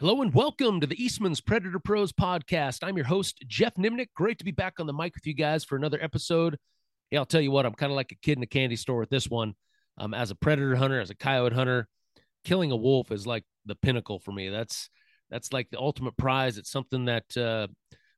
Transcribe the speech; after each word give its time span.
Hello 0.00 0.22
and 0.22 0.32
welcome 0.32 0.80
to 0.80 0.86
the 0.86 1.02
Eastman's 1.02 1.40
Predator 1.40 1.80
Pros 1.80 2.12
podcast. 2.12 2.86
I'm 2.86 2.96
your 2.96 3.06
host, 3.06 3.42
Jeff 3.48 3.74
Nimnick. 3.74 4.10
Great 4.14 4.38
to 4.38 4.44
be 4.44 4.52
back 4.52 4.74
on 4.78 4.86
the 4.86 4.92
mic 4.92 5.16
with 5.16 5.26
you 5.26 5.34
guys 5.34 5.64
for 5.64 5.74
another 5.74 6.00
episode. 6.00 6.56
Yeah, 7.10 7.18
I'll 7.18 7.26
tell 7.26 7.40
you 7.40 7.50
what, 7.50 7.66
I'm 7.66 7.74
kind 7.74 7.90
of 7.90 7.96
like 7.96 8.12
a 8.12 8.14
kid 8.22 8.38
in 8.38 8.44
a 8.44 8.46
candy 8.46 8.76
store 8.76 9.00
with 9.00 9.10
this 9.10 9.28
one. 9.28 9.54
Um, 9.98 10.14
as 10.14 10.30
a 10.30 10.36
predator 10.36 10.76
hunter, 10.76 11.00
as 11.00 11.10
a 11.10 11.16
coyote 11.16 11.52
hunter, 11.52 11.88
killing 12.44 12.70
a 12.70 12.76
wolf 12.76 13.10
is 13.10 13.26
like 13.26 13.42
the 13.66 13.74
pinnacle 13.74 14.20
for 14.20 14.30
me. 14.30 14.50
That's 14.50 14.88
that's 15.30 15.52
like 15.52 15.68
the 15.70 15.80
ultimate 15.80 16.16
prize. 16.16 16.58
It's 16.58 16.70
something 16.70 17.06
that 17.06 17.36
uh, 17.36 17.66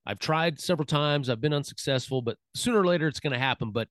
I've 0.04 0.18
tried 0.18 0.60
several 0.60 0.84
times. 0.84 1.30
I've 1.30 1.40
been 1.40 1.54
unsuccessful, 1.54 2.20
but 2.20 2.36
sooner 2.54 2.78
or 2.78 2.86
later 2.86 3.08
it's 3.08 3.20
going 3.20 3.32
to 3.32 3.38
happen. 3.38 3.70
But 3.70 3.88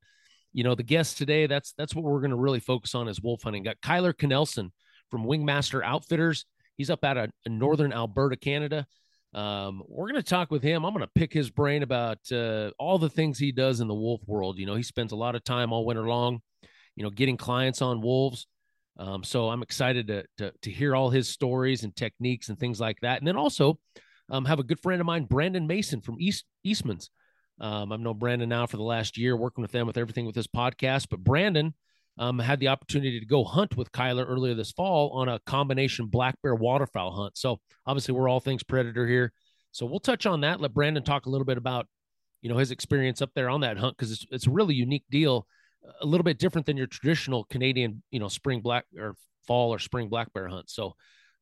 you 0.54 0.64
know, 0.64 0.76
the 0.76 0.84
guest 0.84 1.18
today, 1.18 1.48
that's 1.48 1.74
that's 1.76 1.96
what 1.96 2.04
we're 2.04 2.22
going 2.22 2.30
to 2.30 2.38
really 2.38 2.60
focus 2.60 2.94
on 2.94 3.08
is 3.08 3.20
wolf 3.20 3.42
hunting. 3.42 3.64
Got 3.64 3.82
Kyler 3.82 4.14
Knelson 4.14 4.70
from 5.10 5.26
Wingmaster 5.26 5.84
Outfitters. 5.84 6.46
He's 6.80 6.90
up 6.90 7.04
out 7.04 7.18
of 7.18 7.30
northern 7.46 7.92
Alberta, 7.92 8.38
Canada. 8.38 8.88
Um, 9.34 9.84
we're 9.86 10.10
going 10.10 10.24
to 10.24 10.28
talk 10.28 10.50
with 10.50 10.64
him. 10.64 10.86
I'm 10.86 10.94
going 10.94 11.06
to 11.06 11.12
pick 11.14 11.34
his 11.34 11.50
brain 11.50 11.84
about 11.84 12.20
uh, 12.32 12.72
all 12.80 12.98
the 12.98 13.10
things 13.10 13.38
he 13.38 13.52
does 13.52 13.82
in 13.82 13.90
the 13.90 13.94
wolf 13.94 14.22
world. 14.26 14.58
You 14.58 14.66
know, 14.66 14.76
he 14.76 14.84
spends 14.84 15.12
a 15.12 15.18
lot 15.18 15.36
of 15.36 15.44
time 15.44 15.74
all 15.74 15.86
winter 15.86 16.08
long, 16.08 16.40
you 16.96 17.04
know, 17.04 17.10
getting 17.10 17.36
clients 17.36 17.82
on 17.82 18.02
wolves. 18.02 18.48
Um, 18.98 19.26
so 19.26 19.50
I'm 19.50 19.62
excited 19.62 20.08
to, 20.08 20.24
to, 20.38 20.54
to 20.62 20.72
hear 20.72 20.96
all 20.96 21.10
his 21.10 21.28
stories 21.28 21.84
and 21.84 21.94
techniques 21.94 22.48
and 22.48 22.58
things 22.58 22.80
like 22.80 23.02
that. 23.02 23.20
And 23.20 23.28
then 23.28 23.36
also 23.36 23.78
um, 24.30 24.46
have 24.46 24.60
a 24.60 24.64
good 24.64 24.80
friend 24.80 25.02
of 25.02 25.06
mine, 25.06 25.26
Brandon 25.26 25.68
Mason 25.68 26.00
from 26.00 26.16
East 26.18 26.46
Eastman's. 26.64 27.10
Um, 27.60 27.92
I've 27.92 28.00
known 28.00 28.20
Brandon 28.20 28.48
now 28.48 28.68
for 28.68 28.78
the 28.78 28.84
last 28.84 29.18
year, 29.18 29.36
working 29.36 29.62
with 29.62 29.74
them 29.74 29.86
with 29.86 29.98
everything 29.98 30.26
with 30.26 30.36
this 30.36 30.48
podcast. 30.48 31.08
But 31.10 31.26
Brandon 31.26 31.74
um, 32.20 32.38
had 32.38 32.60
the 32.60 32.68
opportunity 32.68 33.20
to 33.20 33.26
go 33.26 33.46
hunt 33.46 33.78
with 33.78 33.92
Kyler 33.94 34.28
earlier 34.28 34.54
this 34.54 34.74
fall 34.74 35.12
on 35.12 35.30
a 35.30 35.40
combination 35.46 36.08
black 36.08 36.36
bear 36.44 36.54
waterfowl 36.54 37.16
hunt. 37.16 37.38
So 37.38 37.60
obviously 37.88 38.14
we're 38.14 38.28
all 38.28 38.42
things 38.42 38.62
predator 38.62 39.08
here. 39.08 39.32
So 39.72 39.86
we'll 39.86 40.02
touch 40.02 40.26
on 40.26 40.42
that. 40.42 40.60
Let 40.60 40.74
Brandon 40.74 41.02
talk 41.02 41.26
a 41.26 41.30
little 41.30 41.46
bit 41.46 41.58
about, 41.58 41.88
you 42.42 42.50
know, 42.50 42.58
his 42.58 42.72
experience 42.72 43.22
up 43.22 43.32
there 43.36 43.50
on 43.50 43.62
that 43.62 43.78
hunt 43.78 43.96
because 43.98 44.12
it's 44.12 44.26
it's 44.32 44.48
a 44.48 44.52
really 44.52 44.76
unique 44.76 45.06
deal, 45.10 45.48
a 46.02 46.06
little 46.06 46.26
bit 46.26 46.40
different 46.40 46.68
than 46.68 46.76
your 46.76 46.88
traditional 46.88 47.46
Canadian, 47.46 48.04
you 48.12 48.20
know, 48.20 48.28
spring 48.28 48.60
black 48.60 48.86
or 48.98 49.16
fall 49.48 49.74
or 49.74 49.80
spring 49.80 50.10
black 50.10 50.34
bear 50.34 50.50
hunt. 50.50 50.70
So 50.70 50.96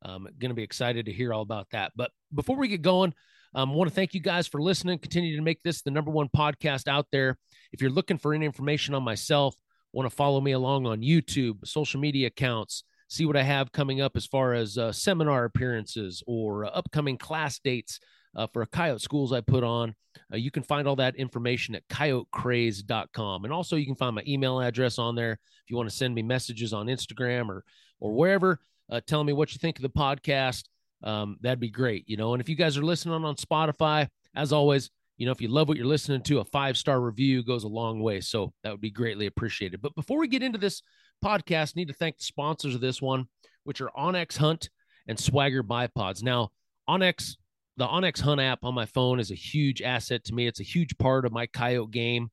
i'm 0.04 0.26
um, 0.26 0.28
going 0.38 0.50
to 0.50 0.54
be 0.54 0.62
excited 0.62 1.06
to 1.06 1.12
hear 1.12 1.34
all 1.34 1.42
about 1.42 1.66
that. 1.72 1.90
But 1.96 2.12
before 2.32 2.56
we 2.56 2.68
get 2.68 2.82
going, 2.82 3.12
um, 3.52 3.72
I 3.72 3.74
want 3.74 3.90
to 3.90 3.94
thank 3.94 4.14
you 4.14 4.20
guys 4.20 4.46
for 4.46 4.62
listening. 4.62 5.00
Continue 5.00 5.36
to 5.36 5.42
make 5.42 5.60
this 5.64 5.82
the 5.82 5.90
number 5.90 6.12
one 6.12 6.28
podcast 6.28 6.86
out 6.86 7.06
there. 7.10 7.36
If 7.72 7.82
you're 7.82 7.90
looking 7.90 8.18
for 8.18 8.32
any 8.32 8.46
information 8.46 8.94
on 8.94 9.02
myself, 9.02 9.56
want 9.98 10.08
to 10.08 10.16
follow 10.16 10.40
me 10.40 10.52
along 10.52 10.86
on 10.86 11.00
YouTube, 11.00 11.66
social 11.66 11.98
media 11.98 12.28
accounts, 12.28 12.84
see 13.08 13.26
what 13.26 13.36
I 13.36 13.42
have 13.42 13.72
coming 13.72 14.00
up 14.00 14.16
as 14.16 14.26
far 14.26 14.54
as 14.54 14.78
uh, 14.78 14.92
seminar 14.92 15.44
appearances 15.44 16.22
or 16.28 16.66
uh, 16.66 16.68
upcoming 16.68 17.18
class 17.18 17.58
dates 17.58 17.98
uh, 18.36 18.46
for 18.46 18.64
coyote 18.66 19.00
schools 19.00 19.32
I 19.32 19.40
put 19.40 19.64
on. 19.64 19.96
Uh, 20.32 20.36
you 20.36 20.52
can 20.52 20.62
find 20.62 20.86
all 20.86 20.94
that 20.96 21.16
information 21.16 21.74
at 21.74 21.86
coyotecraze.com. 21.88 23.44
And 23.44 23.52
also, 23.52 23.74
you 23.74 23.86
can 23.86 23.96
find 23.96 24.14
my 24.14 24.22
email 24.24 24.60
address 24.60 25.00
on 25.00 25.16
there 25.16 25.32
if 25.32 25.68
you 25.68 25.76
want 25.76 25.90
to 25.90 25.96
send 25.96 26.14
me 26.14 26.22
messages 26.22 26.72
on 26.72 26.86
Instagram 26.86 27.48
or, 27.48 27.64
or 27.98 28.12
wherever, 28.12 28.60
uh, 28.90 29.00
telling 29.04 29.26
me 29.26 29.32
what 29.32 29.52
you 29.52 29.58
think 29.58 29.78
of 29.78 29.82
the 29.82 29.90
podcast. 29.90 30.64
Um, 31.02 31.38
that'd 31.40 31.58
be 31.58 31.70
great, 31.70 32.08
you 32.08 32.16
know. 32.16 32.34
And 32.34 32.40
if 32.40 32.48
you 32.48 32.54
guys 32.54 32.78
are 32.78 32.84
listening 32.84 33.24
on 33.24 33.34
Spotify, 33.34 34.08
as 34.36 34.52
always, 34.52 34.90
you 35.18 35.26
know, 35.26 35.32
if 35.32 35.40
you 35.40 35.48
love 35.48 35.68
what 35.68 35.76
you're 35.76 35.86
listening 35.86 36.22
to, 36.22 36.38
a 36.38 36.44
five 36.44 36.76
star 36.78 37.00
review 37.00 37.42
goes 37.42 37.64
a 37.64 37.68
long 37.68 38.00
way. 38.00 38.20
So 38.20 38.52
that 38.62 38.70
would 38.70 38.80
be 38.80 38.90
greatly 38.90 39.26
appreciated. 39.26 39.82
But 39.82 39.94
before 39.96 40.18
we 40.18 40.28
get 40.28 40.44
into 40.44 40.58
this 40.58 40.82
podcast, 41.22 41.74
need 41.74 41.88
to 41.88 41.94
thank 41.94 42.18
the 42.18 42.24
sponsors 42.24 42.76
of 42.76 42.80
this 42.80 43.02
one, 43.02 43.26
which 43.64 43.80
are 43.80 43.90
onX 43.98 44.36
Hunt 44.36 44.70
and 45.08 45.18
Swagger 45.18 45.64
Bipods. 45.64 46.22
Now, 46.22 46.50
onX, 46.88 47.36
the 47.76 47.86
onX 47.86 48.20
Hunt 48.20 48.40
app 48.40 48.60
on 48.62 48.74
my 48.74 48.86
phone 48.86 49.18
is 49.18 49.32
a 49.32 49.36
huge 49.36 49.82
asset 49.82 50.24
to 50.24 50.34
me. 50.34 50.46
It's 50.46 50.60
a 50.60 50.64
huge 50.64 50.96
part 50.98 51.26
of 51.26 51.32
my 51.32 51.46
coyote 51.46 51.90
game. 51.90 52.30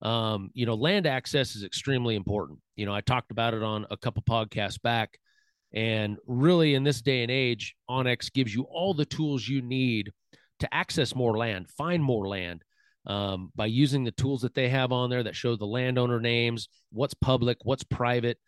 Um, 0.00 0.50
you 0.54 0.64
know, 0.64 0.74
land 0.74 1.08
access 1.08 1.56
is 1.56 1.64
extremely 1.64 2.14
important. 2.14 2.60
You 2.76 2.86
know, 2.86 2.94
I 2.94 3.00
talked 3.00 3.32
about 3.32 3.54
it 3.54 3.64
on 3.64 3.84
a 3.90 3.96
couple 3.96 4.22
podcasts 4.22 4.80
back. 4.80 5.18
And 5.74 6.18
really, 6.26 6.76
in 6.76 6.84
this 6.84 7.02
day 7.02 7.22
and 7.22 7.32
age, 7.32 7.74
onX 7.90 8.32
gives 8.32 8.54
you 8.54 8.62
all 8.70 8.94
the 8.94 9.04
tools 9.04 9.46
you 9.46 9.60
need 9.60 10.12
to 10.60 10.74
access 10.74 11.14
more 11.14 11.36
land, 11.36 11.68
find 11.70 12.02
more 12.02 12.28
land 12.28 12.62
um, 13.06 13.50
by 13.54 13.66
using 13.66 14.04
the 14.04 14.12
tools 14.12 14.42
that 14.42 14.54
they 14.54 14.68
have 14.68 14.92
on 14.92 15.10
there 15.10 15.22
that 15.22 15.36
show 15.36 15.56
the 15.56 15.66
landowner 15.66 16.20
names, 16.20 16.68
what's 16.92 17.14
public, 17.14 17.58
what's 17.62 17.84
private. 17.84 18.38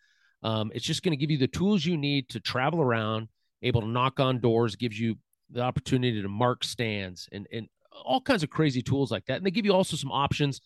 Um, 0.43 0.71
it's 0.73 0.85
just 0.85 1.03
going 1.03 1.11
to 1.11 1.17
give 1.17 1.31
you 1.31 1.37
the 1.37 1.47
tools 1.47 1.85
you 1.85 1.97
need 1.97 2.29
to 2.29 2.39
travel 2.39 2.81
around, 2.81 3.27
able 3.61 3.81
to 3.81 3.87
knock 3.87 4.19
on 4.19 4.39
doors, 4.39 4.75
gives 4.75 4.99
you 4.99 5.17
the 5.49 5.61
opportunity 5.61 6.21
to 6.21 6.29
mark 6.29 6.63
stands 6.63 7.27
and, 7.31 7.47
and 7.51 7.67
all 8.03 8.21
kinds 8.21 8.43
of 8.43 8.49
crazy 8.49 8.81
tools 8.81 9.11
like 9.11 9.25
that. 9.25 9.37
And 9.37 9.45
they 9.45 9.51
give 9.51 9.65
you 9.65 9.73
also 9.73 9.97
some 9.97 10.11
options. 10.11 10.61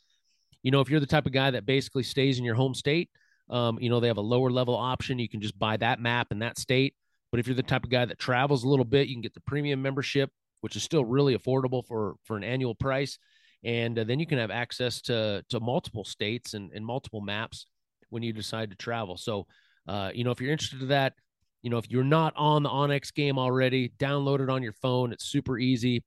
You 0.62 0.72
know, 0.72 0.82
if 0.82 0.90
you're 0.90 1.00
the 1.00 1.06
type 1.06 1.26
of 1.26 1.32
guy 1.32 1.52
that 1.52 1.66
basically 1.66 2.04
stays 2.04 2.38
in 2.38 2.46
your 2.46 2.56
home 2.56 2.74
state, 2.74 3.10
um, 3.50 3.78
you 3.80 3.90
know, 3.90 4.00
they 4.00 4.08
have 4.08 4.18
a 4.18 4.22
lower 4.22 4.50
level 4.50 4.76
option. 4.76 5.20
You 5.20 5.30
can 5.30 5.42
just 5.42 5.58
buy 5.58 5.78
that 5.78 6.00
map 6.00 6.28
in 6.32 6.40
that 6.40 6.58
state. 6.58 6.96
But 7.32 7.40
if 7.40 7.48
you're 7.48 7.56
the 7.56 7.64
type 7.64 7.84
of 7.84 7.90
guy 7.90 8.06
that 8.06 8.20
travels 8.20 8.64
a 8.64 8.70
little 8.70 8.86
bit, 8.86 9.08
you 9.08 9.16
can 9.16 9.22
get 9.22 9.34
the 9.34 9.42
premium 9.42 9.82
membership 9.82 10.32
which 10.62 10.76
is 10.76 10.84
still 10.84 11.06
really 11.06 11.38
affordable 11.38 11.86
for 11.86 12.16
for 12.24 12.38
an 12.38 12.44
annual 12.44 12.76
price. 12.76 13.18
And 13.64 13.98
uh, 13.98 14.04
then 14.04 14.20
you 14.20 14.28
can 14.28 14.38
have 14.38 14.52
access 14.52 15.02
to 15.04 15.44
to 15.50 15.60
multiple 15.60 16.06
states 16.06 16.54
and, 16.54 16.72
and 16.74 16.86
multiple 16.86 17.22
maps 17.22 17.68
when 18.10 18.24
you 18.24 18.34
decide 18.34 18.70
to 18.70 18.76
travel. 18.76 19.18
So, 19.18 19.48
uh, 19.88 20.12
you 20.14 20.24
know, 20.24 20.32
if 20.32 20.40
you're 20.40 20.52
interested 20.52 20.82
in 20.82 20.88
that, 20.90 21.14
you 21.62 21.70
know, 21.70 21.78
if 21.78 21.90
you're 21.90 22.04
not 22.04 22.34
on 22.36 22.64
the 22.64 22.70
onX 22.70 23.14
game 23.14 23.40
already, 23.40 23.90
download 23.98 24.40
it 24.40 24.50
on 24.50 24.62
your 24.62 24.74
phone. 24.74 25.12
It's 25.12 25.26
super 25.26 25.58
easy. 25.58 26.04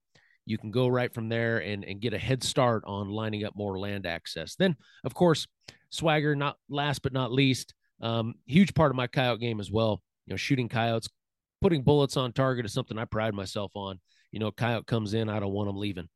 You 0.46 0.56
can 0.56 0.70
go 0.70 0.88
right 0.88 1.12
from 1.12 1.28
there 1.28 1.58
and, 1.58 1.84
and 1.84 2.00
get 2.00 2.14
a 2.14 2.18
head 2.18 2.42
start 2.42 2.84
on 2.86 3.10
lining 3.10 3.44
up 3.44 3.54
more 3.56 3.78
land 3.78 4.06
access. 4.06 4.54
Then, 4.54 4.76
of 5.04 5.12
course, 5.12 5.46
Swagger, 5.90 6.34
not 6.34 6.56
last 6.70 7.02
but 7.02 7.12
not 7.12 7.32
least, 7.32 7.74
um, 8.00 8.34
huge 8.46 8.72
part 8.72 8.90
of 8.90 8.96
my 8.96 9.08
coyote 9.08 9.40
game 9.40 9.60
as 9.60 9.70
well. 9.70 10.02
You 10.26 10.32
know, 10.32 10.36
shooting 10.36 10.68
coyotes, 10.68 11.08
putting 11.60 11.82
bullets 11.82 12.16
on 12.16 12.32
target 12.32 12.64
is 12.64 12.72
something 12.72 12.98
I 12.98 13.04
pride 13.04 13.34
myself 13.34 13.72
on 13.74 14.00
you 14.32 14.38
know, 14.38 14.50
coyote 14.50 14.86
comes 14.86 15.14
in, 15.14 15.28
I 15.28 15.40
don't 15.40 15.52
want 15.52 15.68
them 15.68 15.76
leaving. 15.76 16.08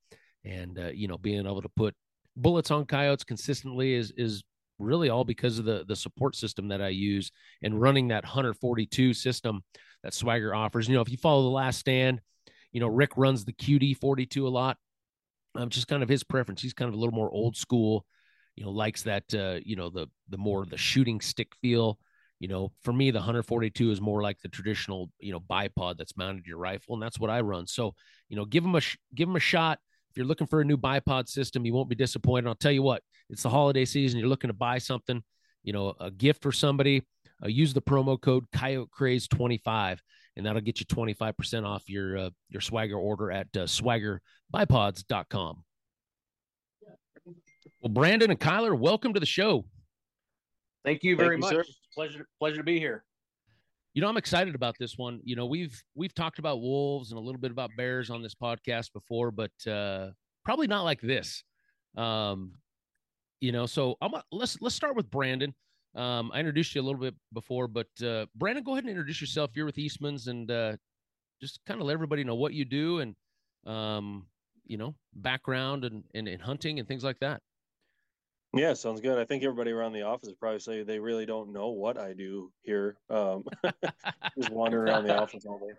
And, 0.45 0.79
uh, 0.79 0.91
you 0.93 1.09
know, 1.09 1.19
being 1.19 1.47
able 1.47 1.63
to 1.63 1.69
put 1.71 1.95
bullets 2.37 2.71
on 2.71 2.87
coyotes 2.87 3.25
consistently 3.25 3.95
is, 3.95 4.13
is 4.17 4.43
really 4.79 5.09
all 5.09 5.25
because 5.25 5.59
of 5.59 5.65
the, 5.65 5.85
the 5.87 5.97
support 5.97 6.35
system 6.37 6.69
that 6.69 6.83
I 6.83 6.89
use 6.89 7.31
and 7.63 7.81
running 7.81 8.09
that 8.09 8.25
142 8.25 9.15
system 9.15 9.63
that 10.03 10.15
Swagger 10.15 10.55
offers. 10.55 10.89
You 10.89 10.95
know, 10.95 11.01
if 11.01 11.11
you 11.11 11.17
follow 11.17 11.43
the 11.43 11.49
last 11.49 11.79
stand, 11.79 12.21
you 12.73 12.81
know, 12.81 12.89
Rick 12.89 13.13
runs 13.17 13.45
the 13.45 13.53
QD 13.53 13.99
42 13.99 14.47
a 14.47 14.49
lot. 14.49 14.79
Um, 15.55 15.69
just 15.69 15.87
kind 15.87 16.03
of 16.03 16.09
his 16.09 16.25
preference. 16.25 16.63
He's 16.63 16.73
kind 16.73 16.89
of 16.89 16.95
a 16.95 16.97
little 16.97 17.15
more 17.15 17.31
old 17.31 17.57
school, 17.57 18.07
you 18.57 18.65
know, 18.65 18.71
likes 18.71 19.03
that, 19.03 19.25
uh, 19.35 19.61
you 19.63 19.77
know, 19.77 19.91
the, 19.91 20.07
the 20.31 20.39
more 20.39 20.65
the 20.65 20.79
shooting 20.79 21.21
stick 21.21 21.53
feel 21.61 21.99
you 22.43 22.49
know, 22.49 22.73
for 22.83 22.93
me, 22.93 23.13
the 23.13 23.21
142 23.21 23.93
is 23.93 24.01
more 24.01 24.21
like 24.21 24.41
the 24.41 24.49
traditional, 24.49 25.09
you 25.21 25.31
know, 25.31 25.39
bipod 25.39 25.97
that's 25.97 26.17
mounted 26.17 26.43
to 26.43 26.49
your 26.49 26.59
rifle, 26.59 26.95
and 26.95 27.01
that's 27.01 27.21
what 27.21 27.31
I 27.31 27.41
run. 27.41 27.69
So, 27.69 27.95
you 28.29 28.35
know, 28.35 28.45
give 28.45 28.65
them 28.65 28.75
a 28.75 28.81
sh- 28.81 28.97
give 29.15 29.29
them 29.29 29.37
a 29.37 29.41
shot. 29.41 29.79
If 30.11 30.17
you're 30.17 30.27
looking 30.27 30.49
for 30.49 30.61
a 30.61 30.65
new 30.65 30.77
bipod 30.77 31.29
system, 31.29 31.65
you 31.65 31.73
won't 31.73 31.89
be 31.89 31.95
disappointed. 31.95 32.49
I'll 32.49 32.57
tell 32.57 32.73
you 32.73 32.83
what, 32.83 33.01
it's 33.31 33.45
the 33.45 33.49
holiday 33.49 33.85
season. 33.85 34.19
You're 34.19 34.29
looking 34.29 34.49
to 34.49 34.55
buy 34.55 34.79
something, 34.79 35.23
you 35.63 35.73
know, 35.73 35.95
a 36.01 36.11
gift 36.11 36.43
for 36.43 36.51
somebody. 36.51 37.07
Uh, 37.45 37.47
use 37.47 37.75
the 37.75 37.81
promo 37.81 38.21
code 38.21 38.47
Coyote 38.53 38.91
Craze 38.91 39.29
25, 39.29 40.03
and 40.37 40.45
that'll 40.45 40.63
get 40.63 40.81
you 40.81 40.87
25% 40.87 41.65
off 41.65 41.89
your 41.89 42.19
uh, 42.19 42.31
your 42.49 42.61
swagger 42.61 42.97
order 42.97 43.31
at 43.31 43.47
uh, 43.57 43.67
swaggerbipods.com. 43.67 45.63
Well, 47.81 47.93
Brandon 47.93 48.33
and 48.33 48.41
Kyler, 48.41 48.77
welcome 48.77 49.15
to 49.15 49.21
the 49.21 49.27
show. 49.27 49.65
Thank 50.85 51.03
you 51.03 51.17
very 51.17 51.41
Thank 51.41 51.53
you, 51.53 51.59
much. 51.59 51.67
Sir. 51.67 51.73
Pleasure, 51.95 52.27
pleasure 52.39 52.57
to 52.57 52.65
be 52.65 52.79
here. 52.79 53.05
You 53.95 54.03
know, 54.03 54.09
I'm 54.09 54.17
excited 54.17 54.55
about 54.55 54.77
this 54.79 54.97
one. 54.97 55.21
You 55.23 55.37
know, 55.37 55.47
we've 55.47 55.81
we've 55.95 56.15
talked 56.15 56.39
about 56.39 56.61
wolves 56.61 57.11
and 57.11 57.19
a 57.19 57.23
little 57.23 57.41
bit 57.41 57.51
about 57.51 57.71
bears 57.77 58.11
on 58.11 58.23
this 58.23 58.35
podcast 58.35 58.93
before, 58.93 59.31
but 59.31 59.53
uh, 59.71 60.11
probably 60.45 60.67
not 60.67 60.83
like 60.83 61.01
this. 61.01 61.45
Um, 61.97 62.53
you 63.41 63.53
know, 63.53 63.67
so 63.67 63.97
I'm 64.01 64.15
a, 64.15 64.25
let's 64.33 64.61
let's 64.61 64.75
start 64.75 64.97
with 64.97 65.11
Brandon. 65.11 65.55
Um, 65.95 66.31
I 66.33 66.39
introduced 66.39 66.75
you 66.75 66.81
a 66.81 66.85
little 66.85 67.01
bit 67.01 67.15
before, 67.35 67.69
but 67.69 67.89
uh, 68.03 68.25
Brandon, 68.35 68.65
go 68.65 68.73
ahead 68.73 68.85
and 68.85 68.91
introduce 68.91 69.21
yourself. 69.21 69.51
You're 69.55 69.67
with 69.67 69.79
Eastman's, 69.79 70.27
and 70.27 70.51
uh, 70.51 70.77
just 71.41 71.61
kind 71.67 71.81
of 71.81 71.87
let 71.87 71.93
everybody 71.93 72.25
know 72.25 72.35
what 72.35 72.55
you 72.55 72.65
do 72.65 73.01
and 73.01 73.15
um, 73.67 74.27
you 74.65 74.79
know 74.79 74.95
background 75.15 75.85
and, 75.85 76.03
and 76.15 76.29
and 76.29 76.41
hunting 76.41 76.79
and 76.79 76.89
things 76.89 77.05
like 77.05 77.19
that. 77.21 77.43
Yeah, 78.55 78.75
sounds 78.75 79.01
good. 79.01 79.19
I 79.19 79.25
think 79.25 79.43
everybody 79.43 79.71
around 79.71 79.95
the 79.95 80.03
office 80.03 80.35
probably 80.39 80.59
say 80.59 80.83
they 80.83 80.99
really 80.99 81.25
don't 81.25 81.53
know 81.53 81.71
what 81.71 81.97
I 81.97 82.13
do 82.13 82.53
here. 82.63 82.99
Um, 83.09 83.45
just 84.39 84.51
wandering 84.51 84.85
around 84.85 85.05
the 85.05 85.17
office 85.23 85.47
all 85.47 85.59
day. 85.59 85.75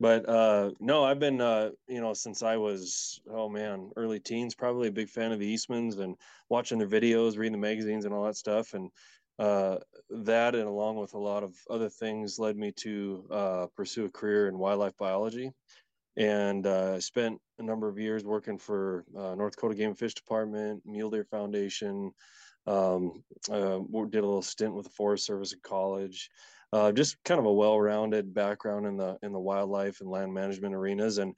But 0.00 0.28
uh, 0.28 0.72
no, 0.80 1.04
I've 1.04 1.20
been, 1.20 1.40
uh, 1.40 1.70
you 1.86 2.00
know, 2.00 2.14
since 2.14 2.42
I 2.42 2.56
was, 2.56 3.20
oh 3.30 3.48
man, 3.48 3.90
early 3.96 4.20
teens, 4.20 4.54
probably 4.54 4.88
a 4.88 4.92
big 4.92 5.08
fan 5.08 5.32
of 5.32 5.38
the 5.38 5.54
Eastmans 5.54 5.98
and 5.98 6.16
watching 6.48 6.78
their 6.78 6.88
videos, 6.88 7.36
reading 7.36 7.52
the 7.52 7.58
magazines 7.58 8.04
and 8.04 8.14
all 8.14 8.24
that 8.24 8.36
stuff. 8.36 8.74
And 8.74 8.90
uh, 9.38 9.78
that, 10.10 10.54
and 10.54 10.66
along 10.66 10.96
with 10.96 11.12
a 11.12 11.18
lot 11.18 11.42
of 11.42 11.54
other 11.70 11.88
things, 11.90 12.38
led 12.38 12.56
me 12.56 12.72
to 12.78 13.26
uh, 13.30 13.66
pursue 13.76 14.06
a 14.06 14.10
career 14.10 14.48
in 14.48 14.58
wildlife 14.58 14.96
biology. 14.96 15.52
And 16.16 16.66
uh, 16.66 17.00
spent 17.00 17.40
a 17.58 17.62
number 17.62 17.88
of 17.88 17.98
years 17.98 18.24
working 18.24 18.58
for 18.58 19.04
uh, 19.16 19.34
North 19.34 19.56
Dakota 19.56 19.74
Game 19.74 19.90
and 19.90 19.98
Fish 19.98 20.14
Department, 20.14 20.82
Mule 20.84 21.10
Deer 21.10 21.24
Foundation. 21.24 22.12
Um, 22.66 23.22
uh, 23.50 23.78
did 24.10 24.22
a 24.22 24.26
little 24.26 24.42
stint 24.42 24.74
with 24.74 24.86
the 24.86 24.92
Forest 24.92 25.26
Service 25.26 25.52
in 25.52 25.60
college. 25.62 26.30
Uh, 26.72 26.90
just 26.90 27.22
kind 27.24 27.38
of 27.38 27.46
a 27.46 27.52
well-rounded 27.52 28.34
background 28.34 28.86
in 28.86 28.96
the 28.96 29.16
in 29.22 29.32
the 29.32 29.38
wildlife 29.38 30.00
and 30.00 30.10
land 30.10 30.32
management 30.32 30.74
arenas, 30.74 31.18
and 31.18 31.34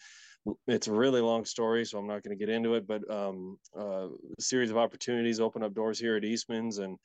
it's 0.67 0.87
a 0.87 0.93
really 0.93 1.20
long 1.20 1.44
story, 1.44 1.84
so 1.84 1.99
I'm 1.99 2.06
not 2.06 2.22
going 2.22 2.37
to 2.37 2.43
get 2.43 2.55
into 2.55 2.75
it. 2.75 2.87
But 2.87 3.11
um, 3.11 3.58
uh, 3.76 4.06
a 4.06 4.40
series 4.40 4.70
of 4.70 4.76
opportunities 4.76 5.40
open 5.40 5.62
up 5.62 5.75
doors 5.75 5.99
here 5.99 6.17
at 6.17 6.25
Eastman's, 6.25 6.79
and 6.79 6.96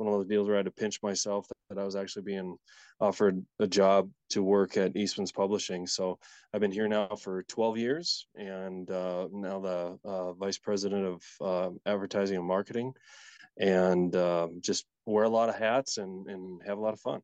one 0.00 0.12
of 0.12 0.18
those 0.18 0.28
deals 0.28 0.48
where 0.48 0.56
I 0.56 0.60
had 0.60 0.66
to 0.66 0.72
pinch 0.72 1.02
myself 1.02 1.46
that 1.68 1.78
I 1.78 1.84
was 1.84 1.94
actually 1.94 2.22
being 2.22 2.56
offered 3.00 3.44
a 3.58 3.66
job 3.66 4.10
to 4.30 4.42
work 4.42 4.76
at 4.76 4.96
Eastman's 4.96 5.32
Publishing. 5.32 5.86
So 5.86 6.18
I've 6.52 6.60
been 6.60 6.72
here 6.72 6.88
now 6.88 7.08
for 7.08 7.42
12 7.44 7.78
years, 7.78 8.26
and 8.34 8.90
uh, 8.90 9.28
now 9.30 9.60
the 9.60 9.98
uh, 10.04 10.32
vice 10.32 10.58
president 10.58 11.06
of 11.06 11.22
uh, 11.40 11.70
advertising 11.86 12.38
and 12.38 12.46
marketing, 12.46 12.92
and 13.58 14.14
um, 14.16 14.60
just 14.60 14.86
wear 15.06 15.24
a 15.24 15.28
lot 15.28 15.48
of 15.48 15.56
hats 15.56 15.98
and 15.98 16.26
and 16.28 16.60
have 16.66 16.78
a 16.78 16.80
lot 16.80 16.94
of 16.94 17.00
fun. 17.00 17.20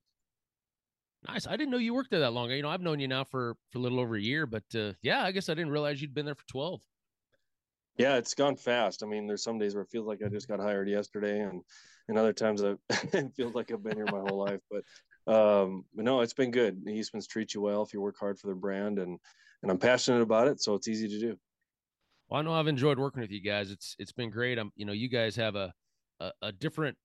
Nice. 1.27 1.47
I 1.47 1.57
didn't 1.57 1.71
know 1.71 1.79
you 1.79 1.95
worked 1.95 2.11
there 2.11 2.21
that 2.21 2.33
long. 2.33 2.51
You 2.51 2.63
know, 2.63 2.69
I've 2.69 2.83
known 2.83 3.01
you 3.01 3.09
now 3.09 3.25
for 3.25 3.57
for 3.71 3.79
a 3.79 3.81
little 3.81 4.01
over 4.01 4.17
a 4.17 4.21
year, 4.21 4.47
but 4.47 4.65
uh, 4.75 4.93
yeah, 5.03 5.25
I 5.25 5.33
guess 5.33 5.49
I 5.49 5.55
didn't 5.55 5.73
realize 5.73 6.01
you'd 6.01 6.15
been 6.15 6.27
there 6.27 6.35
for 6.35 6.47
12. 6.49 6.81
Yeah, 7.99 8.17
it's 8.17 8.35
gone 8.35 8.57
fast. 8.57 9.03
I 9.03 9.07
mean, 9.07 9.27
there's 9.27 9.43
some 9.43 9.59
days 9.59 9.75
where 9.75 9.83
it 9.83 9.89
feels 9.89 10.07
like 10.07 10.21
I 10.23 10.29
just 10.29 10.49
got 10.49 10.61
hired 10.61 10.89
yesterday, 10.89 11.41
and 11.41 11.63
and 12.09 12.19
other 12.19 12.33
times 12.33 12.63
it 12.63 12.79
feels 13.37 13.55
like 13.55 13.71
I've 13.71 13.83
been 13.83 13.97
here 13.97 14.07
my 14.07 14.21
whole 14.21 14.45
life. 14.45 14.61
But 14.71 14.85
um, 15.33 15.85
but 15.95 16.05
no, 16.05 16.21
it's 16.21 16.35
been 16.35 16.51
good. 16.51 16.85
The 16.85 16.93
Eastman's 16.93 17.27
treat 17.27 17.55
you 17.55 17.61
well 17.61 17.83
if 17.83 17.93
you 17.93 18.01
work 18.01 18.17
hard 18.19 18.39
for 18.39 18.47
their 18.47 18.57
brand, 18.57 18.99
and 18.99 19.19
and 19.63 19.71
I'm 19.71 19.79
passionate 19.79 20.23
about 20.23 20.49
it, 20.49 20.61
so 20.61 20.75
it's 20.75 20.89
easy 20.89 21.09
to 21.09 21.19
do. 21.19 21.37
Well, 22.29 22.41
I 22.41 22.43
know 22.43 22.53
I've 22.53 22.67
enjoyed 22.67 22.99
working 22.99 23.23
with 23.23 23.31
you 23.31 23.41
guys. 23.41 23.71
It's 23.71 23.97
it's 23.99 24.13
been 24.13 24.31
great. 24.31 24.59
I'm 24.59 24.71
you 24.77 24.85
know 24.85 24.93
you 24.93 25.09
guys 25.09 25.37
have 25.37 25.57
a 25.57 25.73
a, 26.21 26.31
a 26.43 26.53
different 26.53 26.97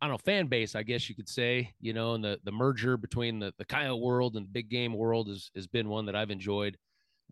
I 0.00 0.06
don't 0.06 0.14
know 0.14 0.18
fan 0.18 0.46
base, 0.46 0.74
I 0.74 0.82
guess 0.82 1.08
you 1.08 1.14
could 1.14 1.28
say. 1.28 1.74
You 1.80 1.92
know, 1.92 2.14
and 2.14 2.24
the 2.24 2.38
the 2.44 2.52
merger 2.52 2.96
between 2.96 3.38
the 3.38 3.52
the 3.58 3.64
coyote 3.64 4.00
world 4.00 4.36
and 4.36 4.46
the 4.46 4.50
big 4.50 4.68
game 4.68 4.94
world 4.94 5.28
has 5.28 5.50
has 5.54 5.66
been 5.66 5.88
one 5.88 6.06
that 6.06 6.16
I've 6.16 6.30
enjoyed. 6.30 6.76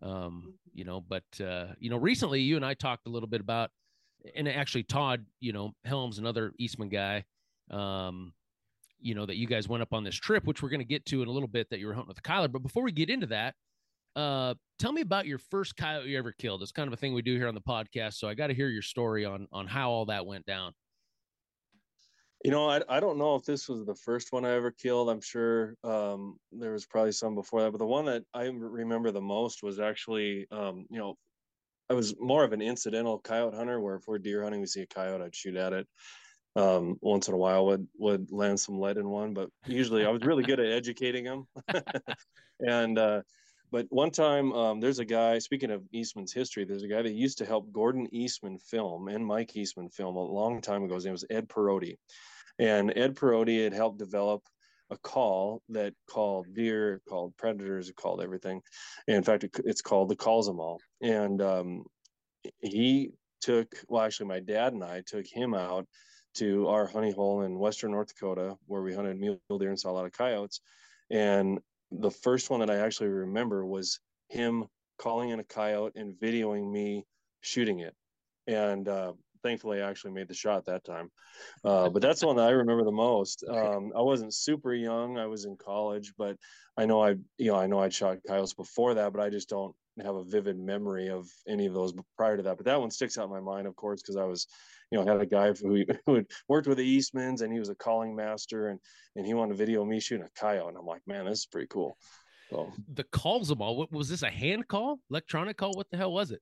Um, 0.01 0.53
you 0.73 0.83
know, 0.83 1.01
but 1.01 1.23
uh, 1.41 1.67
you 1.79 1.89
know, 1.89 1.97
recently 1.97 2.41
you 2.41 2.55
and 2.55 2.65
I 2.65 2.75
talked 2.75 3.07
a 3.07 3.09
little 3.09 3.27
bit 3.27 3.41
about, 3.41 3.71
and 4.35 4.47
actually 4.47 4.83
Todd, 4.83 5.25
you 5.39 5.53
know, 5.53 5.73
Helms, 5.85 6.17
another 6.17 6.53
Eastman 6.57 6.89
guy, 6.89 7.25
um, 7.71 8.33
you 8.99 9.15
know, 9.15 9.25
that 9.25 9.37
you 9.37 9.47
guys 9.47 9.67
went 9.67 9.83
up 9.83 9.93
on 9.93 10.03
this 10.03 10.15
trip, 10.15 10.45
which 10.45 10.61
we're 10.61 10.69
going 10.69 10.79
to 10.79 10.85
get 10.85 11.05
to 11.07 11.21
in 11.21 11.27
a 11.27 11.31
little 11.31 11.47
bit 11.47 11.69
that 11.69 11.79
you 11.79 11.87
were 11.87 11.93
hunting 11.93 12.09
with 12.09 12.23
Kyler. 12.23 12.51
But 12.51 12.63
before 12.63 12.83
we 12.83 12.91
get 12.91 13.09
into 13.09 13.27
that, 13.27 13.55
uh, 14.15 14.55
tell 14.79 14.91
me 14.91 15.01
about 15.01 15.27
your 15.27 15.37
first 15.37 15.77
coyote 15.77 16.09
you 16.09 16.17
ever 16.17 16.31
killed. 16.31 16.63
It's 16.63 16.71
kind 16.71 16.87
of 16.87 16.93
a 16.93 16.97
thing 16.97 17.13
we 17.13 17.21
do 17.21 17.35
here 17.35 17.47
on 17.47 17.53
the 17.53 17.61
podcast, 17.61 18.13
so 18.13 18.27
I 18.27 18.33
got 18.33 18.47
to 18.47 18.53
hear 18.53 18.69
your 18.69 18.81
story 18.81 19.25
on 19.25 19.47
on 19.51 19.67
how 19.67 19.91
all 19.91 20.05
that 20.05 20.25
went 20.25 20.45
down. 20.45 20.73
You 22.43 22.51
know, 22.51 22.69
I, 22.69 22.81
I 22.87 22.99
don't 22.99 23.17
know 23.17 23.35
if 23.35 23.43
this 23.43 23.67
was 23.67 23.85
the 23.85 23.95
first 23.95 24.31
one 24.31 24.45
I 24.45 24.55
ever 24.55 24.71
killed. 24.71 25.09
I'm 25.09 25.21
sure 25.21 25.75
um, 25.83 26.37
there 26.51 26.71
was 26.71 26.85
probably 26.85 27.11
some 27.11 27.35
before 27.35 27.61
that, 27.61 27.71
but 27.71 27.79
the 27.79 27.85
one 27.85 28.05
that 28.05 28.23
I 28.33 28.43
remember 28.45 29.11
the 29.11 29.21
most 29.21 29.63
was 29.63 29.79
actually, 29.79 30.47
um, 30.51 30.85
you 30.89 30.99
know, 30.99 31.15
I 31.89 31.93
was 31.93 32.15
more 32.19 32.43
of 32.43 32.53
an 32.53 32.61
incidental 32.61 33.19
coyote 33.19 33.55
hunter 33.55 33.79
where 33.79 33.95
if 33.95 34.07
we're 34.07 34.19
deer 34.19 34.43
hunting, 34.43 34.61
we 34.61 34.67
see 34.67 34.81
a 34.81 34.87
coyote, 34.87 35.23
I'd 35.23 35.35
shoot 35.35 35.55
at 35.55 35.73
it. 35.73 35.87
Um, 36.55 36.97
once 37.01 37.27
in 37.27 37.35
a 37.35 37.37
while 37.37 37.67
would 37.67 37.87
would 37.99 38.31
land 38.31 38.59
some 38.59 38.79
lead 38.79 38.97
in 38.97 39.07
one, 39.07 39.33
but 39.33 39.49
usually 39.67 40.05
I 40.05 40.09
was 40.09 40.23
really 40.23 40.43
good 40.43 40.59
at 40.59 40.71
educating 40.71 41.23
them. 41.23 41.47
and 42.59 42.97
uh, 42.97 43.21
but 43.71 43.85
one 43.89 44.11
time, 44.11 44.53
um, 44.53 44.79
there's 44.79 44.99
a 44.99 45.05
guy. 45.05 45.37
Speaking 45.39 45.71
of 45.71 45.83
Eastman's 45.91 46.33
history, 46.33 46.65
there's 46.65 46.83
a 46.83 46.87
guy 46.87 47.03
that 47.03 47.13
used 47.13 47.37
to 47.39 47.45
help 47.45 47.71
Gordon 47.71 48.07
Eastman 48.11 48.57
film 48.57 49.07
and 49.07 49.25
Mike 49.25 49.55
Eastman 49.55 49.89
film 49.89 50.15
a 50.15 50.23
long 50.23 50.61
time 50.61 50.83
ago. 50.83 50.95
His 50.95 51.05
name 51.05 51.13
was 51.13 51.25
Ed 51.29 51.47
Perotti, 51.47 51.97
and 52.57 52.91
Ed 52.95 53.15
Perotti 53.15 53.63
had 53.63 53.73
helped 53.73 53.99
develop 53.99 54.41
a 54.89 54.97
call 54.97 55.61
that 55.69 55.93
called 56.09 56.53
deer, 56.53 57.01
called 57.07 57.35
predators, 57.37 57.91
called 57.95 58.21
everything. 58.21 58.61
And 59.07 59.17
in 59.17 59.23
fact, 59.23 59.43
it, 59.43 59.51
it's 59.65 59.81
called 59.81 60.09
the 60.09 60.15
calls 60.15 60.47
them 60.47 60.59
all. 60.59 60.79
And 61.01 61.41
um, 61.41 61.83
he 62.59 63.11
took, 63.41 63.67
well, 63.87 64.03
actually, 64.03 64.27
my 64.27 64.39
dad 64.39 64.73
and 64.73 64.83
I 64.83 65.01
took 65.05 65.25
him 65.25 65.53
out 65.53 65.85
to 66.35 66.67
our 66.67 66.87
honey 66.87 67.11
hole 67.11 67.41
in 67.41 67.57
western 67.57 67.91
North 67.91 68.09
Dakota, 68.09 68.55
where 68.67 68.81
we 68.81 68.93
hunted 68.93 69.19
mule 69.19 69.39
deer 69.59 69.69
and 69.69 69.79
saw 69.79 69.91
a 69.91 69.93
lot 69.93 70.05
of 70.05 70.11
coyotes. 70.11 70.61
And 71.09 71.59
the 71.91 72.11
first 72.11 72.49
one 72.49 72.59
that 72.59 72.69
I 72.69 72.77
actually 72.77 73.09
remember 73.09 73.65
was 73.65 73.99
him 74.29 74.65
calling 74.97 75.29
in 75.29 75.39
a 75.39 75.43
coyote 75.43 75.93
and 75.95 76.13
videoing 76.13 76.71
me 76.71 77.05
shooting 77.41 77.79
it. 77.79 77.95
And 78.45 78.87
uh, 78.87 79.13
thankfully, 79.47 79.81
I 79.81 79.89
actually 79.89 80.11
made 80.11 80.27
the 80.27 80.33
shot 80.33 80.65
that 80.65 80.83
time. 80.83 81.09
Uh, 81.63 81.89
but 81.89 82.01
that's 82.03 82.21
the 82.21 82.27
one 82.27 82.35
that 82.35 82.47
I 82.47 82.51
remember 82.51 82.83
the 82.83 82.91
most. 82.91 83.43
Um, 83.49 83.91
I 83.95 84.01
wasn't 84.01 84.33
super 84.33 84.73
young; 84.73 85.17
I 85.17 85.27
was 85.27 85.45
in 85.45 85.55
college, 85.55 86.13
but 86.17 86.35
I 86.77 86.85
know 86.85 87.01
I, 87.01 87.15
you 87.37 87.51
know, 87.51 87.55
I 87.55 87.67
know 87.67 87.79
I'd 87.79 87.93
shot 87.93 88.17
coyotes 88.27 88.53
before 88.53 88.93
that, 88.95 89.13
but 89.13 89.21
I 89.21 89.29
just 89.29 89.49
don't 89.49 89.75
have 90.03 90.15
a 90.15 90.23
vivid 90.23 90.59
memory 90.59 91.09
of 91.09 91.27
any 91.47 91.65
of 91.65 91.73
those 91.73 91.93
prior 92.15 92.37
to 92.37 92.43
that. 92.43 92.57
But 92.57 92.65
that 92.65 92.79
one 92.79 92.91
sticks 92.91 93.17
out 93.17 93.25
in 93.25 93.31
my 93.31 93.39
mind, 93.39 93.67
of 93.67 93.75
course, 93.75 94.01
because 94.01 94.15
I 94.15 94.25
was, 94.25 94.47
you 94.91 94.97
know, 94.97 95.05
had 95.05 95.21
a 95.21 95.25
guy 95.25 95.51
who, 95.53 95.83
who 96.05 96.15
had 96.15 96.27
worked 96.47 96.67
with 96.67 96.77
the 96.77 96.97
Eastmans 96.97 97.41
and 97.41 97.51
he 97.51 97.59
was 97.59 97.69
a 97.69 97.75
calling 97.75 98.15
master 98.15 98.67
and 98.67 98.79
and 99.15 99.25
he 99.25 99.33
wanted 99.33 99.53
to 99.53 99.57
video 99.57 99.83
me 99.83 99.99
shooting 99.99 100.25
a 100.25 100.39
coyote. 100.39 100.69
And 100.69 100.77
I'm 100.77 100.85
like, 100.85 101.01
man, 101.07 101.25
this 101.25 101.39
is 101.39 101.45
pretty 101.47 101.67
cool. 101.67 101.97
So 102.51 102.71
the 102.93 103.03
calls 103.05 103.47
them 103.47 103.61
all. 103.61 103.75
What 103.75 103.91
was 103.91 104.09
this 104.09 104.23
a 104.23 104.29
hand 104.29 104.67
call, 104.67 104.99
electronic 105.09 105.57
call? 105.57 105.71
What 105.73 105.89
the 105.89 105.97
hell 105.97 106.13
was 106.13 106.31
it? 106.31 106.41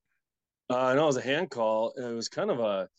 Uh, 0.69 0.93
no, 0.95 1.03
it 1.03 1.07
was 1.07 1.17
a 1.17 1.21
hand 1.21 1.49
call. 1.49 1.93
It 1.95 2.13
was 2.13 2.27
kind 2.27 2.49
of 2.49 2.59
a 2.59 2.89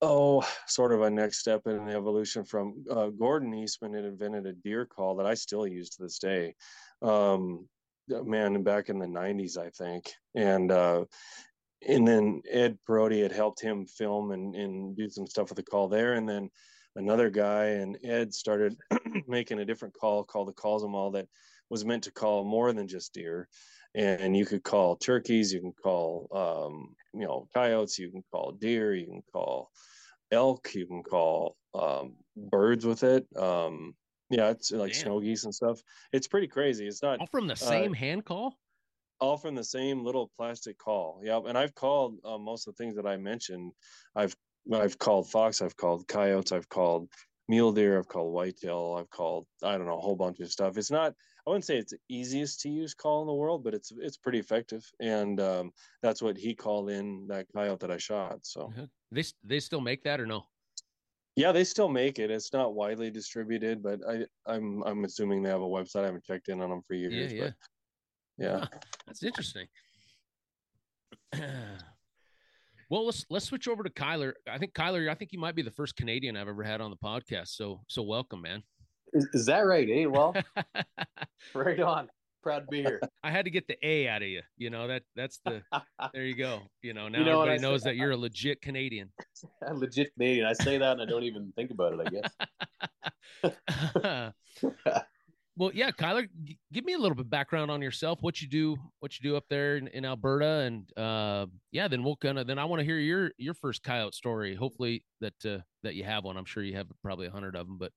oh, 0.00 0.46
sort 0.66 0.92
of 0.92 1.02
a 1.02 1.10
next 1.10 1.38
step 1.38 1.66
in 1.66 1.84
the 1.84 1.92
evolution 1.92 2.44
from 2.44 2.84
uh, 2.90 3.08
Gordon 3.08 3.52
Eastman 3.52 3.94
had 3.94 4.04
invented 4.04 4.46
a 4.46 4.52
deer 4.52 4.86
call 4.86 5.16
that 5.16 5.26
I 5.26 5.34
still 5.34 5.66
use 5.66 5.90
to 5.90 6.02
this 6.02 6.18
day. 6.18 6.54
Um, 7.02 7.68
man, 8.08 8.62
back 8.62 8.88
in 8.88 8.98
the 8.98 9.06
'90s, 9.06 9.58
I 9.58 9.70
think, 9.70 10.10
and 10.34 10.72
uh, 10.72 11.04
and 11.86 12.06
then 12.06 12.42
Ed 12.50 12.78
Perotti 12.88 13.22
had 13.22 13.32
helped 13.32 13.60
him 13.60 13.86
film 13.86 14.30
and, 14.30 14.54
and 14.54 14.96
do 14.96 15.08
some 15.10 15.26
stuff 15.26 15.50
with 15.50 15.56
the 15.56 15.62
call 15.62 15.88
there, 15.88 16.14
and 16.14 16.28
then 16.28 16.48
another 16.96 17.28
guy 17.28 17.64
and 17.66 17.98
Ed 18.02 18.32
started 18.32 18.76
making 19.28 19.60
a 19.60 19.64
different 19.64 19.94
call 19.94 20.24
called 20.24 20.48
the 20.48 20.52
calls 20.52 20.82
them 20.82 20.94
all 20.94 21.10
that 21.12 21.28
was 21.70 21.84
meant 21.84 22.04
to 22.04 22.10
call 22.10 22.44
more 22.44 22.72
than 22.72 22.88
just 22.88 23.12
deer 23.12 23.48
and 23.94 24.36
you 24.36 24.44
could 24.44 24.62
call 24.62 24.96
turkeys 24.96 25.52
you 25.52 25.60
can 25.60 25.72
call 25.72 26.28
um, 26.32 26.94
you 27.14 27.26
know 27.26 27.48
coyotes 27.54 27.98
you 27.98 28.10
can 28.10 28.22
call 28.30 28.52
deer 28.52 28.94
you 28.94 29.06
can 29.06 29.22
call 29.32 29.70
elk 30.30 30.74
you 30.74 30.86
can 30.86 31.02
call 31.02 31.56
um, 31.74 32.14
birds 32.36 32.86
with 32.86 33.02
it. 33.02 33.26
Um, 33.36 33.94
yeah 34.30 34.50
it's 34.50 34.70
like 34.72 34.92
Damn. 34.92 35.02
snow 35.02 35.20
geese 35.20 35.44
and 35.44 35.54
stuff. 35.54 35.80
It's 36.12 36.26
pretty 36.26 36.48
crazy. 36.48 36.86
It's 36.86 37.02
not 37.02 37.20
all 37.20 37.26
from 37.26 37.46
the 37.46 37.54
uh, 37.54 37.56
same 37.56 37.92
uh, 37.92 37.96
hand 37.96 38.24
call? 38.24 38.58
all 39.20 39.36
from 39.36 39.54
the 39.54 39.64
same 39.64 40.04
little 40.04 40.30
plastic 40.36 40.78
call. 40.78 41.20
Yeah 41.24 41.40
and 41.46 41.56
i've 41.56 41.74
called 41.74 42.18
uh, 42.24 42.38
most 42.38 42.66
of 42.66 42.74
the 42.74 42.82
things 42.82 42.96
that 42.96 43.06
i 43.06 43.16
mentioned. 43.16 43.72
I've 44.14 44.36
i've 44.72 44.98
called 44.98 45.30
fox 45.30 45.62
i've 45.62 45.76
called 45.76 46.06
coyotes 46.08 46.52
i've 46.52 46.68
called 46.68 47.08
mule 47.48 47.72
deer 47.72 47.98
i've 47.98 48.08
called 48.08 48.32
whitetail 48.32 48.96
i've 48.98 49.10
called 49.10 49.46
i 49.62 49.76
don't 49.76 49.86
know 49.86 49.98
a 49.98 50.00
whole 50.00 50.16
bunch 50.16 50.40
of 50.40 50.50
stuff 50.50 50.76
it's 50.76 50.90
not 50.90 51.14
I 51.48 51.50
wouldn't 51.50 51.64
say 51.64 51.78
it's 51.78 51.92
the 51.92 51.98
easiest 52.10 52.60
to 52.60 52.68
use 52.68 52.92
call 52.92 53.22
in 53.22 53.26
the 53.26 53.32
world, 53.32 53.64
but 53.64 53.72
it's 53.72 53.90
it's 54.02 54.18
pretty 54.18 54.38
effective, 54.38 54.84
and 55.00 55.40
um, 55.40 55.72
that's 56.02 56.20
what 56.20 56.36
he 56.36 56.54
called 56.54 56.90
in 56.90 57.26
that 57.28 57.46
coyote 57.54 57.80
that 57.80 57.90
I 57.90 57.96
shot. 57.96 58.40
So 58.42 58.70
uh-huh. 58.76 58.86
they 59.10 59.24
they 59.42 59.58
still 59.58 59.80
make 59.80 60.02
that 60.02 60.20
or 60.20 60.26
no? 60.26 60.44
Yeah, 61.36 61.52
they 61.52 61.64
still 61.64 61.88
make 61.88 62.18
it. 62.18 62.30
It's 62.30 62.52
not 62.52 62.74
widely 62.74 63.10
distributed, 63.10 63.82
but 63.82 64.00
I 64.06 64.26
I'm 64.44 64.82
I'm 64.82 65.06
assuming 65.06 65.42
they 65.42 65.48
have 65.48 65.62
a 65.62 65.64
website. 65.64 66.02
I 66.02 66.06
haven't 66.06 66.24
checked 66.24 66.48
in 66.48 66.60
on 66.60 66.68
them 66.68 66.82
for 66.86 66.92
years. 66.92 67.32
Yeah, 67.32 67.38
yeah. 67.38 67.44
But 67.44 67.54
yeah. 68.44 68.58
Huh, 68.58 68.78
that's 69.06 69.22
interesting. 69.22 69.66
well, 72.90 73.04
let's 73.06 73.26
let's 73.28 73.46
switch 73.46 73.68
over 73.68 73.82
to 73.82 73.90
Kyler. 73.90 74.32
I 74.50 74.58
think 74.58 74.72
Kyler, 74.72 75.10
I 75.10 75.14
think 75.14 75.32
you 75.32 75.38
might 75.38 75.54
be 75.54 75.62
the 75.62 75.70
first 75.70 75.96
Canadian 75.96 76.36
I've 76.36 76.48
ever 76.48 76.62
had 76.62 76.80
on 76.80 76.90
the 76.90 76.96
podcast. 76.96 77.48
So 77.48 77.82
so 77.86 78.02
welcome, 78.02 78.40
man. 78.42 78.62
Is, 79.12 79.28
is 79.32 79.46
that 79.46 79.60
right? 79.60 79.88
Eh? 79.90 80.06
Well, 80.06 80.34
right 81.54 81.80
on. 81.80 82.08
Proud 82.42 82.60
to 82.60 82.66
be 82.70 82.82
here. 82.82 83.00
I 83.24 83.30
had 83.30 83.44
to 83.46 83.50
get 83.50 83.66
the 83.66 83.76
A 83.86 84.08
out 84.08 84.22
of 84.22 84.28
you. 84.28 84.42
You 84.56 84.70
know 84.70 84.88
that 84.88 85.02
that's 85.16 85.40
the. 85.44 85.60
there 86.14 86.24
you 86.24 86.36
go. 86.36 86.60
You 86.82 86.94
know 86.94 87.08
now 87.08 87.18
you 87.18 87.24
know 87.24 87.42
everybody 87.42 87.62
knows 87.62 87.82
say, 87.82 87.90
that 87.90 87.96
you're 87.96 88.12
a 88.12 88.16
legit 88.16 88.62
Canadian. 88.62 89.10
A 89.66 89.74
legit 89.74 90.12
Canadian. 90.14 90.46
I 90.46 90.54
say 90.54 90.78
that 90.78 90.92
and 90.92 91.02
I 91.02 91.04
don't 91.04 91.24
even 91.24 91.52
think 91.56 91.70
about 91.70 91.94
it. 91.94 92.22
I 93.42 93.42
guess. 93.42 95.12
Well, 95.58 95.72
yeah, 95.74 95.90
Kyler, 95.90 96.28
g- 96.44 96.56
give 96.72 96.84
me 96.84 96.94
a 96.94 96.98
little 96.98 97.16
bit 97.16 97.28
background 97.28 97.70
on 97.70 97.82
yourself. 97.82 98.22
What 98.22 98.40
you 98.40 98.48
do, 98.48 98.76
what 99.00 99.18
you 99.18 99.28
do 99.28 99.36
up 99.36 99.44
there 99.50 99.76
in, 99.76 99.88
in 99.88 100.04
Alberta, 100.04 100.46
and 100.46 100.90
uh, 100.96 101.46
yeah, 101.72 101.88
then 101.88 102.04
we'll 102.04 102.16
kind 102.16 102.38
of 102.38 102.46
then 102.46 102.58
I 102.60 102.64
want 102.64 102.78
to 102.80 102.84
hear 102.84 102.98
your 102.98 103.32
your 103.38 103.54
first 103.54 103.82
coyote 103.82 104.14
story. 104.14 104.54
Hopefully 104.54 105.04
that 105.20 105.34
uh, 105.44 105.58
that 105.82 105.96
you 105.96 106.04
have 106.04 106.24
one. 106.24 106.36
I'm 106.36 106.44
sure 106.44 106.62
you 106.62 106.76
have 106.76 106.86
probably 107.02 107.26
a 107.26 107.30
hundred 107.30 107.56
of 107.56 107.66
them, 107.66 107.76
but 107.76 107.92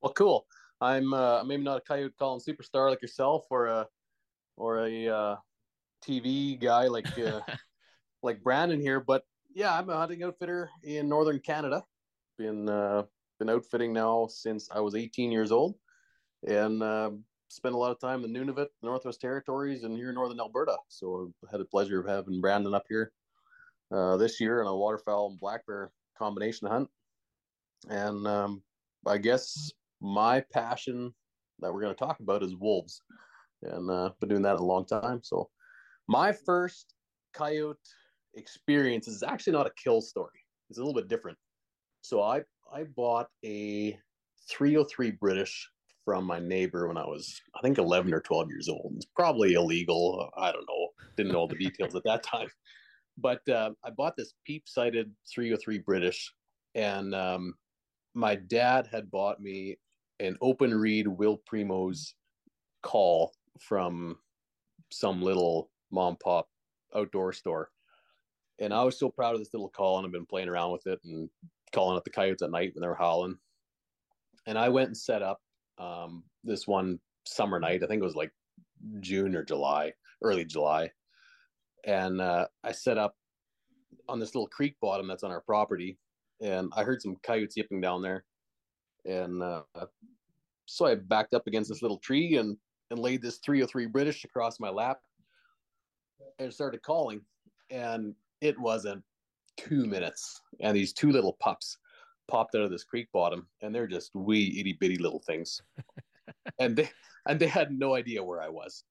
well, 0.00 0.12
cool. 0.12 0.46
I'm 0.80 1.14
uh, 1.14 1.44
maybe 1.44 1.62
not 1.62 1.78
a 1.78 1.80
coyote 1.80 2.14
calling 2.18 2.40
superstar 2.40 2.90
like 2.90 3.02
yourself 3.02 3.44
or 3.48 3.68
a 3.68 3.86
or 4.56 4.84
a 4.84 5.08
uh, 5.08 5.36
TV 6.04 6.60
guy 6.60 6.88
like 6.88 7.06
uh, 7.18 7.40
like 8.24 8.42
Brandon 8.42 8.80
here, 8.80 8.98
but 8.98 9.22
yeah, 9.54 9.78
I'm 9.78 9.88
a 9.90 9.96
hunting 9.96 10.24
outfitter 10.24 10.70
in 10.82 11.08
northern 11.08 11.38
Canada. 11.38 11.84
Been 12.36 12.68
uh, 12.68 13.04
been 13.38 13.48
outfitting 13.48 13.92
now 13.92 14.26
since 14.28 14.68
I 14.72 14.80
was 14.80 14.96
18 14.96 15.30
years 15.30 15.52
old, 15.52 15.76
and 16.46 16.82
uh, 16.82 17.10
spent 17.48 17.74
a 17.74 17.78
lot 17.78 17.90
of 17.90 18.00
time 18.00 18.24
in 18.24 18.32
Nunavut, 18.32 18.68
Northwest 18.82 19.20
Territories, 19.20 19.84
and 19.84 19.96
here 19.96 20.08
in 20.08 20.14
northern 20.14 20.40
Alberta. 20.40 20.76
So 20.88 21.32
I 21.46 21.50
had 21.50 21.60
the 21.60 21.66
pleasure 21.66 22.00
of 22.00 22.06
having 22.06 22.40
Brandon 22.40 22.74
up 22.74 22.86
here 22.88 23.12
uh, 23.92 24.16
this 24.16 24.40
year 24.40 24.60
on 24.60 24.66
a 24.66 24.76
waterfowl 24.76 25.30
and 25.30 25.40
black 25.40 25.66
bear 25.66 25.92
combination 26.18 26.68
hunt. 26.68 26.88
And 27.88 28.26
um, 28.26 28.62
I 29.06 29.18
guess 29.18 29.70
my 30.00 30.40
passion 30.52 31.12
that 31.60 31.72
we're 31.72 31.80
going 31.80 31.94
to 31.94 31.98
talk 31.98 32.20
about 32.20 32.42
is 32.42 32.56
wolves, 32.56 33.02
and 33.62 33.90
uh, 33.90 34.10
been 34.20 34.28
doing 34.28 34.42
that 34.42 34.58
a 34.58 34.64
long 34.64 34.86
time. 34.86 35.20
So 35.22 35.48
my 36.08 36.32
first 36.32 36.94
coyote 37.34 37.78
experience 38.34 39.08
is 39.08 39.22
actually 39.22 39.52
not 39.52 39.66
a 39.66 39.72
kill 39.82 40.00
story. 40.00 40.40
It's 40.70 40.78
a 40.78 40.82
little 40.82 40.98
bit 40.98 41.08
different. 41.08 41.38
So 42.00 42.22
I 42.22 42.42
I 42.72 42.84
bought 42.96 43.28
a 43.44 43.98
303 44.50 45.12
British 45.12 45.68
from 46.04 46.24
my 46.24 46.38
neighbor 46.38 46.88
when 46.88 46.96
I 46.96 47.04
was 47.04 47.40
I 47.54 47.60
think 47.60 47.78
11 47.78 48.12
or 48.12 48.20
12 48.20 48.48
years 48.48 48.68
old. 48.68 48.92
It's 48.96 49.06
probably 49.16 49.54
illegal. 49.54 50.30
I 50.36 50.52
don't 50.52 50.66
know. 50.68 50.88
Didn't 51.16 51.32
know 51.32 51.40
all 51.40 51.48
the 51.48 51.56
details 51.56 51.94
at 51.94 52.04
that 52.04 52.22
time. 52.22 52.48
But 53.18 53.46
uh, 53.48 53.70
I 53.84 53.90
bought 53.90 54.16
this 54.16 54.34
peep 54.46 54.64
sighted 54.66 55.10
303 55.32 55.78
British, 55.80 56.32
and 56.74 57.14
um, 57.14 57.54
my 58.14 58.34
dad 58.34 58.88
had 58.90 59.10
bought 59.10 59.40
me 59.40 59.76
an 60.20 60.36
open 60.40 60.74
reed 60.74 61.06
Will 61.06 61.40
Primos 61.50 62.14
call 62.82 63.32
from 63.60 64.16
some 64.90 65.22
little 65.22 65.70
mom 65.90 66.16
pop 66.22 66.48
outdoor 66.94 67.32
store. 67.32 67.70
And 68.60 68.72
I 68.72 68.82
was 68.84 68.98
so 68.98 69.08
proud 69.08 69.34
of 69.34 69.40
this 69.40 69.52
little 69.52 69.68
call, 69.68 69.98
and 69.98 70.06
I've 70.06 70.12
been 70.12 70.26
playing 70.26 70.48
around 70.48 70.72
with 70.72 70.86
it 70.86 71.00
and 71.04 71.28
calling 71.74 71.96
at 71.96 72.04
the 72.04 72.10
coyotes 72.10 72.42
at 72.42 72.50
night 72.50 72.72
when 72.74 72.82
they're 72.82 72.94
howling. 72.94 73.36
And 74.46 74.58
I 74.58 74.68
went 74.68 74.88
and 74.88 74.96
set 74.96 75.22
up 75.22 75.40
um, 75.82 76.22
this 76.44 76.66
one 76.66 76.98
summer 77.24 77.58
night. 77.58 77.82
I 77.82 77.86
think 77.86 78.00
it 78.00 78.04
was 78.04 78.16
like 78.16 78.30
June 79.00 79.34
or 79.34 79.44
July, 79.44 79.92
early 80.22 80.44
July. 80.44 80.90
And 81.84 82.20
uh, 82.20 82.46
I 82.62 82.72
set 82.72 82.98
up 82.98 83.16
on 84.08 84.20
this 84.20 84.34
little 84.34 84.48
creek 84.48 84.76
bottom 84.80 85.08
that's 85.08 85.24
on 85.24 85.30
our 85.30 85.40
property. 85.40 85.98
And 86.40 86.72
I 86.76 86.84
heard 86.84 87.02
some 87.02 87.16
coyotes 87.22 87.56
yipping 87.56 87.80
down 87.80 88.02
there. 88.02 88.24
And 89.04 89.42
uh, 89.42 89.62
so 90.66 90.86
I 90.86 90.94
backed 90.94 91.34
up 91.34 91.46
against 91.46 91.70
this 91.70 91.82
little 91.82 91.98
tree 91.98 92.36
and, 92.36 92.56
and 92.90 93.00
laid 93.00 93.22
this 93.22 93.38
303 93.38 93.86
British 93.86 94.24
across 94.24 94.60
my 94.60 94.70
lap 94.70 95.00
and 96.38 96.52
started 96.52 96.82
calling. 96.82 97.20
And 97.70 98.14
it 98.40 98.58
wasn't 98.58 99.02
two 99.56 99.86
minutes. 99.86 100.40
And 100.60 100.76
these 100.76 100.92
two 100.92 101.10
little 101.10 101.36
pups 101.40 101.78
popped 102.32 102.54
out 102.54 102.62
of 102.62 102.70
this 102.70 102.84
creek 102.84 103.08
bottom 103.12 103.46
and 103.60 103.74
they're 103.74 103.86
just 103.86 104.14
wee 104.14 104.56
itty 104.58 104.72
bitty 104.80 104.96
little 104.96 105.20
things. 105.20 105.60
and 106.58 106.74
they 106.74 106.90
and 107.28 107.38
they 107.38 107.46
had 107.46 107.70
no 107.70 107.94
idea 107.94 108.24
where 108.24 108.42
I 108.42 108.48
was. 108.48 108.84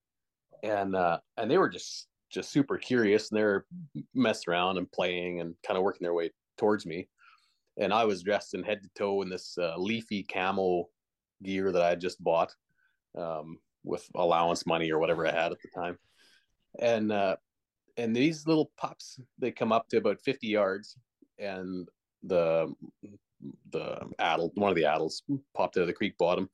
And 0.64 0.96
uh 0.96 1.18
and 1.38 1.50
they 1.50 1.58
were 1.58 1.70
just 1.70 2.08
just 2.32 2.52
super 2.52 2.78
curious 2.78 3.30
and 3.30 3.38
they're 3.38 3.66
messing 4.14 4.52
around 4.54 4.78
and 4.78 4.92
playing 4.92 5.42
and 5.42 5.56
kind 5.68 5.78
of 5.78 5.84
working 5.84 6.06
their 6.06 6.14
way 6.14 6.30
towards 6.58 6.86
me. 6.86 7.10
And 7.78 7.94
I 7.94 8.06
was 8.06 8.22
dressed 8.22 8.54
in 8.54 8.64
head 8.64 8.84
to 8.84 8.90
toe 8.96 9.22
in 9.22 9.30
this 9.30 9.58
uh, 9.58 9.76
leafy 9.78 10.24
camo 10.24 10.88
gear 11.44 11.72
that 11.72 11.82
I 11.82 11.90
had 11.90 12.00
just 12.00 12.24
bought 12.24 12.54
um, 13.18 13.58
with 13.84 14.08
allowance 14.16 14.66
money 14.66 14.92
or 14.92 15.00
whatever 15.00 15.28
I 15.28 15.32
had 15.32 15.52
at 15.52 15.58
the 15.62 15.70
time. 15.74 15.98
And 16.80 17.12
uh, 17.12 17.38
and 17.98 18.16
these 18.16 18.48
little 18.48 18.72
pups, 18.78 19.20
they 19.40 19.52
come 19.52 19.72
up 19.72 19.90
to 19.90 19.98
about 19.98 20.22
50 20.22 20.48
yards, 20.48 20.96
and 21.38 21.88
the 22.24 22.74
the 23.72 24.00
addle, 24.20 24.52
one 24.56 24.70
of 24.70 24.76
the 24.76 24.86
addles 24.86 25.24
popped 25.56 25.78
out 25.78 25.82
of 25.82 25.88
the 25.88 25.94
creek 25.94 26.18
bottom 26.18 26.50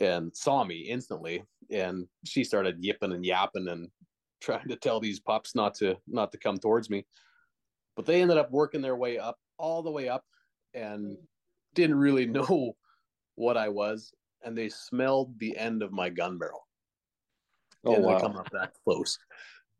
and 0.00 0.34
saw 0.34 0.64
me 0.64 0.78
instantly, 0.78 1.44
and 1.70 2.06
she 2.24 2.44
started 2.44 2.82
yipping 2.82 3.12
and 3.12 3.24
yapping 3.24 3.68
and 3.68 3.88
trying 4.40 4.68
to 4.68 4.76
tell 4.76 5.00
these 5.00 5.20
pups 5.20 5.54
not 5.54 5.74
to 5.74 5.96
not 6.06 6.30
to 6.32 6.38
come 6.38 6.58
towards 6.58 6.90
me. 6.90 7.06
But 7.96 8.06
they 8.06 8.20
ended 8.20 8.36
up 8.36 8.50
working 8.50 8.82
their 8.82 8.96
way 8.96 9.18
up 9.18 9.38
all 9.56 9.82
the 9.82 9.90
way 9.90 10.08
up 10.08 10.24
and 10.74 11.16
didn't 11.74 11.96
really 11.96 12.26
know 12.26 12.76
what 13.36 13.56
I 13.56 13.68
was, 13.68 14.12
and 14.44 14.56
they 14.56 14.68
smelled 14.68 15.38
the 15.38 15.56
end 15.56 15.82
of 15.82 15.92
my 15.92 16.08
gun 16.08 16.38
barrel. 16.38 16.66
Oh, 17.86 17.94
and 17.94 18.04
wow. 18.04 18.18
coming 18.18 18.38
up 18.38 18.50
that 18.52 18.72
close. 18.84 19.18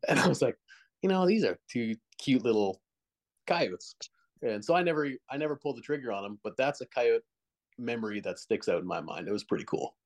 And 0.09 0.21
I 0.21 0.29
was 0.29 0.43
like, 0.43 0.57
you 1.03 1.09
know, 1.09 1.26
these 1.26 1.45
are 1.45 1.59
two 1.71 1.97
cute 2.19 2.45
little 2.45 2.81
coyotes. 3.47 3.95
And 4.44 4.64
so 4.64 4.74
I 4.74 4.82
never 4.82 5.08
I 5.30 5.36
never 5.36 5.56
pulled 5.56 5.76
the 5.76 5.82
trigger 5.82 6.12
on 6.12 6.22
them, 6.22 6.38
but 6.42 6.56
that's 6.56 6.80
a 6.80 6.86
coyote 6.86 7.22
memory 7.78 8.20
that 8.20 8.38
sticks 8.38 8.68
out 8.68 8.80
in 8.80 8.86
my 8.86 9.00
mind. 9.00 9.28
It 9.28 9.32
was 9.32 9.44
pretty 9.44 9.64
cool. 9.64 9.96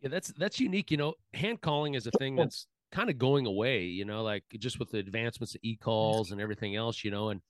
Yeah, 0.00 0.08
that's 0.10 0.32
that's 0.38 0.60
unique. 0.60 0.90
You 0.90 0.96
know, 0.96 1.14
hand 1.34 1.60
calling 1.60 1.94
is 1.94 2.06
a 2.06 2.10
thing 2.12 2.36
that's 2.36 2.66
kind 2.92 3.10
of 3.10 3.18
going 3.18 3.46
away, 3.46 3.84
you 3.84 4.04
know, 4.04 4.22
like 4.22 4.44
just 4.58 4.78
with 4.78 4.90
the 4.90 4.98
advancements 4.98 5.54
of 5.54 5.60
e-calls 5.62 6.30
and 6.30 6.40
everything 6.40 6.76
else, 6.76 7.04
you 7.04 7.10
know, 7.10 7.30
and 7.30 7.40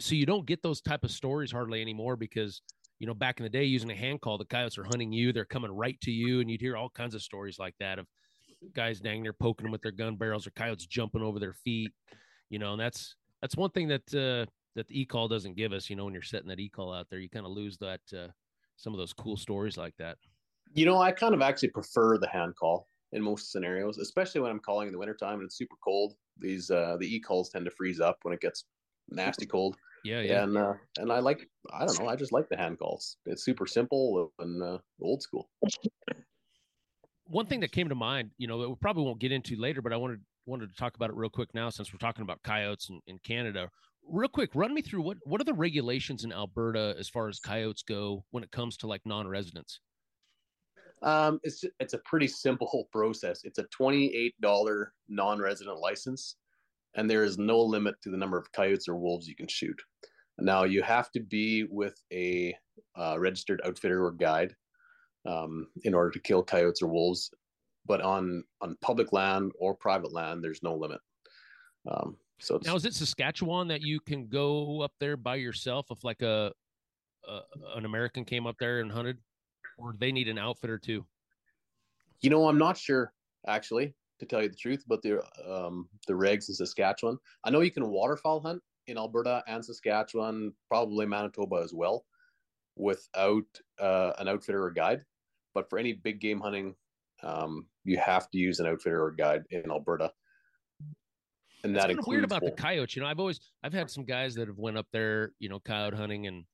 so 0.00 0.14
you 0.14 0.26
don't 0.26 0.46
get 0.46 0.62
those 0.62 0.80
type 0.80 1.04
of 1.04 1.10
stories 1.10 1.52
hardly 1.52 1.80
anymore 1.80 2.16
because 2.16 2.62
you 2.98 3.06
know 3.06 3.14
back 3.14 3.38
in 3.38 3.44
the 3.44 3.50
day 3.50 3.64
using 3.64 3.90
a 3.90 3.94
hand 3.94 4.20
call 4.20 4.38
the 4.38 4.44
coyotes 4.44 4.76
are 4.76 4.84
hunting 4.84 5.12
you 5.12 5.32
they're 5.32 5.44
coming 5.44 5.70
right 5.70 6.00
to 6.00 6.10
you 6.10 6.40
and 6.40 6.50
you'd 6.50 6.60
hear 6.60 6.76
all 6.76 6.88
kinds 6.90 7.14
of 7.14 7.22
stories 7.22 7.58
like 7.60 7.74
that 7.78 7.98
of 7.98 8.06
guys 8.72 9.00
dang 9.00 9.22
near 9.22 9.32
poking 9.32 9.64
them 9.64 9.72
with 9.72 9.82
their 9.82 9.92
gun 9.92 10.16
barrels 10.16 10.46
or 10.46 10.50
coyotes 10.50 10.86
jumping 10.86 11.22
over 11.22 11.38
their 11.38 11.52
feet, 11.52 11.92
you 12.50 12.58
know, 12.58 12.72
and 12.72 12.80
that's 12.80 13.16
that's 13.42 13.56
one 13.56 13.70
thing 13.70 13.88
that 13.88 14.14
uh, 14.14 14.50
that 14.74 14.88
the 14.88 15.00
e-call 15.00 15.28
doesn't 15.28 15.56
give 15.56 15.72
us. 15.72 15.88
You 15.88 15.96
know, 15.96 16.04
when 16.04 16.14
you're 16.14 16.22
setting 16.22 16.48
that 16.48 16.60
e-call 16.60 16.92
out 16.92 17.08
there, 17.10 17.18
you 17.18 17.28
kind 17.28 17.46
of 17.46 17.52
lose 17.52 17.76
that 17.78 18.00
uh, 18.12 18.28
some 18.76 18.92
of 18.92 18.98
those 18.98 19.12
cool 19.12 19.36
stories 19.36 19.76
like 19.76 19.96
that. 19.98 20.18
You 20.72 20.86
know, 20.86 21.00
I 21.00 21.12
kind 21.12 21.34
of 21.34 21.42
actually 21.42 21.70
prefer 21.70 22.18
the 22.18 22.28
hand 22.28 22.54
call 22.56 22.88
in 23.12 23.22
most 23.22 23.52
scenarios, 23.52 23.98
especially 23.98 24.40
when 24.40 24.50
I'm 24.50 24.58
calling 24.58 24.88
in 24.88 24.92
the 24.92 24.98
wintertime 24.98 25.34
and 25.34 25.44
it's 25.44 25.56
super 25.56 25.76
cold. 25.82 26.14
These 26.38 26.70
uh, 26.70 26.96
the 26.98 27.14
e-calls 27.14 27.50
tend 27.50 27.64
to 27.64 27.70
freeze 27.70 28.00
up 28.00 28.18
when 28.22 28.34
it 28.34 28.40
gets 28.40 28.64
nasty 29.08 29.46
cold. 29.46 29.76
Yeah, 30.04 30.20
yeah. 30.20 30.42
And 30.42 30.58
uh, 30.58 30.74
and 30.98 31.12
I 31.12 31.20
like 31.20 31.48
I 31.72 31.86
don't 31.86 31.98
know, 32.00 32.08
I 32.08 32.16
just 32.16 32.32
like 32.32 32.48
the 32.48 32.56
hand 32.56 32.78
calls. 32.78 33.16
It's 33.26 33.44
super 33.44 33.66
simple 33.66 34.32
and 34.40 34.62
uh, 34.62 34.78
old 35.00 35.22
school 35.22 35.48
one 37.26 37.46
thing 37.46 37.60
that 37.60 37.72
came 37.72 37.88
to 37.88 37.94
mind, 37.94 38.30
you 38.38 38.46
know, 38.46 38.60
that 38.60 38.68
we 38.68 38.74
probably 38.76 39.04
won't 39.04 39.18
get 39.18 39.32
into 39.32 39.56
later, 39.56 39.82
but 39.82 39.92
I 39.92 39.96
wanted 39.96 40.20
wanted 40.46 40.70
to 40.70 40.76
talk 40.76 40.94
about 40.94 41.08
it 41.08 41.16
real 41.16 41.30
quick 41.30 41.54
now 41.54 41.70
since 41.70 41.92
we're 41.92 41.98
talking 41.98 42.22
about 42.22 42.42
coyotes 42.42 42.90
in, 42.90 43.00
in 43.06 43.18
Canada. 43.18 43.70
Real 44.08 44.28
quick, 44.28 44.50
run 44.54 44.74
me 44.74 44.82
through 44.82 45.02
what 45.02 45.18
what 45.24 45.40
are 45.40 45.44
the 45.44 45.54
regulations 45.54 46.24
in 46.24 46.32
Alberta 46.32 46.94
as 46.98 47.08
far 47.08 47.28
as 47.28 47.38
coyotes 47.38 47.82
go 47.82 48.24
when 48.30 48.44
it 48.44 48.50
comes 48.50 48.76
to 48.78 48.86
like 48.86 49.02
non-residents? 49.04 49.80
Um, 51.02 51.40
it's 51.42 51.64
it's 51.80 51.94
a 51.94 51.98
pretty 51.98 52.28
simple 52.28 52.88
process. 52.92 53.44
It's 53.44 53.58
a 53.58 53.64
twenty-eight 53.64 54.40
dollar 54.40 54.92
non-resident 55.08 55.78
license, 55.78 56.36
and 56.96 57.08
there 57.08 57.24
is 57.24 57.38
no 57.38 57.60
limit 57.60 57.94
to 58.02 58.10
the 58.10 58.16
number 58.16 58.38
of 58.38 58.50
coyotes 58.52 58.88
or 58.88 58.96
wolves 58.96 59.28
you 59.28 59.36
can 59.36 59.48
shoot. 59.48 59.80
Now 60.38 60.64
you 60.64 60.82
have 60.82 61.10
to 61.12 61.20
be 61.20 61.64
with 61.64 62.00
a 62.12 62.54
uh, 62.98 63.16
registered 63.18 63.60
outfitter 63.64 64.04
or 64.04 64.12
guide 64.12 64.54
um, 65.26 65.68
in 65.84 65.94
order 65.94 66.10
to 66.10 66.20
kill 66.20 66.42
coyotes 66.42 66.82
or 66.82 66.88
wolves. 66.88 67.30
But 67.86 68.00
on 68.00 68.44
on 68.60 68.76
public 68.80 69.12
land 69.12 69.52
or 69.58 69.74
private 69.74 70.12
land, 70.12 70.42
there's 70.42 70.62
no 70.62 70.74
limit. 70.74 71.00
Um, 71.90 72.16
so 72.44 72.60
now 72.64 72.74
is 72.74 72.84
it 72.84 72.94
Saskatchewan 72.94 73.68
that 73.68 73.82
you 73.82 74.00
can 74.00 74.28
go 74.28 74.82
up 74.82 74.92
there 75.00 75.16
by 75.16 75.36
yourself 75.36 75.86
if 75.90 76.04
like 76.04 76.22
a, 76.22 76.52
a 77.26 77.40
an 77.76 77.84
American 77.84 78.24
came 78.24 78.46
up 78.46 78.56
there 78.58 78.80
and 78.80 78.92
hunted, 78.92 79.18
or 79.78 79.94
they 79.98 80.12
need 80.12 80.28
an 80.28 80.38
outfitter 80.38 80.78
too? 80.78 81.04
You 82.20 82.30
know, 82.30 82.48
I'm 82.48 82.58
not 82.58 82.76
sure 82.76 83.12
actually 83.46 83.94
to 84.20 84.26
tell 84.26 84.42
you 84.42 84.48
the 84.48 84.56
truth, 84.56 84.84
but 84.86 85.02
the 85.02 85.22
um, 85.48 85.88
the 86.06 86.12
regs 86.12 86.48
in 86.48 86.54
Saskatchewan. 86.54 87.18
I 87.44 87.50
know 87.50 87.60
you 87.60 87.70
can 87.70 87.88
waterfowl 87.88 88.40
hunt 88.40 88.62
in 88.86 88.98
Alberta 88.98 89.42
and 89.46 89.64
Saskatchewan, 89.64 90.52
probably 90.68 91.06
Manitoba 91.06 91.56
as 91.64 91.72
well, 91.72 92.04
without 92.76 93.46
uh, 93.80 94.12
an 94.18 94.28
outfitter 94.28 94.62
or 94.62 94.70
guide. 94.70 95.02
But 95.54 95.70
for 95.70 95.78
any 95.78 95.92
big 95.92 96.20
game 96.20 96.40
hunting, 96.40 96.74
um, 97.22 97.66
you 97.84 97.96
have 97.98 98.30
to 98.30 98.38
use 98.38 98.60
an 98.60 98.66
outfitter 98.66 99.02
or 99.02 99.12
guide 99.12 99.44
in 99.50 99.70
Alberta. 99.70 100.12
And 101.64 101.74
That's 101.74 101.86
that 101.86 101.90
includes 101.90 102.08
weird 102.08 102.24
about 102.24 102.44
the 102.44 102.50
coyotes. 102.50 102.94
You 102.94 103.02
know, 103.02 103.08
I've 103.08 103.18
always 103.18 103.40
I've 103.62 103.72
had 103.72 103.90
some 103.90 104.04
guys 104.04 104.34
that 104.34 104.48
have 104.48 104.58
went 104.58 104.76
up 104.76 104.86
there, 104.92 105.32
you 105.38 105.48
know, 105.48 105.58
coyote 105.60 105.96
hunting, 105.96 106.26
and 106.26 106.44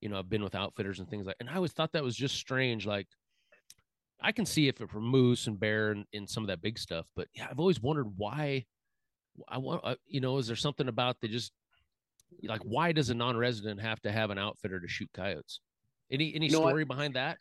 you 0.00 0.08
know, 0.08 0.18
I've 0.18 0.28
been 0.28 0.42
with 0.42 0.56
outfitters 0.56 0.98
and 0.98 1.08
things 1.08 1.24
like. 1.24 1.36
And 1.38 1.48
I 1.48 1.54
always 1.54 1.72
thought 1.72 1.92
that 1.92 2.02
was 2.02 2.16
just 2.16 2.34
strange. 2.34 2.84
Like, 2.84 3.06
I 4.20 4.32
can 4.32 4.44
see 4.44 4.66
if 4.66 4.80
it 4.80 4.90
for 4.90 5.00
moose 5.00 5.46
and 5.46 5.58
bear 5.58 5.92
and, 5.92 6.04
and 6.12 6.28
some 6.28 6.42
of 6.42 6.48
that 6.48 6.60
big 6.60 6.78
stuff, 6.78 7.06
but 7.14 7.28
yeah, 7.32 7.46
I've 7.50 7.60
always 7.60 7.80
wondered 7.80 8.08
why. 8.16 8.64
I 9.48 9.58
want, 9.58 9.82
uh, 9.84 9.96
you 10.06 10.20
know, 10.20 10.38
is 10.38 10.46
there 10.46 10.56
something 10.56 10.88
about 10.88 11.20
the 11.20 11.28
just 11.28 11.52
like 12.42 12.62
why 12.62 12.90
does 12.90 13.10
a 13.10 13.14
non-resident 13.14 13.80
have 13.80 14.00
to 14.00 14.10
have 14.10 14.30
an 14.30 14.38
outfitter 14.38 14.80
to 14.80 14.88
shoot 14.88 15.10
coyotes? 15.14 15.60
Any 16.10 16.34
any 16.34 16.46
you 16.46 16.52
know 16.52 16.58
story 16.58 16.84
what? 16.84 16.96
behind 16.96 17.14
that? 17.14 17.38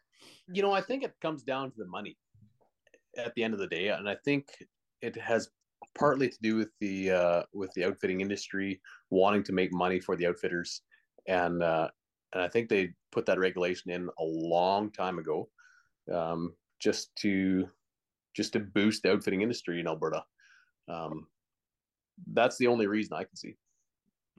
you 0.52 0.62
know, 0.62 0.72
I 0.72 0.82
think 0.82 1.04
it 1.04 1.14
comes 1.22 1.44
down 1.44 1.72
to 1.72 1.78
the 1.78 1.88
money. 1.88 2.18
at 3.18 3.34
the 3.36 3.44
end 3.44 3.54
of 3.54 3.60
the 3.60 3.68
day, 3.68 3.88
and 3.88 4.08
I 4.08 4.16
think 4.26 4.50
it 5.02 5.16
has 5.16 5.50
partly 5.98 6.30
to 6.30 6.38
do 6.42 6.56
with 6.56 6.70
the 6.80 7.12
uh, 7.12 7.44
with 7.54 7.72
the 7.74 7.86
outfitting 7.86 8.22
industry 8.22 8.82
wanting 9.10 9.44
to 9.44 9.54
make 9.54 9.72
money 9.74 10.00
for 10.00 10.16
the 10.16 10.28
outfitters, 10.28 10.82
and 11.28 11.62
uh, 11.64 11.90
and 12.34 12.44
I 12.44 12.48
think 12.48 12.70
they 12.70 12.94
put 13.12 13.26
that 13.28 13.40
regulation 13.40 13.92
in 13.92 14.10
a 14.20 14.24
long 14.24 14.92
time 14.92 15.20
ago, 15.20 15.50
um, 16.14 16.54
just 16.80 17.16
to 17.18 17.70
just 18.36 18.54
to 18.54 18.60
boost 18.60 19.04
the 19.04 19.12
outfitting 19.12 19.42
industry 19.42 19.80
in 19.80 19.88
Alberta. 19.88 20.24
Um, 20.88 21.28
that's 22.34 22.58
the 22.58 22.68
only 22.68 22.88
reason 22.88 23.14
I 23.16 23.24
can 23.24 23.36
see. 23.36 23.56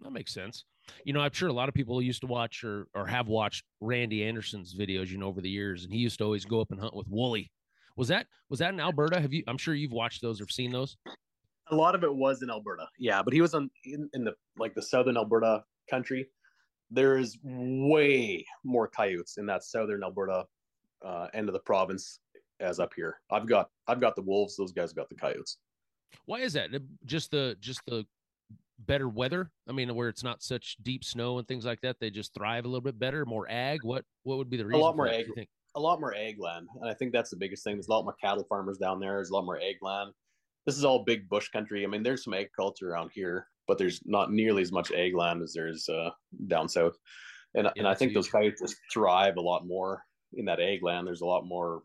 That 0.03 0.13
makes 0.13 0.33
sense. 0.33 0.65
You 1.05 1.13
know, 1.13 1.21
I'm 1.21 1.33
sure 1.33 1.49
a 1.49 1.53
lot 1.53 1.69
of 1.69 1.75
people 1.75 2.01
used 2.03 2.21
to 2.21 2.27
watch 2.27 2.63
or 2.63 2.87
or 2.95 3.07
have 3.07 3.29
watched 3.29 3.65
Randy 3.81 4.25
Anderson's 4.25 4.75
videos, 4.75 5.09
you 5.09 5.19
know, 5.19 5.27
over 5.27 5.41
the 5.41 5.51
years, 5.51 5.85
and 5.85 5.93
he 5.93 5.99
used 5.99 6.19
to 6.19 6.25
always 6.25 6.45
go 6.45 6.61
up 6.61 6.71
and 6.71 6.81
hunt 6.81 6.95
with 6.95 7.09
Wooly. 7.09 7.51
Was 7.97 8.09
that 8.09 8.27
was 8.51 8.59
that 8.61 8.75
in 8.75 8.81
Alberta? 8.81 9.21
Have 9.21 9.33
you? 9.33 9.43
I'm 9.49 9.59
sure 9.59 9.75
you've 9.75 9.93
watched 9.93 10.23
those 10.23 10.41
or 10.41 10.49
seen 10.49 10.71
those. 10.71 10.97
A 11.71 11.75
lot 11.75 11.95
of 11.95 12.05
it 12.05 12.15
was 12.15 12.43
in 12.43 12.51
Alberta, 12.51 12.87
yeah, 12.99 13.23
but 13.23 13.33
he 13.33 13.41
was 13.41 13.55
on 13.55 13.71
in, 13.85 14.09
in 14.15 14.25
the 14.25 14.35
like 14.57 14.75
the 14.75 14.83
southern 14.83 15.17
Alberta 15.17 15.65
country. 15.91 16.29
There 16.91 17.19
is 17.19 17.39
way 17.43 18.47
more 18.65 18.87
coyotes 18.87 19.39
in 19.39 19.47
that 19.47 19.65
southern 19.65 20.05
Alberta 20.05 20.45
uh, 21.05 21.27
end 21.35 21.49
of 21.49 21.53
the 21.53 21.61
province 21.61 22.21
as 22.61 22.79
up 22.79 22.93
here. 22.95 23.21
I've 23.31 23.49
got 23.49 23.71
I've 23.89 24.01
got 24.01 24.15
the 24.17 24.23
wolves; 24.23 24.57
those 24.57 24.73
guys 24.73 24.93
got 24.93 25.09
the 25.09 25.17
coyotes. 25.17 25.59
Why 26.27 26.41
is 26.41 26.53
that? 26.53 26.71
Just 27.05 27.31
the 27.31 27.57
just 27.61 27.81
the 27.87 28.07
better 28.79 29.09
weather? 29.09 29.51
I 29.69 29.73
mean, 29.73 29.95
where 29.95 30.09
it's 30.09 30.23
not 30.23 30.43
such 30.43 30.77
deep 30.83 31.05
snow 31.05 31.39
and 31.39 31.49
things 31.49 31.65
like 31.65 31.81
that, 31.81 31.97
they 32.01 32.11
just 32.11 32.35
thrive 32.35 32.65
a 32.65 32.69
little 32.69 32.81
bit 32.81 32.99
better. 32.99 33.25
More 33.27 33.51
ag. 33.51 33.81
What 33.83 34.05
what 34.23 34.39
would 34.39 34.51
be 34.51 34.57
the 34.57 34.67
reason? 34.67 34.81
A 34.81 34.85
lot 34.85 34.97
more 34.97 35.09
that, 35.09 35.27
ag. 35.37 35.49
A 35.75 35.81
lot 35.81 36.01
more 36.01 36.15
ag 36.15 36.39
land, 36.39 36.69
and 36.81 36.89
I 36.89 36.95
think 36.95 37.13
that's 37.13 37.31
the 37.31 37.37
biggest 37.37 37.65
thing. 37.65 37.77
There's 37.77 37.89
a 37.89 37.93
lot 37.93 38.05
more 38.05 38.15
cattle 38.15 38.47
farmers 38.49 38.79
down 38.79 39.01
there. 39.01 39.15
There's 39.15 39.31
a 39.31 39.35
lot 39.35 39.45
more 39.45 39.59
ag 39.61 39.77
land. 39.83 40.13
This 40.67 40.77
is 40.77 40.85
all 40.85 41.05
big 41.05 41.29
bush 41.29 41.49
country. 41.49 41.85
I 41.85 41.87
mean, 41.87 42.03
there's 42.03 42.25
some 42.25 42.35
agriculture 42.35 42.91
around 42.91 43.11
here, 43.15 43.47
but 43.69 43.79
there's 43.79 44.01
not 44.05 44.33
nearly 44.33 44.63
as 44.63 44.73
much 44.73 44.93
ag 44.93 45.15
land 45.15 45.43
as 45.43 45.53
there's 45.53 45.89
uh, 45.89 46.11
down 46.49 46.69
south. 46.69 46.97
And 47.55 47.67
yeah, 47.67 47.73
and 47.77 47.89
I 47.89 47.95
think 47.95 48.11
huge. 48.11 48.17
those 48.17 48.29
coyotes 48.29 48.61
just 48.61 48.77
thrive 48.93 49.37
a 49.37 49.41
lot 49.41 49.67
more 49.67 50.03
in 50.35 50.45
that 50.47 50.61
ag 50.61 50.83
land. 50.83 51.07
There's 51.07 51.21
a 51.23 51.27
lot 51.27 51.47
more 51.47 51.83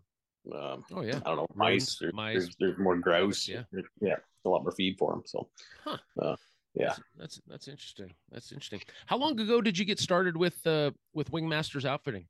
um, 0.53 0.83
oh 0.93 1.01
yeah, 1.01 1.19
I 1.25 1.29
don't 1.29 1.37
know 1.37 1.47
mice. 1.55 1.97
There's, 1.99 2.13
mice. 2.13 2.33
There's, 2.33 2.55
there's, 2.59 2.77
more 2.79 2.97
grouse. 2.97 3.47
Yeah, 3.47 3.63
yeah, 4.01 4.15
a 4.45 4.49
lot 4.49 4.63
more 4.63 4.71
feed 4.71 4.97
for 4.97 5.11
them. 5.11 5.21
So, 5.25 5.47
huh. 5.83 5.97
uh, 6.19 6.35
yeah, 6.73 6.87
that's, 6.87 7.01
that's, 7.17 7.41
that's 7.47 7.67
interesting. 7.67 8.11
That's 8.31 8.51
interesting. 8.51 8.81
How 9.05 9.17
long 9.17 9.39
ago 9.39 9.61
did 9.61 9.77
you 9.77 9.85
get 9.85 9.99
started 9.99 10.35
with 10.35 10.65
uh 10.65 10.91
with 11.13 11.31
Wingmasters 11.31 11.85
Outfitting? 11.85 12.25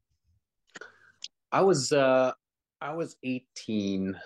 I 1.52 1.62
was 1.62 1.94
uh 1.94 2.34
I 2.82 2.94
was 2.94 3.16
18 3.24 4.18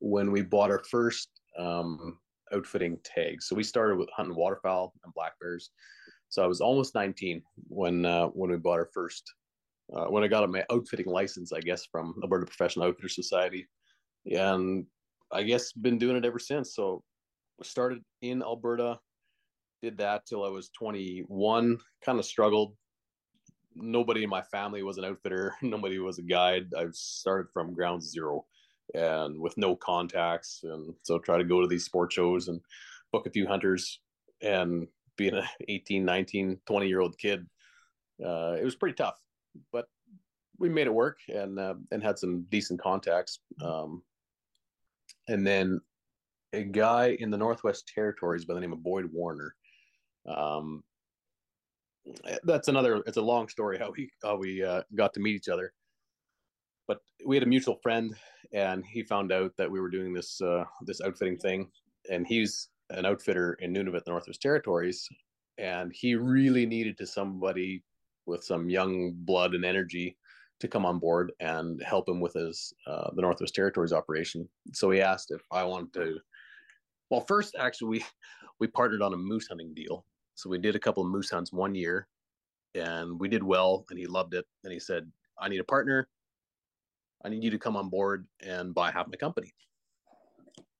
when 0.00 0.32
we 0.32 0.42
bought 0.42 0.70
our 0.70 0.82
first 0.90 1.28
um 1.58 2.18
outfitting 2.52 2.98
tags. 3.04 3.46
So 3.46 3.56
we 3.56 3.62
started 3.62 3.98
with 3.98 4.08
hunting 4.14 4.34
waterfowl 4.34 4.92
and 5.04 5.14
black 5.14 5.32
bears. 5.40 5.70
So 6.28 6.42
I 6.42 6.46
was 6.46 6.60
almost 6.60 6.94
19 6.94 7.42
when 7.68 8.04
uh, 8.04 8.26
when 8.28 8.50
we 8.50 8.56
bought 8.56 8.78
our 8.78 8.90
first 8.92 9.24
uh, 9.94 10.06
when 10.06 10.22
I 10.22 10.28
got 10.28 10.48
my 10.50 10.64
outfitting 10.70 11.06
license, 11.06 11.52
I 11.52 11.60
guess, 11.60 11.86
from 11.90 12.14
Alberta 12.22 12.46
Professional 12.46 12.86
Outfitter 12.86 13.08
Society. 13.08 13.66
And 14.26 14.84
I 15.32 15.42
guess 15.42 15.72
been 15.72 15.98
doing 15.98 16.16
it 16.16 16.24
ever 16.24 16.38
since. 16.38 16.74
So 16.74 17.02
started 17.62 18.02
in 18.22 18.42
Alberta, 18.42 18.98
did 19.82 19.96
that 19.98 20.26
till 20.26 20.44
I 20.44 20.48
was 20.48 20.70
21, 20.70 21.78
kind 22.04 22.18
of 22.18 22.24
struggled. 22.24 22.74
Nobody 23.74 24.24
in 24.24 24.30
my 24.30 24.42
family 24.42 24.82
was 24.82 24.98
an 24.98 25.04
outfitter, 25.04 25.54
nobody 25.62 25.98
was 25.98 26.18
a 26.18 26.22
guide. 26.22 26.66
I 26.76 26.84
started 26.92 27.50
from 27.52 27.74
ground 27.74 28.02
zero 28.02 28.44
and 28.94 29.38
with 29.38 29.56
no 29.56 29.76
contacts. 29.76 30.60
And 30.62 30.94
so 31.02 31.18
try 31.18 31.38
to 31.38 31.44
go 31.44 31.60
to 31.60 31.66
these 31.66 31.84
sport 31.84 32.12
shows 32.12 32.48
and 32.48 32.60
book 33.12 33.26
a 33.26 33.30
few 33.30 33.46
hunters 33.46 34.00
and 34.42 34.86
being 35.16 35.34
an 35.34 35.44
18, 35.68 36.04
19, 36.04 36.60
20 36.66 36.88
year 36.88 37.00
old 37.00 37.18
kid, 37.18 37.46
uh, 38.24 38.56
it 38.58 38.64
was 38.64 38.76
pretty 38.76 38.94
tough 38.94 39.18
but 39.72 39.86
we 40.58 40.68
made 40.68 40.86
it 40.86 40.94
work 40.94 41.18
and 41.28 41.58
uh, 41.58 41.74
and 41.92 42.02
had 42.02 42.18
some 42.18 42.46
decent 42.50 42.80
contacts. 42.80 43.40
Um, 43.62 44.02
and 45.28 45.46
then 45.46 45.80
a 46.52 46.64
guy 46.64 47.16
in 47.20 47.30
the 47.30 47.36
Northwest 47.36 47.90
Territories 47.94 48.44
by 48.44 48.54
the 48.54 48.60
name 48.60 48.72
of 48.72 48.82
Boyd 48.82 49.06
Warner. 49.12 49.54
Um, 50.26 50.82
that's 52.42 52.68
another. 52.68 53.02
It's 53.06 53.18
a 53.18 53.22
long 53.22 53.48
story 53.48 53.78
how 53.78 53.92
we 53.96 54.10
how 54.22 54.36
we 54.36 54.62
uh, 54.62 54.82
got 54.94 55.14
to 55.14 55.20
meet 55.20 55.36
each 55.36 55.48
other. 55.48 55.72
But 56.88 56.98
we 57.24 57.36
had 57.36 57.44
a 57.44 57.46
mutual 57.46 57.76
friend, 57.76 58.16
and 58.52 58.84
he 58.84 59.02
found 59.04 59.30
out 59.30 59.56
that 59.56 59.70
we 59.70 59.78
were 59.78 59.90
doing 59.90 60.12
this 60.12 60.40
uh, 60.40 60.64
this 60.86 61.00
outfitting 61.00 61.38
thing, 61.38 61.70
and 62.10 62.26
he's 62.26 62.68
an 62.90 63.06
outfitter 63.06 63.52
in 63.60 63.72
Nunavut, 63.72 64.04
the 64.04 64.10
Northwest 64.10 64.42
Territories, 64.42 65.08
and 65.58 65.92
he 65.94 66.14
really 66.14 66.66
needed 66.66 66.96
to 66.98 67.06
somebody 67.06 67.84
with 68.26 68.42
some 68.42 68.70
young 68.70 69.12
blood 69.18 69.54
and 69.54 69.64
energy 69.64 70.16
to 70.60 70.68
come 70.68 70.84
on 70.84 70.98
board 70.98 71.32
and 71.40 71.80
help 71.82 72.08
him 72.08 72.20
with 72.20 72.34
his 72.34 72.72
uh, 72.86 73.10
the 73.14 73.22
Northwest 73.22 73.54
Territories 73.54 73.92
operation. 73.92 74.48
So 74.72 74.90
he 74.90 75.00
asked 75.00 75.30
if 75.30 75.42
I 75.52 75.64
wanted 75.64 75.92
to. 75.94 76.18
Well, 77.10 77.20
first, 77.20 77.54
actually, 77.58 77.88
we 77.88 78.04
we 78.60 78.66
partnered 78.66 79.02
on 79.02 79.12
a 79.12 79.16
moose 79.16 79.48
hunting 79.48 79.74
deal. 79.74 80.04
So 80.34 80.48
we 80.48 80.58
did 80.58 80.76
a 80.76 80.80
couple 80.80 81.02
of 81.02 81.10
moose 81.10 81.30
hunts 81.30 81.52
one 81.52 81.74
year, 81.74 82.08
and 82.74 83.18
we 83.18 83.28
did 83.28 83.42
well, 83.42 83.84
and 83.90 83.98
he 83.98 84.06
loved 84.06 84.34
it. 84.34 84.46
And 84.64 84.72
he 84.72 84.78
said, 84.78 85.10
"I 85.38 85.48
need 85.48 85.60
a 85.60 85.64
partner. 85.64 86.08
I 87.24 87.28
need 87.28 87.42
you 87.42 87.50
to 87.50 87.58
come 87.58 87.76
on 87.76 87.88
board 87.88 88.26
and 88.40 88.74
buy 88.74 88.90
half 88.90 89.08
my 89.08 89.16
company." 89.16 89.52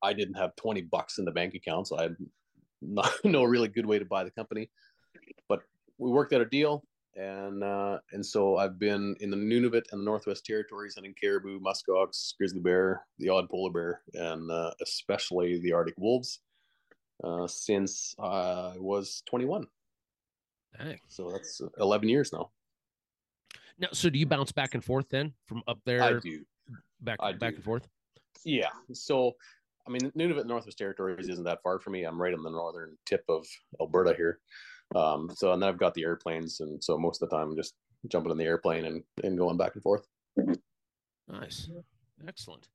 I 0.03 0.13
didn't 0.13 0.35
have 0.35 0.55
twenty 0.57 0.83
bucks 0.83 1.19
in 1.19 1.25
the 1.25 1.33
bank 1.33 1.55
account, 1.55 1.89
so 1.89 1.99
I 1.99 2.03
had 2.03 2.17
not, 2.81 3.13
no 3.25 3.45
really 3.45 3.69
good 3.69 3.87
way 3.87 3.99
to 3.99 4.05
buy 4.05 4.25
the 4.25 4.31
company. 4.31 4.71
But 5.49 5.61
we 5.99 6.11
worked 6.11 6.33
out 6.33 6.41
a 6.41 6.47
deal 6.47 6.85
and 7.19 7.65
uh, 7.65 7.99
and 8.13 8.25
so 8.25 8.57
I've 8.57 8.79
been 8.79 9.17
in 9.21 9.31
the 9.31 9.37
Nunavut 9.37 9.91
and 9.91 10.01
the 10.01 10.05
Northwest 10.05 10.47
Territories 10.47 10.95
hunting 10.95 11.15
caribou, 11.21 11.59
muskox, 11.59 12.37
grizzly 12.39 12.61
bear, 12.61 13.05
the 13.19 13.29
odd 13.29 13.51
polar 13.51 13.73
bear, 13.73 14.03
and 14.15 14.51
uh, 14.51 14.71
especially 14.81 15.59
the 15.59 15.73
Arctic 15.73 15.95
wolves 15.99 16.41
uh, 17.25 17.47
since 17.49 18.15
I 18.21 18.75
was 18.79 19.23
21. 19.29 19.67
Dang. 20.79 21.01
So 21.09 21.31
that's 21.31 21.61
11 21.79 22.09
years 22.09 22.33
now. 22.33 22.51
Now, 23.79 23.89
so 23.93 24.11
do 24.11 24.19
you 24.19 24.27
bounce 24.27 24.53
back 24.53 24.75
and 24.75 24.85
forth 24.85 25.09
then 25.09 25.33
from 25.47 25.63
up 25.69 25.79
there? 25.85 26.03
I 26.03 26.19
do. 26.19 26.45
Back 27.01 27.19
I 27.21 27.33
back 27.33 27.53
do. 27.53 27.57
and 27.57 27.65
forth. 27.65 27.89
Yeah. 28.45 28.71
So, 28.93 29.33
I 29.87 29.91
mean, 29.91 30.11
Nunavut 30.17 30.47
Northwest 30.47 30.79
Territories 30.79 31.29
isn't 31.29 31.45
that 31.45 31.63
far 31.63 31.79
from 31.79 31.93
me. 31.93 32.05
I'm 32.05 32.21
right 32.21 32.35
on 32.35 32.43
the 32.43 32.51
northern 32.51 32.97
tip 33.07 33.25
of 33.29 33.47
Alberta 33.81 34.15
here. 34.17 34.41
Um, 34.95 35.31
so 35.35 35.53
and 35.53 35.63
then 35.63 35.69
I've 35.69 35.79
got 35.79 35.95
the 35.95 36.03
airplanes, 36.03 36.61
and 36.61 36.83
so 36.83 36.97
most 36.97 37.23
of 37.23 37.29
the 37.29 37.37
time 37.37 37.51
I'm 37.51 37.57
just 37.57 37.75
jumping 38.11 38.33
in 38.33 38.39
the 38.39 38.45
airplane 38.45 38.87
and, 38.87 39.03
and 39.23 39.37
going 39.37 39.57
back 39.57 39.75
and 39.75 39.83
forth. 39.83 40.07
Nice, 41.29 41.69
excellent. 42.27 42.69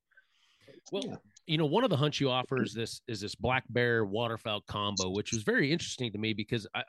Well, 0.92 1.02
yeah. 1.06 1.16
you 1.46 1.58
know, 1.58 1.66
one 1.66 1.82
of 1.82 1.90
the 1.90 1.96
hunts 1.96 2.20
you 2.20 2.30
offer 2.30 2.62
is 2.62 2.72
this 2.72 3.00
is 3.08 3.20
this 3.20 3.34
black 3.34 3.64
bear 3.68 4.04
waterfowl 4.04 4.62
combo, 4.68 5.10
which 5.10 5.32
was 5.32 5.42
very 5.42 5.72
interesting 5.72 6.12
to 6.12 6.18
me 6.18 6.34
because 6.34 6.66
I 6.74 6.84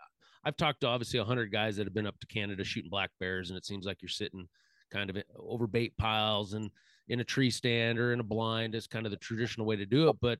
I've 0.45 0.57
talked 0.57 0.81
to 0.81 0.87
obviously 0.87 1.19
hundred 1.19 1.51
guys 1.51 1.75
that 1.77 1.87
have 1.87 1.93
been 1.93 2.07
up 2.07 2.19
to 2.19 2.27
Canada 2.27 2.63
shooting 2.63 2.89
black 2.89 3.09
bears, 3.19 3.49
and 3.49 3.57
it 3.57 3.65
seems 3.65 3.85
like 3.85 4.01
you're 4.01 4.09
sitting 4.09 4.47
kind 4.91 5.09
of 5.09 5.17
over 5.37 5.65
bait 5.65 5.97
piles 5.97 6.53
and 6.53 6.69
in 7.07 7.19
a 7.19 7.23
tree 7.23 7.49
stand 7.49 7.99
or 7.99 8.13
in 8.13 8.19
a 8.19 8.23
blind 8.23 8.75
is 8.75 8.87
kind 8.87 9.05
of 9.05 9.11
the 9.11 9.17
traditional 9.17 9.65
way 9.65 9.75
to 9.75 9.85
do 9.85 10.09
it. 10.09 10.15
But 10.21 10.39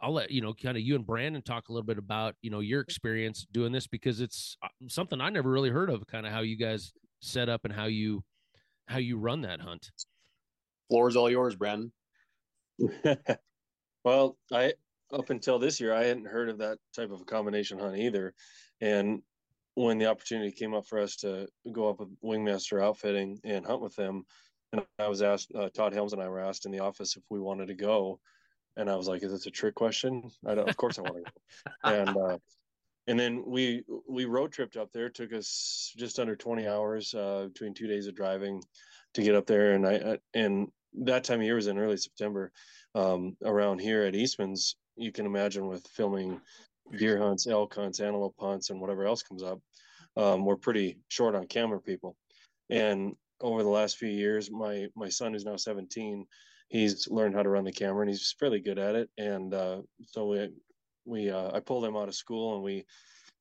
I'll 0.00 0.12
let 0.12 0.30
you 0.30 0.40
know, 0.40 0.52
kind 0.52 0.76
of 0.76 0.82
you 0.82 0.96
and 0.96 1.06
Brandon 1.06 1.42
talk 1.42 1.68
a 1.68 1.72
little 1.72 1.86
bit 1.86 1.98
about 1.98 2.34
you 2.40 2.50
know 2.50 2.60
your 2.60 2.80
experience 2.80 3.46
doing 3.52 3.70
this 3.70 3.86
because 3.86 4.20
it's 4.20 4.56
uh, 4.62 4.68
something 4.88 5.20
I 5.20 5.30
never 5.30 5.50
really 5.50 5.70
heard 5.70 5.90
of. 5.90 6.06
Kind 6.06 6.26
of 6.26 6.32
how 6.32 6.40
you 6.40 6.56
guys 6.56 6.92
set 7.20 7.48
up 7.48 7.64
and 7.64 7.72
how 7.72 7.86
you 7.86 8.24
how 8.86 8.98
you 8.98 9.18
run 9.18 9.42
that 9.42 9.60
hunt. 9.60 9.90
Floor 10.88 11.08
is 11.08 11.16
all 11.16 11.30
yours, 11.30 11.54
Brandon. 11.54 11.92
well, 14.04 14.36
I 14.52 14.72
up 15.12 15.30
until 15.30 15.58
this 15.58 15.80
year 15.80 15.94
I 15.94 16.04
hadn't 16.04 16.26
heard 16.26 16.48
of 16.48 16.58
that 16.58 16.78
type 16.96 17.10
of 17.10 17.20
a 17.20 17.24
combination 17.24 17.78
hunt 17.78 17.96
either, 17.96 18.34
and 18.82 19.22
when 19.74 19.96
the 19.96 20.06
opportunity 20.06 20.52
came 20.52 20.74
up 20.74 20.86
for 20.86 20.98
us 20.98 21.16
to 21.16 21.48
go 21.72 21.88
up 21.88 21.98
with 22.00 22.10
Wingmaster 22.22 22.82
Outfitting 22.82 23.40
and 23.42 23.64
hunt 23.64 23.80
with 23.80 23.96
them, 23.96 24.26
and 24.72 24.84
I 24.98 25.08
was 25.08 25.22
asked, 25.22 25.50
uh, 25.54 25.70
Todd 25.70 25.94
Helms 25.94 26.12
and 26.12 26.20
I 26.20 26.28
were 26.28 26.40
asked 26.40 26.66
in 26.66 26.72
the 26.72 26.80
office 26.80 27.16
if 27.16 27.22
we 27.30 27.40
wanted 27.40 27.68
to 27.68 27.74
go 27.74 28.20
and 28.76 28.90
I 28.90 28.96
was 28.96 29.08
like, 29.08 29.22
"Is 29.22 29.32
this 29.32 29.46
a 29.46 29.50
trick 29.50 29.74
question?" 29.74 30.30
I 30.46 30.54
don't, 30.54 30.68
of 30.68 30.76
course 30.76 30.98
I 30.98 31.02
want 31.02 31.16
to 31.16 31.22
go. 31.22 31.70
and 31.84 32.16
uh, 32.16 32.38
and 33.06 33.18
then 33.18 33.44
we 33.46 33.84
we 34.08 34.24
road 34.24 34.52
tripped 34.52 34.76
up 34.76 34.92
there. 34.92 35.06
It 35.06 35.14
took 35.14 35.32
us 35.32 35.92
just 35.96 36.18
under 36.18 36.36
twenty 36.36 36.66
hours 36.66 37.14
uh, 37.14 37.48
between 37.52 37.74
two 37.74 37.86
days 37.86 38.06
of 38.06 38.14
driving 38.14 38.62
to 39.14 39.22
get 39.22 39.34
up 39.34 39.46
there. 39.46 39.74
And 39.74 39.86
I 39.86 40.18
and 40.34 40.68
that 41.04 41.24
time 41.24 41.40
of 41.40 41.46
year 41.46 41.56
was 41.56 41.66
in 41.66 41.78
early 41.78 41.96
September. 41.96 42.52
Um, 42.94 43.38
around 43.42 43.80
here 43.80 44.02
at 44.02 44.14
Eastman's, 44.14 44.76
you 44.96 45.12
can 45.12 45.24
imagine 45.24 45.66
with 45.66 45.86
filming 45.86 46.38
deer 46.96 47.18
hunts, 47.18 47.46
elk 47.46 47.74
hunts, 47.74 48.00
antelope 48.00 48.36
hunts, 48.38 48.70
and 48.70 48.80
whatever 48.80 49.06
else 49.06 49.22
comes 49.22 49.42
up. 49.42 49.60
Um, 50.16 50.44
we're 50.44 50.56
pretty 50.56 50.98
short 51.08 51.34
on 51.34 51.46
camera 51.46 51.80
people, 51.80 52.16
and 52.70 53.14
over 53.40 53.62
the 53.62 53.68
last 53.68 53.96
few 53.96 54.10
years, 54.10 54.50
my 54.50 54.86
my 54.94 55.08
son 55.08 55.32
who's 55.32 55.44
now 55.44 55.56
17 55.56 56.26
he's 56.72 57.06
learned 57.08 57.34
how 57.34 57.42
to 57.42 57.50
run 57.50 57.64
the 57.64 57.72
camera 57.72 58.00
and 58.00 58.10
he's 58.10 58.34
fairly 58.40 58.58
good 58.58 58.78
at 58.78 58.96
it. 58.96 59.10
And 59.18 59.52
uh, 59.54 59.82
so 60.06 60.26
we 60.26 60.48
we 61.04 61.30
uh, 61.30 61.50
I 61.54 61.60
pulled 61.60 61.84
him 61.84 61.96
out 61.96 62.08
of 62.08 62.14
school 62.14 62.54
and 62.54 62.64
we 62.64 62.84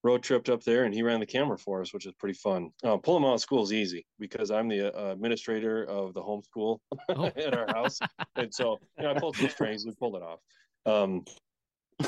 road 0.04 0.22
tripped 0.22 0.50
up 0.50 0.64
there 0.64 0.84
and 0.84 0.94
he 0.94 1.02
ran 1.02 1.20
the 1.20 1.26
camera 1.26 1.58
for 1.58 1.82
us, 1.82 1.94
which 1.94 2.06
is 2.06 2.14
pretty 2.20 2.38
fun. 2.38 2.72
Uh, 2.84 2.98
pulling 2.98 3.24
him 3.24 3.30
out 3.30 3.36
of 3.36 3.42
school 3.42 3.64
is 3.64 3.72
easy 3.72 4.06
because 4.20 4.52
I'm 4.52 4.68
the 4.68 4.94
uh, 4.94 5.12
administrator 5.12 5.86
of 5.86 6.14
the 6.14 6.22
homeschool 6.22 6.80
oh. 7.10 7.26
at 7.36 7.58
our 7.58 7.68
house, 7.68 8.00
and 8.36 8.54
so 8.54 8.78
you 8.98 9.06
know, 9.06 9.12
I 9.12 9.20
pulled 9.20 9.38
some 9.38 9.50
strings, 9.50 9.86
we 9.86 9.94
pulled 9.94 10.16
it 10.16 10.24
off. 10.24 10.40
Um, 10.86 11.24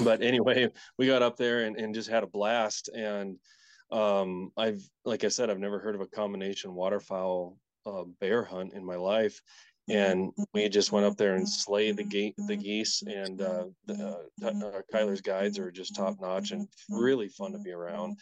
but 0.03 0.21
anyway, 0.21 0.69
we 0.97 1.07
got 1.07 1.21
up 1.21 1.37
there 1.37 1.65
and, 1.65 1.77
and 1.77 1.93
just 1.93 2.09
had 2.09 2.23
a 2.23 2.27
blast. 2.27 2.89
And 2.89 3.37
um, 3.91 4.51
I've, 4.57 4.81
like 5.05 5.23
I 5.23 5.29
said, 5.29 5.49
I've 5.49 5.59
never 5.59 5.79
heard 5.79 5.95
of 5.95 6.01
a 6.01 6.07
combination 6.07 6.73
waterfowl 6.73 7.57
uh, 7.85 8.03
bear 8.19 8.43
hunt 8.43 8.73
in 8.73 8.85
my 8.85 8.95
life 8.95 9.41
and 9.89 10.31
we 10.53 10.69
just 10.69 10.91
went 10.91 11.05
up 11.05 11.17
there 11.17 11.35
and 11.35 11.47
slayed 11.47 11.97
the 11.97 12.03
gate 12.03 12.35
the 12.47 12.55
geese 12.55 13.03
and 13.03 13.41
uh, 13.41 13.65
the, 13.85 14.17
uh, 14.41 14.47
uh, 14.47 14.81
Kyler's 14.93 15.21
guides 15.21 15.59
are 15.59 15.71
just 15.71 15.95
top 15.95 16.19
notch 16.21 16.51
and 16.51 16.67
really 16.89 17.27
fun 17.27 17.51
to 17.51 17.59
be 17.59 17.71
around. 17.71 18.17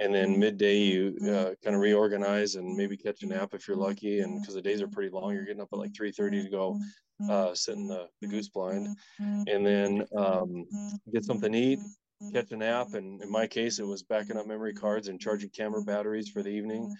And 0.00 0.14
then 0.14 0.38
midday 0.38 0.78
you 0.78 1.16
uh, 1.22 1.54
kind 1.62 1.76
of 1.76 1.80
reorganize 1.80 2.56
and 2.56 2.76
maybe 2.76 2.96
catch 2.96 3.22
a 3.22 3.26
nap 3.26 3.54
if 3.54 3.68
you're 3.68 3.76
lucky. 3.76 4.20
And 4.20 4.40
because 4.40 4.54
the 4.54 4.62
days 4.62 4.82
are 4.82 4.88
pretty 4.88 5.10
long, 5.10 5.32
you're 5.32 5.44
getting 5.44 5.62
up 5.62 5.68
at 5.72 5.78
like 5.78 5.92
3:30 5.92 6.44
to 6.44 6.50
go 6.50 6.80
uh, 7.30 7.54
sit 7.54 7.76
in 7.76 7.86
the, 7.86 8.08
the 8.20 8.26
goose 8.26 8.48
blind, 8.48 8.88
and 9.18 9.64
then 9.64 10.04
um, 10.16 10.66
get 11.12 11.24
something 11.24 11.52
to 11.52 11.58
eat, 11.58 11.78
catch 12.32 12.50
a 12.52 12.56
nap 12.56 12.94
and 12.94 13.22
in 13.22 13.30
my 13.30 13.46
case 13.46 13.78
it 13.78 13.86
was 13.86 14.02
backing 14.02 14.36
up 14.36 14.46
memory 14.46 14.72
cards 14.72 15.08
and 15.08 15.20
charging 15.20 15.50
camera 15.50 15.82
batteries 15.82 16.28
for 16.28 16.42
the 16.42 16.48
evening 16.48 16.94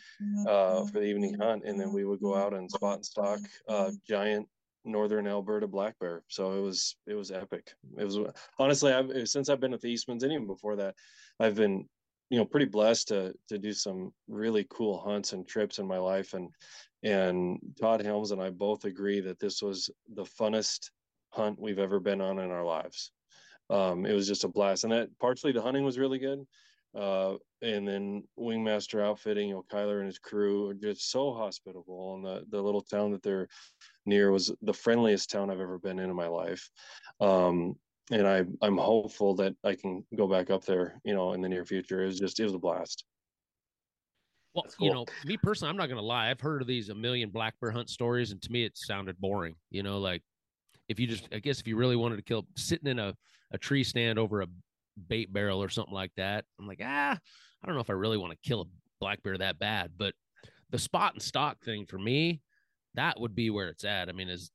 uh, 0.46 0.84
for 0.86 1.00
the 1.00 1.06
evening 1.06 1.34
hunt 1.34 1.62
and 1.64 1.78
then 1.80 1.92
we 1.92 2.04
would 2.04 2.20
go 2.20 2.34
out 2.36 2.52
and 2.52 2.70
spot 2.70 2.96
and 2.96 3.04
stalk 3.04 3.40
uh, 3.68 3.90
giant 4.06 4.48
northern 4.84 5.26
alberta 5.26 5.66
black 5.66 5.98
bear. 5.98 6.22
So 6.28 6.52
it 6.52 6.60
was 6.60 6.96
it 7.06 7.14
was 7.14 7.30
epic. 7.30 7.72
It 7.98 8.04
was 8.04 8.18
honestly 8.58 8.92
I've, 8.92 9.28
since 9.28 9.48
i've 9.48 9.60
been 9.60 9.74
at 9.74 9.80
the 9.80 9.92
eastmans 9.92 10.22
and 10.22 10.32
even 10.32 10.46
before 10.46 10.76
that 10.76 10.94
i've 11.40 11.54
been 11.54 11.88
you 12.30 12.38
know 12.38 12.44
pretty 12.44 12.66
blessed 12.66 13.08
to 13.08 13.34
to 13.48 13.58
do 13.58 13.72
some 13.72 14.12
really 14.28 14.66
cool 14.68 14.98
hunts 14.98 15.32
and 15.32 15.46
trips 15.46 15.78
in 15.78 15.86
my 15.86 15.98
life. 15.98 16.34
And 16.34 16.50
and 17.02 17.58
todd 17.78 18.02
helms 18.02 18.30
and 18.30 18.40
i 18.42 18.50
both 18.50 18.84
agree 18.84 19.20
that 19.20 19.38
this 19.38 19.60
was 19.62 19.90
the 20.14 20.24
funnest 20.24 20.90
hunt 21.30 21.60
we've 21.60 21.78
ever 21.78 22.00
been 22.00 22.20
on 22.20 22.38
in 22.38 22.50
our 22.50 22.64
lives 22.64 23.12
um, 23.70 24.06
it 24.06 24.12
was 24.12 24.26
just 24.26 24.44
a 24.44 24.48
blast. 24.48 24.84
And 24.84 24.92
that 24.92 25.08
partially 25.18 25.52
the 25.52 25.62
hunting 25.62 25.84
was 25.84 25.98
really 25.98 26.18
good. 26.18 26.44
Uh, 26.94 27.34
and 27.60 27.88
then 27.88 28.22
Wingmaster 28.38 29.02
Outfitting, 29.02 29.48
you 29.48 29.54
know, 29.54 29.64
Kyler 29.70 29.98
and 29.98 30.06
his 30.06 30.18
crew 30.18 30.68
are 30.68 30.74
just 30.74 31.10
so 31.10 31.32
hospitable. 31.32 32.14
And 32.14 32.24
the, 32.24 32.44
the 32.50 32.62
little 32.62 32.82
town 32.82 33.10
that 33.12 33.22
they're 33.22 33.48
near 34.06 34.30
was 34.30 34.52
the 34.62 34.72
friendliest 34.72 35.30
town 35.30 35.50
I've 35.50 35.60
ever 35.60 35.78
been 35.78 35.98
in 35.98 36.10
in 36.10 36.16
my 36.16 36.28
life. 36.28 36.70
Um, 37.20 37.74
and 38.10 38.28
I, 38.28 38.44
I'm 38.62 38.76
hopeful 38.76 39.34
that 39.36 39.56
I 39.64 39.74
can 39.74 40.04
go 40.14 40.28
back 40.28 40.50
up 40.50 40.64
there, 40.64 41.00
you 41.04 41.14
know, 41.14 41.32
in 41.32 41.40
the 41.40 41.48
near 41.48 41.64
future. 41.64 42.02
It 42.02 42.06
was 42.06 42.20
just, 42.20 42.38
it 42.38 42.44
was 42.44 42.54
a 42.54 42.58
blast. 42.58 43.04
Well, 44.54 44.66
cool. 44.78 44.86
you 44.86 44.94
know, 44.94 45.04
me 45.24 45.36
personally, 45.36 45.70
I'm 45.70 45.76
not 45.76 45.88
going 45.88 46.00
to 46.00 46.06
lie. 46.06 46.30
I've 46.30 46.40
heard 46.40 46.62
of 46.62 46.68
these 46.68 46.90
a 46.90 46.94
million 46.94 47.30
black 47.30 47.54
bear 47.60 47.72
hunt 47.72 47.90
stories, 47.90 48.30
and 48.30 48.40
to 48.42 48.52
me, 48.52 48.64
it 48.64 48.76
sounded 48.76 49.18
boring. 49.18 49.56
You 49.70 49.82
know, 49.82 49.98
like 49.98 50.22
if 50.88 51.00
you 51.00 51.06
just, 51.06 51.28
I 51.32 51.38
guess, 51.38 51.60
if 51.60 51.68
you 51.68 51.76
really 51.76 51.96
wanted 51.96 52.16
to 52.16 52.22
kill, 52.22 52.46
sitting 52.56 52.88
in 52.88 52.98
a 52.98 53.14
a 53.52 53.58
tree 53.58 53.84
stand 53.84 54.18
over 54.18 54.42
a 54.42 54.46
bait 55.08 55.32
barrel 55.32 55.62
or 55.62 55.68
something 55.68 55.94
like 55.94 56.12
that. 56.16 56.44
I'm 56.58 56.66
like, 56.66 56.80
ah, 56.82 57.12
I 57.12 57.66
don't 57.66 57.74
know 57.74 57.80
if 57.80 57.90
I 57.90 57.94
really 57.94 58.18
want 58.18 58.32
to 58.32 58.48
kill 58.48 58.62
a 58.62 58.64
black 59.00 59.22
bear 59.22 59.38
that 59.38 59.58
bad, 59.58 59.92
but 59.96 60.14
the 60.70 60.78
spot 60.78 61.14
and 61.14 61.22
stalk 61.22 61.62
thing 61.62 61.86
for 61.86 61.98
me, 61.98 62.40
that 62.94 63.18
would 63.20 63.34
be 63.34 63.50
where 63.50 63.68
it's 63.68 63.84
at. 63.84 64.08
I 64.08 64.12
mean, 64.12 64.28
is 64.28 64.50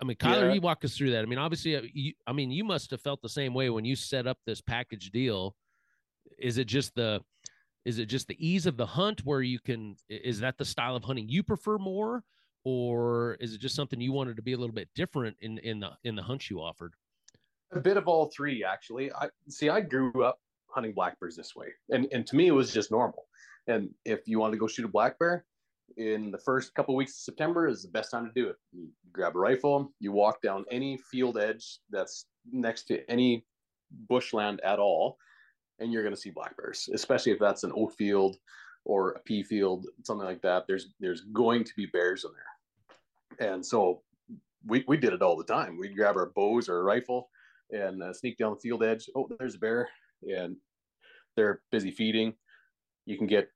I 0.00 0.04
mean, 0.04 0.16
Kyler, 0.16 0.48
yeah. 0.48 0.52
you 0.52 0.60
walk 0.60 0.84
us 0.84 0.96
through 0.96 1.12
that. 1.12 1.22
I 1.22 1.26
mean, 1.26 1.38
obviously, 1.38 1.76
uh, 1.76 1.82
you, 1.92 2.12
I 2.26 2.32
mean, 2.32 2.50
you 2.50 2.64
must 2.64 2.90
have 2.90 3.00
felt 3.00 3.22
the 3.22 3.28
same 3.28 3.54
way 3.54 3.70
when 3.70 3.86
you 3.86 3.96
set 3.96 4.26
up 4.26 4.38
this 4.44 4.60
package 4.60 5.10
deal. 5.10 5.54
Is 6.38 6.58
it 6.58 6.66
just 6.66 6.94
the, 6.94 7.22
is 7.86 7.98
it 7.98 8.06
just 8.06 8.28
the 8.28 8.36
ease 8.46 8.66
of 8.66 8.76
the 8.76 8.84
hunt 8.84 9.24
where 9.24 9.40
you 9.40 9.58
can? 9.58 9.96
Is 10.10 10.40
that 10.40 10.58
the 10.58 10.64
style 10.66 10.96
of 10.96 11.04
hunting 11.04 11.28
you 11.28 11.42
prefer 11.42 11.78
more, 11.78 12.22
or 12.66 13.36
is 13.38 13.54
it 13.54 13.60
just 13.60 13.76
something 13.76 14.00
you 14.00 14.10
wanted 14.10 14.34
to 14.34 14.42
be 14.42 14.52
a 14.52 14.56
little 14.56 14.74
bit 14.74 14.88
different 14.96 15.36
in 15.40 15.58
in 15.58 15.78
the 15.78 15.90
in 16.02 16.16
the 16.16 16.22
hunts 16.22 16.50
you 16.50 16.60
offered? 16.60 16.94
a 17.72 17.80
bit 17.80 17.96
of 17.96 18.06
all 18.06 18.26
three 18.26 18.64
actually. 18.64 19.12
I 19.12 19.28
see 19.48 19.68
i 19.68 19.80
grew 19.80 20.24
up 20.24 20.38
hunting 20.68 20.92
black 20.92 21.18
bears 21.18 21.36
this 21.36 21.54
way 21.56 21.68
and 21.90 22.06
and 22.12 22.26
to 22.26 22.36
me 22.36 22.48
it 22.48 22.52
was 22.52 22.72
just 22.72 22.90
normal. 22.90 23.26
And 23.68 23.90
if 24.04 24.26
you 24.26 24.40
want 24.40 24.52
to 24.52 24.58
go 24.58 24.66
shoot 24.66 24.84
a 24.84 24.88
black 24.88 25.18
bear 25.18 25.44
in 25.96 26.30
the 26.32 26.38
first 26.38 26.74
couple 26.74 26.94
of 26.94 26.96
weeks 26.96 27.12
of 27.12 27.20
september 27.20 27.68
is 27.68 27.82
the 27.82 27.88
best 27.88 28.10
time 28.10 28.26
to 28.26 28.32
do 28.34 28.48
it. 28.48 28.56
You 28.72 28.88
grab 29.12 29.36
a 29.36 29.38
rifle 29.38 29.92
you 30.00 30.10
walk 30.10 30.42
down 30.42 30.64
any 30.70 30.98
field 31.10 31.38
edge 31.38 31.78
that's 31.90 32.26
next 32.50 32.84
to 32.88 33.08
any 33.08 33.44
bushland 34.08 34.60
at 34.64 34.80
all 34.80 35.18
and 35.78 35.92
you're 35.92 36.02
going 36.02 36.14
to 36.14 36.20
see 36.20 36.30
black 36.30 36.56
bears 36.56 36.88
especially 36.92 37.30
if 37.30 37.38
that's 37.38 37.62
an 37.62 37.72
oat 37.76 37.94
field 37.96 38.36
or 38.84 39.10
a 39.12 39.20
pea 39.20 39.42
field 39.42 39.86
something 40.04 40.26
like 40.26 40.42
that. 40.42 40.64
There's 40.66 40.88
there's 41.00 41.22
going 41.32 41.64
to 41.64 41.72
be 41.76 41.86
bears 41.86 42.24
in 42.24 42.30
there 42.32 42.55
and 43.40 43.64
so 43.64 44.02
we, 44.66 44.84
we 44.88 44.96
did 44.96 45.12
it 45.12 45.22
all 45.22 45.36
the 45.36 45.44
time 45.44 45.78
we'd 45.78 45.96
grab 45.96 46.16
our 46.16 46.32
bows 46.34 46.68
or 46.68 46.80
a 46.80 46.82
rifle 46.82 47.28
and 47.70 48.02
uh, 48.02 48.12
sneak 48.12 48.38
down 48.38 48.52
the 48.52 48.60
field 48.60 48.82
edge. 48.82 49.08
Oh, 49.16 49.28
there's 49.38 49.56
a 49.56 49.58
bear, 49.58 49.88
and 50.22 50.56
they're 51.36 51.62
busy 51.70 51.90
feeding. 51.90 52.34
You 53.06 53.18
can 53.18 53.26
get 53.26 53.48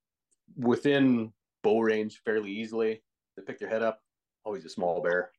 within 0.56 1.32
bow 1.62 1.80
range 1.80 2.20
fairly 2.24 2.50
easily. 2.50 3.02
They 3.36 3.42
pick 3.42 3.58
their 3.58 3.68
head 3.68 3.82
up. 3.82 4.00
Always 4.44 4.64
a 4.64 4.68
small 4.70 5.02
bear, 5.02 5.30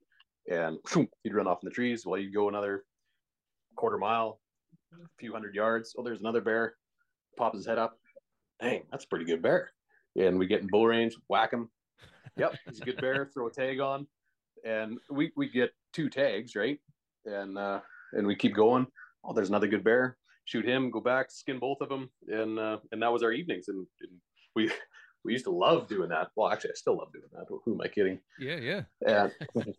and 0.49 0.77
you'd 1.23 1.33
run 1.33 1.47
off 1.47 1.59
in 1.63 1.69
the 1.69 1.73
trees 1.73 2.05
while 2.05 2.19
you'd 2.19 2.33
go 2.33 2.49
another 2.49 2.85
quarter 3.75 3.97
mile, 3.97 4.39
a 4.93 5.07
few 5.19 5.33
hundred 5.33 5.55
yards. 5.55 5.95
Oh, 5.97 6.03
there's 6.03 6.19
another 6.19 6.41
bear. 6.41 6.75
Pops 7.37 7.57
his 7.57 7.65
head 7.65 7.79
up. 7.79 7.97
Dang, 8.61 8.83
that's 8.91 9.05
a 9.05 9.07
pretty 9.07 9.25
good 9.25 9.41
bear. 9.41 9.71
And 10.17 10.37
we 10.37 10.45
get 10.45 10.61
in 10.61 10.67
bow 10.67 10.85
range, 10.85 11.15
whack 11.29 11.51
him. 11.51 11.69
Yep, 12.37 12.55
he's 12.67 12.79
a 12.79 12.85
good 12.85 13.01
bear. 13.01 13.29
Throw 13.33 13.47
a 13.47 13.51
tag 13.51 13.79
on, 13.79 14.05
and 14.65 14.97
we 15.09 15.31
we 15.35 15.49
get 15.49 15.71
two 15.93 16.09
tags, 16.09 16.55
right? 16.55 16.79
And 17.25 17.57
uh, 17.57 17.79
and 18.13 18.25
we 18.25 18.35
keep 18.35 18.55
going. 18.55 18.87
Oh, 19.23 19.33
there's 19.33 19.49
another 19.49 19.67
good 19.67 19.83
bear. 19.83 20.17
Shoot 20.45 20.65
him, 20.65 20.89
go 20.89 20.99
back, 20.99 21.31
skin 21.31 21.59
both 21.59 21.81
of 21.81 21.89
them, 21.89 22.09
and 22.27 22.59
uh, 22.59 22.77
and 22.91 23.01
that 23.01 23.11
was 23.11 23.23
our 23.23 23.31
evenings. 23.31 23.67
And, 23.67 23.85
and, 24.01 24.11
we 24.55 24.71
we 25.23 25.33
used 25.33 25.45
to 25.45 25.51
love 25.51 25.87
doing 25.87 26.09
that. 26.09 26.29
Well, 26.35 26.51
actually, 26.51 26.71
I 26.71 26.75
still 26.75 26.97
love 26.97 27.13
doing 27.13 27.29
that. 27.33 27.45
Who 27.47 27.73
am 27.73 27.81
I 27.81 27.87
kidding? 27.87 28.19
Yeah, 28.39 28.55
yeah. 28.55 29.29
And 29.55 29.75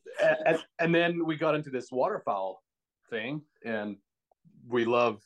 and, 0.47 0.59
and 0.79 0.95
then 0.95 1.27
we 1.27 1.37
got 1.37 1.55
into 1.55 1.71
this 1.71 1.90
waterfowl 1.90 2.62
thing, 3.11 3.42
and 3.64 3.97
we 4.68 4.85
love 4.85 5.21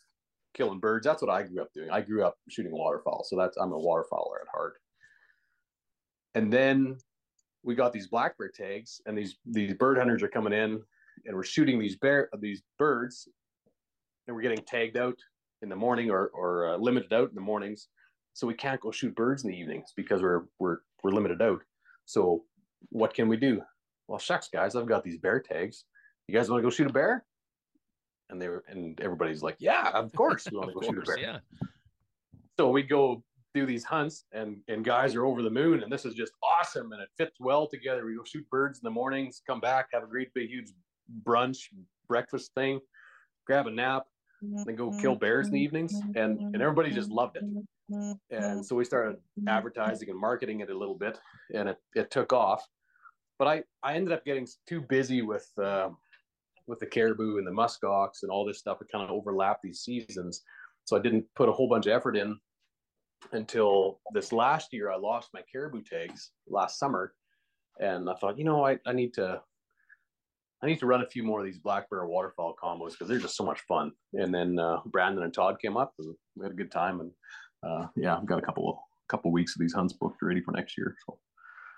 killing 0.54 0.80
birds. 0.80 1.06
That's 1.06 1.22
what 1.22 1.30
I 1.30 1.42
grew 1.42 1.62
up 1.62 1.72
doing. 1.74 1.90
I 1.90 2.00
grew 2.00 2.24
up 2.24 2.38
shooting 2.48 2.72
waterfowl, 2.72 3.24
so 3.24 3.36
that's 3.36 3.56
I'm 3.56 3.72
a 3.72 3.78
waterfowler 3.78 4.40
at 4.40 4.48
heart. 4.52 4.78
And 6.34 6.52
then 6.52 6.98
we 7.66 7.74
got 7.74 7.92
these 7.92 8.06
black 8.06 8.38
bear 8.38 8.48
tags, 8.48 9.02
and 9.04 9.18
these 9.18 9.36
these 9.44 9.74
bird 9.74 9.98
hunters 9.98 10.22
are 10.22 10.28
coming 10.28 10.54
in 10.54 10.80
and 11.26 11.34
we're 11.34 11.42
shooting 11.42 11.78
these 11.78 11.96
bear 11.96 12.30
these 12.38 12.62
birds, 12.78 13.28
and 14.26 14.34
we're 14.34 14.42
getting 14.42 14.64
tagged 14.64 14.96
out 14.96 15.18
in 15.62 15.68
the 15.68 15.76
morning 15.76 16.10
or 16.10 16.28
or 16.28 16.68
uh, 16.68 16.76
limited 16.76 17.12
out 17.12 17.28
in 17.28 17.34
the 17.34 17.40
mornings, 17.40 17.88
so 18.32 18.46
we 18.46 18.54
can't 18.54 18.80
go 18.80 18.90
shoot 18.90 19.14
birds 19.14 19.44
in 19.44 19.50
the 19.50 19.56
evenings 19.56 19.92
because 19.96 20.22
we're 20.22 20.44
we're 20.58 20.78
we're 21.02 21.10
limited 21.10 21.42
out. 21.42 21.60
So 22.04 22.44
what 22.90 23.14
can 23.14 23.28
we 23.28 23.36
do? 23.36 23.62
Well, 24.06 24.18
shucks, 24.18 24.48
guys, 24.48 24.76
I've 24.76 24.86
got 24.86 25.02
these 25.02 25.18
bear 25.18 25.40
tags. 25.40 25.84
You 26.28 26.34
guys 26.34 26.48
want 26.48 26.60
to 26.60 26.66
go 26.66 26.70
shoot 26.70 26.88
a 26.88 26.92
bear? 26.92 27.24
And 28.30 28.40
they 28.40 28.48
were, 28.48 28.64
and 28.68 29.00
everybody's 29.00 29.42
like, 29.42 29.56
yeah, 29.58 29.90
of 29.90 30.12
course 30.12 30.46
we 30.50 30.56
want 30.56 30.70
to 30.70 30.74
go 30.74 30.80
course, 30.80 30.94
shoot 30.94 31.02
a 31.02 31.06
bear. 31.06 31.18
Yeah. 31.18 31.38
So 32.58 32.70
we 32.70 32.82
go 32.82 33.22
do 33.56 33.66
these 33.66 33.84
hunts 33.84 34.24
and 34.32 34.58
and 34.68 34.84
guys 34.84 35.14
are 35.14 35.24
over 35.24 35.42
the 35.42 35.50
moon 35.50 35.82
and 35.82 35.90
this 35.90 36.04
is 36.04 36.14
just 36.14 36.32
awesome 36.42 36.92
and 36.92 37.00
it 37.00 37.08
fits 37.16 37.36
well 37.40 37.66
together. 37.66 38.04
We 38.04 38.16
go 38.16 38.24
shoot 38.24 38.48
birds 38.50 38.78
in 38.78 38.84
the 38.84 38.90
mornings, 38.90 39.42
come 39.46 39.60
back, 39.60 39.88
have 39.92 40.02
a 40.02 40.06
great 40.06 40.32
big 40.34 40.48
huge 40.48 40.70
brunch 41.24 41.68
breakfast 42.08 42.52
thing, 42.54 42.80
grab 43.46 43.66
a 43.66 43.70
nap, 43.70 44.04
then 44.42 44.76
go 44.76 44.90
kill 45.00 45.16
bears 45.16 45.46
in 45.48 45.54
the 45.54 45.60
evenings, 45.60 45.94
and 46.14 46.38
and 46.38 46.62
everybody 46.62 46.90
just 46.90 47.10
loved 47.10 47.36
it. 47.36 47.44
And 48.30 48.64
so 48.64 48.76
we 48.76 48.84
started 48.84 49.16
advertising 49.46 50.10
and 50.10 50.18
marketing 50.18 50.60
it 50.60 50.70
a 50.70 50.76
little 50.76 50.94
bit, 50.94 51.18
and 51.54 51.68
it 51.68 51.78
it 51.94 52.10
took 52.10 52.32
off. 52.32 52.66
But 53.38 53.48
I 53.48 53.62
I 53.82 53.94
ended 53.94 54.12
up 54.12 54.24
getting 54.24 54.46
too 54.66 54.80
busy 54.80 55.22
with 55.22 55.48
uh, 55.58 55.90
with 56.66 56.80
the 56.80 56.86
caribou 56.86 57.38
and 57.38 57.46
the 57.46 57.50
muskox 57.50 58.22
and 58.22 58.30
all 58.30 58.44
this 58.44 58.58
stuff. 58.58 58.78
It 58.80 58.88
kind 58.90 59.04
of 59.04 59.10
overlapped 59.10 59.62
these 59.62 59.80
seasons, 59.80 60.42
so 60.84 60.96
I 60.96 61.00
didn't 61.00 61.24
put 61.34 61.48
a 61.48 61.52
whole 61.52 61.68
bunch 61.68 61.86
of 61.86 61.92
effort 61.92 62.16
in 62.16 62.38
until 63.32 64.00
this 64.12 64.32
last 64.32 64.72
year. 64.72 64.90
I 64.90 64.96
lost 64.96 65.30
my 65.34 65.42
caribou 65.50 65.82
tags 65.82 66.30
last 66.48 66.78
summer, 66.78 67.12
and 67.80 68.08
I 68.08 68.14
thought, 68.14 68.38
you 68.38 68.44
know, 68.44 68.64
I, 68.64 68.78
I 68.86 68.92
need 68.92 69.14
to 69.14 69.40
I 70.62 70.66
need 70.66 70.78
to 70.78 70.86
run 70.86 71.02
a 71.02 71.06
few 71.06 71.22
more 71.22 71.40
of 71.40 71.46
these 71.46 71.58
black 71.58 71.90
bear 71.90 72.06
waterfowl 72.06 72.56
combos 72.62 72.92
because 72.92 73.08
they're 73.08 73.18
just 73.18 73.36
so 73.36 73.44
much 73.44 73.60
fun. 73.68 73.92
And 74.14 74.34
then 74.34 74.58
uh, 74.58 74.78
Brandon 74.86 75.24
and 75.24 75.32
Todd 75.32 75.58
came 75.60 75.76
up 75.76 75.92
and 75.98 76.14
we 76.34 76.44
had 76.44 76.52
a 76.52 76.56
good 76.56 76.72
time. 76.72 77.00
And 77.00 77.10
uh, 77.62 77.86
yeah, 77.94 78.16
I've 78.16 78.26
got 78.26 78.38
a 78.38 78.42
couple 78.42 78.70
of 78.70 78.76
couple 79.08 79.30
weeks 79.30 79.54
of 79.54 79.60
these 79.60 79.74
hunts 79.74 79.92
booked 79.92 80.22
ready 80.22 80.40
for 80.40 80.52
next 80.52 80.76
year. 80.76 80.96
So 81.06 81.18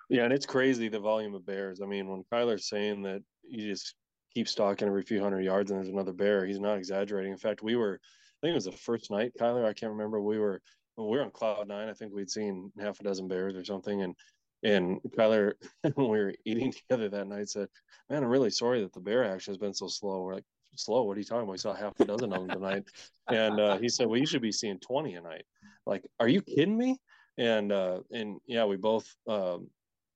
Yeah, 0.08 0.24
and 0.24 0.32
it's 0.32 0.46
crazy 0.46 0.88
the 0.88 1.00
volume 1.00 1.34
of 1.34 1.44
bears. 1.44 1.80
I 1.82 1.86
mean, 1.86 2.08
when 2.08 2.24
Kyler's 2.32 2.68
saying 2.68 3.02
that 3.02 3.22
you 3.42 3.68
just 3.68 3.94
keep 4.32 4.48
stalking 4.48 4.88
every 4.88 5.02
few 5.02 5.20
hundred 5.20 5.44
yards 5.44 5.70
and 5.70 5.78
there's 5.78 5.92
another 5.92 6.12
bear, 6.12 6.46
he's 6.46 6.60
not 6.60 6.78
exaggerating. 6.78 7.32
In 7.32 7.38
fact, 7.38 7.62
we 7.62 7.76
were, 7.76 8.00
I 8.02 8.38
think 8.40 8.52
it 8.52 8.54
was 8.54 8.64
the 8.64 8.72
first 8.72 9.10
night, 9.10 9.32
Kyler, 9.38 9.66
I 9.66 9.72
can't 9.72 9.92
remember. 9.92 10.22
We 10.22 10.38
were, 10.38 10.62
well, 10.98 11.08
we 11.08 11.16
were 11.16 11.24
on 11.24 11.30
cloud 11.30 11.68
nine. 11.68 11.88
I 11.88 11.92
think 11.92 12.12
we'd 12.12 12.28
seen 12.28 12.72
half 12.78 12.98
a 13.00 13.04
dozen 13.04 13.28
bears 13.28 13.54
or 13.54 13.64
something. 13.64 14.02
And, 14.02 14.16
and 14.64 15.00
Kyler, 15.16 15.52
when 15.94 16.08
we 16.08 16.18
were 16.18 16.34
eating 16.44 16.72
together 16.90 17.08
that 17.08 17.28
night, 17.28 17.48
said, 17.48 17.68
Man, 18.10 18.24
I'm 18.24 18.28
really 18.28 18.50
sorry 18.50 18.82
that 18.82 18.92
the 18.92 19.00
bear 19.00 19.24
action 19.24 19.52
has 19.52 19.58
been 19.58 19.72
so 19.72 19.86
slow. 19.86 20.22
We're 20.22 20.34
like, 20.34 20.44
Slow? 20.74 21.04
What 21.04 21.16
are 21.16 21.20
you 21.20 21.24
talking 21.24 21.44
about? 21.44 21.52
We 21.52 21.58
saw 21.58 21.72
half 21.72 21.98
a 22.00 22.04
dozen 22.04 22.32
of 22.32 22.46
them 22.46 22.50
tonight. 22.50 22.84
And 23.28 23.60
uh, 23.60 23.76
he 23.78 23.88
said, 23.88 24.06
Well, 24.08 24.18
you 24.18 24.26
should 24.26 24.42
be 24.42 24.52
seeing 24.52 24.78
20 24.80 25.14
a 25.14 25.20
night. 25.20 25.44
Like, 25.86 26.04
are 26.18 26.28
you 26.28 26.42
kidding 26.42 26.76
me? 26.76 26.98
And, 27.36 27.70
uh, 27.70 28.00
and 28.10 28.40
yeah, 28.46 28.64
we 28.64 28.76
both, 28.76 29.06
um, 29.28 29.68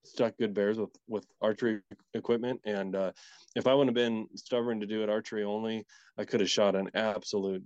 stuck 0.04 0.36
good 0.36 0.52
bears 0.52 0.78
with 0.78 0.90
with 1.06 1.24
archery 1.40 1.80
equipment 2.14 2.60
and 2.64 2.96
uh, 2.96 3.12
if 3.54 3.68
i 3.68 3.72
wouldn't 3.72 3.96
have 3.96 4.04
been 4.04 4.26
stubborn 4.34 4.80
to 4.80 4.86
do 4.86 5.04
it 5.04 5.08
archery 5.08 5.44
only 5.44 5.86
i 6.18 6.24
could 6.24 6.40
have 6.40 6.50
shot 6.50 6.74
an 6.74 6.90
absolute 6.94 7.62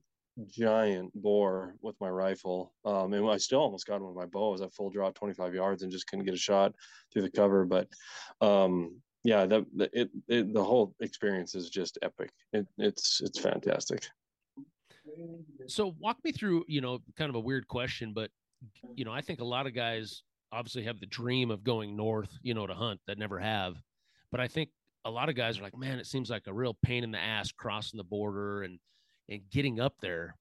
giant 0.48 1.10
boar 1.14 1.74
with 1.80 1.96
my 2.00 2.08
rifle 2.08 2.72
um, 2.84 3.12
and 3.12 3.28
i 3.28 3.36
still 3.36 3.60
almost 3.60 3.86
got 3.86 3.96
him 3.96 4.06
with 4.06 4.16
my 4.16 4.26
bow 4.26 4.48
I 4.48 4.52
was 4.52 4.60
at 4.60 4.72
full 4.72 4.90
draw 4.90 5.10
25 5.10 5.54
yards 5.54 5.82
and 5.82 5.90
just 5.90 6.06
couldn't 6.06 6.24
get 6.24 6.34
a 6.34 6.38
shot 6.38 6.74
through 7.12 7.22
the 7.22 7.30
cover 7.30 7.64
but 7.64 7.88
um, 8.40 9.00
yeah 9.24 9.46
the, 9.46 9.64
the 9.74 9.88
it, 9.98 10.10
it, 10.28 10.52
the 10.52 10.62
whole 10.62 10.94
experience 11.00 11.54
is 11.54 11.70
just 11.70 11.98
epic 12.02 12.30
it, 12.52 12.66
it's 12.78 13.20
it's 13.22 13.38
fantastic 13.38 14.06
so 15.66 15.94
walk 15.98 16.18
me 16.24 16.32
through 16.32 16.64
you 16.68 16.80
know 16.80 16.98
kind 17.16 17.30
of 17.30 17.36
a 17.36 17.40
weird 17.40 17.66
question 17.66 18.12
but 18.14 18.30
you 18.94 19.04
know 19.04 19.12
i 19.12 19.20
think 19.20 19.40
a 19.40 19.44
lot 19.44 19.66
of 19.66 19.74
guys 19.74 20.22
obviously 20.52 20.84
have 20.84 21.00
the 21.00 21.06
dream 21.06 21.50
of 21.50 21.64
going 21.64 21.96
north, 21.96 22.38
you 22.42 22.54
know, 22.54 22.66
to 22.66 22.74
hunt 22.74 23.00
that 23.06 23.18
never 23.18 23.38
have. 23.38 23.76
But 24.30 24.40
I 24.40 24.48
think 24.48 24.70
a 25.04 25.10
lot 25.10 25.28
of 25.28 25.34
guys 25.34 25.58
are 25.58 25.62
like, 25.62 25.76
man, 25.76 25.98
it 25.98 26.06
seems 26.06 26.30
like 26.30 26.46
a 26.46 26.54
real 26.54 26.76
pain 26.82 27.04
in 27.04 27.10
the 27.10 27.18
ass 27.18 27.52
crossing 27.52 27.98
the 27.98 28.04
border 28.04 28.62
and 28.62 28.78
and 29.28 29.40
getting 29.50 29.80
up 29.80 29.94
there. 30.00 30.36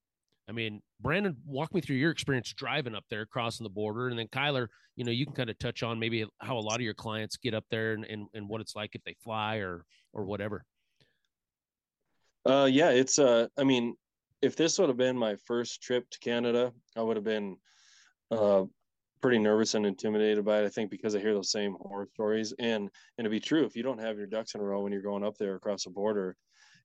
I 0.48 0.52
mean, 0.52 0.80
Brandon, 1.00 1.36
walk 1.44 1.74
me 1.74 1.80
through 1.80 1.96
your 1.96 2.12
experience 2.12 2.52
driving 2.52 2.94
up 2.94 3.04
there, 3.10 3.26
crossing 3.26 3.64
the 3.64 3.70
border, 3.70 4.08
and 4.08 4.18
then 4.18 4.28
Kyler, 4.28 4.68
you 4.94 5.04
know, 5.04 5.10
you 5.10 5.26
can 5.26 5.34
kind 5.34 5.50
of 5.50 5.58
touch 5.58 5.82
on 5.82 5.98
maybe 5.98 6.24
how 6.40 6.56
a 6.56 6.60
lot 6.60 6.76
of 6.76 6.82
your 6.82 6.94
clients 6.94 7.36
get 7.36 7.52
up 7.52 7.64
there 7.70 7.94
and, 7.94 8.04
and, 8.04 8.28
and 8.32 8.48
what 8.48 8.60
it's 8.60 8.76
like 8.76 8.90
if 8.94 9.02
they 9.04 9.16
fly 9.24 9.56
or 9.56 9.84
or 10.12 10.24
whatever. 10.24 10.64
Uh, 12.46 12.68
yeah, 12.70 12.90
it's 12.90 13.18
uh, 13.18 13.48
I 13.58 13.64
mean, 13.64 13.96
if 14.40 14.54
this 14.54 14.78
would 14.78 14.88
have 14.88 14.96
been 14.96 15.18
my 15.18 15.36
first 15.46 15.82
trip 15.82 16.08
to 16.10 16.18
Canada, 16.20 16.72
I 16.96 17.02
would 17.02 17.16
have 17.16 17.24
been 17.24 17.56
uh 18.30 18.64
pretty 19.20 19.38
nervous 19.38 19.74
and 19.74 19.86
intimidated 19.86 20.44
by 20.44 20.60
it. 20.60 20.66
I 20.66 20.68
think 20.68 20.90
because 20.90 21.16
I 21.16 21.18
hear 21.18 21.34
those 21.34 21.50
same 21.50 21.76
horror 21.80 22.08
stories, 22.14 22.54
and 22.60 22.88
and 23.18 23.24
to 23.24 23.30
be 23.30 23.40
true, 23.40 23.64
if 23.64 23.74
you 23.74 23.82
don't 23.82 24.00
have 24.00 24.16
your 24.16 24.26
ducks 24.26 24.54
in 24.54 24.60
a 24.60 24.64
row 24.64 24.82
when 24.82 24.92
you're 24.92 25.02
going 25.02 25.24
up 25.24 25.36
there 25.38 25.56
across 25.56 25.84
the 25.84 25.90
border, 25.90 26.36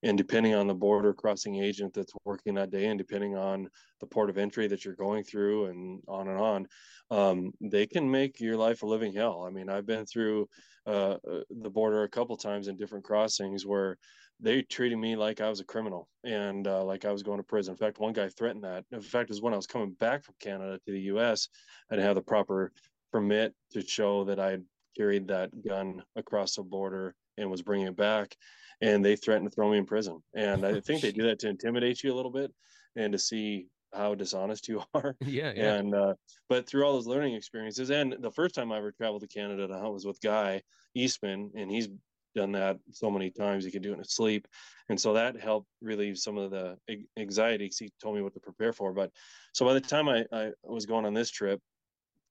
and 0.03 0.17
depending 0.17 0.55
on 0.55 0.67
the 0.67 0.73
border 0.73 1.13
crossing 1.13 1.61
agent 1.61 1.93
that's 1.93 2.13
working 2.25 2.55
that 2.55 2.71
day, 2.71 2.87
and 2.87 2.97
depending 2.97 3.35
on 3.35 3.67
the 3.99 4.07
port 4.07 4.29
of 4.29 4.37
entry 4.37 4.67
that 4.67 4.83
you're 4.83 4.95
going 4.95 5.23
through, 5.23 5.65
and 5.65 6.01
on 6.07 6.27
and 6.27 6.39
on, 6.39 6.67
um, 7.11 7.51
they 7.61 7.85
can 7.85 8.09
make 8.09 8.39
your 8.39 8.57
life 8.57 8.83
a 8.83 8.85
living 8.85 9.13
hell. 9.13 9.45
I 9.47 9.51
mean, 9.51 9.69
I've 9.69 9.85
been 9.85 10.05
through 10.05 10.47
uh, 10.87 11.17
uh 11.29 11.41
the 11.61 11.69
border 11.69 12.03
a 12.03 12.09
couple 12.09 12.35
times 12.37 12.67
in 12.67 12.75
different 12.75 13.05
crossings 13.05 13.65
where 13.65 13.97
they 14.41 14.63
treated 14.63 14.97
me 14.97 15.15
like 15.15 15.39
I 15.39 15.49
was 15.49 15.59
a 15.59 15.65
criminal 15.65 16.09
and 16.23 16.67
uh, 16.67 16.83
like 16.83 17.05
I 17.05 17.11
was 17.11 17.21
going 17.21 17.37
to 17.37 17.43
prison. 17.43 17.73
In 17.73 17.77
fact, 17.77 17.99
one 17.99 18.13
guy 18.13 18.27
threatened 18.29 18.63
that. 18.63 18.85
In 18.91 19.01
fact, 19.01 19.29
it 19.29 19.33
was 19.33 19.41
when 19.41 19.53
I 19.53 19.57
was 19.57 19.67
coming 19.67 19.91
back 19.99 20.23
from 20.23 20.35
Canada 20.39 20.79
to 20.85 20.91
the 20.91 21.01
U.S. 21.01 21.47
I 21.89 21.95
didn't 21.95 22.07
have 22.07 22.15
the 22.15 22.23
proper 22.23 22.71
permit 23.11 23.53
to 23.73 23.81
show 23.81 24.23
that 24.25 24.39
I 24.39 24.57
carried 24.97 25.27
that 25.27 25.51
gun 25.65 26.01
across 26.15 26.55
the 26.55 26.63
border 26.63 27.15
and 27.37 27.49
was 27.51 27.61
bringing 27.61 27.87
it 27.87 27.95
back, 27.95 28.35
and 28.81 29.03
they 29.03 29.15
threatened 29.15 29.49
to 29.49 29.53
throw 29.53 29.69
me 29.69 29.77
in 29.77 29.85
prison. 29.85 30.21
And 30.33 30.65
I 30.65 30.79
think 30.79 31.01
they 31.01 31.11
do 31.11 31.23
that 31.23 31.39
to 31.39 31.49
intimidate 31.49 32.03
you 32.03 32.13
a 32.13 32.15
little 32.15 32.31
bit 32.31 32.51
and 32.95 33.13
to 33.13 33.19
see 33.19 33.67
how 33.93 34.15
dishonest 34.15 34.67
you 34.67 34.81
are. 34.93 35.15
Yeah, 35.21 35.51
yeah. 35.55 35.73
And 35.75 35.95
uh, 35.95 36.13
but 36.49 36.67
through 36.67 36.85
all 36.85 36.93
those 36.93 37.07
learning 37.07 37.35
experiences, 37.35 37.89
and 37.89 38.15
the 38.19 38.31
first 38.31 38.55
time 38.55 38.71
I 38.71 38.77
ever 38.77 38.91
traveled 38.91 39.21
to 39.21 39.27
Canada 39.27 39.67
to 39.67 39.73
hunt 39.73 39.93
was 39.93 40.05
with 40.05 40.19
Guy 40.21 40.61
Eastman, 40.95 41.51
and 41.55 41.69
he's 41.69 41.89
done 42.35 42.53
that 42.53 42.77
so 42.91 43.11
many 43.11 43.29
times. 43.29 43.65
He 43.65 43.71
could 43.71 43.81
do 43.81 43.89
it 43.89 43.93
in 43.93 43.99
his 43.99 44.13
sleep. 44.13 44.47
And 44.89 44.99
so 44.99 45.13
that 45.13 45.39
helped 45.39 45.67
relieve 45.81 46.17
some 46.17 46.37
of 46.37 46.51
the 46.51 46.77
anxiety 47.17 47.65
because 47.65 47.79
he 47.79 47.91
told 48.01 48.15
me 48.15 48.21
what 48.21 48.33
to 48.33 48.39
prepare 48.39 48.73
for. 48.73 48.93
But 48.93 49.11
so 49.53 49.65
by 49.65 49.73
the 49.73 49.81
time 49.81 50.07
I, 50.07 50.25
I 50.31 50.51
was 50.63 50.85
going 50.85 51.05
on 51.05 51.13
this 51.13 51.29
trip, 51.29 51.59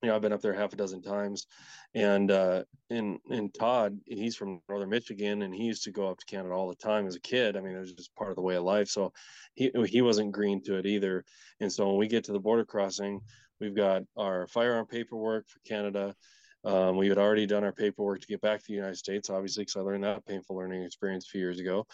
you 0.03 0.09
know, 0.09 0.17
I've 0.17 0.23
been 0.23 0.33
up 0.33 0.41
there 0.41 0.55
half 0.55 0.73
a 0.73 0.77
dozen 0.77 1.03
times, 1.03 1.47
and 1.95 2.31
uh, 2.31 2.65
in 2.89 3.19
in 3.29 3.51
Todd, 3.51 3.99
he's 4.07 4.37
from 4.37 4.61
Northern 4.69 4.89
Michigan, 4.89 5.43
and 5.43 5.55
he 5.55 5.65
used 5.65 5.85
to 5.85 5.91
go 5.93 6.09
up 6.09 6.19
to 6.19 6.27
Canada 6.27 6.55
all 6.55 6.69
the 6.69 6.75
time 6.75 7.07
as 7.07 7.17
a 7.17 7.21
kid. 7.21 7.57
I 7.57 7.61
mean, 7.61 7.77
it 7.77 7.81
was 7.81 7.93
just 7.93 8.15
part 8.15 8.31
of 8.31 8.37
the 8.37 8.43
way 8.43 8.57
of 8.57 8.65
life. 8.65 8.89
So 8.89 9.13
he 9.55 9.71
he 9.87 10.03
wasn't 10.03 10.33
green 10.33 10.63
to 10.65 10.77
it 10.77 10.87
either. 10.87 11.25
And 11.61 11.73
so 11.73 11.89
when 11.89 11.99
we 11.99 12.09
get 12.09 12.25
to 12.25 12.33
the 12.33 12.41
border 12.41 12.65
crossing, 12.65 13.21
we've 13.61 13.77
got 13.77 14.03
our 14.17 14.47
firearm 14.47 14.87
paperwork 14.87 15.49
for 15.49 15.61
Canada. 15.61 16.15
Um, 16.63 16.97
we 16.97 17.09
had 17.09 17.19
already 17.19 17.47
done 17.47 17.65
our 17.65 17.73
paperwork 17.73 18.21
to 18.21 18.27
get 18.27 18.41
back 18.43 18.61
to 18.61 18.67
the 18.69 18.75
United 18.75 18.97
States, 18.97 19.31
obviously, 19.31 19.63
because 19.63 19.77
I 19.77 19.81
learned 19.81 20.05
that 20.05 20.27
painful 20.27 20.57
learning 20.57 20.83
experience 20.83 21.27
a 21.27 21.31
few 21.31 21.41
years 21.41 21.59
ago. 21.59 21.87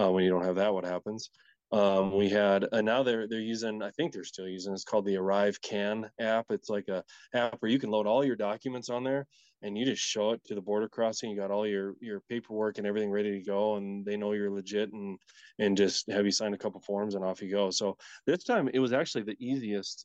Uh, 0.00 0.10
when 0.12 0.22
you 0.22 0.30
don't 0.30 0.44
have 0.44 0.56
that, 0.56 0.72
what 0.72 0.84
happens? 0.84 1.30
Um, 1.72 2.14
we 2.14 2.28
had, 2.28 2.68
and 2.72 2.84
now 2.84 3.02
they're 3.02 3.26
they're 3.26 3.40
using, 3.40 3.82
I 3.82 3.90
think 3.92 4.12
they're 4.12 4.24
still 4.24 4.46
using. 4.46 4.74
It's 4.74 4.84
called 4.84 5.06
the 5.06 5.14
ArriveCAN 5.14 6.10
app. 6.20 6.46
It's 6.50 6.68
like 6.68 6.88
a 6.88 7.02
app 7.32 7.56
where 7.60 7.70
you 7.70 7.78
can 7.78 7.90
load 7.90 8.06
all 8.06 8.22
your 8.22 8.36
documents 8.36 8.90
on 8.90 9.04
there, 9.04 9.26
and 9.62 9.76
you 9.78 9.86
just 9.86 10.02
show 10.02 10.32
it 10.32 10.44
to 10.44 10.54
the 10.54 10.60
border 10.60 10.86
crossing. 10.86 11.30
You 11.30 11.36
got 11.36 11.50
all 11.50 11.66
your 11.66 11.94
your 12.00 12.20
paperwork 12.28 12.76
and 12.76 12.86
everything 12.86 13.10
ready 13.10 13.38
to 13.38 13.44
go, 13.44 13.76
and 13.76 14.04
they 14.04 14.18
know 14.18 14.32
you're 14.32 14.50
legit, 14.50 14.92
and 14.92 15.18
and 15.58 15.74
just 15.74 16.10
have 16.10 16.26
you 16.26 16.30
sign 16.30 16.52
a 16.52 16.58
couple 16.58 16.80
forms, 16.82 17.14
and 17.14 17.24
off 17.24 17.40
you 17.40 17.50
go. 17.50 17.70
So 17.70 17.96
this 18.26 18.44
time 18.44 18.68
it 18.74 18.78
was 18.78 18.92
actually 18.92 19.24
the 19.24 19.36
easiest 19.40 20.04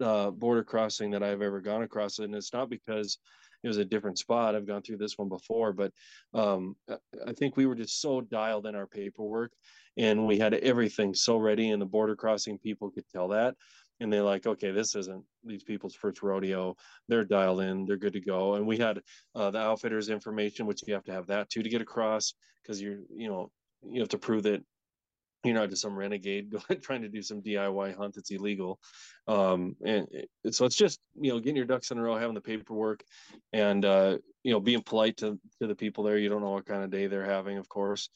uh, 0.00 0.32
border 0.32 0.64
crossing 0.64 1.12
that 1.12 1.22
I've 1.22 1.42
ever 1.42 1.60
gone 1.60 1.82
across, 1.82 2.18
and 2.18 2.34
it's 2.34 2.52
not 2.52 2.70
because 2.70 3.18
it 3.62 3.68
was 3.68 3.78
a 3.78 3.84
different 3.84 4.18
spot. 4.18 4.54
I've 4.54 4.66
gone 4.66 4.82
through 4.82 4.98
this 4.98 5.18
one 5.18 5.28
before, 5.28 5.72
but 5.72 5.92
um, 6.34 6.76
I 7.26 7.32
think 7.32 7.56
we 7.56 7.66
were 7.66 7.74
just 7.74 8.00
so 8.00 8.20
dialed 8.20 8.66
in 8.66 8.74
our 8.74 8.86
paperwork, 8.86 9.52
and 9.96 10.26
we 10.26 10.38
had 10.38 10.54
everything 10.54 11.14
so 11.14 11.36
ready, 11.36 11.70
and 11.70 11.82
the 11.82 11.86
border 11.86 12.16
crossing 12.16 12.58
people 12.58 12.90
could 12.90 13.08
tell 13.08 13.28
that, 13.28 13.54
and 14.00 14.12
they're 14.12 14.22
like, 14.22 14.46
okay, 14.46 14.70
this 14.70 14.94
isn't 14.94 15.24
these 15.44 15.64
people's 15.64 15.94
first 15.94 16.22
rodeo. 16.22 16.76
They're 17.08 17.24
dialed 17.24 17.60
in, 17.60 17.84
they're 17.84 17.96
good 17.96 18.12
to 18.12 18.20
go, 18.20 18.54
and 18.54 18.66
we 18.66 18.78
had 18.78 19.00
uh, 19.34 19.50
the 19.50 19.58
outfitters 19.58 20.08
information, 20.08 20.66
which 20.66 20.82
you 20.86 20.94
have 20.94 21.04
to 21.04 21.12
have 21.12 21.26
that 21.26 21.50
too 21.50 21.62
to 21.62 21.68
get 21.68 21.82
across, 21.82 22.34
because 22.62 22.80
you're 22.80 23.00
you 23.14 23.28
know 23.28 23.50
you 23.82 24.00
have 24.00 24.08
to 24.10 24.18
prove 24.18 24.42
that 24.44 24.62
you're 25.44 25.54
not 25.54 25.70
just 25.70 25.82
some 25.82 25.96
renegade 25.96 26.52
trying 26.82 27.02
to 27.02 27.08
do 27.08 27.22
some 27.22 27.42
DIY 27.42 27.96
hunt 27.96 28.14
that's 28.14 28.30
illegal. 28.30 28.78
Um, 29.28 29.76
and 29.84 30.06
so 30.50 30.64
it's 30.64 30.76
just, 30.76 31.00
you 31.20 31.30
know, 31.30 31.38
getting 31.38 31.56
your 31.56 31.64
ducks 31.64 31.90
in 31.90 31.98
a 31.98 32.02
row, 32.02 32.16
having 32.16 32.34
the 32.34 32.40
paperwork 32.40 33.04
and, 33.52 33.84
uh, 33.84 34.18
you 34.42 34.52
know, 34.52 34.60
being 34.60 34.82
polite 34.82 35.18
to, 35.18 35.38
to 35.60 35.68
the 35.68 35.74
people 35.74 36.02
there. 36.02 36.18
You 36.18 36.28
don't 36.28 36.40
know 36.40 36.50
what 36.50 36.66
kind 36.66 36.82
of 36.82 36.90
day 36.90 37.06
they're 37.06 37.24
having, 37.24 37.58
of 37.58 37.68
course. 37.68 38.08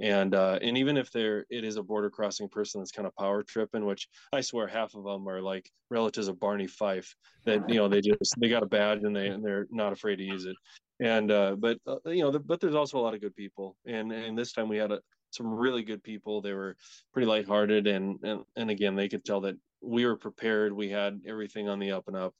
And, 0.00 0.34
uh, 0.34 0.58
and 0.62 0.78
even 0.78 0.96
if 0.96 1.10
they're, 1.10 1.44
it 1.50 1.64
is 1.64 1.76
a 1.76 1.82
border 1.82 2.08
crossing 2.08 2.48
person 2.48 2.80
that's 2.80 2.92
kind 2.92 3.06
of 3.06 3.14
power 3.16 3.42
tripping, 3.42 3.84
which 3.84 4.08
I 4.32 4.40
swear 4.40 4.66
half 4.66 4.94
of 4.94 5.04
them 5.04 5.28
are 5.28 5.42
like 5.42 5.68
relatives 5.90 6.28
of 6.28 6.40
Barney 6.40 6.66
Fife 6.66 7.14
that, 7.44 7.68
you 7.68 7.76
know, 7.76 7.88
they 7.88 8.00
just, 8.00 8.34
they 8.38 8.48
got 8.48 8.62
a 8.62 8.66
badge 8.66 9.02
and 9.02 9.14
they, 9.14 9.28
and 9.28 9.44
they're 9.44 9.66
not 9.70 9.92
afraid 9.92 10.16
to 10.16 10.24
use 10.24 10.46
it. 10.46 10.56
And, 11.00 11.30
uh, 11.30 11.56
but, 11.58 11.78
uh, 11.86 11.96
you 12.06 12.22
know, 12.22 12.30
the, 12.30 12.38
but 12.38 12.60
there's 12.60 12.74
also 12.74 12.98
a 12.98 13.02
lot 13.02 13.14
of 13.14 13.20
good 13.20 13.34
people. 13.34 13.76
And, 13.86 14.12
and 14.12 14.38
this 14.38 14.52
time 14.52 14.68
we 14.68 14.76
had 14.76 14.92
a, 14.92 15.00
some 15.30 15.46
really 15.46 15.82
good 15.82 16.02
people. 16.02 16.40
They 16.40 16.52
were 16.52 16.76
pretty 17.12 17.26
lighthearted, 17.26 17.86
and 17.86 18.18
and 18.22 18.44
and 18.56 18.70
again, 18.70 18.96
they 18.96 19.08
could 19.08 19.24
tell 19.24 19.40
that 19.42 19.56
we 19.82 20.04
were 20.04 20.16
prepared. 20.16 20.72
We 20.72 20.88
had 20.88 21.20
everything 21.26 21.68
on 21.68 21.78
the 21.78 21.92
up 21.92 22.08
and 22.08 22.16
up, 22.16 22.34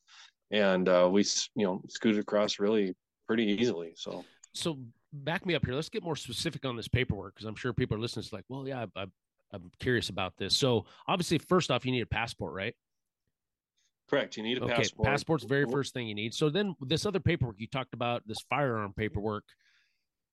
and 0.51 0.89
uh, 0.89 1.09
we 1.11 1.25
you 1.55 1.67
know 1.67 1.83
scooted 1.89 2.21
across 2.21 2.59
really 2.59 2.95
pretty 3.27 3.45
easily. 3.45 3.93
So 3.97 4.25
so 4.53 4.79
back 5.13 5.47
me 5.47 5.55
up 5.55 5.65
here. 5.65 5.75
Let's 5.75 5.89
get 5.89 6.03
more 6.03 6.17
specific 6.17 6.65
on 6.65 6.77
this 6.77 6.89
paperwork 6.89 7.35
because 7.35 7.47
I'm 7.47 7.57
sure 7.57 7.73
people 7.73 7.97
are 7.97 8.01
listening. 8.01 8.25
It's 8.25 8.33
like, 8.33 8.45
well, 8.49 8.67
yeah, 8.67 8.87
I, 8.97 9.03
I, 9.03 9.07
I'm 9.53 9.71
curious 9.79 10.09
about 10.09 10.37
this. 10.37 10.57
So 10.57 10.87
obviously, 11.07 11.39
first 11.39 11.71
off, 11.71 11.85
you 11.85 11.93
need 11.93 12.03
a 12.03 12.07
passport, 12.07 12.55
right? 12.55 12.75
Correct. 14.09 14.37
You 14.37 14.43
need 14.43 14.59
a 14.59 14.65
okay, 14.65 14.75
passport. 14.75 15.07
Passport's 15.07 15.45
the 15.45 15.49
very 15.49 15.67
first 15.71 15.95
thing 15.95 16.09
you 16.09 16.15
need. 16.15 16.35
So 16.35 16.51
then 16.51 16.75
this 16.81 17.07
other 17.07 17.21
paperwork 17.21 17.57
you 17.59 17.69
talked 17.69 17.95
about, 17.95 18.27
this 18.27 18.39
firearm 18.49 18.93
paperwork. 18.93 19.45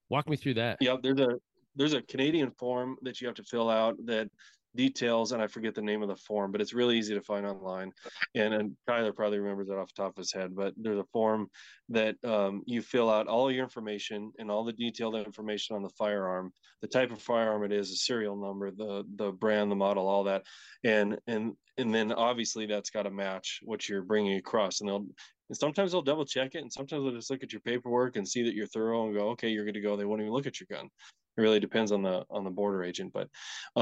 Walk 0.09 0.27
me 0.29 0.37
through 0.37 0.55
that. 0.55 0.77
Yeah, 0.79 0.95
there's 1.01 1.19
a 1.19 1.37
there's 1.77 1.93
a 1.93 2.01
Canadian 2.01 2.51
form 2.51 2.97
that 3.03 3.21
you 3.21 3.27
have 3.27 3.35
to 3.37 3.43
fill 3.43 3.69
out 3.69 3.95
that 4.05 4.29
details, 4.77 5.31
and 5.33 5.41
I 5.41 5.47
forget 5.47 5.75
the 5.75 5.81
name 5.81 6.01
of 6.01 6.07
the 6.07 6.15
form, 6.15 6.51
but 6.51 6.61
it's 6.61 6.73
really 6.73 6.97
easy 6.97 7.13
to 7.15 7.21
find 7.21 7.45
online. 7.45 7.91
And, 8.35 8.53
and 8.53 8.75
Kyler 8.87 9.13
probably 9.13 9.39
remembers 9.39 9.69
it 9.69 9.77
off 9.77 9.93
the 9.93 10.03
top 10.03 10.11
of 10.11 10.17
his 10.17 10.31
head, 10.31 10.55
but 10.55 10.73
there's 10.77 10.99
a 10.99 11.05
form 11.11 11.49
that 11.89 12.15
um, 12.23 12.61
you 12.65 12.81
fill 12.81 13.09
out 13.09 13.27
all 13.27 13.51
your 13.51 13.63
information 13.63 14.31
and 14.39 14.49
all 14.49 14.63
the 14.63 14.73
detailed 14.73 15.15
information 15.15 15.75
on 15.75 15.83
the 15.83 15.89
firearm, 15.89 16.53
the 16.81 16.87
type 16.87 17.11
of 17.11 17.21
firearm 17.21 17.63
it 17.63 17.73
is, 17.73 17.89
the 17.89 17.95
serial 17.95 18.37
number, 18.37 18.71
the 18.71 19.03
the 19.15 19.31
brand, 19.31 19.71
the 19.71 19.75
model, 19.75 20.07
all 20.07 20.23
that, 20.23 20.43
and 20.83 21.17
and 21.27 21.53
and 21.77 21.93
then 21.93 22.11
obviously 22.13 22.65
that's 22.65 22.89
got 22.89 23.03
to 23.03 23.11
match 23.11 23.59
what 23.63 23.89
you're 23.89 24.03
bringing 24.03 24.37
across. 24.37 24.79
And 24.79 24.89
they'll 24.89 25.05
and 25.49 25.57
sometimes 25.57 25.91
they'll 25.91 26.01
double 26.01 26.25
check 26.25 26.55
it, 26.55 26.61
and 26.61 26.71
sometimes 26.71 27.03
they'll 27.03 27.15
just 27.15 27.31
look 27.31 27.41
at 27.43 27.53
your 27.53 27.61
paperwork 27.61 28.15
and 28.15 28.27
see 28.27 28.43
that 28.43 28.53
you're 28.53 28.67
thorough 28.67 29.05
and 29.05 29.15
go, 29.15 29.29
okay, 29.29 29.49
you're 29.49 29.65
good 29.65 29.75
to 29.75 29.81
go. 29.81 29.95
They 29.95 30.05
won't 30.05 30.21
even 30.21 30.33
look 30.33 30.47
at 30.47 30.59
your 30.59 30.67
gun 30.69 30.89
it 31.37 31.41
really 31.41 31.59
depends 31.59 31.91
on 31.91 32.01
the 32.01 32.25
on 32.29 32.43
the 32.43 32.49
border 32.49 32.83
agent 32.83 33.13
but 33.13 33.29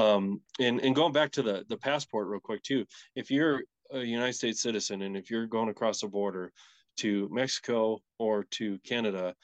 um 0.00 0.40
and 0.60 0.80
and 0.80 0.94
going 0.94 1.12
back 1.12 1.30
to 1.30 1.42
the 1.42 1.64
the 1.68 1.76
passport 1.76 2.28
real 2.28 2.40
quick 2.40 2.62
too 2.62 2.84
if 3.14 3.30
you're 3.30 3.62
a 3.92 4.00
united 4.00 4.34
states 4.34 4.62
citizen 4.62 5.02
and 5.02 5.16
if 5.16 5.30
you're 5.30 5.46
going 5.46 5.68
across 5.68 6.00
the 6.00 6.08
border 6.08 6.52
to 6.96 7.28
mexico 7.32 7.98
or 8.18 8.44
to 8.44 8.78
canada 8.80 9.34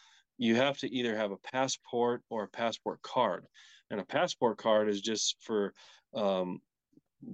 you 0.43 0.57
have 0.57 0.77
to 0.79 0.93
either 0.93 1.17
have 1.17 1.31
a 1.31 1.37
passport 1.37 2.23
or 2.29 2.45
a 2.45 2.49
passport 2.49 3.01
card. 3.03 3.47
And 3.91 4.01
a 4.01 4.05
passport 4.05 4.59
card 4.59 4.89
is 4.89 5.01
just 5.01 5.37
for 5.41 5.73
um, 6.15 6.61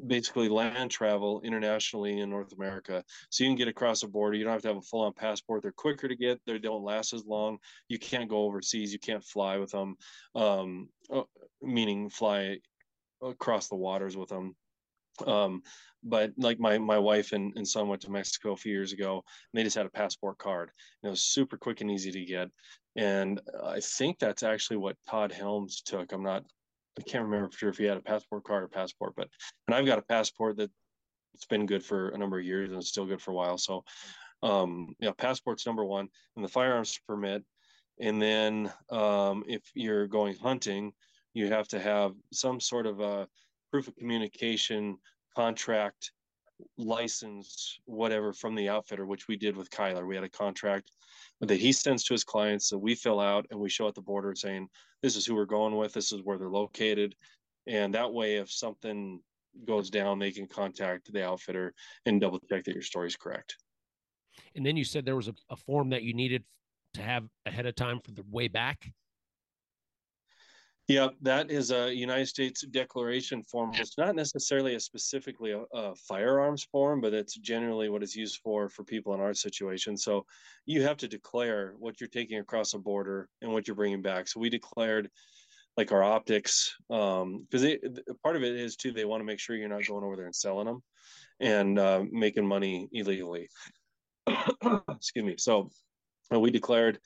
basically 0.07 0.48
land 0.48 0.90
travel 0.90 1.40
internationally 1.42 2.20
in 2.20 2.31
North 2.31 2.53
America. 2.53 3.03
So 3.31 3.44
you 3.44 3.51
can 3.51 3.57
get 3.57 3.68
across 3.68 4.01
the 4.01 4.09
border. 4.09 4.37
You 4.37 4.44
don't 4.44 4.53
have 4.53 4.62
to 4.62 4.68
have 4.68 4.77
a 4.77 4.83
full 4.83 5.03
on 5.03 5.12
passport. 5.12 5.62
They're 5.62 5.72
quicker 5.72 6.09
to 6.09 6.16
get. 6.16 6.40
They 6.46 6.59
don't 6.59 6.85
last 6.85 7.12
as 7.12 7.24
long. 7.24 7.59
You 7.88 7.98
can't 7.98 8.29
go 8.29 8.44
overseas. 8.44 8.92
You 8.92 8.98
can't 8.98 9.24
fly 9.24 9.59
with 9.59 9.70
them, 9.70 9.96
um, 10.35 10.88
uh, 11.12 11.22
meaning 11.62 12.11
fly 12.11 12.59
across 13.22 13.68
the 13.68 13.77
waters 13.77 14.16
with 14.16 14.29
them. 14.29 14.55
Um, 15.27 15.62
but 16.05 16.33
like 16.37 16.61
my 16.61 16.79
my 16.79 16.98
wife 16.98 17.33
and, 17.33 17.53
and 17.57 17.66
son 17.66 17.88
went 17.88 18.03
to 18.03 18.11
Mexico 18.11 18.53
a 18.53 18.57
few 18.57 18.72
years 18.72 18.92
ago, 18.92 19.14
and 19.14 19.59
they 19.59 19.64
just 19.64 19.77
had 19.77 19.87
a 19.87 19.90
passport 19.90 20.38
card. 20.38 20.70
And 21.03 21.09
it 21.09 21.11
was 21.11 21.22
super 21.22 21.57
quick 21.57 21.81
and 21.81 21.90
easy 21.90 22.12
to 22.12 22.24
get. 22.24 22.48
And 22.96 23.40
I 23.64 23.81
think 23.81 24.18
that's 24.18 24.42
actually 24.42 24.77
what 24.77 24.96
Todd 25.09 25.33
Helms 25.33 25.83
took. 25.83 26.12
I'm 26.12 26.22
not 26.22 26.44
I 26.98 27.02
can't 27.02 27.24
remember 27.24 27.48
for 27.48 27.58
sure 27.58 27.68
if 27.68 27.78
he 27.78 27.84
had 27.84 27.96
a 27.96 28.02
passport 28.02 28.44
card 28.44 28.64
or 28.64 28.68
passport, 28.68 29.14
but 29.16 29.28
and 29.66 29.74
I've 29.74 29.87
got 29.87 29.98
a 29.98 30.02
passport 30.02 30.56
that 30.56 30.70
it's 31.34 31.46
been 31.46 31.66
good 31.66 31.84
for 31.84 32.08
a 32.08 32.18
number 32.18 32.38
of 32.38 32.44
years 32.44 32.70
and 32.70 32.78
it's 32.78 32.88
still 32.88 33.06
good 33.06 33.22
for 33.22 33.30
a 33.30 33.34
while. 33.34 33.56
So, 33.56 33.84
um, 34.42 34.94
yeah, 34.98 35.12
passport's 35.16 35.66
number 35.66 35.84
one, 35.84 36.08
and 36.34 36.44
the 36.44 36.48
firearms 36.48 36.98
permit. 37.06 37.44
And 38.00 38.20
then 38.20 38.72
um, 38.90 39.44
if 39.46 39.62
you're 39.74 40.08
going 40.08 40.34
hunting, 40.37 40.92
you 41.34 41.48
have 41.48 41.68
to 41.68 41.78
have 41.78 42.12
some 42.32 42.61
sort 42.61 42.87
of 42.87 43.00
a 43.00 43.28
proof 43.70 43.87
of 43.87 43.96
communication 43.96 44.96
contract 45.37 46.11
license 46.76 47.78
whatever 47.84 48.32
from 48.32 48.54
the 48.54 48.68
outfitter 48.68 49.06
which 49.06 49.28
we 49.28 49.36
did 49.36 49.56
with 49.56 49.70
kyler. 49.70 50.06
We 50.06 50.14
had 50.14 50.24
a 50.24 50.28
contract 50.28 50.90
that 51.40 51.60
he 51.60 51.72
sends 51.72 52.04
to 52.04 52.14
his 52.14 52.24
clients 52.24 52.68
that 52.70 52.78
we 52.78 52.94
fill 52.94 53.20
out 53.20 53.46
and 53.50 53.60
we 53.60 53.68
show 53.68 53.88
at 53.88 53.94
the 53.94 54.00
border 54.00 54.34
saying 54.34 54.68
this 55.02 55.16
is 55.16 55.24
who 55.24 55.34
we're 55.34 55.44
going 55.44 55.76
with. 55.76 55.92
This 55.92 56.12
is 56.12 56.22
where 56.22 56.38
they're 56.38 56.48
located. 56.48 57.14
And 57.66 57.94
that 57.94 58.12
way 58.12 58.36
if 58.36 58.50
something 58.50 59.20
goes 59.64 59.90
down 59.90 60.18
they 60.18 60.30
can 60.30 60.46
contact 60.46 61.12
the 61.12 61.24
outfitter 61.24 61.74
and 62.06 62.20
double 62.20 62.38
check 62.48 62.64
that 62.64 62.74
your 62.74 62.82
story 62.82 63.08
is 63.08 63.16
correct. 63.16 63.56
And 64.54 64.64
then 64.64 64.76
you 64.76 64.84
said 64.84 65.04
there 65.04 65.16
was 65.16 65.28
a, 65.28 65.34
a 65.50 65.56
form 65.56 65.90
that 65.90 66.02
you 66.02 66.14
needed 66.14 66.44
to 66.94 67.02
have 67.02 67.24
ahead 67.46 67.66
of 67.66 67.74
time 67.74 68.00
for 68.04 68.12
the 68.12 68.24
way 68.30 68.48
back 68.48 68.92
yeah, 70.88 71.09
that 71.20 71.51
is 71.51 71.70
a 71.70 71.94
United 71.94 72.29
States 72.29 72.62
Declaration 72.62 73.42
form. 73.42 73.72
It's 73.74 73.98
not 73.98 74.16
necessarily 74.16 74.74
a 74.74 74.81
specifically 74.81 75.53
a, 75.53 75.61
a, 75.74 75.94
firearms 75.94 76.66
form, 76.72 77.03
but 77.03 77.12
it's 77.12 77.37
generally 77.37 77.90
what 77.90 78.03
it's 78.03 78.16
used 78.16 78.40
for 78.42 78.70
for 78.70 78.85
people 78.85 79.12
in 79.12 79.20
our 79.20 79.35
situation. 79.35 79.98
So 79.98 80.24
you 80.64 80.83
have 80.83 80.96
to 80.98 81.09
declare 81.09 81.74
what 81.79 82.01
you're 82.01 82.09
taking 82.09 82.38
across 82.38 82.72
the 82.72 82.79
border 82.79 83.29
and 83.42 83.53
what 83.53 83.68
you're 83.68 83.77
bringing 83.77 84.01
back. 84.01 84.29
So 84.29 84.40
we 84.40 84.48
declared 84.48 85.11
like 85.77 85.92
our 85.92 86.03
optics, 86.03 86.74
because 86.88 87.22
um, 87.22 87.46
part 88.24 88.37
of 88.37 88.42
it 88.42 88.57
is 88.57 88.77
too 88.77 88.90
they 88.90 89.05
want 89.05 89.20
to 89.20 89.27
make 89.27 89.40
sure 89.40 89.57
you're 89.57 89.68
not 89.68 89.87
going 89.87 90.05
over 90.05 90.16
there 90.16 90.24
and 90.24 90.35
selling 90.35 90.66
them 90.66 90.83
and 91.38 91.79
uh, 91.79 92.03
making 92.11 92.46
money 92.46 92.88
illegally. 92.92 93.48
Excuse 94.90 95.24
me. 95.24 95.35
So 95.37 95.70
uh, 96.35 96.40
we 96.40 96.51
declared 96.51 96.98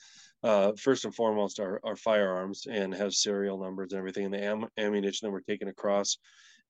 uh, 0.43 0.73
first 0.77 1.05
and 1.05 1.15
foremost 1.15 1.59
our, 1.59 1.79
our 1.83 1.95
firearms 1.95 2.67
and 2.69 2.93
have 2.93 3.13
serial 3.13 3.57
numbers 3.57 3.91
and 3.91 3.99
everything 3.99 4.25
and 4.25 4.33
the 4.33 4.43
am- 4.43 4.67
ammunition 4.77 5.25
that 5.25 5.31
we're 5.31 5.39
taking 5.41 5.69
across 5.69 6.17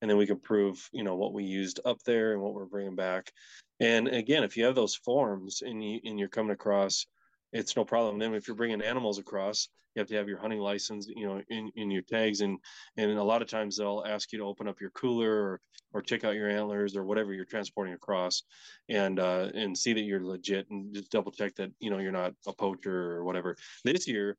and 0.02 0.10
then 0.10 0.18
we 0.18 0.28
can 0.28 0.40
prove 0.40 0.90
you 0.92 1.04
know 1.04 1.16
what 1.16 1.34
we 1.34 1.44
used 1.44 1.80
up 1.86 1.98
there 2.06 2.34
and 2.34 2.42
what 2.42 2.54
we're 2.54 2.66
bringing 2.66 2.96
back. 2.96 3.32
And 3.80 4.08
again 4.08 4.44
if 4.44 4.58
you 4.58 4.66
have 4.66 4.76
those 4.76 4.96
forms 4.96 5.62
and 5.62 5.84
you 5.84 6.00
and 6.04 6.20
you're 6.20 6.28
coming 6.30 6.52
across 6.52 7.06
it's 7.54 7.76
no 7.76 7.86
problem. 7.86 8.20
Then 8.20 8.34
if 8.34 8.48
you're 8.48 8.56
bringing 8.56 8.82
animals 8.82 9.20
across, 9.20 9.70
you 9.96 10.00
have 10.00 10.08
to 10.08 10.16
have 10.16 10.28
your 10.28 10.40
hunting 10.40 10.60
license, 10.60 11.08
you 11.08 11.28
know, 11.28 11.42
in, 11.50 11.72
in 11.76 11.92
your 11.92 12.02
tags, 12.02 12.42
and 12.42 12.58
and 12.98 13.12
a 13.12 13.24
lot 13.24 13.44
of 13.44 13.48
times 13.48 13.78
they'll 13.78 14.04
ask 14.08 14.32
you 14.32 14.40
to 14.40 14.46
open 14.46 14.68
up 14.68 14.82
your 14.82 14.90
cooler 14.92 15.32
or 15.32 15.62
or 15.94 16.02
check 16.02 16.24
out 16.24 16.34
your 16.34 16.50
antlers 16.50 16.98
or 16.98 17.06
whatever 17.06 17.32
you're 17.32 17.46
transporting 17.46 17.94
across, 17.94 18.44
and 18.90 19.20
uh, 19.20 19.50
and 19.54 19.78
see 19.78 19.94
that 19.94 20.02
you're 20.02 20.26
legit 20.26 20.68
and 20.72 20.94
just 20.94 21.12
double 21.12 21.32
check 21.32 21.54
that 21.56 21.72
you 21.80 21.92
know 21.92 22.00
you're 22.00 22.12
not 22.12 22.34
a 22.48 22.54
poacher 22.54 23.12
or 23.12 23.24
whatever. 23.24 23.56
This 23.84 24.08
year, 24.08 24.36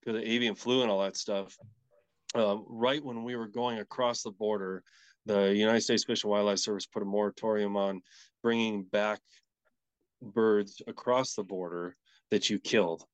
because 0.00 0.16
of 0.16 0.22
the 0.22 0.30
avian 0.30 0.54
flu 0.54 0.80
and 0.80 0.90
all 0.90 1.02
that 1.02 1.16
stuff, 1.16 1.56
uh, 2.34 2.56
right 2.66 3.04
when 3.04 3.22
we 3.22 3.36
were 3.36 3.48
going 3.48 3.80
across 3.80 4.22
the 4.22 4.30
border, 4.30 4.82
the 5.26 5.54
United 5.54 5.82
States 5.82 6.04
Fish 6.04 6.24
and 6.24 6.30
Wildlife 6.30 6.58
Service 6.58 6.86
put 6.86 7.02
a 7.02 7.06
moratorium 7.06 7.76
on 7.76 8.00
bringing 8.42 8.82
back 8.84 9.20
birds 10.22 10.80
across 10.86 11.34
the 11.34 11.44
border 11.44 11.96
that 12.30 12.50
you 12.50 12.58
killed. 12.58 13.04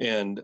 And 0.00 0.42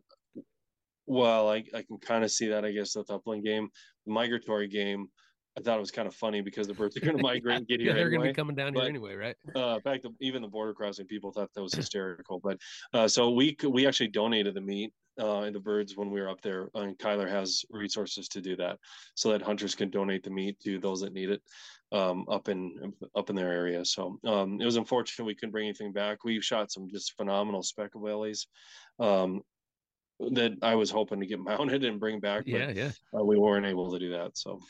while 1.07 1.49
I, 1.49 1.65
I 1.75 1.83
can 1.83 1.99
kind 2.01 2.25
of 2.25 2.31
see 2.31 2.49
that, 2.49 2.65
I 2.65 2.73
guess, 2.73 2.93
the 2.93 3.05
upland 3.09 3.45
game, 3.45 3.69
the 4.07 4.13
migratory 4.13 4.69
game, 4.69 5.09
I 5.57 5.61
thought 5.61 5.77
it 5.77 5.81
was 5.81 5.91
kind 5.91 6.07
of 6.07 6.15
funny 6.15 6.41
because 6.41 6.69
the 6.69 6.75
birds 6.75 6.97
are 6.97 7.01
going 7.01 7.17
to 7.17 7.23
migrate 7.23 7.57
and 7.57 7.67
get 7.67 7.81
here. 7.81 7.89
yeah, 7.89 7.95
they're 7.95 8.07
anyway. 8.07 8.17
going 8.17 8.29
to 8.29 8.33
be 8.33 8.37
coming 8.37 8.57
down 8.57 8.75
but, 8.75 8.81
here 8.81 8.89
anyway, 8.91 9.15
right? 9.15 9.37
Uh, 9.57 9.77
in 9.77 9.81
fact, 9.81 10.07
even 10.21 10.43
the 10.43 10.49
border 10.49 10.73
crossing 10.75 11.07
people 11.07 11.33
thought 11.33 11.49
that 11.55 11.63
was 11.63 11.73
hysterical. 11.75 12.41
but 12.43 12.59
uh, 12.93 13.09
so 13.09 13.31
we 13.31 13.57
we 13.69 13.87
actually 13.87 14.09
donated 14.09 14.55
the 14.55 14.61
meat 14.61 14.93
uh, 15.19 15.41
and 15.41 15.55
the 15.55 15.61
birds 15.61 15.97
when 15.97 16.11
we 16.11 16.21
were 16.21 16.29
up 16.29 16.41
there, 16.43 16.69
and 16.75 16.99
Kyler 16.99 17.29
has 17.29 17.65
resources 17.71 18.29
to 18.29 18.41
do 18.41 18.57
that, 18.57 18.79
so 19.15 19.31
that 19.31 19.43
hunters 19.43 19.75
can 19.75 19.91
donate 19.91 20.23
the 20.23 20.31
meat 20.31 20.59
to 20.61 20.79
those 20.79 21.01
that 21.01 21.13
need 21.13 21.31
it 21.31 21.43
um, 21.93 22.27
up 22.31 22.49
in 22.49 22.93
up 23.15 23.31
in 23.31 23.37
their 23.37 23.53
area. 23.53 23.85
So 23.85 24.19
um, 24.25 24.61
it 24.61 24.65
was 24.65 24.77
unfortunate 24.77 25.25
we 25.25 25.35
couldn't 25.35 25.53
bring 25.53 25.67
anything 25.67 25.93
back. 25.93 26.25
We 26.25 26.41
shot 26.41 26.71
some 26.71 26.89
just 26.91 27.17
phenomenal 27.17 27.63
speckle 27.63 28.03
bellies 28.03 28.47
um, 28.99 29.43
that 30.31 30.53
I 30.63 30.75
was 30.75 30.91
hoping 30.91 31.21
to 31.21 31.27
get 31.27 31.41
mounted 31.45 31.85
and 31.85 32.01
bring 32.01 32.21
back. 32.21 32.45
But, 32.45 32.53
yeah, 32.53 32.71
yeah. 32.71 32.91
Uh, 33.19 33.25
we 33.25 33.39
weren't 33.39 33.67
able 33.67 33.93
to 33.93 33.99
do 33.99 34.13
that. 34.13 34.37
So, 34.37 34.61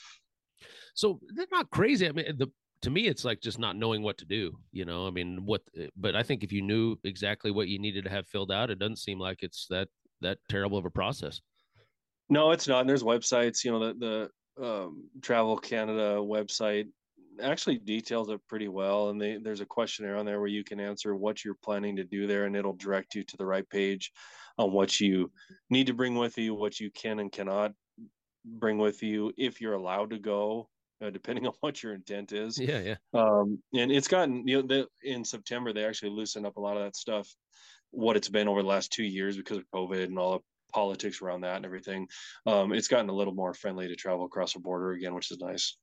so 0.94 1.20
they're 1.34 1.46
not 1.50 1.70
crazy. 1.70 2.08
I 2.08 2.12
mean, 2.12 2.36
the 2.36 2.50
to 2.82 2.90
me, 2.90 3.08
it's 3.08 3.24
like 3.24 3.40
just 3.40 3.58
not 3.58 3.76
knowing 3.76 4.02
what 4.02 4.18
to 4.18 4.24
do. 4.24 4.52
You 4.70 4.84
know, 4.84 5.06
I 5.06 5.10
mean, 5.10 5.44
what? 5.44 5.62
But 5.96 6.14
I 6.14 6.22
think 6.22 6.44
if 6.44 6.52
you 6.52 6.62
knew 6.62 6.96
exactly 7.04 7.50
what 7.50 7.68
you 7.68 7.78
needed 7.78 8.04
to 8.04 8.10
have 8.10 8.28
filled 8.28 8.52
out, 8.52 8.70
it 8.70 8.78
doesn't 8.78 8.98
seem 8.98 9.18
like 9.18 9.42
it's 9.42 9.66
that 9.70 9.88
that 10.20 10.38
terrible 10.48 10.78
of 10.78 10.84
a 10.84 10.90
process. 10.90 11.40
No, 12.28 12.50
it's 12.50 12.68
not. 12.68 12.80
And 12.80 12.88
there's 12.88 13.02
websites. 13.02 13.64
You 13.64 13.72
know, 13.72 13.92
the 13.92 14.28
the 14.56 14.64
um, 14.64 15.08
Travel 15.22 15.56
Canada 15.56 16.16
website 16.16 16.88
actually 17.40 17.78
details 17.78 18.28
it 18.30 18.40
pretty 18.48 18.68
well 18.68 19.10
and 19.10 19.20
they, 19.20 19.38
there's 19.42 19.60
a 19.60 19.66
questionnaire 19.66 20.16
on 20.16 20.26
there 20.26 20.40
where 20.40 20.48
you 20.48 20.64
can 20.64 20.80
answer 20.80 21.14
what 21.14 21.44
you're 21.44 21.54
planning 21.62 21.96
to 21.96 22.04
do 22.04 22.26
there 22.26 22.46
and 22.46 22.56
it'll 22.56 22.74
direct 22.74 23.14
you 23.14 23.22
to 23.24 23.36
the 23.36 23.46
right 23.46 23.68
page 23.70 24.12
on 24.58 24.72
what 24.72 25.00
you 25.00 25.30
need 25.70 25.86
to 25.86 25.94
bring 25.94 26.14
with 26.16 26.36
you 26.38 26.54
what 26.54 26.80
you 26.80 26.90
can 26.90 27.20
and 27.20 27.32
cannot 27.32 27.72
bring 28.44 28.78
with 28.78 29.02
you 29.02 29.32
if 29.36 29.60
you're 29.60 29.74
allowed 29.74 30.10
to 30.10 30.18
go 30.18 30.68
uh, 31.04 31.10
depending 31.10 31.46
on 31.46 31.52
what 31.60 31.82
your 31.82 31.94
intent 31.94 32.32
is 32.32 32.58
yeah 32.58 32.80
yeah 32.80 32.96
um, 33.14 33.58
and 33.74 33.90
it's 33.92 34.08
gotten 34.08 34.46
you 34.46 34.56
know 34.56 34.66
the, 34.66 34.86
in 35.02 35.24
september 35.24 35.72
they 35.72 35.84
actually 35.84 36.10
loosened 36.10 36.46
up 36.46 36.56
a 36.56 36.60
lot 36.60 36.76
of 36.76 36.82
that 36.82 36.96
stuff 36.96 37.28
what 37.90 38.16
it's 38.16 38.28
been 38.28 38.48
over 38.48 38.62
the 38.62 38.68
last 38.68 38.92
two 38.92 39.04
years 39.04 39.36
because 39.36 39.58
of 39.58 39.64
covid 39.74 40.04
and 40.04 40.18
all 40.18 40.32
the 40.32 40.44
politics 40.72 41.22
around 41.22 41.40
that 41.40 41.56
and 41.56 41.64
everything 41.64 42.06
um, 42.46 42.72
it's 42.72 42.88
gotten 42.88 43.08
a 43.08 43.12
little 43.12 43.34
more 43.34 43.54
friendly 43.54 43.88
to 43.88 43.96
travel 43.96 44.26
across 44.26 44.52
the 44.52 44.60
border 44.60 44.92
again 44.92 45.14
which 45.14 45.30
is 45.30 45.38
nice 45.38 45.76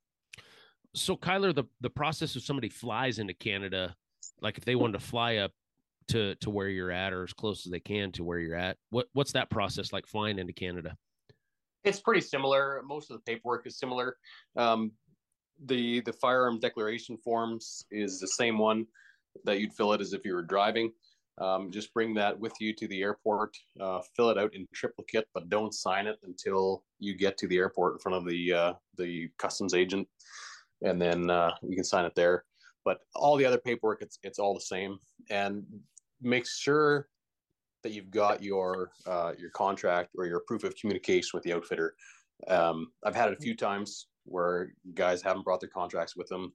so 0.95 1.15
Kyler, 1.15 1.53
the 1.53 1.65
the 1.81 1.89
process 1.89 2.35
of 2.35 2.43
somebody 2.43 2.69
flies 2.69 3.19
into 3.19 3.33
Canada, 3.33 3.95
like 4.41 4.57
if 4.57 4.65
they 4.65 4.75
wanted 4.75 4.99
to 4.99 5.05
fly 5.05 5.37
up 5.37 5.51
to 6.07 6.35
to 6.35 6.49
where 6.49 6.69
you're 6.69 6.91
at 6.91 7.13
or 7.13 7.23
as 7.23 7.33
close 7.33 7.65
as 7.65 7.71
they 7.71 7.79
can 7.79 8.11
to 8.13 8.23
where 8.23 8.39
you're 8.39 8.55
at, 8.55 8.77
what 8.89 9.07
what's 9.13 9.33
that 9.33 9.49
process 9.49 9.93
like 9.93 10.07
flying 10.07 10.39
into 10.39 10.53
Canada? 10.53 10.95
It's 11.83 11.99
pretty 11.99 12.21
similar. 12.21 12.81
Most 12.85 13.11
of 13.11 13.17
the 13.17 13.31
paperwork 13.31 13.67
is 13.67 13.77
similar. 13.77 14.17
Um, 14.55 14.91
the 15.65 16.01
the 16.01 16.13
firearm 16.13 16.59
declaration 16.59 17.17
forms 17.17 17.85
is 17.91 18.19
the 18.19 18.27
same 18.27 18.57
one 18.57 18.87
that 19.43 19.59
you'd 19.59 19.73
fill 19.73 19.93
it 19.93 20.01
as 20.01 20.13
if 20.13 20.25
you 20.25 20.33
were 20.33 20.43
driving. 20.43 20.91
Um, 21.37 21.69
just 21.69 21.93
bring 21.93 22.13
that 22.13 22.39
with 22.39 22.53
you 22.61 22.73
to 22.75 22.87
the 22.87 23.01
airport, 23.01 23.57
uh, 23.81 23.99
fill 24.15 24.29
it 24.29 24.37
out 24.37 24.53
in 24.53 24.67
triplicate, 24.73 25.27
but 25.33 25.49
don't 25.49 25.73
sign 25.73 26.07
it 26.07 26.17
until 26.23 26.83
you 26.99 27.13
get 27.13 27.37
to 27.39 27.47
the 27.47 27.57
airport 27.57 27.93
in 27.93 27.99
front 27.99 28.17
of 28.17 28.25
the 28.25 28.53
uh, 28.53 28.73
the 28.97 29.29
customs 29.37 29.73
agent 29.73 30.07
and 30.81 31.01
then 31.01 31.29
uh, 31.29 31.51
you 31.61 31.75
can 31.75 31.83
sign 31.83 32.05
it 32.05 32.15
there. 32.15 32.45
But 32.83 32.99
all 33.15 33.35
the 33.35 33.45
other 33.45 33.57
paperwork, 33.57 34.01
it's 34.01 34.19
it's 34.23 34.39
all 34.39 34.53
the 34.53 34.61
same, 34.61 34.99
and 35.29 35.63
make 36.21 36.47
sure 36.47 37.07
that 37.83 37.91
you've 37.91 38.11
got 38.11 38.43
your 38.43 38.91
uh, 39.07 39.33
your 39.37 39.49
contract 39.51 40.11
or 40.17 40.25
your 40.25 40.41
proof 40.47 40.63
of 40.63 40.75
communication 40.75 41.31
with 41.33 41.43
the 41.43 41.53
outfitter. 41.53 41.95
Um, 42.47 42.91
I've 43.03 43.15
had 43.15 43.29
it 43.29 43.37
a 43.37 43.41
few 43.41 43.55
times 43.55 44.07
where 44.25 44.73
guys 44.93 45.21
haven't 45.21 45.43
brought 45.43 45.61
their 45.61 45.69
contracts 45.69 46.15
with 46.15 46.27
them. 46.27 46.53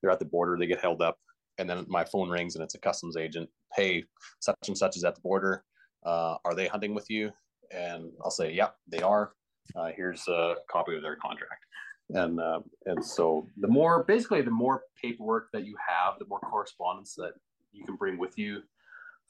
They're 0.00 0.10
at 0.10 0.18
the 0.18 0.24
border, 0.24 0.56
they 0.58 0.66
get 0.66 0.80
held 0.80 1.02
up, 1.02 1.18
and 1.58 1.68
then 1.68 1.84
my 1.88 2.04
phone 2.04 2.28
rings 2.28 2.54
and 2.54 2.64
it's 2.64 2.74
a 2.74 2.78
customs 2.78 3.16
agent. 3.16 3.48
Hey, 3.74 4.04
such 4.40 4.56
and 4.68 4.76
such 4.76 4.96
is 4.96 5.04
at 5.04 5.14
the 5.14 5.20
border. 5.20 5.64
Uh, 6.04 6.36
are 6.44 6.54
they 6.54 6.66
hunting 6.66 6.94
with 6.94 7.08
you? 7.10 7.30
And 7.70 8.10
I'll 8.22 8.30
say, 8.30 8.52
yeah, 8.52 8.68
they 8.88 9.02
are. 9.02 9.32
Uh, 9.76 9.90
here's 9.94 10.26
a 10.28 10.56
copy 10.70 10.96
of 10.96 11.02
their 11.02 11.16
contract. 11.16 11.64
And 12.10 12.40
uh, 12.40 12.60
and 12.86 13.02
so 13.04 13.46
the 13.58 13.68
more 13.68 14.04
basically 14.04 14.42
the 14.42 14.50
more 14.50 14.82
paperwork 15.00 15.48
that 15.52 15.64
you 15.64 15.76
have, 15.88 16.18
the 16.18 16.26
more 16.26 16.40
correspondence 16.40 17.14
that 17.14 17.32
you 17.72 17.84
can 17.84 17.96
bring 17.96 18.18
with 18.18 18.36
you 18.36 18.62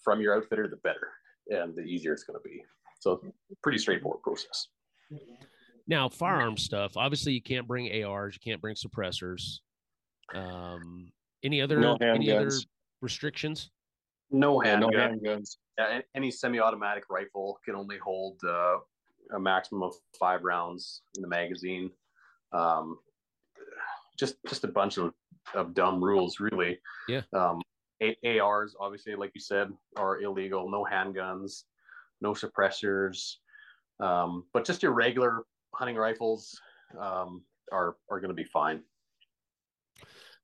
from 0.02 0.20
your 0.20 0.34
outfitter, 0.36 0.66
the 0.68 0.76
better 0.76 1.08
and 1.48 1.74
the 1.76 1.82
easier 1.82 2.12
it's 2.12 2.24
going 2.24 2.38
to 2.38 2.48
be. 2.48 2.62
So 2.98 3.20
pretty 3.62 3.78
straightforward 3.78 4.22
process. 4.22 4.68
Now, 5.86 6.08
firearm 6.08 6.56
stuff. 6.56 6.96
Obviously, 6.96 7.32
you 7.32 7.42
can't 7.42 7.66
bring 7.66 8.04
ARs. 8.04 8.34
You 8.34 8.40
can't 8.50 8.60
bring 8.60 8.76
suppressors. 8.76 9.58
Um, 10.34 11.10
any 11.42 11.60
other 11.60 11.80
No 11.80 11.96
any 11.96 12.30
other 12.30 12.46
handguns. 12.46 12.64
No 12.64 12.70
restrictions? 13.00 13.70
Yeah, 14.30 14.38
no 14.38 14.60
handgun. 14.60 15.18
handguns. 15.18 15.56
Yeah, 15.78 16.00
any 16.14 16.30
semi-automatic 16.30 17.04
rifle 17.10 17.58
can 17.64 17.74
only 17.74 17.98
hold 17.98 18.40
uh, 18.46 18.76
a 19.34 19.40
maximum 19.40 19.82
of 19.82 19.94
five 20.18 20.42
rounds 20.42 21.02
in 21.16 21.22
the 21.22 21.28
magazine. 21.28 21.90
Um, 22.52 22.98
just 24.18 24.36
just 24.48 24.64
a 24.64 24.68
bunch 24.68 24.98
of, 24.98 25.12
of 25.54 25.74
dumb 25.74 26.02
rules, 26.02 26.38
really. 26.40 26.78
Yeah. 27.08 27.22
Um, 27.32 27.60
a- 28.02 28.38
ARs, 28.38 28.74
obviously, 28.78 29.14
like 29.14 29.32
you 29.34 29.40
said, 29.40 29.70
are 29.96 30.20
illegal. 30.20 30.70
No 30.70 30.86
handguns, 30.90 31.62
no 32.20 32.32
suppressors. 32.32 33.36
Um, 34.00 34.44
but 34.52 34.64
just 34.64 34.82
your 34.82 34.92
regular 34.92 35.42
hunting 35.74 35.96
rifles 35.96 36.58
um, 37.00 37.42
are 37.72 37.96
are 38.10 38.20
going 38.20 38.30
to 38.30 38.34
be 38.34 38.44
fine. 38.44 38.82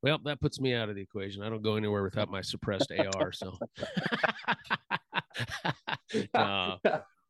Well, 0.03 0.19
that 0.25 0.41
puts 0.41 0.61
me 0.61 0.75
out 0.75 0.89
of 0.89 0.95
the 0.95 1.03
equation. 1.03 1.43
I 1.43 1.49
don't 1.49 1.63
go 1.63 1.75
anywhere 1.75 2.03
without 2.03 2.31
my 2.31 2.41
suppressed 2.41 2.93
AR. 2.93 3.33
So 3.33 3.59
Uh, 6.35 6.77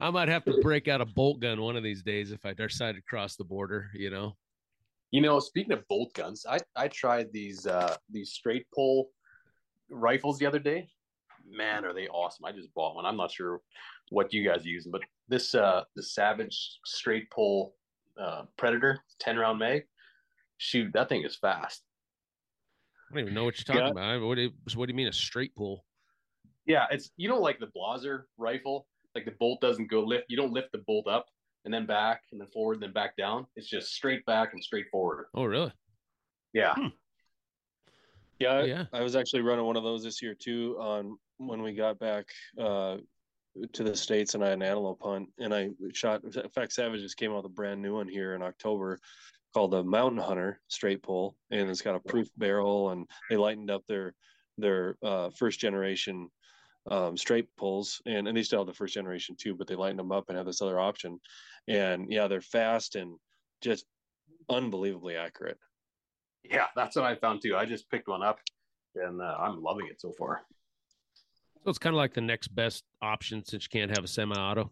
I 0.00 0.10
might 0.10 0.28
have 0.28 0.44
to 0.44 0.60
break 0.60 0.86
out 0.86 1.00
a 1.00 1.06
bolt 1.06 1.40
gun 1.40 1.60
one 1.60 1.76
of 1.76 1.82
these 1.82 2.02
days 2.02 2.30
if 2.30 2.46
I 2.46 2.52
decide 2.52 2.94
to 2.94 3.02
cross 3.02 3.36
the 3.36 3.44
border. 3.44 3.90
You 3.94 4.10
know. 4.10 4.36
You 5.10 5.22
know, 5.22 5.40
speaking 5.40 5.72
of 5.72 5.86
bolt 5.88 6.14
guns, 6.14 6.46
I 6.48 6.58
I 6.76 6.88
tried 6.88 7.32
these 7.32 7.66
uh 7.66 7.96
these 8.10 8.32
straight 8.32 8.66
pull 8.74 9.10
rifles 9.90 10.38
the 10.38 10.46
other 10.46 10.58
day. 10.58 10.88
Man, 11.50 11.84
are 11.84 11.94
they 11.94 12.08
awesome! 12.08 12.44
I 12.44 12.52
just 12.52 12.72
bought 12.74 12.94
one. 12.94 13.06
I'm 13.06 13.16
not 13.16 13.32
sure 13.32 13.60
what 14.10 14.32
you 14.32 14.46
guys 14.46 14.64
are 14.64 14.68
using, 14.68 14.92
but 14.92 15.02
this 15.28 15.54
uh 15.54 15.82
the 15.96 16.02
Savage 16.02 16.78
straight 16.84 17.30
pull 17.30 17.74
uh 18.20 18.42
Predator 18.56 19.00
10 19.18 19.36
round 19.38 19.58
mag, 19.58 19.84
shoot, 20.58 20.92
that 20.92 21.08
thing 21.08 21.24
is 21.24 21.36
fast. 21.36 21.82
I 23.10 23.14
don't 23.14 23.22
even 23.22 23.34
know 23.34 23.44
what 23.44 23.58
you're 23.58 23.64
talking 23.64 23.82
Yeah. 23.96 24.14
about. 24.16 24.26
What 24.26 24.34
do 24.36 24.42
you, 24.42 24.50
what 24.74 24.86
do 24.86 24.92
you 24.92 24.96
mean 24.96 25.08
a 25.08 25.12
straight 25.12 25.54
pull? 25.54 25.84
Yeah, 26.66 26.86
it's 26.90 27.10
you 27.16 27.28
know 27.28 27.38
like 27.40 27.58
the 27.58 27.68
Blaser 27.74 28.24
rifle, 28.36 28.86
like 29.14 29.24
the 29.24 29.34
bolt 29.40 29.60
doesn't 29.60 29.90
go 29.90 30.02
lift. 30.04 30.26
You 30.28 30.36
don't 30.36 30.52
lift 30.52 30.72
the 30.72 30.78
bolt 30.86 31.06
up 31.08 31.26
and 31.64 31.72
then 31.72 31.86
back 31.86 32.22
and 32.32 32.40
then 32.40 32.48
forward 32.48 32.74
and 32.74 32.82
then 32.82 32.92
back 32.92 33.16
down. 33.16 33.46
It's 33.56 33.68
just 33.68 33.94
straight 33.94 34.24
back 34.26 34.52
and 34.52 34.62
straight 34.62 34.86
forward. 34.90 35.26
Oh, 35.34 35.44
really? 35.44 35.72
Yeah. 36.52 36.74
Yeah, 38.38 38.52
I- 38.52 38.64
Yeah. 38.64 38.84
I 38.92 39.02
was 39.02 39.16
actually 39.16 39.42
running 39.42 39.64
one 39.64 39.76
of 39.76 39.82
those 39.82 40.02
this 40.04 40.20
year 40.22 40.34
too. 40.34 40.76
On 40.78 41.16
when 41.38 41.62
we 41.62 41.72
got 41.72 41.98
back 41.98 42.26
uh, 42.58 42.98
to 43.72 43.82
the 43.82 43.96
states, 43.96 44.34
and 44.34 44.44
I 44.44 44.48
had 44.48 44.54
an 44.58 44.62
antelope 44.62 45.00
hunt, 45.02 45.30
and 45.38 45.54
I 45.54 45.70
shot. 45.94 46.22
In 46.24 46.48
fact, 46.50 46.72
Savage 46.72 47.00
just 47.00 47.16
came 47.16 47.30
out 47.32 47.38
with 47.38 47.46
a 47.46 47.54
brand 47.54 47.80
new 47.80 47.94
one 47.94 48.08
here 48.08 48.34
in 48.34 48.42
October, 48.42 49.00
called 49.58 49.72
the 49.72 49.82
Mountain 49.82 50.20
Hunter 50.20 50.60
straight 50.68 51.02
pull, 51.02 51.36
and 51.50 51.68
it's 51.68 51.82
got 51.82 51.96
a 51.96 52.00
proof 52.08 52.28
barrel, 52.36 52.90
and 52.90 53.08
they 53.28 53.36
lightened 53.36 53.72
up 53.72 53.82
their 53.88 54.14
their 54.56 54.96
uh, 55.02 55.30
first 55.30 55.58
generation 55.58 56.28
um, 56.92 57.16
straight 57.16 57.48
pulls, 57.56 58.00
and 58.06 58.28
and 58.28 58.36
they 58.36 58.44
still 58.44 58.60
have 58.60 58.68
the 58.68 58.72
first 58.72 58.94
generation 58.94 59.34
too, 59.36 59.56
but 59.56 59.66
they 59.66 59.74
lightened 59.74 59.98
them 59.98 60.12
up 60.12 60.26
and 60.28 60.36
have 60.36 60.46
this 60.46 60.62
other 60.62 60.78
option, 60.78 61.18
and 61.66 62.06
yeah, 62.08 62.28
they're 62.28 62.40
fast 62.40 62.94
and 62.94 63.18
just 63.60 63.84
unbelievably 64.48 65.16
accurate. 65.16 65.58
Yeah, 66.44 66.66
that's 66.76 66.94
what 66.94 67.04
I 67.04 67.16
found 67.16 67.42
too. 67.42 67.56
I 67.56 67.64
just 67.64 67.90
picked 67.90 68.06
one 68.06 68.22
up 68.22 68.38
and 68.94 69.20
uh, 69.20 69.36
I'm 69.40 69.60
loving 69.60 69.88
it 69.90 70.00
so 70.00 70.12
far. 70.16 70.42
So 71.64 71.70
it's 71.70 71.78
kind 71.80 71.94
of 71.94 71.98
like 71.98 72.14
the 72.14 72.20
next 72.20 72.54
best 72.54 72.84
option 73.02 73.44
since 73.44 73.64
you 73.64 73.68
can't 73.80 73.90
have 73.90 74.04
a 74.04 74.08
semi-auto. 74.08 74.70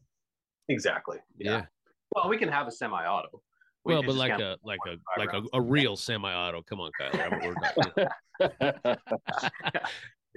Exactly. 0.68 1.18
Yeah. 1.36 1.66
Well, 2.12 2.28
we 2.28 2.38
can 2.38 2.48
have 2.48 2.68
a 2.68 2.70
semi-auto. 2.70 3.42
We 3.86 3.94
well, 3.94 4.02
but 4.02 4.16
like 4.16 4.32
a 4.32 4.56
like 4.64 4.80
a 4.86 4.96
like 5.18 5.28
a, 5.32 5.36
rounds. 5.36 5.50
a 5.52 5.60
real 5.60 5.94
semi-auto. 5.96 6.62
Come 6.62 6.80
on, 6.80 6.90
Kyle. 6.98 7.10
I'm 8.40 8.96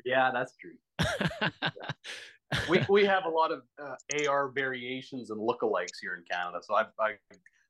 yeah, 0.06 0.30
that's 0.32 0.56
true. 0.56 0.74
you. 1.02 1.50
We 2.68 2.84
we 2.90 3.06
have 3.06 3.26
a 3.26 3.30
lot 3.30 3.52
of 3.52 3.62
uh, 3.80 4.28
AR 4.28 4.50
variations 4.50 5.30
and 5.30 5.40
lookalikes 5.40 6.00
here 6.02 6.16
in 6.16 6.24
Canada. 6.30 6.60
So 6.64 6.74
I've 6.74 6.88
I, 7.00 7.12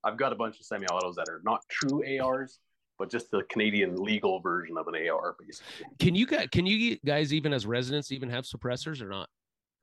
I've 0.06 0.16
got 0.18 0.32
a 0.32 0.36
bunch 0.36 0.58
of 0.60 0.66
semi-autos 0.66 1.16
that 1.16 1.28
are 1.28 1.42
not 1.44 1.62
true 1.70 2.02
ARs, 2.22 2.60
but 2.98 3.10
just 3.12 3.30
the 3.30 3.44
Canadian 3.50 3.96
legal 4.02 4.40
version 4.40 4.78
of 4.78 4.88
an 4.88 4.96
AR, 5.10 5.36
basically. 5.38 5.86
can 6.00 6.16
you 6.16 6.26
guys 6.26 6.48
can 6.52 6.66
you 6.66 6.98
guys 7.06 7.34
even 7.34 7.52
as 7.52 7.66
residents 7.66 8.12
even 8.14 8.30
have 8.30 8.46
suppressors 8.46 9.02
or 9.02 9.10
not? 9.10 9.28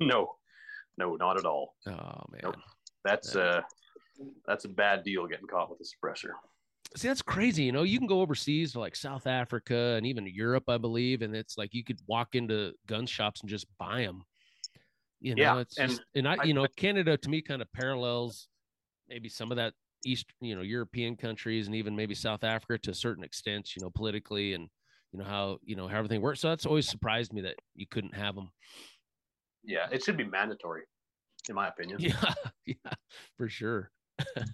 No, 0.01 0.37
no, 0.97 1.17
not 1.17 1.39
at 1.39 1.45
all. 1.45 1.75
Oh 1.87 1.93
man. 2.31 2.41
Nope. 2.45 2.57
That's 3.05 3.35
Yeah. 3.35 3.41
uh, 3.43 3.61
that's 4.47 4.65
a 4.65 4.69
bad 4.69 5.03
deal 5.05 5.27
getting 5.27 5.47
caught 5.47 5.71
with 5.71 5.81
a 5.81 5.85
suppressor. 5.85 6.31
See, 6.97 7.09
that's 7.09 7.23
crazy. 7.23 7.65
You 7.65 7.73
know, 7.73 7.83
you 7.83 7.99
can 7.99 8.07
go 8.07 8.21
overseas 8.21 8.73
to 8.73 8.81
like 8.81 8.97
South 8.97 9.27
Africa 9.27 9.95
and 9.97 10.07
even 10.07 10.27
Europe, 10.27 10.65
I 10.69 10.79
believe, 10.79 11.23
and 11.23 11.35
it's 11.35 11.59
like 11.59 11.75
you 11.75 11.85
could 11.85 11.99
walk 12.07 12.35
into 12.35 12.73
gun 12.87 13.07
shops 13.07 13.41
and 13.41 13.51
just 13.51 13.67
buy 13.79 14.03
them. 14.03 14.23
You 15.21 15.35
know, 15.35 15.43
Yeah, 15.43 15.61
it's 15.61 15.79
and 15.79 15.91
just, 15.91 16.03
and 16.15 16.29
I, 16.29 16.37
I- 16.41 16.45
you 16.45 16.55
know, 16.55 16.67
Canada 16.77 17.17
to 17.17 17.29
me 17.29 17.43
kind 17.43 17.61
of 17.63 17.73
parallels 17.73 18.49
maybe 19.09 19.29
some 19.29 19.51
of 19.51 19.57
that 19.57 19.75
East, 20.05 20.27
you 20.41 20.55
know, 20.55 20.63
European 20.63 21.17
countries 21.17 21.67
and 21.67 21.75
even 21.77 21.97
maybe 21.97 22.15
South 22.15 22.45
Africa 22.45 22.79
to 22.79 22.91
a 22.91 22.95
certain 22.95 23.25
extent, 23.25 23.75
you 23.75 23.83
know, 23.83 23.91
politically 23.91 24.55
and 24.55 24.69
you 25.13 25.19
know 25.19 25.25
how 25.25 25.59
you 25.63 25.77
know 25.77 25.89
how 25.89 25.99
everything 25.99 26.21
works. 26.21 26.41
So 26.41 26.49
that's 26.49 26.67
always 26.67 26.89
surprised 26.89 27.33
me 27.33 27.41
that 27.43 27.57
you 27.75 27.87
couldn't 27.87 28.15
have 28.15 28.35
them. 28.35 28.51
Yeah, 29.65 29.89
it 29.91 30.03
should 30.05 30.17
be 30.17 30.25
mandatory, 30.25 30.83
in 31.49 31.55
my 31.55 31.69
opinion. 31.69 31.99
Yeah, 32.01 32.35
yeah, 32.67 32.93
for 33.37 33.49
sure. 33.49 33.91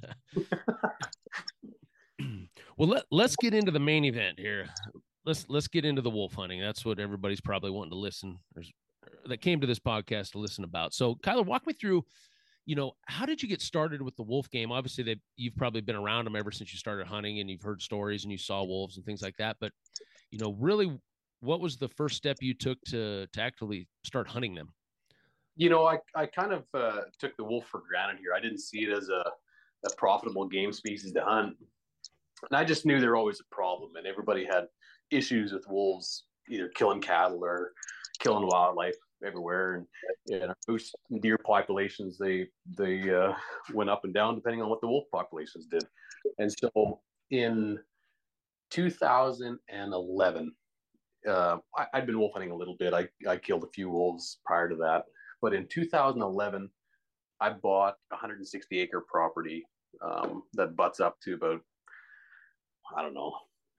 well, 2.76 2.88
let, 2.88 3.04
let's 3.10 3.36
get 3.36 3.54
into 3.54 3.70
the 3.70 3.80
main 3.80 4.04
event 4.04 4.38
here. 4.38 4.66
Let's 5.24 5.46
let's 5.48 5.68
get 5.68 5.84
into 5.84 6.02
the 6.02 6.10
wolf 6.10 6.34
hunting. 6.34 6.60
That's 6.60 6.84
what 6.84 6.98
everybody's 6.98 7.40
probably 7.40 7.70
wanting 7.70 7.92
to 7.92 7.98
listen 7.98 8.38
or, 8.56 8.62
that 9.26 9.40
came 9.40 9.60
to 9.60 9.66
this 9.66 9.78
podcast 9.78 10.32
to 10.32 10.38
listen 10.38 10.64
about. 10.64 10.94
So, 10.94 11.14
Kyler, 11.16 11.46
walk 11.46 11.66
me 11.66 11.72
through. 11.72 12.04
You 12.64 12.76
know, 12.76 12.92
how 13.06 13.26
did 13.26 13.42
you 13.42 13.48
get 13.48 13.60
started 13.60 14.00
with 14.02 14.14
the 14.16 14.22
wolf 14.22 14.48
game? 14.50 14.70
Obviously, 14.70 15.02
they 15.04 15.16
you've 15.36 15.56
probably 15.56 15.80
been 15.80 15.96
around 15.96 16.26
them 16.26 16.36
ever 16.36 16.52
since 16.52 16.72
you 16.72 16.78
started 16.78 17.06
hunting, 17.06 17.40
and 17.40 17.50
you've 17.50 17.62
heard 17.62 17.82
stories 17.82 18.24
and 18.24 18.32
you 18.32 18.38
saw 18.38 18.62
wolves 18.62 18.96
and 18.96 19.06
things 19.06 19.22
like 19.22 19.36
that. 19.38 19.56
But 19.60 19.72
you 20.30 20.38
know, 20.38 20.56
really, 20.58 20.96
what 21.40 21.60
was 21.60 21.76
the 21.76 21.88
first 21.88 22.16
step 22.16 22.36
you 22.40 22.54
took 22.54 22.78
to 22.86 23.26
to 23.32 23.42
actually 23.42 23.88
start 24.04 24.28
hunting 24.28 24.54
them? 24.54 24.68
You 25.56 25.68
know, 25.68 25.84
I, 25.86 25.98
I 26.14 26.26
kind 26.26 26.52
of 26.52 26.64
uh, 26.72 27.02
took 27.18 27.36
the 27.36 27.44
wolf 27.44 27.66
for 27.66 27.82
granted 27.86 28.18
here. 28.20 28.32
I 28.34 28.40
didn't 28.40 28.60
see 28.60 28.84
it 28.84 28.90
as 28.90 29.10
a, 29.10 29.24
a 29.84 29.90
profitable 29.96 30.46
game 30.46 30.72
species 30.72 31.12
to 31.12 31.24
hunt. 31.24 31.56
And 32.50 32.58
I 32.58 32.64
just 32.64 32.86
knew 32.86 33.00
there 33.00 33.16
always 33.16 33.40
a 33.40 33.54
problem, 33.54 33.96
and 33.96 34.06
everybody 34.06 34.44
had 34.44 34.66
issues 35.10 35.52
with 35.52 35.68
wolves 35.68 36.24
either 36.50 36.68
killing 36.68 37.00
cattle 37.00 37.44
or 37.44 37.72
killing 38.18 38.46
wildlife 38.46 38.96
everywhere. 39.24 39.86
And, 40.28 40.42
and 40.42 40.54
moose 40.68 40.92
deer 41.20 41.38
populations, 41.38 42.18
they 42.18 42.48
they 42.78 43.10
uh, 43.10 43.34
went 43.72 43.90
up 43.90 44.04
and 44.04 44.14
down 44.14 44.34
depending 44.34 44.62
on 44.62 44.68
what 44.68 44.80
the 44.80 44.88
wolf 44.88 45.04
populations 45.12 45.66
did. 45.66 45.84
And 46.38 46.52
so 46.52 47.00
in 47.30 47.78
2011, 48.70 50.52
uh, 51.28 51.56
I, 51.76 51.86
I'd 51.94 52.06
been 52.06 52.18
wolf 52.18 52.32
hunting 52.32 52.50
a 52.50 52.56
little 52.56 52.76
bit. 52.78 52.94
I, 52.94 53.08
I 53.28 53.36
killed 53.36 53.64
a 53.64 53.72
few 53.74 53.90
wolves 53.90 54.38
prior 54.44 54.68
to 54.68 54.76
that. 54.76 55.04
But 55.40 55.54
in 55.54 55.66
2011, 55.68 56.70
I 57.40 57.50
bought 57.50 57.96
a 58.10 58.14
160 58.14 58.78
acre 58.78 59.04
property 59.08 59.64
um, 60.00 60.42
that 60.54 60.76
butts 60.76 61.00
up 61.00 61.16
to 61.24 61.34
about, 61.34 61.60
I 62.96 63.02
don't 63.02 63.14
know, 63.14 63.32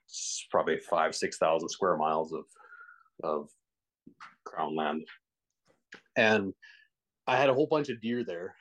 it's 0.07 0.45
probably 0.51 0.77
five, 0.77 1.15
6,000 1.15 1.69
square 1.69 1.97
miles 1.97 2.33
of, 2.33 2.43
of 3.23 3.49
crown 4.45 4.75
land. 4.75 5.07
And 6.15 6.53
I 7.27 7.37
had 7.37 7.49
a 7.49 7.53
whole 7.53 7.67
bunch 7.67 7.89
of 7.89 8.01
deer 8.01 8.23
there. 8.23 8.55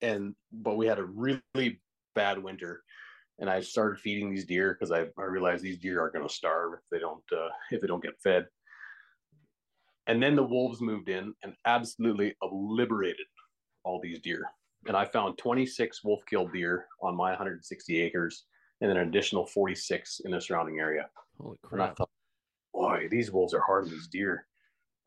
And, 0.00 0.34
but 0.52 0.76
we 0.76 0.86
had 0.86 0.98
a 0.98 1.04
really 1.04 1.80
bad 2.14 2.42
winter. 2.42 2.82
and 3.38 3.48
I 3.48 3.60
started 3.60 4.00
feeding 4.00 4.30
these 4.30 4.44
deer 4.44 4.76
because 4.78 4.92
I, 4.92 5.06
I 5.20 5.24
realized 5.24 5.62
these 5.62 5.78
deer 5.78 6.02
are 6.02 6.10
going 6.10 6.26
to 6.26 6.32
starve 6.32 6.74
if 6.74 6.80
they 6.90 6.98
don't 6.98 7.22
uh, 7.32 7.48
if 7.70 7.80
they 7.80 7.86
don't 7.86 8.02
get 8.02 8.20
fed. 8.22 8.46
And 10.06 10.22
then 10.22 10.34
the 10.34 10.42
wolves 10.42 10.80
moved 10.80 11.08
in 11.08 11.32
and 11.42 11.54
absolutely 11.64 12.34
obliterated 12.42 13.26
all 13.84 14.00
these 14.00 14.20
deer. 14.20 14.44
And 14.86 14.96
I 14.96 15.04
found 15.04 15.38
26 15.38 16.02
wolf 16.04 16.22
killed 16.28 16.52
deer 16.52 16.86
on 17.02 17.16
my 17.16 17.30
160 17.30 18.00
acres, 18.00 18.44
and 18.80 18.90
then 18.90 18.96
an 18.96 19.08
additional 19.08 19.46
46 19.46 20.22
in 20.24 20.32
the 20.32 20.40
surrounding 20.40 20.80
area. 20.80 21.08
Holy 21.40 21.56
crap! 21.62 21.72
And 21.72 21.82
I 21.82 21.94
thought, 21.94 22.10
boy, 22.74 23.08
these 23.10 23.30
wolves 23.30 23.54
are 23.54 23.60
hard 23.60 23.84
on 23.84 23.90
these 23.90 24.08
deer. 24.08 24.46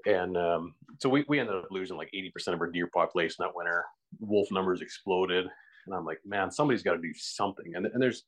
And 0.05 0.38
um, 0.38 0.76
so 0.99 1.09
we, 1.09 1.26
we 1.28 1.39
ended 1.39 1.55
up 1.55 1.67
losing 1.71 1.97
like 1.97 2.11
80% 2.15 2.53
of 2.53 2.61
our 2.61 2.69
deer 2.69 2.88
population 2.93 3.38
that 3.39 3.55
winter. 3.55 3.86
Wolf 4.19 4.47
numbers 4.51 4.82
exploded. 4.82 5.47
And 5.86 5.95
I'm 5.95 6.05
like, 6.05 6.19
man, 6.26 6.51
somebody's 6.51 6.84
got 6.84 6.93
to 6.93 7.01
do 7.01 7.13
something. 7.15 7.73
And, 7.76 7.86
and 7.88 8.01
there's, 8.01 8.23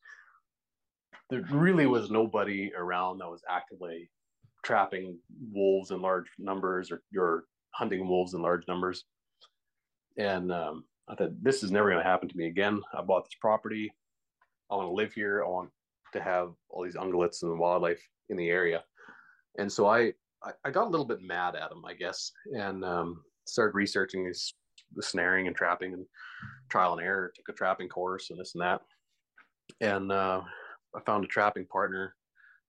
there 1.29 1.45
really 1.51 1.85
was 1.85 2.09
nobody 2.09 2.71
around 2.75 3.19
that 3.19 3.29
was 3.29 3.43
actively 3.49 4.09
trapping 4.63 5.17
wolves 5.51 5.91
in 5.91 6.01
large 6.01 6.27
numbers 6.39 6.91
or 6.91 7.01
you're 7.11 7.45
hunting 7.71 8.07
wolves 8.07 8.33
in 8.33 8.41
large 8.41 8.67
numbers. 8.67 9.05
And 10.17 10.51
um, 10.51 10.85
I 11.09 11.15
thought, 11.15 11.41
this 11.41 11.63
is 11.63 11.71
never 11.71 11.89
going 11.89 12.03
to 12.03 12.09
happen 12.09 12.27
to 12.27 12.37
me 12.37 12.47
again. 12.47 12.81
I 12.97 13.01
bought 13.01 13.25
this 13.25 13.37
property. 13.39 13.93
I 14.69 14.75
want 14.75 14.87
to 14.87 14.93
live 14.93 15.13
here. 15.13 15.43
I 15.43 15.49
want 15.49 15.69
to 16.13 16.21
have 16.21 16.53
all 16.69 16.83
these 16.83 16.95
ungulates 16.95 17.43
and 17.43 17.59
wildlife 17.59 18.01
in 18.29 18.37
the 18.37 18.49
area. 18.49 18.83
And 19.57 19.71
so 19.71 19.87
I, 19.87 20.13
I, 20.63 20.71
got 20.71 20.87
a 20.87 20.89
little 20.89 21.05
bit 21.05 21.21
mad 21.21 21.55
at 21.55 21.71
him, 21.71 21.83
I 21.85 21.93
guess, 21.93 22.31
and 22.53 22.83
um, 22.85 23.23
started 23.45 23.75
researching 23.75 24.25
this 24.25 24.53
the 24.95 25.03
snaring 25.03 25.47
and 25.47 25.55
trapping 25.55 25.93
and 25.93 26.05
trial 26.69 26.93
and 26.93 27.01
error. 27.01 27.31
Took 27.35 27.49
a 27.49 27.57
trapping 27.57 27.89
course 27.89 28.29
and 28.29 28.39
this 28.39 28.53
and 28.53 28.61
that, 28.61 28.81
and 29.81 30.11
uh, 30.11 30.41
I 30.95 30.99
found 31.05 31.25
a 31.25 31.27
trapping 31.27 31.65
partner 31.65 32.15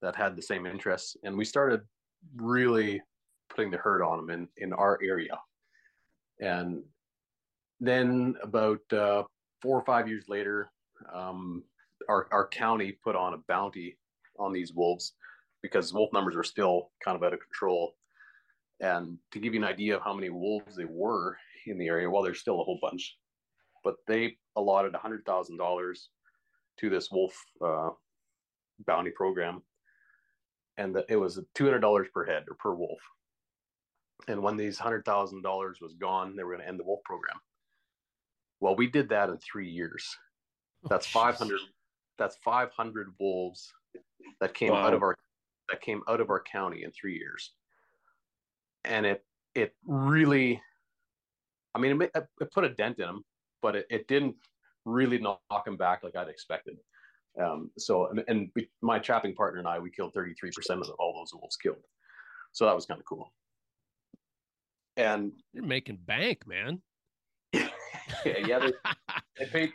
that 0.03 0.17
had 0.17 0.35
the 0.35 0.43
same 0.43 0.67
interests, 0.67 1.17
and 1.25 1.37
we 1.37 1.45
started 1.45 1.83
really 2.37 3.03
putting 3.51 3.71
the 3.71 3.77
herd 3.77 4.03
on 4.03 4.19
them 4.19 4.31
in 4.31 4.49
in 4.57 4.73
our 4.73 4.99
area. 5.03 5.39
And 6.41 6.83
then 7.81 8.37
about 8.43 8.81
uh, 8.93 9.23
four 9.63 9.79
or 9.79 9.85
five 9.85 10.09
years 10.09 10.25
later, 10.29 10.71
um, 11.13 11.63
our 12.09 12.29
our 12.33 12.49
county 12.49 12.93
put 13.05 13.17
on 13.17 13.35
a 13.35 13.39
bounty 13.49 13.97
on 14.39 14.53
these 14.53 14.73
wolves 14.73 15.15
because 15.63 15.93
wolf 15.93 16.13
numbers 16.13 16.37
were 16.37 16.45
still 16.45 16.91
kind 17.05 17.17
of 17.17 17.23
out 17.23 17.33
of 17.33 17.41
control. 17.41 17.95
And 18.81 19.19
to 19.33 19.41
give 19.41 19.55
you 19.55 19.61
an 19.61 19.69
idea 19.69 19.97
of 19.97 20.03
how 20.03 20.15
many 20.15 20.31
wolves 20.31 20.77
they 20.77 20.85
were 20.85 21.37
in 21.67 21.79
the 21.79 21.89
area, 21.89 22.09
well, 22.09 22.23
there's 22.23 22.41
still 22.41 22.61
a 22.61 22.65
whole 22.65 22.79
bunch, 22.81 23.17
but 23.83 23.97
they 24.07 24.37
allotted 24.57 24.93
$100,000 24.93 25.99
to 26.79 26.91
this 26.91 27.11
wolf 27.11 27.37
uh, 27.65 27.91
bounty 28.87 29.11
program. 29.11 29.63
And 30.77 30.95
the, 30.95 31.05
it 31.09 31.17
was 31.17 31.41
$200 31.57 32.13
per 32.13 32.25
head 32.25 32.45
or 32.49 32.55
per 32.55 32.73
wolf. 32.73 33.01
And 34.29 34.43
when 34.43 34.57
these 34.57 34.79
$100,000 34.79 35.43
was 35.81 35.95
gone, 35.95 36.37
they 36.37 36.45
were 36.45 36.53
going 36.53 36.63
to 36.63 36.69
end 36.69 36.79
the 36.79 36.85
wolf 36.85 37.01
program. 37.05 37.37
Well, 38.61 38.77
we 38.77 38.87
did 38.87 39.09
that 39.11 39.29
in 39.29 39.39
three 39.39 39.69
years. 39.69 40.17
Oh, 40.85 40.89
that's 40.91 41.07
oh, 41.15 41.21
500. 41.21 41.61
That's 42.19 42.37
500 42.45 43.15
wolves 43.21 43.73
that 44.41 44.55
came 44.55 44.73
wow. 44.73 44.87
out 44.87 44.95
of 44.95 45.03
our 45.03 45.17
that 45.69 45.81
came 45.81 46.03
out 46.09 46.21
of 46.21 46.31
our 46.31 46.43
county 46.43 46.83
in 46.83 46.91
three 46.91 47.17
years, 47.17 47.53
and 48.85 49.07
it 49.07 49.25
it 49.55 49.75
really, 49.85 50.61
I 51.75 51.79
mean, 51.79 52.01
it, 52.01 52.11
it 52.15 52.53
put 52.53 52.65
a 52.65 52.71
dent 52.71 52.99
in 52.99 53.07
them, 53.07 53.25
but 53.63 53.77
it, 53.77 53.87
it 53.91 54.09
didn't 54.09 54.37
really 54.85 55.19
knock 55.19 55.65
them 55.65 55.77
back 55.77 56.03
like 56.03 56.17
I'd 56.17 56.29
expected. 56.29 56.77
Um, 57.41 57.71
so, 57.79 58.09
and, 58.09 58.25
and 58.29 58.51
my 58.83 58.99
trapping 58.99 59.35
partner 59.35 59.59
and 59.59 59.69
I, 59.69 59.79
we 59.79 59.91
killed 59.91 60.15
33% 60.15 60.53
of 60.71 60.91
all 60.99 61.15
those 61.15 61.33
wolves 61.39 61.57
killed. 61.57 61.85
So 62.53 62.65
that 62.67 62.75
was 62.75 62.87
kind 62.87 63.01
of 63.01 63.07
cool. 63.07 63.33
And 64.97 65.33
you're 65.53 65.65
making 65.65 65.99
bank, 66.05 66.47
man. 66.47 66.81
Yeah, 68.25 68.47
yeah, 68.47 68.59
they, 68.59 68.73
they 69.39 69.47
paid. 69.47 69.73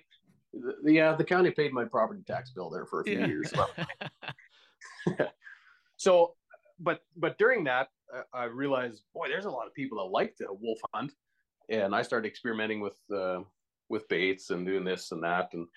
Yeah, 0.83 1.15
the 1.15 1.23
county 1.23 1.49
paid 1.51 1.73
my 1.73 1.85
property 1.85 2.21
tax 2.27 2.51
bill 2.51 2.69
there 2.69 2.85
for 2.85 3.01
a 3.01 3.03
few 3.03 3.19
yeah. 3.19 3.25
years. 3.25 3.51
So 3.51 3.65
so 5.97 6.35
but 6.79 7.01
but 7.17 7.37
during 7.37 7.63
that 7.63 7.89
i 8.33 8.45
realized 8.45 9.03
boy 9.13 9.27
there's 9.27 9.45
a 9.45 9.49
lot 9.49 9.67
of 9.67 9.73
people 9.73 9.97
that 9.97 10.11
like 10.11 10.35
to 10.35 10.45
wolf 10.61 10.79
hunt 10.93 11.11
and 11.69 11.95
i 11.95 12.01
started 12.01 12.27
experimenting 12.27 12.81
with 12.81 12.97
uh, 13.15 13.39
with 13.89 14.07
baits 14.07 14.49
and 14.49 14.65
doing 14.65 14.83
this 14.83 15.11
and 15.11 15.23
that 15.23 15.49
and 15.53 15.67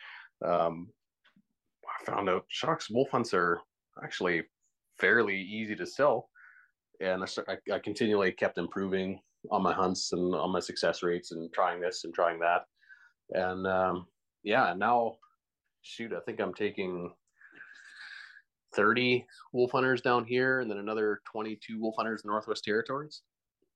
um, 0.45 0.89
i 1.87 2.05
found 2.05 2.29
out 2.29 2.45
sharks 2.49 2.91
wolf 2.91 3.11
hunts 3.11 3.35
are 3.35 3.61
actually 4.03 4.43
fairly 4.99 5.41
easy 5.41 5.77
to 5.77 5.87
sell 5.87 6.29
and 7.01 7.23
I, 7.23 7.27
start, 7.27 7.49
I, 7.51 7.75
I 7.75 7.79
continually 7.79 8.33
kept 8.33 8.57
improving 8.57 9.21
on 9.51 9.63
my 9.63 9.73
hunts 9.73 10.13
and 10.13 10.35
on 10.35 10.51
my 10.53 10.61
success 10.61 11.03
rates 11.03 11.33
and 11.33 11.53
trying 11.53 11.81
this 11.81 12.05
and 12.05 12.15
trying 12.15 12.39
that. 12.41 12.65
And 13.31 13.67
um, 13.67 14.07
yeah 14.43 14.73
now 14.77 15.17
shoot 15.83 16.13
i 16.13 16.21
think 16.21 16.41
i'm 16.41 16.55
taking 16.55 17.11
30 18.77 19.27
wolf 19.53 19.73
hunters 19.73 20.01
down 20.01 20.25
here 20.25 20.61
and 20.61 20.71
then 20.71 20.79
another 20.79 21.21
22 21.31 21.81
wolf 21.81 21.95
hunters 21.97 22.23
in 22.25 22.31
northwest 22.31 22.63
territories. 22.63 23.23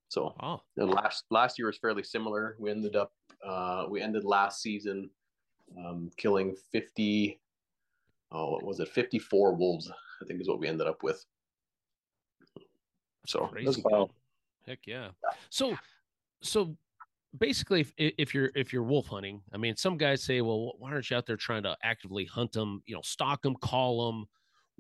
So 0.09 0.35
oh. 0.43 0.61
and 0.77 0.91
last 0.91 1.25
last 1.31 1.59
year 1.59 1.69
was 1.69 1.79
fairly 1.79 2.03
similar. 2.03 2.57
We 2.59 2.71
ended 2.71 2.97
up 2.97 3.13
uh, 3.47 3.87
we 3.89 4.03
ended 4.03 4.25
last 4.25 4.61
season 4.61 5.09
um, 5.79 6.11
killing 6.17 6.55
50 6.73 7.41
oh 8.33 8.51
what 8.51 8.65
was 8.65 8.81
it? 8.81 8.89
54 8.89 9.55
wolves 9.55 9.91
i 10.21 10.27
think 10.27 10.41
is 10.41 10.49
what 10.49 10.61
we 10.61 10.69
ended 10.69 10.87
up 10.87 11.03
with. 11.03 11.25
So 13.27 13.47
Crazy. 13.47 13.83
Heck 14.71 14.79
yeah 14.87 15.09
so 15.51 15.77
so 16.43 16.77
basically 17.39 17.81
if, 17.81 17.93
if 17.97 18.35
you're 18.35 18.51
if 18.55 18.73
you're 18.73 18.83
wolf 18.83 19.07
hunting 19.07 19.41
i 19.53 19.57
mean 19.57 19.77
some 19.77 19.97
guys 19.97 20.23
say 20.23 20.41
well 20.41 20.73
why 20.79 20.91
aren't 20.91 21.11
you 21.11 21.17
out 21.17 21.27
there 21.27 21.37
trying 21.37 21.63
to 21.63 21.77
actively 21.85 22.25
hunt 22.25 22.53
them 22.53 22.83
you 22.87 22.95
know 22.95 23.03
stalk 23.03 23.43
them 23.43 23.55
call 23.57 24.07
them 24.07 24.27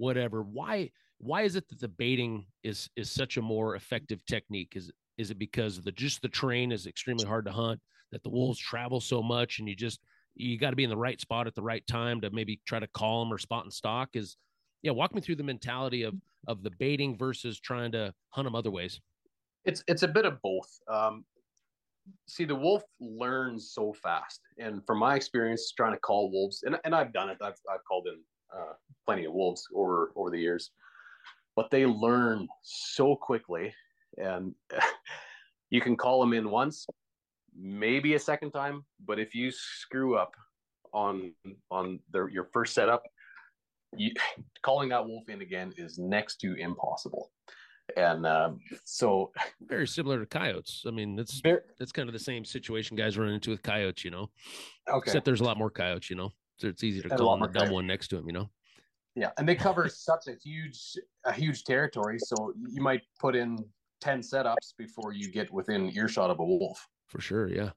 whatever. 0.00 0.42
Why 0.42 0.90
why 1.18 1.42
is 1.42 1.54
it 1.54 1.68
that 1.68 1.78
the 1.78 1.88
baiting 1.88 2.46
is 2.64 2.88
is 2.96 3.10
such 3.10 3.36
a 3.36 3.42
more 3.42 3.76
effective 3.76 4.24
technique? 4.24 4.72
Is 4.74 4.90
is 5.18 5.30
it 5.30 5.38
because 5.38 5.80
the 5.80 5.92
just 5.92 6.22
the 6.22 6.28
terrain 6.28 6.72
is 6.72 6.86
extremely 6.86 7.26
hard 7.26 7.44
to 7.44 7.52
hunt 7.52 7.80
that 8.10 8.22
the 8.24 8.30
wolves 8.30 8.58
travel 8.58 9.00
so 9.00 9.22
much 9.22 9.58
and 9.58 9.68
you 9.68 9.76
just 9.76 10.00
you 10.34 10.58
got 10.58 10.70
to 10.70 10.76
be 10.76 10.84
in 10.84 10.90
the 10.90 10.96
right 10.96 11.20
spot 11.20 11.46
at 11.46 11.54
the 11.54 11.62
right 11.62 11.86
time 11.86 12.20
to 12.22 12.30
maybe 12.30 12.60
try 12.66 12.80
to 12.80 12.86
call 12.88 13.22
them 13.22 13.32
or 13.32 13.38
spot 13.38 13.64
and 13.64 13.72
stalk 13.72 14.08
is 14.14 14.36
yeah 14.82 14.90
walk 14.90 15.14
me 15.14 15.20
through 15.20 15.36
the 15.36 15.42
mentality 15.42 16.02
of 16.02 16.14
of 16.48 16.62
the 16.62 16.70
baiting 16.70 17.16
versus 17.16 17.60
trying 17.60 17.92
to 17.92 18.12
hunt 18.30 18.46
them 18.46 18.54
other 18.54 18.70
ways 18.70 19.00
it's 19.64 19.82
it's 19.86 20.02
a 20.02 20.08
bit 20.08 20.24
of 20.24 20.40
both 20.42 20.68
um 20.88 21.24
see 22.26 22.44
the 22.44 22.54
wolf 22.54 22.82
learns 23.00 23.72
so 23.72 23.92
fast 23.92 24.40
and 24.58 24.84
from 24.86 24.98
my 24.98 25.14
experience 25.14 25.72
trying 25.76 25.92
to 25.92 25.98
call 26.00 26.30
wolves 26.30 26.62
and, 26.64 26.76
and 26.84 26.94
i've 26.94 27.12
done 27.12 27.28
it 27.28 27.36
i've, 27.42 27.60
I've 27.70 27.84
called 27.86 28.08
in 28.08 28.18
uh, 28.54 28.72
plenty 29.06 29.24
of 29.24 29.32
wolves 29.32 29.66
over 29.74 30.12
over 30.16 30.30
the 30.30 30.38
years, 30.38 30.70
but 31.56 31.70
they 31.70 31.86
learn 31.86 32.48
so 32.62 33.16
quickly, 33.16 33.72
and 34.18 34.54
you 35.70 35.80
can 35.80 35.96
call 35.96 36.20
them 36.20 36.32
in 36.32 36.50
once, 36.50 36.86
maybe 37.56 38.14
a 38.14 38.18
second 38.18 38.50
time, 38.50 38.84
but 39.04 39.18
if 39.18 39.34
you 39.34 39.50
screw 39.52 40.16
up 40.16 40.34
on 40.92 41.32
on 41.70 42.00
their 42.12 42.28
your 42.28 42.48
first 42.52 42.74
setup, 42.74 43.02
you, 43.96 44.12
calling 44.62 44.88
that 44.90 45.06
wolf 45.06 45.28
in 45.28 45.42
again 45.42 45.72
is 45.76 45.98
next 45.98 46.36
to 46.40 46.54
impossible. 46.54 47.30
And 47.96 48.26
um, 48.26 48.60
so, 48.84 49.32
very 49.60 49.86
similar 49.86 50.20
to 50.20 50.26
coyotes. 50.26 50.84
I 50.86 50.90
mean, 50.90 51.18
it's 51.18 51.40
very, 51.40 51.60
it's 51.78 51.92
kind 51.92 52.08
of 52.08 52.12
the 52.12 52.18
same 52.18 52.44
situation 52.44 52.96
guys 52.96 53.16
run 53.16 53.28
into 53.28 53.50
with 53.50 53.62
coyotes, 53.62 54.04
you 54.04 54.10
know. 54.10 54.30
Okay. 54.88 55.08
Except 55.10 55.24
there's 55.24 55.40
a 55.40 55.44
lot 55.44 55.58
more 55.58 55.70
coyotes, 55.70 56.10
you 56.10 56.16
know. 56.16 56.32
So 56.58 56.68
it's 56.68 56.84
easy 56.84 57.00
to 57.00 57.08
call 57.08 57.38
the 57.38 57.48
dumb 57.48 57.70
one 57.70 57.86
next 57.86 58.08
to 58.08 58.18
him, 58.18 58.26
you 58.26 58.32
know. 58.32 58.50
Yeah, 59.16 59.30
and 59.38 59.48
they 59.48 59.54
cover 59.54 59.88
such 59.88 60.28
a 60.28 60.34
huge 60.42 60.78
a 61.24 61.32
huge 61.32 61.64
territory, 61.64 62.18
so 62.18 62.52
you 62.68 62.80
might 62.80 63.02
put 63.18 63.34
in 63.34 63.58
ten 64.00 64.20
setups 64.20 64.74
before 64.78 65.12
you 65.12 65.30
get 65.30 65.52
within 65.52 65.90
earshot 65.94 66.30
of 66.30 66.38
a 66.38 66.44
wolf. 66.44 66.86
For 67.08 67.20
sure, 67.20 67.48
yeah. 67.48 67.70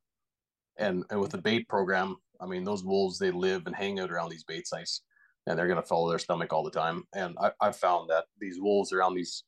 And 0.78 1.04
and 1.10 1.20
with 1.20 1.32
the 1.32 1.40
bait 1.40 1.68
program, 1.68 2.18
I 2.40 2.46
mean, 2.46 2.64
those 2.64 2.84
wolves 2.84 3.18
they 3.18 3.32
live 3.32 3.64
and 3.66 3.76
hang 3.76 4.00
out 4.00 4.12
around 4.12 4.30
these 4.30 4.44
bait 4.44 4.68
sites, 4.68 5.02
and 5.48 5.58
they're 5.58 5.68
going 5.68 5.82
to 5.82 5.88
follow 5.88 6.10
their 6.10 6.20
stomach 6.20 6.54
all 6.54 6.64
the 6.64 6.72
time. 6.72 7.04
And 7.16 7.36
I, 7.42 7.52
I've 7.62 7.78
found 7.78 8.10
that 8.10 8.26
these 8.40 8.60
wolves 8.60 8.94
around 8.94 9.16
these 9.16 9.44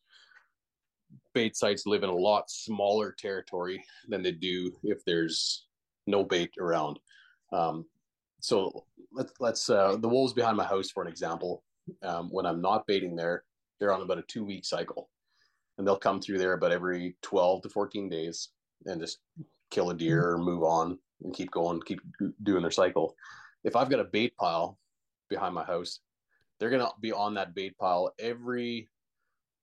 bait 1.36 1.56
sites 1.56 1.86
live 1.86 2.04
in 2.04 2.10
a 2.10 2.16
lot 2.16 2.50
smaller 2.50 3.12
territory 3.12 3.84
than 4.08 4.24
they 4.24 4.32
do 4.32 4.72
if 4.84 5.06
there's 5.06 5.68
no 6.08 6.24
bait 6.24 6.52
around. 6.60 6.98
Um, 7.54 7.86
so 8.40 8.86
let's 9.12 9.34
let's 9.40 9.70
uh, 9.70 9.98
the 10.00 10.10
wolves 10.10 10.34
behind 10.34 10.58
my 10.58 10.66
house 10.66 10.90
for 10.90 11.04
an 11.04 11.10
example 11.10 11.64
um, 12.04 12.30
when 12.32 12.46
i'm 12.46 12.62
not 12.62 12.86
baiting 12.88 13.16
there 13.16 13.44
they're 13.80 13.94
on 13.94 14.02
about 14.02 14.18
a 14.18 14.24
two 14.24 14.44
week 14.44 14.66
cycle 14.66 15.10
and 15.78 15.88
they'll 15.88 15.96
come 15.96 16.20
through 16.20 16.38
there 16.40 16.54
about 16.54 16.72
every 16.72 17.16
12 17.22 17.62
to 17.62 17.70
14 17.70 18.10
days 18.10 18.50
and 18.88 19.00
just 19.00 19.20
kill 19.72 19.92
a 19.92 19.96
deer 19.96 20.32
or 20.32 20.38
move 20.38 20.64
on 20.64 20.98
and 21.24 21.34
keep 21.34 21.50
going 21.52 21.80
keep 21.84 22.02
doing 22.44 22.62
their 22.62 22.72
cycle 22.72 23.16
if 23.64 23.76
i've 23.76 23.90
got 23.90 24.00
a 24.00 24.06
bait 24.06 24.36
pile 24.36 24.78
behind 25.30 25.56
my 25.56 25.64
house. 25.64 26.00
They're 26.60 26.70
gonna 26.70 26.90
be 27.02 27.12
on 27.12 27.34
that 27.36 27.54
bait 27.54 27.78
pile 27.78 28.14
every, 28.20 28.90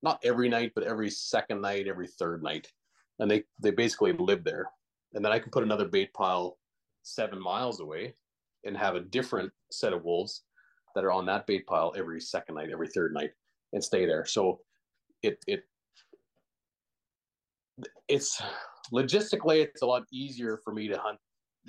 not 0.02 0.20
every 0.24 0.48
night, 0.48 0.72
but 0.74 0.84
every 0.84 1.10
second 1.10 1.60
night, 1.60 1.86
every 1.88 2.06
third 2.06 2.42
night, 2.42 2.68
and 3.18 3.30
they 3.30 3.44
they 3.60 3.70
basically 3.70 4.12
live 4.12 4.44
there. 4.44 4.68
And 5.14 5.24
then 5.24 5.32
I 5.32 5.38
can 5.38 5.50
put 5.50 5.62
another 5.62 5.86
bait 5.86 6.12
pile 6.14 6.58
seven 7.02 7.40
miles 7.40 7.80
away, 7.80 8.14
and 8.64 8.76
have 8.76 8.94
a 8.94 9.00
different 9.00 9.52
set 9.70 9.92
of 9.92 10.04
wolves 10.04 10.44
that 10.94 11.04
are 11.04 11.12
on 11.12 11.26
that 11.26 11.46
bait 11.46 11.66
pile 11.66 11.92
every 11.96 12.20
second 12.20 12.56
night, 12.56 12.70
every 12.70 12.88
third 12.88 13.14
night, 13.14 13.32
and 13.72 13.82
stay 13.82 14.06
there. 14.06 14.24
So 14.24 14.60
it 15.22 15.38
it 15.46 15.64
it's 18.08 18.40
logistically 18.92 19.62
it's 19.62 19.82
a 19.82 19.86
lot 19.86 20.04
easier 20.12 20.58
for 20.64 20.72
me 20.72 20.88
to 20.88 20.98
hunt 20.98 21.18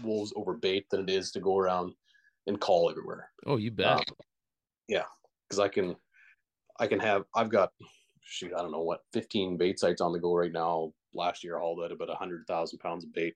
wolves 0.01 0.33
over 0.35 0.55
bait 0.55 0.85
than 0.89 1.01
it 1.01 1.09
is 1.09 1.31
to 1.31 1.39
go 1.39 1.57
around 1.57 1.93
and 2.47 2.59
call 2.59 2.89
everywhere. 2.89 3.29
Oh, 3.45 3.57
you 3.57 3.71
bet. 3.71 3.87
Um, 3.87 4.03
yeah, 4.87 5.03
because 5.47 5.59
I 5.59 5.67
can, 5.67 5.95
I 6.79 6.87
can 6.87 6.99
have. 6.99 7.23
I've 7.35 7.49
got, 7.49 7.71
shoot, 8.33 8.51
I 8.57 8.61
don't 8.61 8.71
know 8.71 8.81
what, 8.81 9.01
fifteen 9.13 9.57
bait 9.57 9.79
sites 9.79 10.01
on 10.01 10.11
the 10.11 10.19
go 10.19 10.35
right 10.35 10.51
now. 10.51 10.91
Last 11.13 11.43
year, 11.43 11.57
I 11.57 11.61
hauled 11.61 11.81
out 11.83 11.91
about 11.91 12.09
a 12.09 12.15
hundred 12.15 12.45
thousand 12.47 12.79
pounds 12.79 13.03
of 13.03 13.13
bait, 13.13 13.35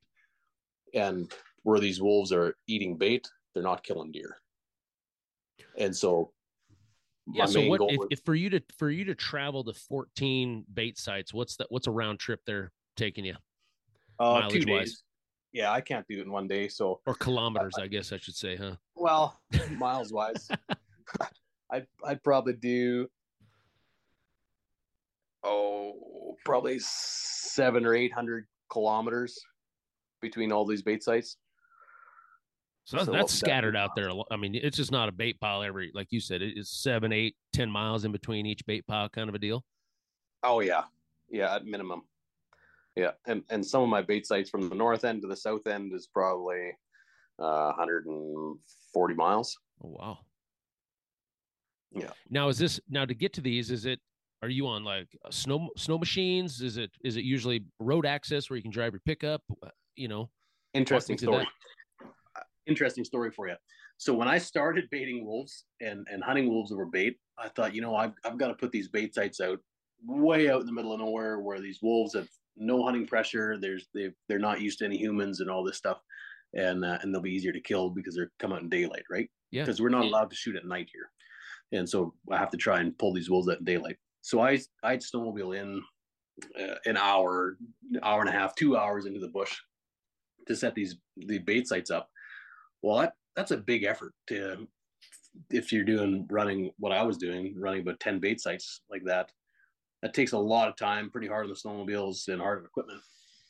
and 0.94 1.32
where 1.64 1.80
these 1.80 2.02
wolves 2.02 2.32
are 2.32 2.56
eating 2.68 2.98
bait, 2.98 3.28
they're 3.54 3.64
not 3.64 3.84
killing 3.84 4.12
deer. 4.12 4.38
And 5.78 5.96
so, 5.96 6.32
yeah. 7.32 7.46
So 7.46 7.66
what 7.68 7.82
if, 7.84 8.02
if 8.10 8.22
for 8.26 8.34
you 8.34 8.50
to 8.50 8.62
for 8.78 8.90
you 8.90 9.06
to 9.06 9.16
travel 9.16 9.64
to 9.66 9.74
fourteen 9.74 10.66
bait 10.74 10.98
sites? 10.98 11.34
What's 11.34 11.58
that? 11.58 11.68
What's 11.70 11.88
a 11.88 11.92
round 11.92 12.20
trip 12.20 12.42
they're 12.46 12.72
taking 12.96 13.26
you? 13.26 13.36
Uh, 14.20 14.50
two 14.50 14.62
days. 14.62 14.68
Wise? 14.68 15.04
yeah, 15.54 15.72
I 15.72 15.82
can't 15.82 16.06
do 16.08 16.20
it 16.20 16.26
in 16.26 16.32
one 16.32 16.48
day. 16.48 16.68
So 16.68 17.02
or 17.06 17.14
kilometers, 17.16 17.74
uh, 17.78 17.84
I 17.84 17.88
guess 17.88 18.12
I 18.12 18.18
should 18.18 18.36
say, 18.36 18.56
huh? 18.56 18.76
Well, 18.96 19.40
miles 19.78 20.12
wise, 20.12 20.48
I'd 21.72 21.88
I'd 22.04 22.24
probably 22.24 22.54
do 22.54 23.08
oh 25.48 26.36
probably 26.46 26.78
seven 26.80 27.86
or 27.86 27.94
eight 27.94 28.14
hundred 28.14 28.46
kilometers 28.72 29.40
between 30.22 30.52
all 30.52 30.66
these 30.66 30.82
bait 30.82 31.04
sites. 31.04 31.38
So, 32.86 33.04
so 33.04 33.12
that's 33.12 33.34
scattered 33.34 33.76
out 33.76 33.96
there. 33.98 34.10
I 34.32 34.38
mean, 34.38 34.56
it's 34.56 34.78
just 34.78 34.94
not 34.94 35.10
a 35.10 35.12
bait 35.12 35.42
pile 35.42 35.62
every, 35.62 35.92
like 35.94 36.08
you 36.12 36.22
said, 36.22 36.42
it 36.42 36.58
is 36.58 36.70
seven, 36.70 37.12
eight, 37.12 37.36
ten 37.52 37.70
miles 37.70 38.06
in 38.06 38.14
between 38.14 38.46
each 38.46 38.66
bait 38.66 38.88
pile, 38.88 39.10
kind 39.10 39.28
of 39.28 39.36
a 39.36 39.40
deal. 39.40 39.66
Oh 40.42 40.62
yeah, 40.62 40.84
yeah, 41.30 41.54
at 41.54 41.66
minimum. 41.66 42.04
Yeah, 42.96 43.12
and 43.26 43.44
and 43.50 43.66
some 43.66 43.84
of 43.84 43.90
my 43.90 44.02
bait 44.02 44.26
sites 44.26 44.50
from 44.50 44.70
the 44.70 44.76
north 44.76 45.04
end 45.04 45.22
to 45.22 45.28
the 45.28 45.36
south 45.36 45.68
end 45.68 45.94
is 45.94 46.08
probably 46.08 46.72
uh, 47.40 47.74
140 47.76 49.14
miles. 49.16 49.58
Oh 49.84 49.90
wow. 49.90 50.20
Yeah. 51.92 52.12
Now 52.30 52.48
is 52.48 52.58
this 52.58 52.80
now 52.90 53.06
to 53.06 53.14
get 53.14 53.34
to 53.34 53.42
these? 53.42 53.70
Is 53.70 53.86
it 53.86 54.00
are 54.48 54.52
you 54.52 54.66
on 54.66 54.84
like 54.84 55.08
snow 55.30 55.70
snow 55.76 55.98
machines? 55.98 56.62
Is 56.62 56.78
it 56.78 56.92
is 57.04 57.18
it 57.18 57.24
usually 57.24 57.66
road 57.80 58.06
access 58.06 58.50
where 58.50 58.56
you 58.56 58.64
can 58.64 58.72
drive 58.72 58.94
your 58.94 59.02
pickup? 59.06 59.42
Uh, 59.62 59.70
you 59.96 60.08
know. 60.08 60.30
Interesting 60.74 61.18
story. 61.18 61.46
Interesting 62.66 63.04
story 63.04 63.32
for 63.32 63.48
you. 63.48 63.56
So 63.98 64.14
when 64.14 64.28
I 64.28 64.38
started 64.38 64.86
baiting 64.90 65.26
wolves 65.26 65.66
and 65.82 66.08
and 66.10 66.24
hunting 66.24 66.48
wolves 66.48 66.72
over 66.72 66.86
bait, 66.86 67.18
I 67.38 67.50
thought, 67.50 67.76
you 67.76 67.82
know, 67.82 67.96
I've 67.96 68.14
I've 68.24 68.38
got 68.38 68.48
to 68.48 68.54
put 68.54 68.72
these 68.72 68.88
bait 68.88 69.14
sites 69.14 69.42
out 69.42 69.60
way 70.06 70.50
out 70.50 70.62
in 70.62 70.66
the 70.66 70.72
middle 70.72 70.94
of 70.94 71.00
nowhere 71.00 71.40
where 71.40 71.60
these 71.60 71.80
wolves 71.82 72.16
have 72.16 72.30
no 72.56 72.84
hunting 72.84 73.06
pressure. 73.06 73.58
There's 73.60 73.88
they 73.94 74.12
they're 74.30 74.40
not 74.40 74.62
used 74.62 74.80
to 74.80 74.86
any 74.86 74.98
humans 74.98 75.42
and 75.42 75.50
all 75.50 75.64
this 75.64 75.78
stuff, 75.78 76.00
and 76.54 76.86
uh, 76.86 77.00
and 77.02 77.14
they'll 77.14 77.22
be 77.22 77.36
easier 77.36 77.52
to 77.52 77.60
kill 77.60 77.90
because 77.90 78.16
they're 78.16 78.32
come 78.40 78.54
out 78.54 78.62
in 78.62 78.70
daylight, 78.70 79.04
right? 79.12 79.30
Yeah. 79.52 79.64
Because 79.64 79.82
we're 79.82 79.90
not 79.90 80.06
allowed 80.06 80.30
to 80.30 80.36
shoot 80.38 80.56
at 80.56 80.66
night 80.66 80.90
here, 80.94 81.10
and 81.78 81.90
so 81.90 82.14
I 82.32 82.38
have 82.38 82.52
to 82.52 82.58
try 82.58 82.80
and 82.80 82.98
pull 82.98 83.14
these 83.14 83.30
wolves 83.30 83.50
at 83.50 83.66
daylight. 83.66 83.98
So 84.28 84.42
I 84.42 84.60
I'd 84.84 85.00
snowmobile 85.00 85.58
in 85.58 85.82
uh, 86.60 86.76
an 86.86 86.98
hour, 86.98 87.58
hour 88.04 88.20
and 88.20 88.28
a 88.28 88.34
half, 88.34 88.56
two 88.56 88.76
hours 88.76 89.06
into 89.06 89.22
the 89.22 89.30
bush 89.30 89.56
to 90.48 90.56
set 90.56 90.76
these 90.76 90.98
the 91.16 91.40
bait 91.40 91.66
sites 91.66 91.92
up. 91.92 92.10
Well, 92.82 92.98
that 93.00 93.14
that's 93.38 93.52
a 93.52 93.58
big 93.58 93.86
effort 93.86 94.14
to 94.28 94.68
if 95.50 95.72
you're 95.72 95.86
doing 95.86 96.28
running 96.30 96.72
what 96.78 96.92
I 96.92 97.04
was 97.04 97.16
doing, 97.16 97.56
running 97.58 97.84
about 97.84 98.02
ten 98.02 98.20
bait 98.20 98.42
sites 98.42 98.82
like 98.92 99.06
that 99.06 99.32
that 100.02 100.14
takes 100.14 100.34
a 100.34 100.38
lot 100.38 100.68
of 100.68 100.76
time, 100.76 101.10
pretty 101.10 101.28
hard 101.28 101.46
on 101.46 101.50
the 101.50 101.56
snowmobiles 101.56 102.28
and 102.28 102.42
hard 102.42 102.60
on 102.60 102.66
equipment. 102.66 103.00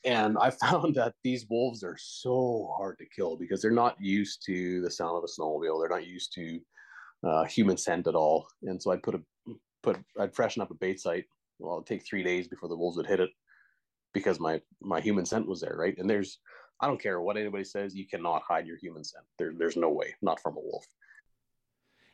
And 0.06 0.38
I 0.40 0.50
found 0.64 0.94
that 0.94 1.16
these 1.24 1.48
wolves 1.50 1.84
are 1.84 1.98
so 2.00 2.72
hard 2.78 3.00
to 3.00 3.06
kill 3.16 3.36
because 3.36 3.64
they're 3.64 3.72
not 3.72 3.96
used 4.00 4.44
to 4.46 4.80
the 4.82 4.92
sound 4.92 5.18
of 5.18 5.24
a 5.24 5.42
snowmobile. 5.42 5.82
They're 5.82 5.90
not 5.90 6.06
used 6.06 6.34
to 6.34 6.60
uh, 7.24 7.46
human 7.46 7.78
scent 7.78 8.06
at 8.06 8.14
all. 8.14 8.48
And 8.62 8.80
so 8.80 8.92
I'd 8.92 9.02
put 9.02 9.16
a 9.16 9.22
put 9.88 10.04
I'd 10.20 10.36
freshen 10.36 10.62
up 10.62 10.72
a 10.72 10.76
bait 10.76 11.00
site. 11.00 11.26
Well, 11.60 11.76
it'd 11.78 11.88
take 11.88 12.06
three 12.06 12.24
days 12.24 12.48
before 12.48 12.70
the 12.70 12.76
wolves 12.76 12.98
would 12.98 13.08
hit 13.08 13.20
it 13.20 13.30
because 14.14 14.40
my 14.40 14.62
my 14.82 15.00
human 15.00 15.26
scent 15.26 15.48
was 15.48 15.62
there, 15.62 15.76
right? 15.78 15.98
And 15.98 16.10
there's 16.10 16.40
I 16.80 16.88
don't 16.88 17.02
care 17.02 17.22
what 17.22 17.38
anybody 17.38 17.64
says, 17.64 17.96
you 17.96 18.08
cannot 18.08 18.44
hide 18.48 18.68
your 18.68 18.78
human 18.78 19.04
scent. 19.04 19.26
There, 19.40 19.52
there's 19.58 19.78
no 19.78 19.90
way, 19.90 20.14
not 20.22 20.40
from 20.40 20.58
a 20.58 20.60
wolf. 20.60 20.86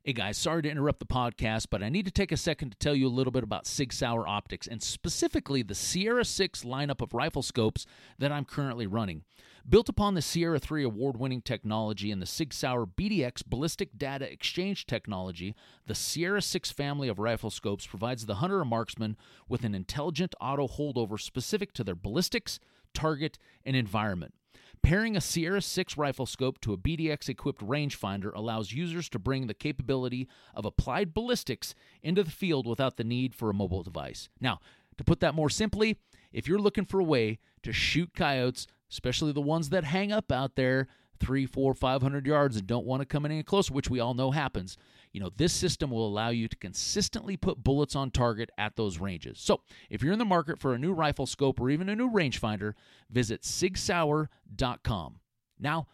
Hey 0.05 0.13
guys, 0.13 0.37
sorry 0.37 0.61
to 0.63 0.69
interrupt 0.69 0.99
the 0.99 1.05
podcast, 1.05 1.67
but 1.69 1.81
I 1.81 1.89
need 1.89 2.05
to 2.05 2.11
take 2.11 2.31
a 2.31 2.37
second 2.37 2.71
to 2.71 2.77
tell 2.77 2.95
you 2.95 3.07
a 3.07 3.09
little 3.09 3.31
bit 3.31 3.43
about 3.43 3.65
Sig 3.65 3.93
Sauer 3.93 4.27
Optics 4.27 4.67
and 4.67 4.83
specifically 4.83 5.63
the 5.63 5.75
Sierra 5.75 6.25
6 6.25 6.63
lineup 6.63 7.01
of 7.01 7.13
rifle 7.13 7.41
scopes 7.41 7.85
that 8.19 8.31
I'm 8.31 8.43
currently 8.43 8.85
running. 8.85 9.23
Built 9.67 9.87
upon 9.87 10.13
the 10.13 10.21
Sierra 10.21 10.59
3 10.59 10.83
award 10.83 11.15
winning 11.17 11.41
technology 11.41 12.11
and 12.11 12.21
the 12.21 12.25
Sig 12.25 12.53
Sauer 12.53 12.85
BDX 12.85 13.45
ballistic 13.45 13.97
data 13.97 14.29
exchange 14.29 14.85
technology, 14.85 15.55
the 15.87 15.95
Sierra 15.95 16.41
6 16.41 16.71
family 16.71 17.07
of 17.07 17.17
rifle 17.17 17.49
scopes 17.49 17.87
provides 17.87 18.25
the 18.25 18.35
hunter 18.35 18.59
or 18.59 18.65
marksman 18.65 19.15
with 19.47 19.63
an 19.63 19.73
intelligent 19.73 20.35
auto 20.41 20.67
holdover 20.67 21.19
specific 21.19 21.71
to 21.73 21.83
their 21.83 21.95
ballistics, 21.95 22.59
target, 22.93 23.39
and 23.65 23.77
environment. 23.77 24.33
Pairing 24.81 25.15
a 25.15 25.21
Sierra 25.21 25.61
6 25.61 25.95
rifle 25.95 26.25
scope 26.25 26.59
to 26.59 26.73
a 26.73 26.77
BDX 26.77 27.29
equipped 27.29 27.61
rangefinder 27.61 28.33
allows 28.35 28.73
users 28.73 29.07
to 29.07 29.17
bring 29.17 29.47
the 29.47 29.53
capability 29.53 30.27
of 30.53 30.65
applied 30.65 31.13
ballistics 31.13 31.73
into 32.01 32.21
the 32.21 32.31
field 32.31 32.67
without 32.67 32.97
the 32.97 33.05
need 33.05 33.33
for 33.33 33.49
a 33.49 33.53
mobile 33.53 33.81
device. 33.81 34.27
Now, 34.41 34.59
to 34.97 35.05
put 35.05 35.21
that 35.21 35.35
more 35.35 35.49
simply, 35.49 35.99
if 36.33 36.49
you're 36.49 36.59
looking 36.59 36.85
for 36.85 36.99
a 36.99 37.05
way 37.05 37.39
to 37.61 37.71
shoot 37.71 38.13
coyotes, 38.13 38.67
especially 38.93 39.31
the 39.31 39.41
ones 39.41 39.69
that 39.69 39.83
hang 39.83 40.11
up 40.11 40.31
out 40.31 40.55
there 40.55 40.87
three, 41.19 41.45
four, 41.45 41.73
five 41.73 42.01
hundred 42.01 42.25
yards 42.27 42.55
and 42.55 42.67
don't 42.67 42.85
want 42.85 43.01
to 43.01 43.05
come 43.05 43.25
any 43.25 43.41
closer, 43.43 43.73
which 43.73 43.89
we 43.89 43.99
all 43.99 44.13
know 44.13 44.31
happens, 44.31 44.77
you 45.11 45.19
know, 45.19 45.29
this 45.35 45.53
system 45.53 45.89
will 45.89 46.07
allow 46.07 46.29
you 46.29 46.47
to 46.47 46.55
consistently 46.57 47.35
put 47.35 47.63
bullets 47.63 47.95
on 47.95 48.11
target 48.11 48.49
at 48.57 48.75
those 48.75 48.99
ranges. 48.99 49.39
So, 49.39 49.61
if 49.89 50.03
you're 50.03 50.13
in 50.13 50.19
the 50.19 50.25
market 50.25 50.59
for 50.59 50.73
a 50.73 50.79
new 50.79 50.93
rifle 50.93 51.25
scope 51.25 51.59
or 51.59 51.69
even 51.69 51.89
a 51.89 51.95
new 51.95 52.09
rangefinder, 52.09 52.73
visit 53.09 53.41
sigsauer.com. 53.41 55.19
Now, 55.59 55.87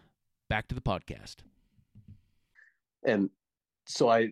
back 0.49 0.67
to 0.67 0.75
the 0.75 0.81
podcast. 0.81 1.37
And 3.05 3.29
so 3.85 4.09
I 4.09 4.31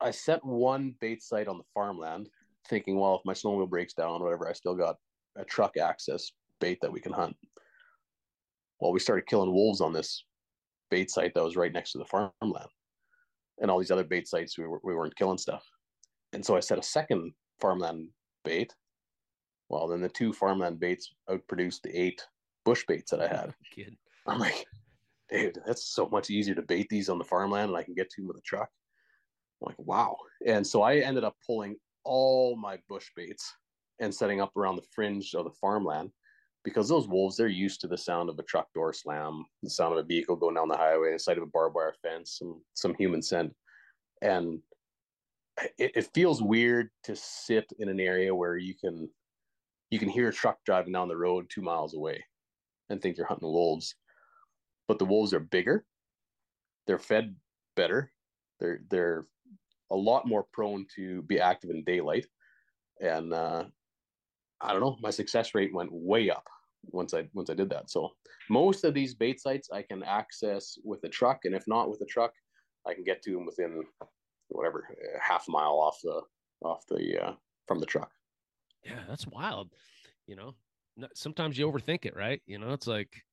I 0.00 0.10
set 0.10 0.44
one 0.44 0.94
bait 1.00 1.22
site 1.22 1.48
on 1.48 1.58
the 1.58 1.64
farmland, 1.74 2.28
thinking, 2.68 2.98
well, 2.98 3.16
if 3.16 3.20
my 3.24 3.34
snowmobile 3.34 3.70
breaks 3.70 3.94
down, 3.94 4.20
or 4.20 4.24
whatever, 4.24 4.48
I 4.48 4.52
still 4.52 4.74
got 4.74 4.96
a 5.36 5.44
truck 5.44 5.76
access 5.76 6.32
bait 6.60 6.78
that 6.82 6.92
we 6.92 7.00
can 7.00 7.12
hunt. 7.12 7.36
Well, 8.80 8.92
we 8.92 9.00
started 9.00 9.26
killing 9.26 9.52
wolves 9.52 9.80
on 9.80 9.92
this 9.92 10.24
bait 10.90 11.10
site 11.10 11.34
that 11.34 11.44
was 11.44 11.56
right 11.56 11.72
next 11.72 11.92
to 11.92 11.98
the 11.98 12.04
farmland. 12.04 12.68
And 13.60 13.70
all 13.70 13.78
these 13.78 13.90
other 13.90 14.04
bait 14.04 14.26
sites 14.26 14.58
we, 14.58 14.66
were, 14.66 14.80
we 14.82 14.94
weren't 14.94 15.16
killing 15.16 15.38
stuff. 15.38 15.64
And 16.32 16.44
so 16.44 16.56
i 16.56 16.60
set 16.60 16.78
a 16.78 16.82
second 16.82 17.32
farmland 17.60 18.08
bait. 18.44 18.74
Well 19.68 19.88
then 19.88 20.00
the 20.00 20.08
two 20.08 20.32
farmland 20.32 20.80
baits 20.80 21.12
outproduced 21.28 21.82
the 21.82 21.98
eight 21.98 22.22
bush 22.64 22.84
baits 22.86 23.10
that 23.10 23.20
i 23.20 23.26
had. 23.26 23.54
Kid. 23.74 23.96
i'm 24.26 24.38
like 24.38 24.66
dude 25.30 25.58
that's 25.66 25.94
so 25.94 26.08
much 26.10 26.28
easier 26.28 26.54
to 26.54 26.62
bait 26.62 26.86
these 26.90 27.08
on 27.08 27.18
the 27.18 27.24
farmland 27.24 27.68
and 27.70 27.76
i 27.76 27.82
can 27.82 27.94
get 27.94 28.10
to 28.10 28.20
them 28.20 28.28
with 28.28 28.36
a 28.36 28.42
truck. 28.42 28.68
I'm 29.62 29.66
like 29.66 29.78
wow. 29.78 30.16
And 30.46 30.66
so 30.66 30.82
i 30.82 30.96
ended 30.96 31.24
up 31.24 31.36
pulling 31.46 31.76
all 32.04 32.56
my 32.56 32.78
bush 32.88 33.08
baits 33.14 33.52
and 34.00 34.14
setting 34.14 34.40
up 34.40 34.56
around 34.56 34.76
the 34.76 34.86
fringe 34.90 35.34
of 35.34 35.44
the 35.44 35.50
farmland 35.60 36.10
because 36.64 36.88
those 36.88 37.08
wolves 37.08 37.36
they're 37.36 37.48
used 37.48 37.80
to 37.80 37.86
the 37.86 37.96
sound 37.96 38.28
of 38.28 38.38
a 38.38 38.42
truck 38.42 38.72
door 38.74 38.92
slam 38.92 39.44
the 39.62 39.70
sound 39.70 39.92
of 39.92 39.98
a 39.98 40.06
vehicle 40.06 40.36
going 40.36 40.54
down 40.54 40.68
the 40.68 40.76
highway 40.76 41.12
the 41.12 41.18
sight 41.18 41.38
of 41.38 41.42
a 41.42 41.46
barbed 41.46 41.74
wire 41.74 41.94
fence 42.02 42.36
some 42.38 42.60
some 42.74 42.94
human 42.94 43.22
scent. 43.22 43.54
And 44.22 44.60
it, 45.78 45.92
it, 45.94 46.10
feels 46.14 46.42
weird 46.42 46.90
to 47.04 47.16
sit 47.16 47.66
in 47.78 47.88
an 47.88 48.00
area 48.00 48.34
where 48.34 48.56
you 48.56 48.74
can 48.74 49.08
you 49.90 49.98
can 49.98 50.08
hear 50.08 50.28
a 50.28 50.32
truck 50.32 50.58
driving 50.64 50.92
down 50.92 51.08
the 51.08 51.16
road 51.16 51.46
two 51.48 51.62
miles 51.62 51.94
away 51.94 52.22
and 52.90 53.00
think 53.00 53.16
you're 53.16 53.26
hunting 53.26 53.50
wolves. 53.50 53.94
But 54.88 54.98
the 54.98 55.06
wolves 55.06 55.32
are 55.32 55.40
bigger 55.40 55.84
they're 56.86 56.98
fed 56.98 57.36
better 57.76 58.10
they're 58.58 58.80
they're 58.90 59.26
a 59.90 59.96
lot 59.96 60.26
more 60.26 60.44
prone 60.52 60.86
to 60.96 61.22
be 61.22 61.40
active 61.40 61.70
in 61.70 61.84
daylight. 61.84 62.26
And 63.00 63.32
uh, 63.32 63.64
I 64.60 64.72
don't 64.72 64.80
know, 64.80 64.96
my 65.00 65.10
success 65.10 65.54
rate 65.54 65.74
went 65.74 65.90
way 65.92 66.30
up 66.30 66.46
once 66.84 67.14
I 67.14 67.28
once 67.34 67.50
I 67.50 67.54
did 67.54 67.70
that. 67.70 67.90
So 67.90 68.10
most 68.48 68.84
of 68.84 68.94
these 68.94 69.14
bait 69.14 69.40
sites 69.40 69.68
I 69.72 69.82
can 69.82 70.02
access 70.02 70.78
with 70.84 71.02
a 71.04 71.08
truck, 71.08 71.44
and 71.44 71.54
if 71.54 71.66
not 71.66 71.90
with 71.90 72.00
a 72.00 72.06
truck, 72.06 72.32
I 72.86 72.94
can 72.94 73.04
get 73.04 73.22
to 73.22 73.32
them 73.32 73.46
within 73.46 73.84
whatever 74.48 74.86
half 75.20 75.48
a 75.48 75.50
mile 75.50 75.78
off 75.78 75.98
the 76.02 76.22
off 76.62 76.86
the 76.88 77.24
uh, 77.24 77.32
from 77.66 77.78
the 77.78 77.86
truck. 77.86 78.10
Yeah, 78.84 79.00
that's 79.08 79.26
wild. 79.26 79.70
You 80.26 80.36
know, 80.36 80.54
sometimes 81.14 81.58
you 81.58 81.70
overthink 81.70 82.06
it, 82.06 82.16
right? 82.16 82.40
You 82.46 82.58
know, 82.58 82.72
it's 82.72 82.86
like, 82.86 83.24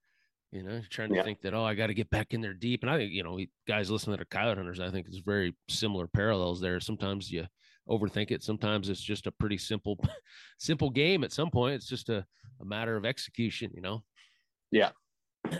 you 0.52 0.64
know, 0.64 0.82
trying 0.90 1.10
to 1.10 1.16
yeah. 1.16 1.24
think 1.24 1.42
that 1.42 1.54
oh, 1.54 1.64
I 1.64 1.74
got 1.74 1.88
to 1.88 1.94
get 1.94 2.10
back 2.10 2.34
in 2.34 2.42
there 2.42 2.54
deep. 2.54 2.84
And 2.84 2.90
I 2.90 2.98
think 2.98 3.12
you 3.14 3.24
know, 3.24 3.40
guys 3.68 3.90
listening 3.90 4.18
to 4.18 4.26
coyote 4.26 4.58
hunters, 4.58 4.80
I 4.80 4.90
think 4.90 5.08
it's 5.08 5.18
very 5.18 5.56
similar 5.70 6.08
parallels 6.08 6.62
there. 6.62 6.80
Sometimes 6.80 7.32
you 7.32 7.46
overthink 7.90 8.32
it. 8.32 8.44
Sometimes 8.44 8.90
it's 8.90 9.02
just 9.02 9.28
a 9.28 9.32
pretty 9.32 9.58
simple, 9.58 9.98
simple 10.60 10.90
game. 10.90 11.24
At 11.24 11.32
some 11.32 11.50
point, 11.50 11.76
it's 11.76 11.88
just 11.88 12.10
a, 12.10 12.26
a 12.62 12.66
matter 12.66 12.96
of 12.96 13.06
execution. 13.06 13.72
You 13.74 13.82
know. 13.82 14.04
Yeah. 14.72 14.92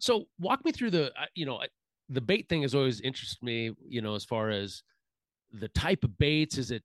So 0.00 0.24
walk 0.38 0.64
me 0.64 0.72
through 0.72 0.90
the, 0.90 1.12
you 1.34 1.46
know, 1.46 1.60
the 2.08 2.20
bait 2.20 2.48
thing 2.48 2.62
has 2.62 2.74
always 2.74 3.00
interested 3.00 3.42
me. 3.42 3.70
You 3.88 4.02
know, 4.02 4.14
as 4.16 4.24
far 4.24 4.50
as 4.50 4.82
the 5.52 5.68
type 5.68 6.04
of 6.04 6.18
baits, 6.18 6.58
is 6.58 6.70
it? 6.70 6.84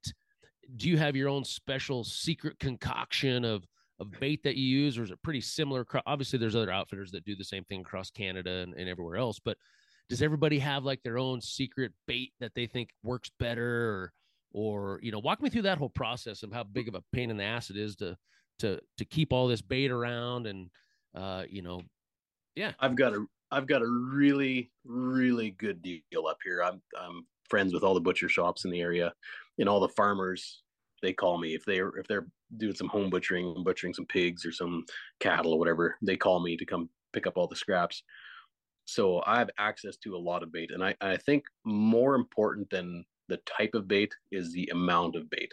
Do 0.76 0.88
you 0.88 0.96
have 0.96 1.16
your 1.16 1.28
own 1.28 1.44
special 1.44 2.04
secret 2.04 2.58
concoction 2.60 3.44
of 3.44 3.64
of 3.98 4.10
bait 4.18 4.42
that 4.44 4.56
you 4.56 4.64
use, 4.64 4.96
or 4.96 5.02
is 5.02 5.10
it 5.10 5.22
pretty 5.22 5.40
similar? 5.40 5.86
Obviously, 6.06 6.38
there's 6.38 6.56
other 6.56 6.70
outfitters 6.70 7.10
that 7.10 7.24
do 7.24 7.36
the 7.36 7.44
same 7.44 7.64
thing 7.64 7.80
across 7.80 8.10
Canada 8.10 8.50
and, 8.50 8.74
and 8.74 8.88
everywhere 8.88 9.16
else, 9.16 9.38
but 9.44 9.58
does 10.08 10.22
everybody 10.22 10.58
have 10.58 10.84
like 10.84 11.02
their 11.02 11.18
own 11.18 11.40
secret 11.40 11.92
bait 12.06 12.32
that 12.40 12.52
they 12.54 12.66
think 12.66 12.90
works 13.02 13.30
better, 13.38 13.90
or 13.90 14.12
or 14.52 14.98
you 15.02 15.12
know, 15.12 15.18
walk 15.18 15.42
me 15.42 15.50
through 15.50 15.62
that 15.62 15.78
whole 15.78 15.90
process 15.90 16.42
of 16.42 16.52
how 16.52 16.64
big 16.64 16.88
of 16.88 16.94
a 16.94 17.02
pain 17.12 17.30
in 17.30 17.36
the 17.36 17.44
ass 17.44 17.70
it 17.70 17.76
is 17.76 17.96
to 17.96 18.16
to 18.58 18.80
to 18.98 19.04
keep 19.04 19.32
all 19.32 19.48
this 19.48 19.62
bait 19.62 19.90
around 19.90 20.46
and 20.46 20.70
uh, 21.14 21.44
you 21.48 21.62
know, 21.62 21.82
yeah. 22.54 22.72
I've 22.80 22.96
got 22.96 23.14
a 23.14 23.24
I've 23.50 23.66
got 23.66 23.82
a 23.82 23.86
really 23.86 24.70
really 24.84 25.50
good 25.52 25.82
deal 25.82 26.26
up 26.28 26.38
here. 26.44 26.62
I'm 26.62 26.80
I'm 26.98 27.26
friends 27.48 27.72
with 27.74 27.82
all 27.82 27.94
the 27.94 28.00
butcher 28.00 28.28
shops 28.28 28.64
in 28.64 28.70
the 28.70 28.80
area 28.80 29.12
and 29.58 29.68
all 29.68 29.80
the 29.80 29.88
farmers 29.88 30.62
they 31.02 31.12
call 31.12 31.38
me 31.38 31.54
if 31.54 31.64
they're 31.64 31.96
if 31.96 32.06
they're 32.06 32.26
doing 32.56 32.74
some 32.74 32.88
home 32.88 33.10
butchering, 33.10 33.62
butchering 33.64 33.94
some 33.94 34.06
pigs 34.06 34.44
or 34.44 34.52
some 34.52 34.84
cattle 35.18 35.52
or 35.52 35.58
whatever. 35.58 35.96
They 36.02 36.16
call 36.16 36.40
me 36.40 36.56
to 36.56 36.64
come 36.64 36.88
pick 37.12 37.26
up 37.26 37.36
all 37.36 37.46
the 37.46 37.56
scraps. 37.56 38.02
So 38.84 39.22
I 39.26 39.38
have 39.38 39.50
access 39.58 39.96
to 39.98 40.16
a 40.16 40.18
lot 40.18 40.42
of 40.42 40.52
bait, 40.52 40.70
and 40.72 40.84
I 40.84 40.94
I 41.00 41.16
think 41.16 41.44
more 41.64 42.14
important 42.14 42.70
than 42.70 43.04
the 43.30 43.40
type 43.46 43.74
of 43.74 43.88
bait 43.88 44.12
is 44.30 44.52
the 44.52 44.68
amount 44.72 45.16
of 45.16 45.28
bait, 45.30 45.52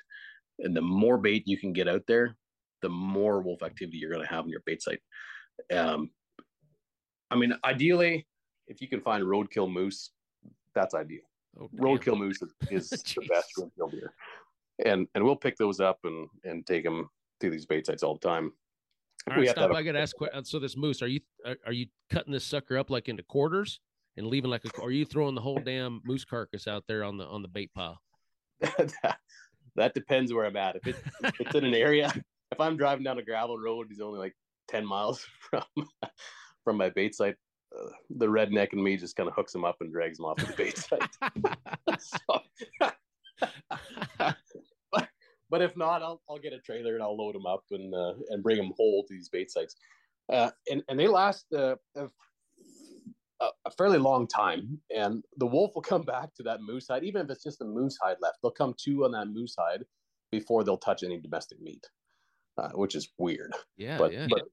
and 0.59 0.75
the 0.75 0.81
more 0.81 1.17
bait 1.17 1.43
you 1.47 1.57
can 1.57 1.71
get 1.71 1.87
out 1.87 2.03
there, 2.07 2.35
the 2.81 2.89
more 2.89 3.41
wolf 3.41 3.63
activity 3.63 3.97
you're 3.97 4.11
going 4.11 4.25
to 4.25 4.29
have 4.29 4.45
in 4.45 4.51
your 4.51 4.63
bait 4.65 4.81
site. 4.81 4.99
Um, 5.71 6.11
I 7.31 7.35
mean, 7.35 7.53
ideally, 7.63 8.27
if 8.67 8.81
you 8.81 8.87
can 8.87 9.01
find 9.01 9.23
roadkill 9.23 9.71
moose, 9.71 10.11
that's 10.75 10.93
ideal. 10.93 11.21
Oh, 11.59 11.69
roadkill 11.79 12.17
moose 12.17 12.41
is, 12.41 12.53
is 12.71 12.89
the 12.89 13.25
best 13.27 13.53
roadkill 13.57 13.91
deer 13.91 14.13
and 14.85 15.07
and 15.15 15.23
we'll 15.23 15.35
pick 15.35 15.57
those 15.57 15.79
up 15.79 15.99
and 16.03 16.27
and 16.43 16.65
take 16.65 16.83
them 16.83 17.09
to 17.39 17.49
these 17.49 17.65
bait 17.65 17.85
sites 17.85 18.03
all 18.03 18.13
the 18.13 18.27
time. 18.27 18.51
All 19.29 19.37
right, 19.37 19.49
stop. 19.49 19.73
I 19.73 19.83
got 19.83 19.93
to 19.93 19.99
ask. 19.99 20.15
So 20.43 20.59
this 20.59 20.77
moose, 20.77 21.01
are 21.01 21.07
you 21.07 21.19
are 21.65 21.73
you 21.73 21.87
cutting 22.09 22.31
this 22.31 22.45
sucker 22.45 22.77
up 22.77 22.89
like 22.89 23.09
into 23.09 23.23
quarters 23.23 23.79
and 24.17 24.27
leaving 24.27 24.51
like 24.51 24.65
a? 24.65 24.81
Are 24.81 24.91
you 24.91 25.05
throwing 25.05 25.35
the 25.35 25.41
whole 25.41 25.59
damn 25.59 26.01
moose 26.03 26.25
carcass 26.25 26.67
out 26.67 26.83
there 26.87 27.03
on 27.03 27.17
the 27.17 27.25
on 27.25 27.41
the 27.41 27.47
bait 27.47 27.71
pile? 27.73 28.01
that, 29.75 29.93
depends 29.93 30.33
where 30.33 30.45
I'm 30.45 30.57
at. 30.57 30.75
If, 30.75 30.87
it, 30.87 30.95
if 31.23 31.39
it's 31.39 31.55
in 31.55 31.63
an 31.63 31.75
area, 31.75 32.11
if 32.51 32.59
I'm 32.59 32.75
driving 32.75 33.03
down 33.03 33.19
a 33.19 33.23
gravel 33.23 33.57
road, 33.57 33.87
he's 33.89 34.01
only 34.01 34.19
like 34.19 34.35
ten 34.67 34.85
miles 34.85 35.25
from 35.49 35.63
from 36.63 36.77
my 36.77 36.89
bait 36.89 37.15
site. 37.15 37.35
Uh, 37.77 37.89
the 38.09 38.25
redneck 38.25 38.71
and 38.71 38.83
me 38.83 38.97
just 38.97 39.15
kind 39.15 39.29
of 39.29 39.35
hooks 39.35 39.53
him 39.53 39.65
up 39.65 39.75
and 39.81 39.91
drags 39.91 40.19
him 40.19 40.25
off 40.25 40.37
to 40.37 40.45
the 40.45 40.53
bait 40.53 40.77
site. 40.77 41.01
but, 44.91 45.09
but 45.49 45.61
if 45.61 45.75
not, 45.75 46.01
I'll, 46.01 46.21
I'll 46.29 46.39
get 46.39 46.53
a 46.53 46.59
trailer 46.59 46.93
and 46.93 47.03
I'll 47.03 47.17
load 47.17 47.35
them 47.35 47.45
up 47.45 47.65
and 47.71 47.93
uh, 47.93 48.13
and 48.29 48.41
bring 48.41 48.57
them 48.57 48.71
whole 48.77 49.03
to 49.03 49.13
these 49.13 49.29
bait 49.29 49.51
sites. 49.51 49.75
Uh, 50.31 50.49
and 50.71 50.81
and 50.87 50.99
they 50.99 51.07
last 51.07 51.45
uh, 51.53 51.75
a, 53.39 53.47
a, 53.65 53.71
fairly 53.71 53.97
long 53.97 54.27
time. 54.27 54.79
And 54.95 55.23
the 55.37 55.45
wolf 55.45 55.71
will 55.75 55.81
come 55.81 56.01
back 56.03 56.33
to 56.35 56.43
that 56.43 56.61
moose 56.61 56.87
hide, 56.89 57.03
even 57.03 57.21
if 57.21 57.29
it's 57.29 57.43
just 57.43 57.61
a 57.61 57.65
moose 57.65 57.97
hide 58.01 58.17
left. 58.21 58.37
They'll 58.41 58.51
come 58.51 58.73
to 58.85 59.05
on 59.05 59.11
that 59.11 59.27
moose 59.27 59.55
hide 59.57 59.83
before 60.31 60.63
they'll 60.63 60.77
touch 60.77 61.03
any 61.03 61.19
domestic 61.19 61.61
meat, 61.61 61.85
uh, 62.57 62.69
which 62.69 62.95
is 62.95 63.09
weird. 63.17 63.53
Yeah, 63.77 63.97
but, 63.97 64.13
yeah. 64.13 64.27
But, 64.29 64.43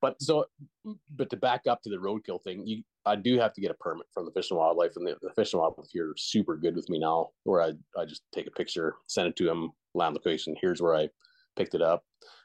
but 0.00 0.20
so, 0.20 0.46
but 1.14 1.30
to 1.30 1.36
back 1.36 1.66
up 1.68 1.82
to 1.82 1.90
the 1.90 1.96
roadkill 1.96 2.42
thing, 2.42 2.66
you 2.66 2.82
I 3.04 3.16
do 3.16 3.38
have 3.38 3.52
to 3.54 3.60
get 3.60 3.70
a 3.70 3.74
permit 3.74 4.06
from 4.12 4.26
the 4.26 4.32
Fish 4.32 4.50
and 4.50 4.58
Wildlife, 4.58 4.96
and 4.96 5.06
the, 5.06 5.16
the 5.22 5.32
Fish 5.34 5.52
and 5.52 5.60
Wildlife 5.60 5.90
here 5.90 6.10
are 6.10 6.16
super 6.16 6.56
good 6.56 6.76
with 6.76 6.88
me 6.88 6.98
now. 6.98 7.30
Where 7.44 7.62
I 7.62 7.72
I 7.96 8.04
just 8.04 8.22
take 8.34 8.46
a 8.46 8.50
picture, 8.50 8.96
send 9.06 9.28
it 9.28 9.36
to 9.36 9.44
them, 9.44 9.70
land 9.94 10.14
location. 10.14 10.56
Here's 10.60 10.82
where 10.82 10.94
I 10.94 11.08
picked 11.56 11.74
it 11.74 11.82
up, 11.82 12.04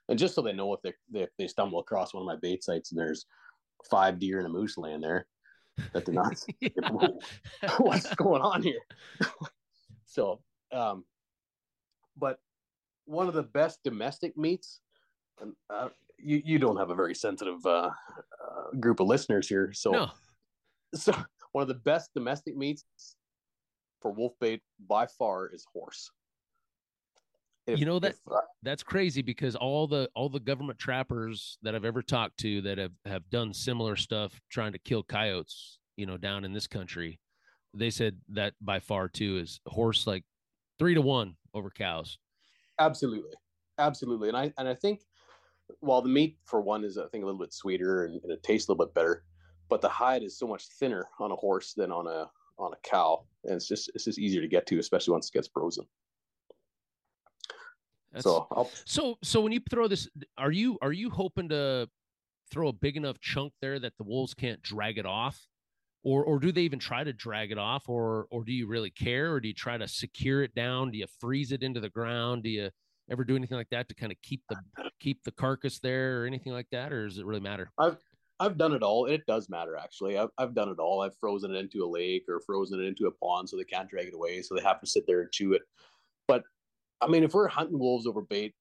and 0.10 0.20
just 0.20 0.36
so 0.36 0.42
they 0.42 0.54
know 0.54 0.74
if 0.74 0.82
they 0.82 0.94
if 1.14 1.30
they 1.38 1.48
stumble 1.48 1.80
across 1.80 2.14
one 2.14 2.22
of 2.22 2.28
my 2.28 2.36
bait 2.36 2.64
sites 2.64 2.92
and 2.92 3.00
there's 3.00 3.26
five 3.90 4.20
deer 4.20 4.38
and 4.38 4.48
a 4.48 4.50
moose 4.50 4.78
laying 4.78 5.02
there, 5.02 5.28
that 5.94 6.06
they're 6.06 6.16
not 6.16 6.44
what's 7.78 8.14
going 8.16 8.42
on 8.42 8.62
here. 8.62 8.82
so, 10.06 10.42
um, 10.72 11.06
but 12.18 12.40
one 13.06 13.28
of 13.28 13.34
the 13.34 13.44
best 13.44 13.80
domestic 13.84 14.38
meats. 14.38 14.82
And, 15.40 15.54
uh, 15.70 15.90
you 16.20 16.42
you 16.44 16.58
don't 16.58 16.78
have 16.78 16.90
a 16.90 16.96
very 16.96 17.14
sensitive 17.14 17.64
uh, 17.64 17.92
uh, 17.92 18.78
group 18.80 19.00
of 19.00 19.06
listeners 19.06 19.48
here, 19.48 19.72
so 19.72 19.92
no. 19.92 20.12
so 20.96 21.14
one 21.52 21.62
of 21.62 21.68
the 21.68 21.76
best 21.76 22.10
domestic 22.16 22.58
meats 22.58 22.84
for 24.02 24.12
wolf 24.12 24.34
bait 24.40 24.62
by 24.88 25.06
far 25.06 25.48
is 25.54 25.64
horse. 25.72 26.10
If, 27.68 27.80
you 27.80 27.86
know 27.86 28.00
that 28.00 28.12
if, 28.12 28.20
uh, 28.32 28.40
that's 28.64 28.82
crazy 28.82 29.22
because 29.22 29.56
all 29.56 29.88
the 29.88 30.10
all 30.16 30.30
the 30.30 30.40
government 30.40 30.80
trappers 30.80 31.58
that 31.64 31.76
I've 31.76 31.84
ever 31.84 32.02
talked 32.02 32.38
to 32.40 32.62
that 32.62 32.78
have 32.78 32.94
have 33.06 33.30
done 33.30 33.54
similar 33.54 33.98
stuff 33.98 34.40
trying 34.50 34.72
to 34.72 34.80
kill 34.80 35.04
coyotes, 35.04 35.78
you 35.98 36.06
know, 36.06 36.16
down 36.16 36.46
in 36.46 36.54
this 36.54 36.66
country, 36.66 37.20
they 37.74 37.90
said 37.90 38.18
that 38.30 38.54
by 38.62 38.80
far 38.80 39.10
too 39.10 39.38
is 39.38 39.60
horse 39.68 40.08
like 40.08 40.24
three 40.80 40.94
to 40.94 41.02
one 41.02 41.36
over 41.54 41.70
cows. 41.70 42.18
Absolutely, 42.80 43.34
absolutely, 43.78 44.30
and 44.30 44.38
I 44.38 44.54
and 44.58 44.68
I 44.68 44.74
think 44.74 45.02
while 45.82 46.02
the 46.02 46.10
meat 46.10 46.38
for 46.46 46.62
one 46.62 46.86
is 46.86 46.98
I 46.98 47.08
think 47.08 47.24
a 47.24 47.26
little 47.26 47.40
bit 47.40 47.54
sweeter 47.54 48.06
and, 48.06 48.22
and, 48.24 48.32
it 48.32 48.44
tastes 48.44 48.70
a 48.70 48.72
little 48.72 48.86
bit 48.86 48.94
better, 48.94 49.26
but 49.68 49.82
the 49.82 49.90
hide 49.90 50.24
is 50.24 50.40
so 50.40 50.48
much 50.48 50.68
thinner 50.80 51.06
on 51.20 51.32
a 51.32 51.36
horse 51.36 51.74
than 51.74 51.92
on 51.92 52.08
a 52.08 52.30
on 52.58 52.72
a 52.72 52.90
cow, 52.90 53.26
and 53.44 53.56
it's 53.56 53.68
just 53.68 53.92
it's 53.94 54.06
just 54.06 54.20
easier 54.20 54.42
to 54.42 54.48
get 54.48 54.66
to, 54.68 54.80
especially 54.80 55.12
once 55.12 55.28
it 55.28 55.34
gets 55.34 55.50
frozen. 55.50 55.86
That's, 58.12 58.24
so 58.24 58.48
I'll, 58.52 58.70
so 58.86 59.18
so 59.24 59.42
when 59.42 59.52
you 59.52 59.62
throw 59.70 59.88
this, 59.88 60.08
are 60.38 60.52
you 60.52 60.78
are 60.82 60.94
you 60.94 61.10
hoping 61.10 61.50
to 61.50 61.90
throw 62.52 62.70
a 62.70 62.74
big 62.74 62.98
enough 62.98 63.20
chunk 63.20 63.54
there 63.62 63.80
that 63.80 63.94
the 63.98 64.04
wolves 64.04 64.34
can't 64.34 64.62
drag 64.62 64.98
it 64.98 65.06
off? 65.06 65.48
Or, 66.04 66.24
or 66.24 66.40
do 66.40 66.54
they 66.54 66.62
even 66.62 66.80
try 66.80 67.04
to 67.04 67.12
drag 67.12 67.52
it 67.52 67.58
off 67.58 67.90
or 67.90 68.28
or 68.32 68.46
do 68.46 68.54
you 68.54 68.68
really 68.68 68.92
care 68.92 69.34
or 69.34 69.42
do 69.42 69.50
you 69.50 69.54
try 69.54 69.78
to 69.78 69.90
secure 69.90 70.42
it 70.42 70.56
down 70.56 70.92
do 70.92 70.98
you 71.00 71.08
freeze 71.20 71.52
it 71.52 71.64
into 71.64 71.82
the 71.82 71.90
ground 71.90 72.44
do 72.44 72.50
you 72.50 72.70
ever 73.10 73.24
do 73.24 73.36
anything 73.36 73.58
like 73.58 73.70
that 73.70 73.90
to 73.90 73.96
kind 73.96 74.12
of 74.12 74.18
keep 74.22 74.42
the 74.50 74.56
keep 75.00 75.24
the 75.24 75.32
carcass 75.32 75.80
there 75.80 76.22
or 76.22 76.26
anything 76.26 76.54
like 76.54 76.68
that, 76.72 76.92
or 76.92 77.08
does 77.08 77.18
it 77.18 77.26
really 77.26 77.42
matter? 77.42 77.72
I've 77.78 77.98
I've 78.40 78.58
done 78.58 78.74
it 78.74 78.84
all. 78.84 79.06
It 79.06 79.26
does 79.26 79.50
matter 79.50 79.78
actually. 79.78 80.18
I've 80.18 80.30
I've 80.38 80.54
done 80.54 80.70
it 80.70 80.80
all. 80.80 81.02
I've 81.02 81.18
frozen 81.18 81.54
it 81.56 81.58
into 81.58 81.84
a 81.84 81.90
lake 81.90 82.26
or 82.28 82.42
frozen 82.46 82.80
it 82.80 82.88
into 82.88 83.08
a 83.08 83.12
pond 83.12 83.50
so 83.50 83.58
they 83.58 83.64
can't 83.64 83.90
drag 83.90 84.08
it 84.08 84.14
away, 84.14 84.42
so 84.42 84.56
they 84.56 84.62
have 84.62 84.82
to 84.82 84.88
sit 84.88 85.06
there 85.08 85.22
and 85.22 85.32
chew 85.32 85.54
it. 85.54 85.64
But 86.28 86.44
I 87.02 87.08
mean, 87.08 87.24
if 87.24 87.34
we're 87.34 87.48
hunting 87.48 87.80
wolves 87.80 88.08
over 88.08 88.22
bait, 88.22 88.54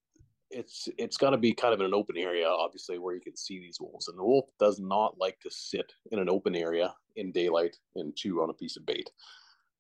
it's 0.51 0.89
it's 0.99 1.16
got 1.16 1.30
to 1.30 1.39
be 1.39 1.53
kind 1.53 1.74
of 1.74 1.80
in 1.80 1.87
an 1.87 1.95
open 1.95 2.16
area, 2.16 2.47
obviously, 2.49 2.99
where 2.99 3.14
you 3.14 3.20
can 3.20 3.37
see 3.37 3.59
these 3.59 3.80
wolves. 3.80 4.09
And 4.09 4.18
the 4.18 4.24
wolf 4.24 4.47
does 4.61 4.78
not 4.78 5.18
like 5.18 5.39
to 5.41 5.51
sit 5.51 5.93
in 6.12 6.18
an 6.18 6.28
open 6.28 6.55
area 6.55 6.95
in 7.16 7.32
daylight 7.32 7.76
and 7.97 8.14
chew 8.14 8.43
on 8.43 8.51
a 8.51 8.55
piece 8.55 8.76
of 8.76 8.87
bait. 8.87 9.11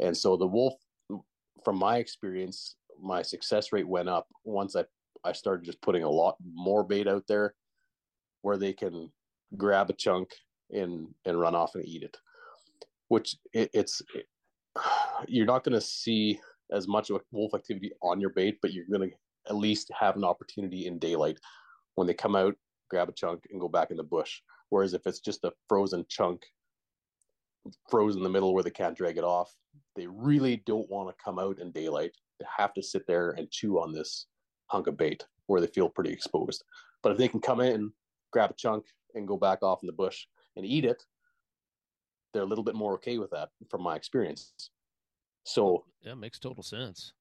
And 0.00 0.16
so 0.16 0.36
the 0.36 0.46
wolf, 0.46 0.74
from 1.64 1.78
my 1.78 1.98
experience, 1.98 2.76
my 3.00 3.22
success 3.22 3.72
rate 3.72 3.86
went 3.86 4.08
up 4.08 4.26
once 4.44 4.74
I 4.74 4.84
I 5.24 5.32
started 5.32 5.64
just 5.64 5.82
putting 5.82 6.02
a 6.02 6.10
lot 6.10 6.36
more 6.44 6.84
bait 6.84 7.08
out 7.08 7.24
there 7.28 7.54
where 8.42 8.56
they 8.56 8.72
can 8.72 9.10
grab 9.56 9.90
a 9.90 9.92
chunk 9.92 10.30
and 10.70 11.08
and 11.24 11.40
run 11.40 11.54
off 11.54 11.74
and 11.74 11.86
eat 11.86 12.02
it. 12.02 12.16
Which 13.08 13.36
it, 13.52 13.70
it's 13.72 14.02
it, 14.14 14.26
you're 15.28 15.46
not 15.46 15.64
going 15.64 15.74
to 15.74 15.80
see 15.80 16.40
as 16.72 16.88
much 16.88 17.10
of 17.10 17.16
a 17.16 17.20
wolf 17.30 17.54
activity 17.54 17.92
on 18.02 18.20
your 18.20 18.30
bait, 18.30 18.58
but 18.62 18.72
you're 18.72 18.86
going 18.90 19.10
to 19.10 19.16
at 19.48 19.56
least 19.56 19.90
have 19.98 20.16
an 20.16 20.24
opportunity 20.24 20.86
in 20.86 20.98
daylight 20.98 21.38
when 21.94 22.06
they 22.06 22.14
come 22.14 22.36
out, 22.36 22.54
grab 22.90 23.08
a 23.08 23.12
chunk, 23.12 23.44
and 23.50 23.60
go 23.60 23.68
back 23.68 23.90
in 23.90 23.96
the 23.96 24.02
bush. 24.02 24.40
Whereas 24.70 24.94
if 24.94 25.06
it's 25.06 25.20
just 25.20 25.44
a 25.44 25.52
frozen 25.68 26.04
chunk, 26.08 26.44
frozen 27.88 28.20
in 28.20 28.24
the 28.24 28.30
middle 28.30 28.54
where 28.54 28.62
they 28.62 28.70
can't 28.70 28.96
drag 28.96 29.16
it 29.16 29.24
off, 29.24 29.54
they 29.94 30.06
really 30.06 30.62
don't 30.66 30.90
want 30.90 31.08
to 31.08 31.24
come 31.24 31.38
out 31.38 31.58
in 31.58 31.70
daylight 31.72 32.12
They 32.38 32.46
have 32.56 32.74
to 32.74 32.82
sit 32.82 33.06
there 33.06 33.30
and 33.30 33.50
chew 33.50 33.80
on 33.80 33.92
this 33.92 34.26
hunk 34.66 34.86
of 34.88 34.96
bait 34.96 35.24
where 35.46 35.60
they 35.60 35.66
feel 35.68 35.88
pretty 35.88 36.12
exposed. 36.12 36.64
But 37.02 37.12
if 37.12 37.18
they 37.18 37.28
can 37.28 37.40
come 37.40 37.60
in, 37.60 37.92
grab 38.32 38.50
a 38.50 38.54
chunk, 38.54 38.84
and 39.14 39.26
go 39.26 39.36
back 39.36 39.62
off 39.62 39.82
in 39.82 39.86
the 39.86 39.92
bush 39.92 40.26
and 40.56 40.66
eat 40.66 40.84
it, 40.84 41.02
they're 42.32 42.42
a 42.42 42.46
little 42.46 42.64
bit 42.64 42.74
more 42.74 42.94
okay 42.94 43.18
with 43.18 43.30
that 43.30 43.48
from 43.70 43.82
my 43.82 43.96
experience. 43.96 44.52
So 45.46 45.66
oh, 45.68 45.84
yeah, 46.02 46.14
makes 46.14 46.38
total 46.38 46.62
sense. 46.62 47.12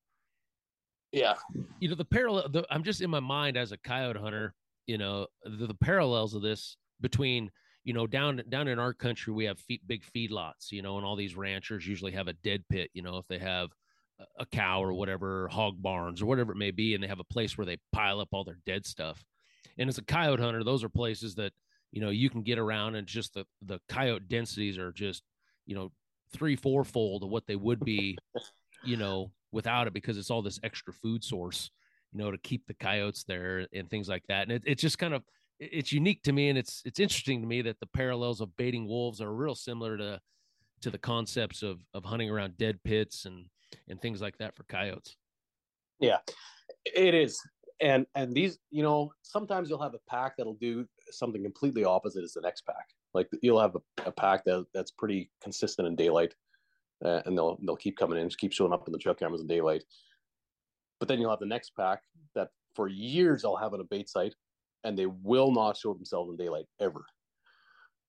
Yeah, 1.11 1.35
you 1.79 1.87
know 1.87 1.95
the 1.95 2.03
parallel. 2.03 2.49
The, 2.49 2.65
I'm 2.71 2.83
just 2.83 3.01
in 3.01 3.09
my 3.09 3.19
mind 3.19 3.55
as 3.55 3.71
a 3.71 3.77
coyote 3.77 4.17
hunter. 4.17 4.53
You 4.87 4.97
know 4.97 5.27
the, 5.43 5.67
the 5.67 5.75
parallels 5.75 6.33
of 6.33 6.41
this 6.41 6.75
between 7.01 7.51
you 7.83 7.93
know 7.93 8.07
down 8.07 8.41
down 8.49 8.67
in 8.67 8.79
our 8.79 8.93
country 8.93 9.31
we 9.31 9.45
have 9.45 9.59
feed, 9.59 9.81
big 9.85 10.03
feedlots. 10.03 10.71
You 10.71 10.81
know, 10.81 10.97
and 10.97 11.05
all 11.05 11.15
these 11.15 11.37
ranchers 11.37 11.87
usually 11.87 12.13
have 12.13 12.27
a 12.27 12.33
dead 12.33 12.63
pit. 12.67 12.89
You 12.93 13.03
know, 13.03 13.17
if 13.17 13.27
they 13.27 13.37
have 13.37 13.69
a 14.39 14.45
cow 14.45 14.83
or 14.83 14.93
whatever, 14.93 15.47
hog 15.47 15.81
barns 15.81 16.21
or 16.21 16.25
whatever 16.25 16.51
it 16.51 16.57
may 16.57 16.71
be, 16.71 16.95
and 16.95 17.03
they 17.03 17.07
have 17.07 17.19
a 17.19 17.25
place 17.25 17.57
where 17.57 17.65
they 17.65 17.77
pile 17.93 18.19
up 18.19 18.29
all 18.31 18.43
their 18.43 18.59
dead 18.65 18.87
stuff. 18.87 19.23
And 19.77 19.87
as 19.87 19.99
a 19.99 20.03
coyote 20.03 20.41
hunter, 20.41 20.63
those 20.63 20.83
are 20.83 20.89
places 20.89 21.35
that 21.35 21.53
you 21.91 22.01
know 22.01 22.09
you 22.09 22.31
can 22.31 22.41
get 22.41 22.57
around, 22.57 22.95
and 22.95 23.05
just 23.05 23.35
the 23.35 23.45
the 23.61 23.79
coyote 23.87 24.27
densities 24.27 24.79
are 24.79 24.91
just 24.91 25.21
you 25.67 25.75
know 25.75 25.91
three 26.35 26.55
fourfold 26.55 27.23
of 27.23 27.29
what 27.29 27.47
they 27.47 27.55
would 27.55 27.79
be, 27.79 28.17
you 28.83 28.97
know, 28.97 29.31
without 29.51 29.87
it 29.87 29.93
because 29.93 30.17
it's 30.17 30.29
all 30.29 30.41
this 30.41 30.59
extra 30.63 30.93
food 30.93 31.23
source, 31.23 31.71
you 32.11 32.19
know, 32.19 32.31
to 32.31 32.37
keep 32.39 32.67
the 32.67 32.73
coyotes 32.73 33.23
there 33.23 33.65
and 33.73 33.89
things 33.89 34.09
like 34.09 34.23
that. 34.27 34.43
And 34.43 34.51
it, 34.51 34.63
it's 34.65 34.81
just 34.81 34.99
kind 34.99 35.13
of 35.13 35.23
it's 35.59 35.91
unique 35.91 36.21
to 36.23 36.33
me, 36.33 36.49
and 36.49 36.57
it's 36.57 36.81
it's 36.85 36.99
interesting 36.99 37.41
to 37.41 37.47
me 37.47 37.61
that 37.61 37.79
the 37.79 37.85
parallels 37.87 38.41
of 38.41 38.55
baiting 38.57 38.87
wolves 38.87 39.21
are 39.21 39.33
real 39.33 39.55
similar 39.55 39.97
to 39.97 40.19
to 40.81 40.91
the 40.91 40.97
concepts 40.97 41.63
of 41.63 41.79
of 41.93 42.03
hunting 42.03 42.29
around 42.29 42.57
dead 42.57 42.77
pits 42.83 43.25
and 43.25 43.45
and 43.87 44.01
things 44.01 44.21
like 44.21 44.37
that 44.37 44.55
for 44.55 44.63
coyotes. 44.65 45.15
Yeah, 45.99 46.17
it 46.85 47.13
is. 47.13 47.39
And 47.81 48.05
and 48.15 48.33
these, 48.33 48.57
you 48.69 48.83
know, 48.83 49.11
sometimes 49.21 49.69
you'll 49.69 49.81
have 49.81 49.93
a 49.93 50.09
pack 50.09 50.37
that'll 50.37 50.55
do 50.55 50.85
something 51.11 51.43
completely 51.43 51.85
opposite 51.85 52.23
as 52.23 52.33
the 52.33 52.41
next 52.41 52.65
pack. 52.65 52.89
Like 53.15 53.29
you'll 53.41 53.61
have 53.61 53.75
a, 53.75 54.09
a 54.09 54.11
pack 54.11 54.43
that 54.45 54.65
that's 54.73 54.91
pretty 54.91 55.31
consistent 55.41 55.87
in 55.87 55.95
daylight, 55.95 56.35
uh, 57.03 57.21
and 57.25 57.35
they'll 57.35 57.57
they'll 57.65 57.75
keep 57.77 57.97
coming 57.97 58.19
in, 58.19 58.27
just 58.27 58.39
keep 58.39 58.53
showing 58.53 58.73
up 58.73 58.87
in 58.87 58.91
the 58.91 58.99
trail 58.99 59.15
cameras 59.15 59.41
in 59.41 59.47
daylight. 59.47 59.83
But 60.99 61.07
then 61.07 61.19
you'll 61.19 61.31
have 61.31 61.39
the 61.39 61.45
next 61.45 61.71
pack 61.75 62.01
that 62.35 62.49
for 62.75 62.87
years 62.87 63.45
I'll 63.45 63.55
have 63.55 63.73
on 63.73 63.79
a 63.79 63.85
bait 63.85 64.09
site, 64.09 64.35
and 64.83 64.99
they 64.99 65.07
will 65.07 65.51
not 65.51 65.77
show 65.77 65.93
themselves 65.93 66.29
in 66.29 66.37
daylight 66.37 66.65
ever. 66.79 67.05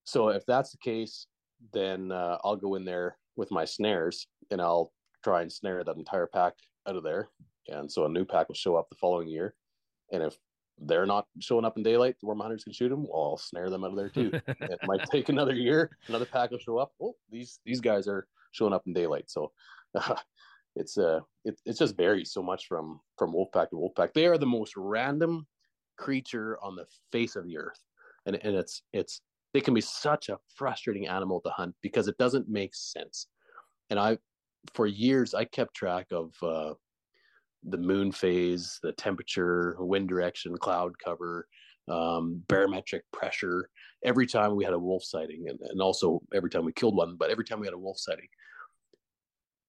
So 0.05 0.29
if 0.29 0.45
that's 0.47 0.71
the 0.73 0.79
case, 0.79 1.27
then 1.73 2.13
uh, 2.13 2.39
I'll 2.45 2.57
go 2.57 2.75
in 2.75 2.85
there 2.85 3.17
with 3.37 3.51
my 3.51 3.65
snares 3.65 4.27
and 4.51 4.61
I'll 4.61 4.93
try 5.25 5.43
and 5.43 5.53
snare 5.53 5.83
that 5.83 5.97
entire 5.97 6.27
pack 6.27 6.55
out 6.89 6.97
of 6.97 7.03
there. 7.03 7.29
And 7.69 7.91
so 7.91 8.05
a 8.05 8.09
new 8.09 8.25
pack 8.25 8.49
will 8.49 8.55
show 8.55 8.77
up 8.77 8.89
the 8.89 8.97
following 8.97 9.29
year. 9.29 9.55
And 10.13 10.23
if 10.23 10.37
they're 10.79 11.07
not 11.07 11.27
showing 11.41 11.65
up 11.65 11.77
in 11.77 11.83
daylight, 11.83 12.17
the 12.21 12.27
worm 12.27 12.41
hunters 12.41 12.65
can 12.65 12.73
shoot 12.73 12.89
them. 12.89 13.05
Well, 13.05 13.31
I'll 13.31 13.37
snare 13.37 13.71
them 13.71 13.85
out 13.85 13.91
of 13.91 13.97
there 13.97 14.09
too. 14.09 14.31
it 14.49 14.81
might 14.85 15.05
take 15.11 15.29
another 15.29 15.55
year. 15.55 15.97
Another 16.09 16.27
pack 16.27 16.51
will 16.51 16.59
show 16.59 16.79
up. 16.79 16.93
Oh, 17.03 17.15
these 17.31 17.61
these 17.65 17.81
guys 17.81 18.09
are 18.09 18.27
showing 18.53 18.73
up 18.73 18.83
in 18.87 18.93
daylight. 18.93 19.31
So 19.31 19.53
uh, 19.95 20.17
it's 20.77 20.99
uh 20.99 21.21
it, 21.45 21.59
it 21.65 21.79
just 21.79 21.97
varies 21.97 22.33
so 22.33 22.43
much 22.43 22.67
from 22.67 23.01
from 23.19 23.33
wolf 23.33 23.49
pack 23.53 23.71
to 23.71 23.77
wolf 23.77 23.93
pack. 23.97 24.13
They 24.13 24.27
are 24.27 24.39
the 24.39 24.47
most 24.47 24.75
random 24.77 25.47
creature 25.97 26.59
on 26.63 26.77
the 26.77 26.87
face 27.11 27.37
of 27.37 27.47
the 27.47 27.57
earth, 27.59 27.81
and 28.27 28.37
and 28.37 28.55
it's 28.55 28.83
it's 28.93 29.23
they 29.55 29.61
can 29.61 29.75
be 29.75 29.81
such 29.81 30.29
a 30.29 30.39
frustrating 30.55 31.09
animal 31.09 31.41
to 31.41 31.51
hunt 31.51 31.75
because 31.81 32.09
it 32.09 32.19
doesn't 32.19 32.49
make 32.49 32.75
sense. 32.75 33.29
And 33.89 33.99
I 33.99 34.19
for 34.75 34.87
years 34.87 35.33
I 35.33 35.45
kept 35.45 35.75
track 35.75 36.09
of 36.13 36.35
uh, 36.43 36.75
the 37.65 37.79
moon 37.79 38.13
phase, 38.13 38.79
the 38.83 38.93
temperature, 38.93 39.77
wind 39.79 40.09
direction, 40.09 40.57
cloud 40.57 40.99
cover, 40.99 41.49
um, 41.89 42.43
barometric 42.49 43.03
pressure. 43.13 43.71
Every 44.05 44.27
time 44.27 44.57
we 44.57 44.65
had 44.65 44.75
a 44.75 44.79
wolf 44.79 45.05
sighting, 45.05 45.47
and, 45.49 45.59
and 45.61 45.81
also 45.81 46.21
every 46.35 46.51
time 46.51 46.65
we 46.65 46.73
killed 46.73 46.97
one, 46.97 47.17
but 47.17 47.31
every 47.31 47.45
time 47.45 47.61
we 47.61 47.67
had 47.67 47.75
a 47.75 47.79
wolf 47.79 47.99
sighting, 47.99 48.29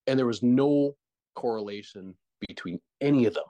and 0.08 0.18
there 0.18 0.26
was 0.26 0.44
no 0.44 0.96
correlation 1.36 2.16
between 2.48 2.80
any 3.02 3.26
of 3.26 3.34
them 3.34 3.44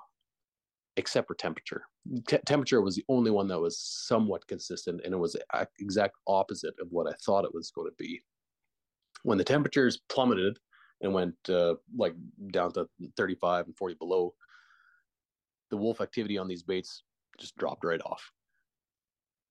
except 0.98 1.28
for 1.28 1.36
temperature. 1.36 1.84
T- 2.28 2.40
temperature 2.46 2.82
was 2.82 2.96
the 2.96 3.06
only 3.08 3.32
one 3.32 3.48
that 3.48 3.60
was 3.60 3.80
somewhat 3.80 4.48
consistent, 4.48 5.02
and 5.06 5.14
it 5.14 5.18
was 5.18 5.38
exact 5.80 6.16
opposite 6.28 6.74
of 6.82 6.88
what 6.90 7.08
I 7.08 7.16
thought 7.24 7.46
it 7.46 7.54
was 7.54 7.72
going 7.72 7.90
to 7.90 7.96
be. 7.98 8.22
When 9.24 9.38
the 9.38 9.44
temperatures 9.44 10.02
plummeted, 10.10 10.58
and 11.02 11.14
went 11.14 11.36
uh, 11.50 11.76
like 11.96 12.16
down 12.52 12.72
to 12.74 12.88
35 13.16 13.68
and 13.68 13.78
40 13.78 13.96
below, 13.96 14.34
the 15.70 15.78
wolf 15.78 16.02
activity 16.02 16.38
on 16.38 16.48
these 16.48 16.64
baits 16.64 17.04
just 17.38 17.56
dropped 17.58 17.84
right 17.84 18.02
off. 18.06 18.32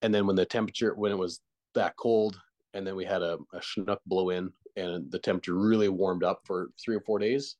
And 0.02 0.14
then 0.14 0.26
when 0.26 0.36
the 0.36 0.44
temperature, 0.44 0.94
when 0.94 1.12
it 1.12 1.18
was 1.18 1.40
that 1.74 1.96
cold, 1.96 2.40
and 2.74 2.86
then 2.86 2.96
we 2.96 3.04
had 3.04 3.22
a, 3.22 3.38
a 3.54 3.60
Chinook 3.60 4.00
blow 4.06 4.30
in, 4.30 4.50
and 4.76 5.10
the 5.10 5.18
temperature 5.18 5.54
really 5.54 5.88
warmed 5.88 6.24
up 6.24 6.42
for 6.44 6.70
three 6.82 6.96
or 6.96 7.00
four 7.00 7.18
days. 7.18 7.56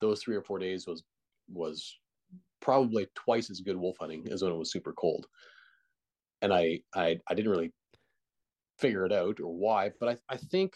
Those 0.00 0.22
three 0.22 0.36
or 0.36 0.42
four 0.42 0.58
days 0.58 0.86
was 0.86 1.02
was 1.52 1.98
probably 2.60 3.08
twice 3.16 3.50
as 3.50 3.60
good 3.60 3.76
wolf 3.76 3.96
hunting 4.00 4.28
as 4.30 4.42
when 4.42 4.52
it 4.52 4.56
was 4.56 4.70
super 4.70 4.92
cold. 4.92 5.26
And 6.42 6.52
I 6.52 6.80
I, 6.94 7.18
I 7.28 7.34
didn't 7.34 7.50
really 7.50 7.72
figure 8.78 9.04
it 9.04 9.12
out 9.12 9.40
or 9.40 9.54
why, 9.54 9.90
but 9.98 10.08
I, 10.08 10.34
I 10.34 10.36
think 10.36 10.74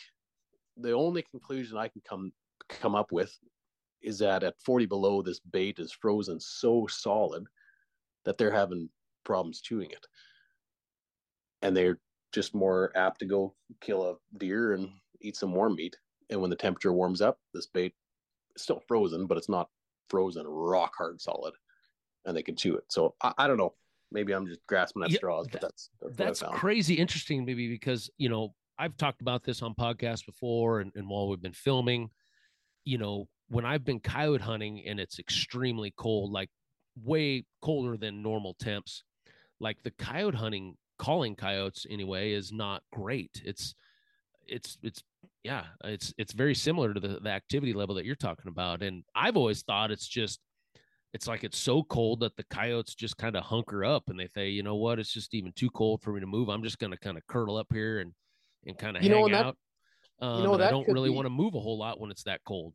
the 0.76 0.92
only 0.92 1.22
conclusion 1.22 1.78
I 1.78 1.88
can 1.88 2.02
come 2.08 2.32
come 2.68 2.94
up 2.94 3.12
with 3.12 3.36
is 4.02 4.18
that 4.18 4.44
at 4.44 4.60
40 4.64 4.86
below, 4.86 5.22
this 5.22 5.40
bait 5.40 5.78
is 5.78 5.92
frozen 5.92 6.38
so 6.38 6.86
solid 6.86 7.44
that 8.24 8.38
they're 8.38 8.52
having 8.52 8.88
problems 9.24 9.60
chewing 9.60 9.90
it. 9.90 10.06
And 11.62 11.76
they're 11.76 11.98
just 12.32 12.54
more 12.54 12.92
apt 12.94 13.20
to 13.20 13.26
go 13.26 13.54
kill 13.80 14.10
a 14.10 14.38
deer 14.38 14.74
and 14.74 14.90
eat 15.20 15.36
some 15.36 15.54
warm 15.54 15.74
meat. 15.74 15.96
And 16.30 16.40
when 16.40 16.50
the 16.50 16.56
temperature 16.56 16.92
warms 16.92 17.20
up, 17.20 17.38
this 17.54 17.66
bait 17.66 17.94
is 18.54 18.62
still 18.62 18.82
frozen, 18.86 19.26
but 19.26 19.38
it's 19.38 19.48
not 19.48 19.68
frozen 20.08 20.46
rock 20.46 20.92
hard 20.96 21.20
solid 21.20 21.54
and 22.26 22.36
they 22.36 22.42
can 22.42 22.56
chew 22.56 22.76
it. 22.76 22.84
So 22.88 23.14
I, 23.22 23.32
I 23.38 23.46
don't 23.46 23.56
know. 23.56 23.74
Maybe 24.12 24.32
I'm 24.32 24.46
just 24.46 24.60
grasping 24.68 25.02
at 25.02 25.10
yeah, 25.10 25.16
straws, 25.16 25.48
but 25.50 25.60
that's 25.60 25.90
that's, 26.00 26.40
that's 26.40 26.42
crazy 26.58 26.94
interesting, 26.94 27.44
maybe 27.44 27.68
because 27.68 28.08
you 28.18 28.28
know 28.28 28.54
I've 28.78 28.96
talked 28.96 29.20
about 29.20 29.42
this 29.42 29.62
on 29.62 29.74
podcasts 29.74 30.24
before, 30.24 30.80
and, 30.80 30.92
and 30.94 31.08
while 31.08 31.28
we've 31.28 31.42
been 31.42 31.52
filming, 31.52 32.10
you 32.86 32.96
know, 32.96 33.26
when 33.48 33.66
I've 33.66 33.84
been 33.84 34.00
coyote 34.00 34.40
hunting 34.40 34.82
and 34.86 34.98
it's 34.98 35.18
extremely 35.18 35.92
cold, 35.98 36.32
like 36.32 36.48
way 37.04 37.44
colder 37.60 37.98
than 37.98 38.22
normal 38.22 38.54
temps, 38.58 39.02
like 39.60 39.82
the 39.82 39.90
coyote 39.90 40.36
hunting, 40.36 40.76
calling 40.98 41.36
coyotes 41.36 41.84
anyway, 41.90 42.32
is 42.32 42.52
not 42.52 42.82
great. 42.92 43.42
It's, 43.44 43.74
it's, 44.46 44.78
it's, 44.82 45.02
yeah, 45.42 45.64
it's, 45.84 46.14
it's 46.16 46.32
very 46.32 46.54
similar 46.54 46.94
to 46.94 47.00
the, 47.00 47.18
the 47.20 47.30
activity 47.30 47.72
level 47.72 47.96
that 47.96 48.06
you're 48.06 48.14
talking 48.14 48.48
about. 48.48 48.82
And 48.82 49.02
I've 49.14 49.36
always 49.36 49.62
thought 49.62 49.90
it's 49.90 50.08
just, 50.08 50.40
it's 51.12 51.26
like 51.26 51.44
it's 51.44 51.58
so 51.58 51.82
cold 51.82 52.20
that 52.20 52.36
the 52.36 52.44
coyotes 52.50 52.94
just 52.94 53.16
kind 53.16 53.36
of 53.36 53.42
hunker 53.42 53.84
up 53.84 54.04
and 54.08 54.18
they 54.18 54.28
say, 54.34 54.48
you 54.48 54.62
know 54.62 54.76
what, 54.76 54.98
it's 54.98 55.12
just 55.12 55.34
even 55.34 55.52
too 55.56 55.70
cold 55.70 56.02
for 56.02 56.12
me 56.12 56.20
to 56.20 56.26
move. 56.26 56.48
I'm 56.48 56.62
just 56.62 56.78
going 56.78 56.92
to 56.92 56.98
kind 56.98 57.16
of 57.16 57.26
curl 57.26 57.56
up 57.56 57.68
here 57.72 57.98
and, 58.00 58.12
and 58.66 58.78
kind 58.78 58.96
of 58.96 59.02
hang 59.02 59.30
know, 59.30 59.34
out. 59.34 59.56
Um, 60.20 60.38
you 60.38 60.44
know, 60.44 60.54
I 60.54 60.70
don't 60.70 60.88
really 60.88 61.10
be, 61.10 61.14
want 61.14 61.26
to 61.26 61.30
move 61.30 61.54
a 61.54 61.60
whole 61.60 61.78
lot 61.78 62.00
when 62.00 62.10
it's 62.10 62.22
that 62.24 62.40
cold. 62.46 62.72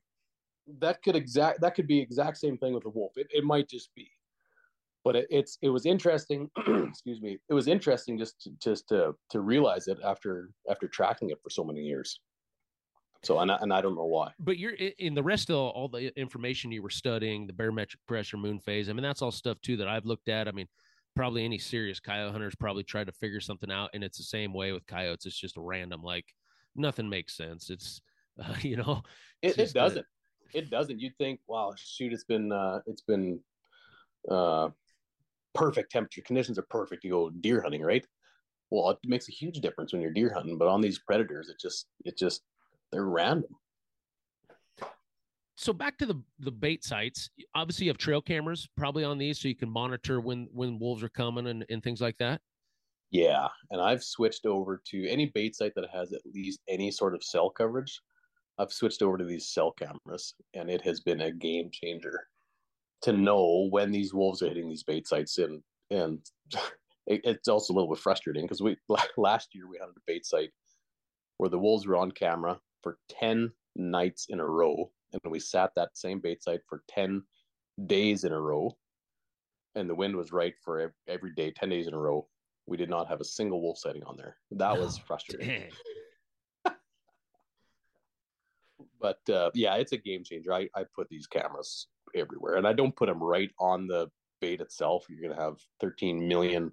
That 0.80 1.02
could 1.02 1.16
exact 1.16 1.62
that 1.62 1.76
could 1.76 1.88
be 1.88 2.00
exact 2.00 2.38
same 2.38 2.58
thing 2.58 2.74
with 2.74 2.84
the 2.84 2.90
wolf. 2.90 3.14
It, 3.18 3.28
it 3.32 3.44
might 3.44 3.68
just 3.68 3.94
be, 3.96 4.10
but 5.04 5.16
it, 5.16 5.28
it's 5.30 5.58
it 5.62 5.70
was 5.70 5.86
interesting. 5.86 6.50
excuse 6.88 7.22
me. 7.22 7.40
It 7.50 7.54
was 7.54 7.68
interesting 7.68 8.18
just 8.18 8.42
to, 8.42 8.52
just 8.62 8.88
to 8.90 9.16
to 9.32 9.42
realize 9.42 9.88
it 9.88 9.98
after 10.04 10.52
after 10.70 10.88
tracking 10.88 11.32
it 11.32 11.40
for 11.42 11.50
so 11.50 11.64
many 11.64 11.82
years. 11.82 12.20
So 13.24 13.40
and 13.40 13.52
I, 13.52 13.58
and 13.62 13.74
I 13.74 13.82
don't 13.82 13.96
know 13.96 14.06
why. 14.06 14.32
But 14.40 14.58
you're 14.58 14.74
in 14.74 15.14
the 15.14 15.24
rest 15.24 15.50
of 15.50 15.56
all 15.56 15.88
the 15.88 16.18
information 16.20 16.72
you 16.72 16.82
were 16.82 16.90
studying, 16.90 17.48
the 17.48 17.54
barometric 17.54 18.02
pressure, 18.08 18.38
moon 18.38 18.60
phase. 18.60 18.90
I 18.90 18.94
mean, 18.94 19.04
that's 19.04 19.22
all 19.22 19.32
stuff 19.32 19.60
too 19.62 19.78
that 19.78 19.88
I've 19.88 20.06
looked 20.06 20.30
at. 20.30 20.48
I 20.48 20.52
mean, 20.52 20.68
probably 21.16 21.46
any 21.46 21.60
serious 21.60 22.00
coyote 22.00 22.32
hunters 22.32 22.56
probably 22.56 22.84
tried 22.84 23.08
to 23.08 23.14
figure 23.14 23.40
something 23.40 23.72
out, 23.72 23.92
and 23.94 24.04
it's 24.04 24.18
the 24.18 24.24
same 24.24 24.54
way 24.54 24.72
with 24.72 24.88
coyotes. 24.88 25.26
It's 25.26 25.40
just 25.40 25.56
random. 25.58 26.02
Like 26.02 26.34
nothing 26.76 27.10
makes 27.10 27.36
sense. 27.36 27.70
It's 27.70 28.02
uh, 28.44 28.56
you 28.62 28.78
know, 28.78 29.04
it, 29.42 29.58
it 29.58 29.74
doesn't. 29.74 30.06
A... 30.54 30.58
it 30.58 30.70
doesn't. 30.70 31.00
You'd 31.00 31.18
think, 31.18 31.40
wow, 31.48 31.74
shoot, 31.78 32.14
it's 32.14 32.24
been 32.24 32.52
uh, 32.52 32.80
it's 32.86 33.02
been 33.02 33.40
uh, 34.30 34.70
perfect 35.54 35.92
temperature 35.92 36.22
conditions 36.22 36.58
are 36.58 36.66
perfect 36.70 37.04
to 37.04 37.10
go 37.10 37.30
deer 37.30 37.62
hunting, 37.62 37.82
right? 37.82 38.06
Well, 38.70 38.90
it 38.92 38.98
makes 39.04 39.28
a 39.28 39.34
huge 39.34 39.60
difference 39.60 39.92
when 39.92 40.02
you're 40.02 40.12
deer 40.12 40.34
hunting, 40.34 40.58
but 40.58 40.68
on 40.68 40.82
these 40.82 41.00
predators, 41.00 41.50
it 41.50 41.60
just 41.60 41.88
it 42.06 42.18
just 42.18 42.42
they're 42.92 43.06
random. 43.06 43.56
So 45.58 45.74
back 45.74 45.98
to 46.00 46.06
the 46.06 46.22
the 46.40 46.52
bait 46.52 46.84
sites. 46.84 47.30
Obviously, 47.54 47.86
you 47.86 47.92
have 47.92 47.98
trail 47.98 48.22
cameras 48.22 48.68
probably 48.78 49.04
on 49.04 49.18
these, 49.18 49.40
so 49.40 49.48
you 49.48 49.56
can 49.56 49.70
monitor 49.70 50.22
when 50.22 50.48
when 50.54 50.80
wolves 50.80 51.04
are 51.04 51.10
coming 51.10 51.48
and, 51.48 51.66
and 51.70 51.84
things 51.84 52.02
like 52.02 52.18
that. 52.18 52.42
Yeah, 53.12 53.48
and 53.70 53.82
I've 53.82 54.04
switched 54.04 54.46
over 54.46 54.82
to 54.88 55.10
any 55.10 55.28
bait 55.28 55.56
site 55.56 55.74
that 55.76 55.90
has 55.94 56.14
at 56.14 56.22
least 56.34 56.62
any 56.70 56.92
sort 56.92 57.14
of 57.14 57.24
cell 57.24 57.50
coverage. 57.50 58.00
I've 58.58 58.72
switched 58.72 59.02
over 59.02 59.18
to 59.18 59.26
these 59.26 59.50
cell 59.50 59.72
cameras, 59.72 60.34
and 60.54 60.70
it 60.70 60.82
has 60.82 61.02
been 61.02 61.22
a 61.22 61.32
game 61.32 61.70
changer 61.72 62.28
to 63.02 63.14
know 63.14 63.68
when 63.70 63.92
these 63.92 64.14
wolves 64.14 64.42
are 64.42 64.48
hitting 64.48 64.70
these 64.70 64.84
bait 64.84 65.08
sites. 65.08 65.38
And 65.38 65.62
and 65.90 66.20
it, 67.08 67.22
it's 67.24 67.48
also 67.50 67.74
a 67.74 67.76
little 67.76 67.94
bit 67.94 68.02
frustrating 68.02 68.46
because 68.46 68.62
we 68.62 68.78
last 69.18 69.50
year 69.54 69.68
we 69.68 69.78
had 69.78 69.90
a 69.90 70.02
bait 70.08 70.26
site 70.26 70.52
where 71.38 71.50
the 71.50 71.60
wolves 71.60 71.86
were 71.86 71.98
on 71.98 72.12
camera 72.12 72.60
for 72.82 72.98
ten 73.10 73.52
nights 73.76 74.28
in 74.30 74.40
a 74.40 74.46
row 74.46 74.90
and 75.14 75.32
we 75.32 75.40
sat 75.40 75.72
that 75.76 75.98
same 75.98 76.20
bait 76.20 76.44
site 76.44 76.62
for 76.68 76.84
10 76.90 77.24
days 77.86 78.24
in 78.24 78.32
a 78.32 78.40
row 78.40 78.76
and 79.76 79.90
the 79.90 79.96
wind 79.96 80.16
was 80.16 80.32
right 80.32 80.54
for 80.64 80.94
every 81.08 81.34
day 81.34 81.52
10 81.52 81.70
days 81.70 81.88
in 81.88 81.94
a 81.94 81.98
row 81.98 82.28
we 82.66 82.78
did 82.78 82.90
not 82.90 83.08
have 83.08 83.22
a 83.22 83.26
single 83.26 83.62
wolf 83.62 83.78
sighting 83.78 84.04
on 84.04 84.16
there. 84.18 84.38
That 84.52 84.78
was 84.78 84.98
oh, 85.00 85.04
frustrating. 85.08 85.64
but 89.02 89.20
uh, 89.30 89.50
yeah 89.54 89.76
it's 89.76 89.92
a 89.92 89.98
game 89.98 90.24
changer. 90.24 90.54
I, 90.54 90.68
I 90.76 90.86
put 90.96 91.10
these 91.10 91.28
cameras 91.28 91.88
everywhere 92.14 92.56
and 92.56 92.68
i 92.68 92.74
don't 92.74 92.94
put 92.96 93.08
them 93.08 93.24
right 93.24 93.50
on 93.60 93.88
the 93.88 94.10
bait 94.42 94.60
itself. 94.60 95.06
You're 95.08 95.22
going 95.22 95.36
to 95.36 95.42
have 95.42 95.58
13 95.80 96.28
million 96.28 96.72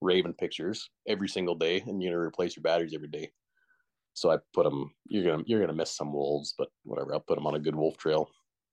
raven 0.00 0.32
pictures 0.32 0.88
every 1.06 1.28
single 1.28 1.54
day 1.54 1.80
and 1.80 2.00
you're 2.00 2.12
going 2.12 2.22
to 2.22 2.28
replace 2.28 2.56
your 2.56 2.62
batteries 2.62 2.94
every 2.94 3.08
day. 3.08 3.30
So 4.14 4.30
I 4.30 4.38
put 4.54 4.64
them. 4.64 4.92
You're 5.06 5.24
gonna 5.24 5.42
you're 5.46 5.60
gonna 5.60 5.72
miss 5.72 5.96
some 5.96 6.12
wolves, 6.12 6.54
but 6.58 6.68
whatever. 6.84 7.14
I'll 7.14 7.20
put 7.20 7.36
them 7.36 7.46
on 7.46 7.54
a 7.54 7.58
good 7.58 7.74
wolf 7.74 7.96
trail, 7.96 8.28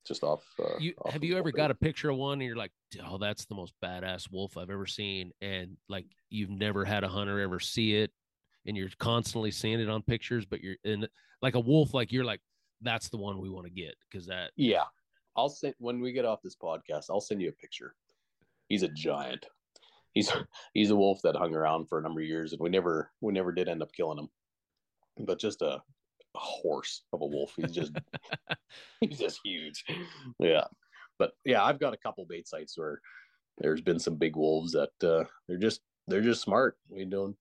just 0.06 0.24
off. 0.24 0.44
Uh, 0.60 0.78
you 0.80 0.94
off 1.00 1.14
have 1.14 1.24
you 1.24 1.38
ever 1.38 1.52
got 1.52 1.72
a 1.72 1.76
picture 1.76 2.10
of 2.10 2.18
one 2.18 2.34
and 2.34 2.44
you're 2.44 2.56
like, 2.56 2.72
oh, 3.06 3.18
that's 3.18 3.46
the 3.46 3.56
most 3.56 3.74
badass 3.84 4.32
wolf 4.32 4.58
I've 4.58 4.70
ever 4.70 4.86
seen, 4.86 5.32
and 5.42 5.78
like 5.88 6.06
you've 6.30 6.50
never 6.50 6.86
had 6.86 7.04
a 7.04 7.08
hunter 7.08 7.40
ever 7.40 7.60
see 7.60 7.96
it, 7.96 8.12
and 8.66 8.76
you're 8.76 8.90
constantly 9.00 9.52
seeing 9.52 9.80
it 9.80 9.90
on 9.90 10.02
pictures, 10.02 10.46
but 10.46 10.62
you're 10.62 10.78
in 10.84 11.08
like 11.42 11.56
a 11.56 11.60
wolf, 11.60 11.94
like 11.94 12.12
you're 12.12 12.26
like, 12.26 12.42
that's 12.82 13.10
the 13.10 13.18
one 13.18 13.40
we 13.40 13.50
want 13.50 13.66
to 13.66 13.72
get 13.72 13.96
because 14.10 14.28
that. 14.28 14.52
Yeah, 14.56 14.84
I'll 15.36 15.50
send 15.50 15.76
when 15.80 16.00
we 16.00 16.12
get 16.12 16.26
off 16.26 16.42
this 16.44 16.56
podcast. 16.56 17.06
I'll 17.10 17.22
send 17.22 17.42
you 17.42 17.50
a 17.50 17.54
picture. 17.54 17.96
He's 18.68 18.84
a 18.84 18.90
giant. 18.90 19.46
He's 20.14 20.32
he's 20.74 20.90
a 20.90 20.96
wolf 20.96 21.20
that 21.24 21.36
hung 21.36 21.54
around 21.54 21.88
for 21.88 22.00
a 22.00 22.02
number 22.02 22.22
of 22.22 22.28
years, 22.28 22.54
and 22.54 22.62
we 22.62 22.70
never 22.70 23.12
we 23.22 23.32
never 23.34 23.52
did 23.52 23.70
end 23.70 23.82
up 23.82 23.92
killing 23.94 24.18
him 24.18 24.30
but 25.26 25.40
just 25.40 25.62
a, 25.62 25.82
a 26.36 26.40
horse 26.40 27.04
of 27.14 27.22
a 27.22 27.26
wolf. 27.26 27.54
He's 27.56 27.72
just 27.72 27.94
he's 29.02 29.18
just 29.18 29.40
huge. 29.44 29.84
Yeah. 30.40 30.66
But 31.18 31.32
yeah, 31.46 31.64
I've 31.64 31.80
got 31.80 31.94
a 31.94 31.98
couple 31.98 32.26
bait 32.26 32.48
sites 32.48 32.78
where 32.78 33.02
there's 33.58 33.82
been 33.82 34.00
some 34.00 34.16
big 34.16 34.36
wolves 34.36 34.72
that 34.72 34.92
uh, 35.04 35.26
they're 35.48 35.58
just 35.58 35.82
they're 36.08 36.22
just 36.22 36.42
smart. 36.42 36.78
We 36.90 37.06
don't 37.06 37.36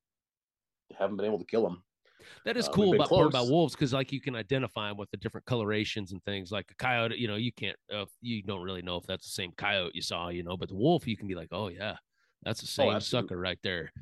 haven't 0.99 1.16
been 1.16 1.26
able 1.26 1.39
to 1.39 1.45
kill 1.45 1.62
them. 1.62 1.82
That 2.45 2.57
is 2.57 2.68
uh, 2.68 2.72
cool 2.72 2.95
about 2.95 3.09
part 3.09 3.26
about 3.26 3.49
wolves 3.49 3.74
because 3.74 3.93
like 3.93 4.12
you 4.12 4.20
can 4.20 4.34
identify 4.34 4.89
them 4.89 4.97
with 4.97 5.11
the 5.11 5.16
different 5.16 5.47
colorations 5.47 6.12
and 6.12 6.22
things. 6.24 6.51
Like 6.51 6.66
a 6.70 6.74
coyote, 6.74 7.16
you 7.16 7.28
know, 7.28 7.36
you 7.36 7.53
can't 7.53 7.76
uh, 7.95 8.07
you 8.20 8.43
don't 8.43 8.62
really 8.62 8.82
know 8.82 8.97
if 8.97 9.05
that's 9.07 9.24
the 9.24 9.32
same 9.32 9.53
coyote 9.57 9.93
you 9.95 10.03
saw, 10.03 10.28
you 10.28 10.43
know, 10.43 10.57
but 10.57 10.68
the 10.68 10.74
wolf 10.74 11.07
you 11.07 11.16
can 11.16 11.28
be 11.28 11.34
like, 11.34 11.49
oh 11.53 11.68
yeah, 11.68 11.97
that's 12.43 12.61
the 12.61 12.82
oh, 12.82 12.84
same 12.84 12.97
oh, 12.97 12.99
sucker 12.99 13.39
right 13.39 13.59
there. 13.62 13.93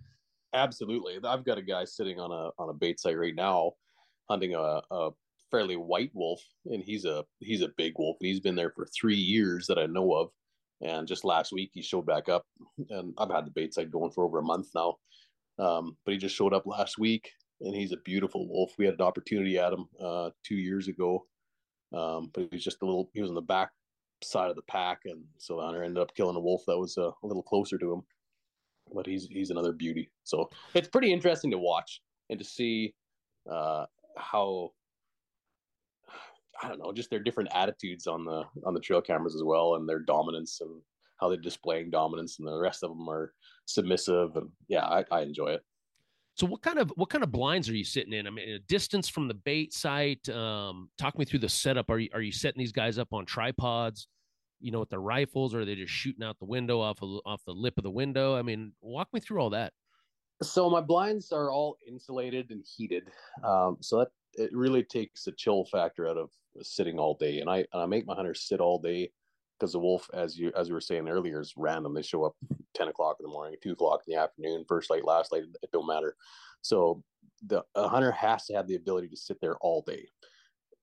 Absolutely. 0.55 1.19
I've 1.23 1.45
got 1.45 1.59
a 1.59 1.63
guy 1.63 1.85
sitting 1.85 2.19
on 2.19 2.31
a 2.31 2.51
on 2.59 2.71
a 2.71 2.75
bait 2.75 2.99
site 2.99 3.19
right 3.19 3.35
now 3.35 3.73
hunting 4.29 4.55
a, 4.55 4.81
a 4.91 5.11
fairly 5.51 5.77
white 5.77 6.11
wolf 6.15 6.43
and 6.67 6.83
he's 6.83 7.05
a 7.05 7.25
he's 7.41 7.63
a 7.63 7.73
big 7.77 7.95
wolf 7.99 8.17
and 8.21 8.29
he's 8.29 8.41
been 8.41 8.57
there 8.57 8.71
for 8.71 8.87
three 8.87 9.17
years 9.17 9.67
that 9.67 9.79
I 9.79 9.87
know 9.87 10.13
of. 10.13 10.31
And 10.83 11.09
just 11.09 11.25
last 11.25 11.53
week 11.53 11.71
he 11.73 11.83
showed 11.83 12.07
back 12.07 12.29
up 12.29 12.45
and 12.91 13.15
I've 13.19 13.31
had 13.31 13.47
the 13.47 13.51
bait 13.51 13.75
side 13.75 13.91
going 13.91 14.11
for 14.11 14.25
over 14.25 14.39
a 14.39 14.43
month 14.43 14.69
now. 14.75 14.97
Um, 15.59 15.97
but 16.05 16.13
he 16.13 16.19
just 16.19 16.37
showed 16.37 16.53
up 16.53 16.67
last 16.67 16.99
week 16.99 17.31
and 17.61 17.75
he's 17.75 17.93
a 17.93 17.99
beautiful 17.99 18.47
wolf. 18.49 18.73
We 18.77 18.85
had 18.85 18.95
an 18.95 19.01
opportunity 19.01 19.59
at 19.59 19.73
him 19.73 19.87
uh, 20.01 20.31
two 20.45 20.57
years 20.57 20.89
ago. 20.89 21.27
Um, 21.95 22.31
but 22.35 22.43
he 22.43 22.49
was 22.53 22.65
just 22.65 22.83
a 22.83 22.85
little 22.85 23.11
he 23.15 23.21
was 23.21 23.31
on 23.31 23.37
the 23.37 23.43
back 23.43 23.71
side 24.23 24.51
of 24.51 24.57
the 24.57 24.63
pack 24.63 25.01
and 25.05 25.23
so 25.39 25.57
the 25.57 25.63
hunter 25.63 25.83
ended 25.83 26.03
up 26.03 26.15
killing 26.15 26.37
a 26.37 26.41
wolf 26.41 26.63
that 26.67 26.77
was 26.77 26.97
uh, 26.99 27.11
a 27.23 27.27
little 27.27 27.43
closer 27.43 27.79
to 27.79 27.93
him 27.93 28.03
but 28.93 29.07
he's 29.07 29.27
he's 29.27 29.51
another 29.51 29.73
beauty. 29.73 30.11
So 30.25 30.51
it's 30.75 30.89
pretty 30.89 31.13
interesting 31.13 31.51
to 31.51 31.59
watch 31.59 32.01
and 32.31 32.39
to 32.39 32.45
see 32.45 32.95
uh, 33.51 33.87
how 34.17 34.73
I 36.63 36.69
don't 36.69 36.79
know, 36.79 36.93
just 36.93 37.11
their 37.11 37.21
different 37.21 37.51
attitudes 37.55 38.07
on 38.07 38.25
the 38.25 38.45
on 38.65 38.75
the 38.75 38.81
trail 38.81 39.03
cameras 39.03 39.35
as 39.35 39.43
well, 39.43 39.75
and 39.75 39.89
their 39.89 40.01
dominance 40.01 40.61
and 40.61 40.81
how 41.21 41.29
they're 41.29 41.39
displaying 41.39 41.91
dominance, 41.91 42.39
and 42.39 42.49
the 42.49 42.59
rest 42.59 42.83
of 42.83 42.91
them 42.91 43.09
are 43.09 43.33
submissive. 43.67 44.37
And 44.37 44.51
yeah, 44.69 44.85
I, 44.85 45.05
I 45.11 45.23
enjoy 45.23 45.49
it. 45.49 45.63
So 46.35 46.47
what 46.47 46.63
kind 46.63 46.79
of 46.79 46.91
what 46.97 47.11
kind 47.11 47.25
of 47.25 47.33
blinds 47.33 47.69
are 47.69 47.77
you 47.77 47.85
sitting 47.85 48.13
in? 48.13 48.27
I 48.27 48.31
mean, 48.31 48.49
a 48.49 48.59
distance 48.61 49.09
from 49.09 49.29
the 49.29 49.35
bait 49.35 49.73
site. 49.73 50.29
Um, 50.29 50.91
talk 50.99 51.19
me 51.19 51.25
through 51.25 51.41
the 51.41 51.49
setup. 51.49 51.91
Are 51.91 51.99
you 51.99 52.09
are 52.13 52.23
you 52.23 52.33
setting 52.33 52.59
these 52.59 52.73
guys 52.73 52.99
up 52.99 53.13
on 53.13 53.27
tripods? 53.27 54.09
you 54.61 54.71
know, 54.71 54.81
with 54.81 54.91
their 54.91 55.01
rifles, 55.01 55.55
or 55.55 55.61
are 55.61 55.65
they 55.65 55.75
just 55.75 55.93
shooting 55.93 56.25
out 56.25 56.39
the 56.39 56.45
window 56.47 56.81
off 56.81 57.03
of, 57.03 57.21
off 57.27 57.45
the 57.45 57.53
lip 57.53 57.75
of 57.77 57.85
the 57.85 57.91
window? 57.91 58.37
I 58.37 58.43
mean, 58.43 58.73
walk 58.81 59.09
me 59.13 59.21
through 59.21 59.41
all 59.41 59.51
that. 59.51 59.73
So 60.43 60.69
my 60.69 60.81
blinds 60.81 61.33
are 61.33 61.51
all 61.51 61.77
insulated 61.87 62.51
and 62.51 62.65
heated, 62.77 63.11
um, 63.43 63.79
so 63.81 63.99
that 63.99 64.09
it 64.35 64.51
really 64.53 64.83
takes 64.83 65.25
the 65.25 65.33
chill 65.33 65.65
factor 65.65 66.07
out 66.09 66.19
of 66.19 66.31
sitting 66.63 66.99
all 66.99 67.15
day. 67.15 67.41
And 67.41 67.49
I 67.49 67.59
and 67.73 67.83
I 67.83 67.87
make 67.87 68.07
my 68.07 68.15
hunters 68.15 68.43
sit 68.43 68.61
all 68.61 68.79
day 68.79 69.11
because 69.59 69.73
the 69.73 69.79
wolf, 69.79 70.11
as 70.13 70.39
you 70.39 70.53
as 70.55 70.69
you 70.69 70.75
were 70.75 70.81
saying 70.81 71.09
earlier, 71.09 71.41
is 71.41 71.55
random. 71.57 71.95
They 71.95 72.03
show 72.03 72.25
up 72.25 72.37
ten 72.75 72.89
o'clock 72.89 73.17
in 73.19 73.25
the 73.25 73.33
morning, 73.33 73.57
two 73.63 73.73
o'clock 73.73 74.03
in 74.07 74.15
the 74.15 74.21
afternoon, 74.21 74.67
first 74.69 74.91
light, 74.91 75.07
last 75.07 75.33
light. 75.33 75.45
It 75.63 75.73
don't 75.73 75.87
matter. 75.87 76.17
So 76.61 77.03
the 77.47 77.63
hunter 77.75 78.13
has 78.13 78.45
to 78.47 78.55
have 78.55 78.67
the 78.67 78.77
ability 78.77 79.09
to 79.09 79.17
sit 79.17 79.39
there 79.41 79.57
all 79.63 79.83
day 79.87 80.07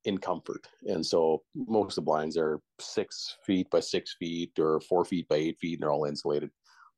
in 0.05 0.17
comfort. 0.17 0.67
And 0.85 1.05
so 1.05 1.43
most 1.55 1.91
of 1.91 2.03
the 2.03 2.09
blinds 2.09 2.37
are 2.37 2.59
six 2.79 3.37
feet 3.45 3.69
by 3.69 3.79
six 3.79 4.15
feet 4.19 4.51
or 4.59 4.79
four 4.81 5.05
feet 5.05 5.27
by 5.27 5.35
eight 5.35 5.59
feet, 5.59 5.73
and 5.73 5.83
they're 5.83 5.91
all 5.91 6.05
insulated 6.05 6.49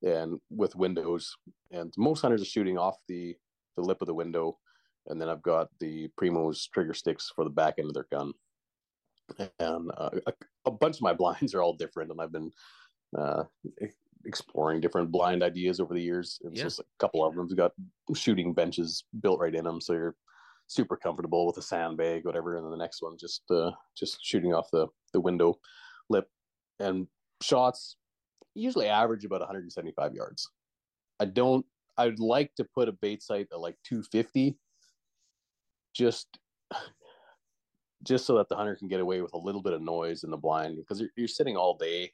and 0.06 0.40
with 0.50 0.76
windows. 0.76 1.36
And 1.72 1.94
most 1.98 2.22
hunters 2.22 2.42
are 2.42 2.46
shooting 2.46 2.78
off 2.78 2.96
the 3.08 3.36
the 3.76 3.82
lip 3.82 3.98
of 4.02 4.08
the 4.08 4.14
window, 4.14 4.58
and 5.08 5.20
then 5.20 5.28
I've 5.28 5.44
got 5.44 5.68
the 5.80 6.10
Primos 6.20 6.70
trigger 6.74 6.94
sticks 6.94 7.32
for 7.36 7.44
the 7.44 7.50
back 7.50 7.76
end 7.78 7.90
of 7.90 7.94
their 7.94 8.08
gun. 8.12 8.32
And 9.60 9.92
uh, 9.98 10.12
a, 10.28 10.34
a, 10.66 10.72
bunch 10.72 10.98
of 10.98 11.02
my 11.02 11.14
blinds 11.18 11.54
are 11.54 11.62
all 11.62 11.74
different, 11.74 12.12
and 12.12 12.22
I've 12.22 12.32
been 12.32 12.52
uh, 13.18 13.44
exploring 14.26 14.80
different 14.80 15.12
blind 15.12 15.44
ideas 15.44 15.80
over 15.80 15.94
the 15.94 16.02
years. 16.02 16.40
And 16.44 16.56
yeah. 16.56 16.68
so 16.68 16.84
a 16.84 17.00
couple 17.00 17.26
of 17.26 17.36
them's 17.36 17.54
got 17.54 17.72
shooting 18.14 18.54
benches 18.54 19.04
built 19.22 19.40
right 19.40 19.54
in 19.54 19.66
them, 19.66 19.82
so 19.82 19.94
you're 19.94 20.16
super 20.68 20.96
comfortable 20.96 21.46
with 21.46 21.58
a 21.58 21.62
sandbag, 21.62 22.24
whatever. 22.24 22.56
And 22.56 22.66
then 22.66 22.72
the 22.72 22.78
next 22.78 23.02
one 23.02 23.18
just 23.20 23.42
uh, 23.50 23.72
just 23.98 24.20
shooting 24.24 24.54
off 24.54 24.70
the 24.72 24.88
the 25.12 25.20
window 25.20 25.56
lip, 26.10 26.28
and 26.80 27.08
shots 27.42 27.98
usually 28.56 28.88
average 28.88 29.26
about 29.26 29.42
175 29.42 30.14
yards. 30.14 30.50
I 31.20 31.26
don't. 31.26 31.66
I'd 31.98 32.20
like 32.20 32.54
to 32.56 32.66
put 32.66 32.90
a 32.90 32.94
bait 32.94 33.22
site 33.22 33.48
at 33.54 33.60
like 33.60 33.78
250, 33.86 34.58
just 35.94 36.40
just 38.04 38.26
so 38.26 38.38
that 38.38 38.50
the 38.50 38.56
hunter 38.56 38.76
can 38.76 38.88
get 38.88 39.00
away 39.00 39.22
with 39.22 39.34
a 39.34 39.38
little 39.38 39.62
bit 39.62 39.74
of 39.74 39.82
noise 39.82 40.24
in 40.24 40.30
the 40.30 40.38
blind 40.38 40.78
because 40.78 41.00
you're, 41.00 41.10
you're 41.16 41.28
sitting 41.28 41.58
all 41.58 41.76
day 41.76 42.12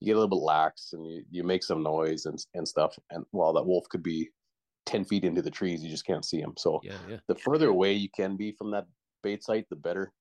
you 0.00 0.06
get 0.06 0.12
a 0.12 0.18
little 0.18 0.28
bit 0.28 0.42
lax 0.42 0.92
and 0.92 1.06
you, 1.06 1.22
you 1.30 1.44
make 1.44 1.62
some 1.62 1.82
noise 1.82 2.26
and, 2.26 2.44
and 2.54 2.66
stuff 2.66 2.98
and 3.10 3.24
while 3.30 3.52
that 3.52 3.64
wolf 3.64 3.88
could 3.88 4.02
be 4.02 4.28
10 4.86 5.04
feet 5.04 5.24
into 5.24 5.42
the 5.42 5.50
trees 5.50 5.82
you 5.82 5.90
just 5.90 6.06
can't 6.06 6.24
see 6.24 6.40
him. 6.40 6.54
so 6.56 6.80
yeah, 6.82 6.94
yeah. 7.08 7.16
the 7.28 7.34
further 7.34 7.68
away 7.68 7.92
you 7.92 8.08
can 8.14 8.36
be 8.36 8.52
from 8.52 8.70
that 8.70 8.86
bait 9.22 9.42
site 9.42 9.66
the 9.68 9.76
better 9.76 10.12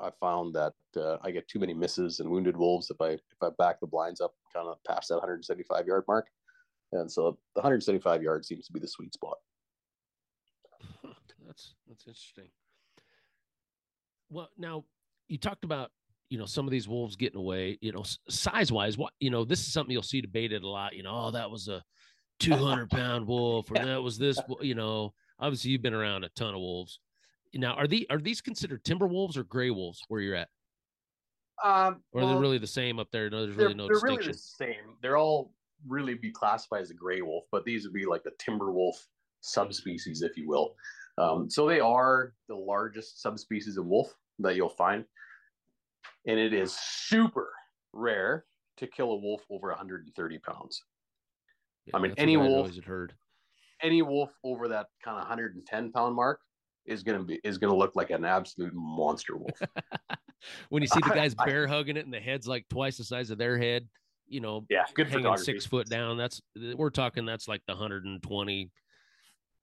i 0.00 0.10
found 0.20 0.54
that 0.54 0.72
uh, 0.96 1.16
i 1.22 1.30
get 1.30 1.46
too 1.48 1.58
many 1.58 1.74
misses 1.74 2.20
and 2.20 2.28
wounded 2.28 2.56
wolves 2.56 2.90
if 2.90 3.00
i 3.00 3.10
if 3.10 3.20
i 3.42 3.48
back 3.58 3.80
the 3.80 3.86
blinds 3.86 4.20
up 4.20 4.34
kind 4.54 4.68
of 4.68 4.82
past 4.84 5.08
that 5.08 5.16
175 5.16 5.86
yard 5.86 6.04
mark. 6.06 6.28
And 6.92 7.10
so 7.10 7.38
the 7.54 7.60
175 7.60 8.22
yards 8.22 8.46
seems 8.48 8.66
to 8.66 8.72
be 8.72 8.80
the 8.80 8.88
sweet 8.88 9.12
spot. 9.12 9.38
That's 11.46 11.74
that's 11.86 12.06
interesting. 12.06 12.48
Well 14.30 14.48
now 14.56 14.84
you 15.28 15.38
talked 15.38 15.64
about 15.64 15.90
you 16.30 16.38
know 16.38 16.46
some 16.46 16.66
of 16.66 16.70
these 16.70 16.88
wolves 16.88 17.16
getting 17.16 17.38
away 17.38 17.78
you 17.82 17.92
know 17.92 18.02
size 18.28 18.72
wise 18.72 18.96
what 18.96 19.12
you 19.20 19.30
know 19.30 19.44
this 19.44 19.60
is 19.60 19.72
something 19.72 19.92
you'll 19.92 20.02
see 20.02 20.22
debated 20.22 20.62
a 20.62 20.68
lot 20.68 20.96
you 20.96 21.02
know 21.02 21.26
oh 21.26 21.30
that 21.30 21.50
was 21.50 21.68
a 21.68 21.82
200 22.40 22.88
pound 22.90 23.26
wolf 23.26 23.70
or 23.70 23.74
that 23.84 24.02
was 24.02 24.18
this 24.18 24.40
you 24.62 24.74
know 24.74 25.12
obviously 25.38 25.70
you've 25.70 25.82
been 25.82 25.94
around 25.94 26.24
a 26.24 26.30
ton 26.30 26.54
of 26.54 26.60
wolves 26.60 26.98
now 27.54 27.74
are 27.74 27.86
the 27.86 28.06
are 28.10 28.18
these 28.18 28.40
considered 28.40 28.84
timber 28.84 29.06
wolves 29.06 29.36
or 29.36 29.44
gray 29.44 29.70
wolves 29.70 30.02
where 30.08 30.20
you're 30.20 30.34
at? 30.34 30.48
Um 31.62 32.02
or 32.12 32.20
well, 32.20 32.26
are 32.28 32.34
they 32.34 32.40
really 32.40 32.58
the 32.58 32.66
same 32.66 32.98
up 32.98 33.08
there? 33.12 33.30
No 33.30 33.44
there's 33.46 33.56
really 33.56 33.74
no 33.74 33.86
they're 33.86 33.94
distinction 33.94 34.18
really 34.18 34.32
the 34.32 34.38
same. 34.38 34.96
They're 35.02 35.16
all 35.16 35.52
really 35.86 36.14
be 36.14 36.30
classified 36.30 36.82
as 36.82 36.90
a 36.90 36.94
gray 36.94 37.20
wolf 37.20 37.44
but 37.52 37.64
these 37.64 37.84
would 37.84 37.92
be 37.92 38.06
like 38.06 38.22
the 38.22 38.32
timber 38.38 38.72
wolf 38.72 39.06
subspecies 39.40 40.22
if 40.22 40.36
you 40.36 40.48
will. 40.48 40.74
Um, 41.18 41.48
so 41.48 41.68
they 41.68 41.80
are 41.80 42.32
the 42.48 42.56
largest 42.56 43.22
subspecies 43.22 43.76
of 43.76 43.86
wolf 43.86 44.12
that 44.40 44.56
you'll 44.56 44.68
find. 44.68 45.04
And 46.26 46.38
it 46.38 46.52
is 46.52 46.76
super 46.76 47.50
rare 47.92 48.46
to 48.78 48.86
kill 48.86 49.12
a 49.12 49.16
wolf 49.16 49.42
over 49.50 49.68
130 49.68 50.38
pounds. 50.38 50.82
Yeah, 51.86 51.96
I 51.96 52.00
mean, 52.00 52.14
any 52.16 52.36
wolf 52.36 52.74
heard. 52.84 53.12
Any 53.82 54.02
wolf 54.02 54.30
over 54.42 54.68
that 54.68 54.86
kind 55.04 55.16
of 55.16 55.22
110 55.22 55.92
pound 55.92 56.16
mark 56.16 56.40
is 56.86 57.02
gonna 57.02 57.22
be 57.22 57.40
is 57.44 57.58
gonna 57.58 57.76
look 57.76 57.96
like 57.96 58.10
an 58.10 58.24
absolute 58.24 58.72
monster 58.74 59.36
wolf. 59.36 59.58
when 60.68 60.82
you 60.82 60.88
see 60.88 61.00
the 61.00 61.10
guys 61.10 61.34
bear 61.34 61.66
hugging 61.66 61.96
it 61.96 62.04
and 62.04 62.14
the 62.14 62.20
head's 62.20 62.46
like 62.46 62.66
twice 62.68 62.98
the 62.98 63.04
size 63.04 63.30
of 63.30 63.38
their 63.38 63.58
head, 63.58 63.88
you 64.26 64.40
know, 64.40 64.64
yeah, 64.68 64.84
good 64.94 65.08
hanging 65.08 65.36
six 65.36 65.66
foot 65.66 65.88
down. 65.88 66.16
That's 66.16 66.40
we're 66.76 66.90
talking. 66.90 67.24
That's 67.24 67.48
like 67.48 67.62
the 67.66 67.72
120 67.72 68.70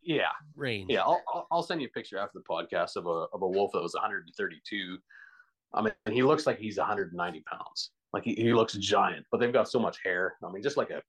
yeah 0.03 0.23
range. 0.55 0.91
Yeah, 0.91 1.01
I'll 1.01 1.47
I'll 1.51 1.63
send 1.63 1.81
you 1.81 1.87
a 1.87 1.91
picture 1.91 2.17
after 2.17 2.39
the 2.39 2.45
podcast 2.49 2.95
of 2.95 3.05
a 3.05 3.27
of 3.33 3.41
a 3.41 3.47
wolf 3.47 3.71
that 3.73 3.81
was 3.81 3.93
132 3.93 4.97
I 5.73 5.81
mean, 5.81 5.93
he 6.11 6.23
looks 6.23 6.45
like 6.45 6.59
he's 6.59 6.77
190 6.77 7.41
pounds. 7.41 7.91
Like 8.13 8.23
he, 8.23 8.35
he 8.35 8.53
looks 8.53 8.73
giant, 8.73 9.25
but 9.31 9.39
they've 9.39 9.53
got 9.53 9.69
so 9.69 9.79
much 9.79 9.97
hair. 10.03 10.35
I 10.43 10.51
mean, 10.51 10.61
just 10.61 10.77
like 10.77 10.89
a 10.89 11.01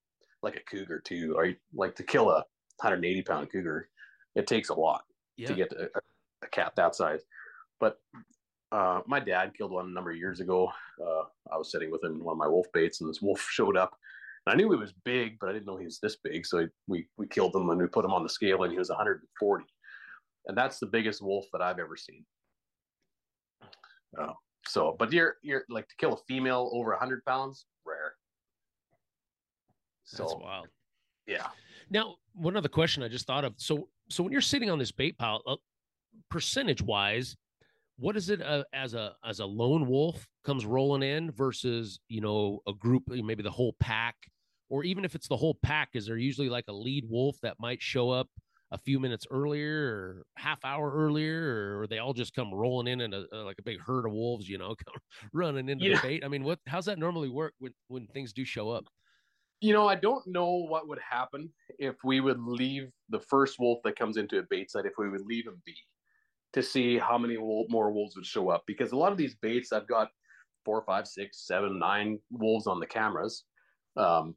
like 0.43 0.57
a 0.57 0.61
cougar 0.71 1.01
too. 1.01 1.35
Or 1.37 1.49
like 1.75 1.97
to 1.97 2.03
kill 2.03 2.31
a 2.31 2.45
180 2.79 3.23
pound 3.23 3.51
cougar, 3.51 3.89
it 4.37 4.47
takes 4.47 4.69
a 4.69 4.75
lot 4.75 5.03
yeah. 5.37 5.49
to 5.49 5.55
get 5.55 5.73
a, 5.73 5.89
a, 6.43 6.49
cat 6.49 6.73
that 6.77 6.95
size. 6.95 7.23
But 7.81 7.99
uh, 8.71 9.01
my 9.07 9.21
dad 9.21 9.53
killed 9.57 9.73
one 9.73 9.87
a 9.87 9.91
number 9.91 10.11
of 10.11 10.17
years 10.17 10.41
ago. 10.41 10.71
Uh, 11.01 11.25
I 11.53 11.57
was 11.57 11.71
sitting 11.71 11.91
with 11.91 12.03
him 12.03 12.13
in 12.13 12.25
one 12.25 12.35
of 12.35 12.39
my 12.39 12.49
wolf 12.49 12.67
baits, 12.73 13.01
and 13.01 13.11
this 13.11 13.23
wolf 13.23 13.41
showed 13.51 13.77
up. 13.77 13.97
And 14.47 14.53
I 14.53 14.57
knew 14.57 14.71
he 14.71 14.77
was 14.77 14.95
big, 15.05 15.37
but 15.41 15.49
I 15.49 15.53
didn't 15.53 15.67
know 15.67 15.77
he 15.77 15.85
was 15.85 16.01
this 16.01 16.17
big. 16.23 16.47
So 16.47 16.67
we 16.89 17.07
we 17.17 17.27
killed 17.27 17.55
him 17.55 17.71
and 17.71 17.81
we 17.81 17.87
put 17.87 18.05
him 18.05 18.13
on 18.13 18.23
the 18.23 18.29
scale, 18.29 18.63
and 18.63 18.73
he 18.73 18.79
was 18.79 18.89
140. 18.89 19.65
And 20.47 20.59
that's 20.59 20.79
the 20.79 20.87
biggest 20.87 21.23
wolf 21.23 21.47
that 21.53 21.63
I've 21.63 21.79
ever 21.79 21.97
seen. 21.97 22.25
Uh, 24.19 24.33
so, 24.67 24.97
but 24.99 25.13
you're 25.13 25.37
you're 25.43 25.65
like 25.69 25.89
to 25.89 25.95
kill 25.99 26.15
a 26.15 26.19
female 26.29 26.71
over 26.73 26.91
100 26.91 27.25
pounds, 27.25 27.67
rare. 27.87 28.15
So, 30.05 30.25
That's 30.25 30.35
wild. 30.35 30.69
Yeah. 31.27 31.47
Now, 31.93 32.17
one 32.35 32.57
other 32.57 32.69
question 32.69 33.03
I 33.03 33.09
just 33.09 33.27
thought 33.27 33.45
of. 33.45 33.55
So, 33.59 33.89
so 34.09 34.23
when 34.23 34.33
you're 34.33 34.41
sitting 34.41 34.71
on 34.71 34.79
this 34.79 34.91
bait 34.91 35.19
pile, 35.19 35.43
uh, 35.47 35.57
percentage 36.31 36.83
wise, 36.83 37.37
what 37.99 38.17
is 38.17 38.31
it 38.31 38.41
uh, 38.41 38.65
as 38.73 38.95
a 38.95 39.15
as 39.25 39.41
a 39.41 39.47
lone 39.47 39.87
wolf 39.87 40.27
comes 40.45 40.65
rolling 40.65 41.03
in 41.03 41.31
versus 41.31 42.01
you 42.09 42.23
know 42.23 42.61
a 42.67 42.73
group, 42.73 43.05
maybe 43.09 43.43
the 43.43 43.51
whole 43.51 43.77
pack, 43.79 44.17
or 44.71 44.85
even 44.85 45.05
if 45.05 45.15
it's 45.15 45.29
the 45.29 45.37
whole 45.37 45.59
pack, 45.63 45.91
is 45.93 46.07
there 46.07 46.17
usually 46.17 46.49
like 46.49 46.65
a 46.69 46.73
lead 46.73 47.05
wolf 47.09 47.37
that 47.43 47.57
might 47.61 47.83
show 47.83 48.09
up 48.09 48.29
a 48.71 48.79
few 48.79 48.99
minutes 48.99 49.27
earlier 49.31 49.87
or 49.87 50.23
half 50.39 50.65
hour 50.65 50.91
earlier, 50.91 51.79
or 51.79 51.87
they 51.87 51.99
all 51.99 52.15
just 52.15 52.35
come 52.35 52.53
rolling 52.53 52.87
in 52.89 53.03
in 53.03 53.13
a, 53.13 53.25
a 53.33 53.37
like 53.45 53.59
a 53.59 53.63
big 53.63 53.79
herd 53.79 54.07
of 54.07 54.13
wolves, 54.13 54.49
you 54.49 54.57
know, 54.57 54.75
running 55.35 55.69
into 55.69 55.85
yeah. 55.85 55.97
the 55.97 56.09
bait? 56.09 56.25
I 56.25 56.29
mean, 56.29 56.43
what 56.43 56.59
how's 56.67 56.87
that 56.87 56.99
normally 56.99 57.29
work 57.29 57.53
when 57.59 57.75
when 57.89 58.07
things 58.07 58.33
do 58.33 58.47
show 58.47 58.71
up? 58.71 58.87
You 59.63 59.73
know, 59.73 59.89
I 59.89 59.95
don't 59.95 60.27
know 60.27 60.67
what 60.69 60.89
would 60.89 60.99
happen 60.99 61.49
if 61.79 61.95
we 62.05 62.21
would 62.21 62.41
leave 62.41 62.91
the 63.09 63.21
first 63.21 63.59
wolf 63.59 63.79
that 63.85 63.97
comes 63.97 64.17
into 64.17 64.39
a 64.39 64.43
bait 64.51 64.71
site, 64.71 64.87
if 64.87 64.95
we 64.99 65.09
would 65.09 65.25
leave 65.25 65.47
him 65.47 65.63
be 65.65 65.75
to 66.53 66.63
see 66.63 66.99
how 66.99 67.17
many 67.17 67.37
more 67.37 67.93
wolves 67.93 68.17
would 68.17 68.27
show 68.27 68.51
up. 68.51 68.65
Because 68.67 68.93
a 68.93 68.97
lot 68.97 69.13
of 69.13 69.19
these 69.19 69.37
baits, 69.37 69.73
I've 69.73 69.87
got 69.89 70.09
four, 70.65 70.83
five, 70.85 71.07
six, 71.07 71.47
seven, 71.47 71.79
nine 71.79 72.19
wolves 72.31 72.67
on 72.67 72.81
the 72.81 72.87
cameras. 72.87 73.45
Um, 73.97 74.35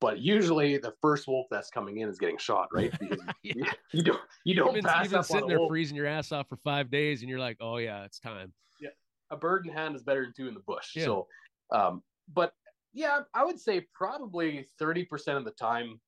but 0.00 0.18
usually 0.18 0.78
the 0.78 0.94
first 1.02 1.28
wolf 1.28 1.46
that's 1.50 1.70
coming 1.70 1.98
in 1.98 2.08
is 2.08 2.18
getting 2.18 2.38
shot, 2.38 2.68
right? 2.72 2.92
Because 3.00 3.18
yeah. 3.42 3.72
you, 3.92 4.02
don't 4.02 4.20
you 4.44 4.54
don't 4.54 4.66
you've 4.66 4.74
been, 4.76 4.84
pass 4.84 5.08
been 5.08 5.22
sitting 5.22 5.48
there 5.48 5.58
wolf. 5.58 5.70
freezing 5.70 5.96
your 5.96 6.06
ass 6.06 6.32
off 6.32 6.48
for 6.48 6.56
five 6.56 6.90
days, 6.90 7.20
and 7.20 7.28
you're 7.28 7.38
like, 7.38 7.58
oh 7.60 7.76
yeah, 7.76 8.04
it's 8.04 8.18
time. 8.18 8.52
Yeah, 8.80 8.90
a 9.30 9.36
bird 9.36 9.66
in 9.66 9.72
hand 9.72 9.96
is 9.96 10.02
better 10.02 10.22
than 10.22 10.32
two 10.34 10.48
in 10.48 10.54
the 10.54 10.60
bush. 10.60 10.92
Yeah. 10.94 11.04
So, 11.04 11.26
um, 11.72 12.02
but 12.32 12.54
yeah, 12.92 13.20
I 13.34 13.44
would 13.44 13.60
say 13.60 13.86
probably 13.94 14.66
30% 14.80 15.36
of 15.36 15.44
the 15.44 15.52
time, 15.52 16.00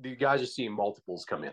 the 0.00 0.14
guys 0.16 0.40
are 0.40 0.46
seeing 0.46 0.72
multiples 0.72 1.24
come 1.24 1.44
in. 1.44 1.52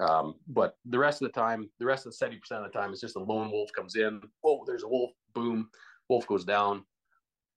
Um, 0.00 0.34
but 0.48 0.76
the 0.86 0.98
rest 0.98 1.22
of 1.22 1.28
the 1.28 1.40
time, 1.40 1.68
the 1.78 1.86
rest 1.86 2.06
of 2.06 2.16
the 2.16 2.26
70% 2.26 2.36
of 2.52 2.72
the 2.72 2.78
time, 2.78 2.92
it's 2.92 3.00
just 3.00 3.16
a 3.16 3.20
lone 3.20 3.50
wolf 3.50 3.70
comes 3.74 3.96
in. 3.96 4.20
Oh, 4.44 4.64
there's 4.66 4.82
a 4.82 4.88
wolf. 4.88 5.12
Boom. 5.34 5.68
Wolf 6.08 6.26
goes 6.26 6.44
down. 6.44 6.84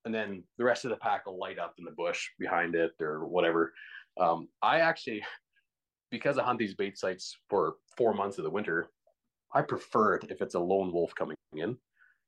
And 0.05 0.13
then 0.13 0.43
the 0.57 0.63
rest 0.63 0.85
of 0.85 0.91
the 0.91 0.97
pack 0.97 1.25
will 1.25 1.39
light 1.39 1.59
up 1.59 1.75
in 1.79 1.85
the 1.85 1.91
bush 1.91 2.27
behind 2.39 2.75
it 2.75 2.91
or 3.01 3.25
whatever. 3.25 3.73
Um, 4.19 4.47
I 4.61 4.79
actually, 4.79 5.23
because 6.11 6.37
I 6.37 6.43
hunt 6.43 6.59
these 6.59 6.75
bait 6.75 6.97
sites 6.97 7.37
for 7.49 7.75
four 7.97 8.13
months 8.13 8.37
of 8.37 8.43
the 8.43 8.49
winter, 8.49 8.89
I 9.53 9.61
prefer 9.61 10.15
it 10.15 10.25
if 10.29 10.41
it's 10.41 10.55
a 10.55 10.59
lone 10.59 10.91
wolf 10.91 11.13
coming 11.15 11.35
in 11.53 11.77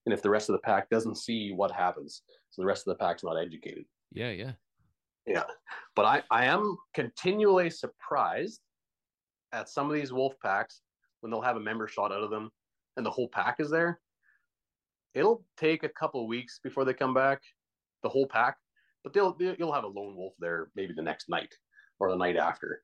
and 0.10 0.18
if 0.18 0.24
the 0.24 0.30
rest 0.30 0.50
of 0.50 0.54
the 0.54 0.60
pack 0.62 0.90
doesn't 0.90 1.18
see 1.18 1.52
what 1.52 1.70
happens 1.70 2.24
so 2.50 2.64
the 2.64 2.66
rest 2.66 2.88
of 2.88 2.98
the 2.98 3.04
pack's 3.04 3.24
not 3.24 3.38
educated. 3.38 3.86
Yeah 4.12 4.32
yeah. 4.32 4.54
Yeah 5.28 5.44
but 5.96 6.06
i 6.06 6.24
i 6.32 6.46
am 6.46 6.76
continually 6.96 7.70
surprised 7.70 8.62
at 9.52 9.70
some 9.70 9.88
of 9.88 9.94
these 9.94 10.12
wolf 10.12 10.34
packs 10.42 10.82
when 11.22 11.30
they'll 11.30 11.42
have 11.42 11.58
a 11.58 11.60
member 11.60 11.88
shot 11.88 12.12
out 12.12 12.24
of 12.24 12.32
them 12.32 12.50
and 12.98 13.06
the 13.06 13.12
whole 13.12 13.28
pack 13.28 13.58
is 13.60 13.70
there. 13.70 14.00
It'll 15.14 15.44
take 15.58 15.84
a 15.84 15.90
couple 15.90 16.28
weeks 16.28 16.60
before 16.64 16.86
they 16.86 16.94
come 16.94 17.14
back 17.14 17.42
the 18.02 18.10
whole 18.10 18.26
pack 18.26 18.58
but 19.04 19.14
they'll 19.14 19.38
you'll 19.40 19.74
have 19.74 19.84
a 19.84 19.88
lone 19.88 20.16
wolf 20.16 20.34
there 20.40 20.72
maybe 20.76 20.94
the 20.94 21.04
next 21.04 21.30
night 21.30 21.54
or 22.00 22.10
the 22.10 22.18
night 22.18 22.36
after. 22.36 22.82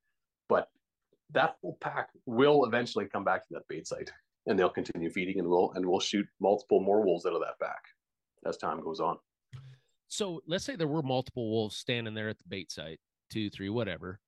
But 0.48 0.68
that 1.32 1.56
whole 1.60 1.78
pack 1.82 2.10
will 2.28 2.66
eventually 2.66 3.06
come 3.06 3.24
back 3.24 3.42
to 3.48 3.54
that 3.56 3.68
bait 3.68 3.88
site 3.88 4.12
and 4.48 4.58
they'll 4.58 4.70
continue 4.70 5.10
feeding 5.10 5.40
and 5.40 5.48
we'll 5.48 5.72
and 5.74 5.86
we'll 5.86 6.00
shoot 6.00 6.28
multiple 6.40 6.80
more 6.80 7.04
wolves 7.04 7.26
out 7.26 7.34
of 7.34 7.42
that 7.42 7.60
pack 7.60 7.84
as 8.46 8.58
time 8.58 8.82
goes 8.82 9.00
on. 9.00 9.18
So 10.08 10.42
let's 10.48 10.64
say 10.64 10.76
there 10.76 10.88
were 10.88 11.02
multiple 11.02 11.50
wolves 11.50 11.76
standing 11.76 12.14
there 12.14 12.30
at 12.30 12.38
the 12.38 12.46
bait 12.48 12.72
site 12.72 13.00
two 13.30 13.50
three 13.50 13.70
whatever 13.70 14.20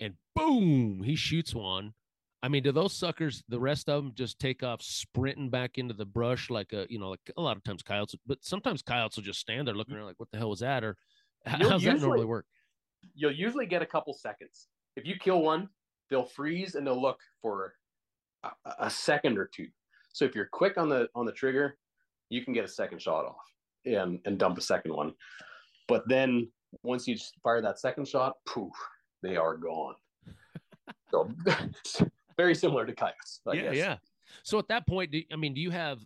and 0.00 0.14
boom 0.34 1.02
he 1.04 1.16
shoots 1.16 1.54
one. 1.54 1.94
I 2.42 2.48
mean 2.48 2.62
do 2.62 2.72
those 2.72 2.94
suckers 2.94 3.42
the 3.48 3.60
rest 3.60 3.88
of 3.88 4.02
them 4.02 4.12
just 4.14 4.38
take 4.38 4.62
off 4.62 4.80
sprinting 4.80 5.50
back 5.50 5.76
into 5.76 5.94
the 5.94 6.06
brush 6.06 6.50
like 6.50 6.72
a 6.72 6.86
you 6.88 6.98
know 6.98 7.10
like 7.10 7.30
a 7.36 7.42
lot 7.42 7.56
of 7.56 7.64
times 7.64 7.82
coyotes 7.82 8.14
but 8.26 8.38
sometimes 8.42 8.80
coyotes 8.80 9.16
will 9.16 9.24
just 9.24 9.40
stand 9.40 9.66
there 9.66 9.74
looking 9.74 9.94
around 9.94 10.06
like 10.06 10.20
what 10.20 10.30
the 10.30 10.38
hell 10.38 10.50
was 10.50 10.60
that? 10.60 10.84
or 10.84 10.96
how 11.46 11.58
does 11.58 11.82
that 11.82 12.00
normally 12.00 12.26
work? 12.26 12.46
you'll 13.14 13.32
usually 13.32 13.66
get 13.66 13.82
a 13.82 13.86
couple 13.86 14.12
seconds. 14.12 14.68
If 14.96 15.06
you 15.06 15.16
kill 15.16 15.40
one 15.42 15.68
they'll 16.10 16.24
freeze 16.24 16.74
and 16.74 16.86
they'll 16.86 17.00
look 17.00 17.20
for 17.42 17.74
a, 18.44 18.50
a 18.80 18.90
second 18.90 19.38
or 19.38 19.46
two. 19.46 19.68
So 20.12 20.24
if 20.24 20.34
you're 20.34 20.48
quick 20.50 20.78
on 20.78 20.88
the 20.88 21.08
on 21.14 21.26
the 21.26 21.32
trigger, 21.32 21.76
you 22.30 22.44
can 22.44 22.52
get 22.52 22.64
a 22.64 22.68
second 22.68 23.00
shot 23.00 23.24
off 23.24 23.36
and 23.84 24.20
and 24.24 24.38
dump 24.38 24.58
a 24.58 24.60
second 24.62 24.92
one. 24.92 25.14
But 25.86 26.08
then 26.08 26.50
once 26.82 27.06
you 27.06 27.16
fire 27.42 27.62
that 27.62 27.78
second 27.78 28.06
shot, 28.08 28.34
poof, 28.46 28.72
they 29.22 29.36
are 29.36 29.56
gone. 29.56 29.94
so 31.10 31.30
very 32.36 32.54
similar 32.54 32.86
to 32.86 32.94
coyotes. 32.94 33.40
I 33.46 33.52
yeah, 33.54 33.62
guess. 33.62 33.76
yeah. 33.76 33.96
So 34.42 34.58
at 34.58 34.68
that 34.68 34.86
point, 34.86 35.10
do, 35.10 35.22
I 35.32 35.36
mean, 35.36 35.54
do 35.54 35.60
you 35.60 35.70
have 35.70 35.98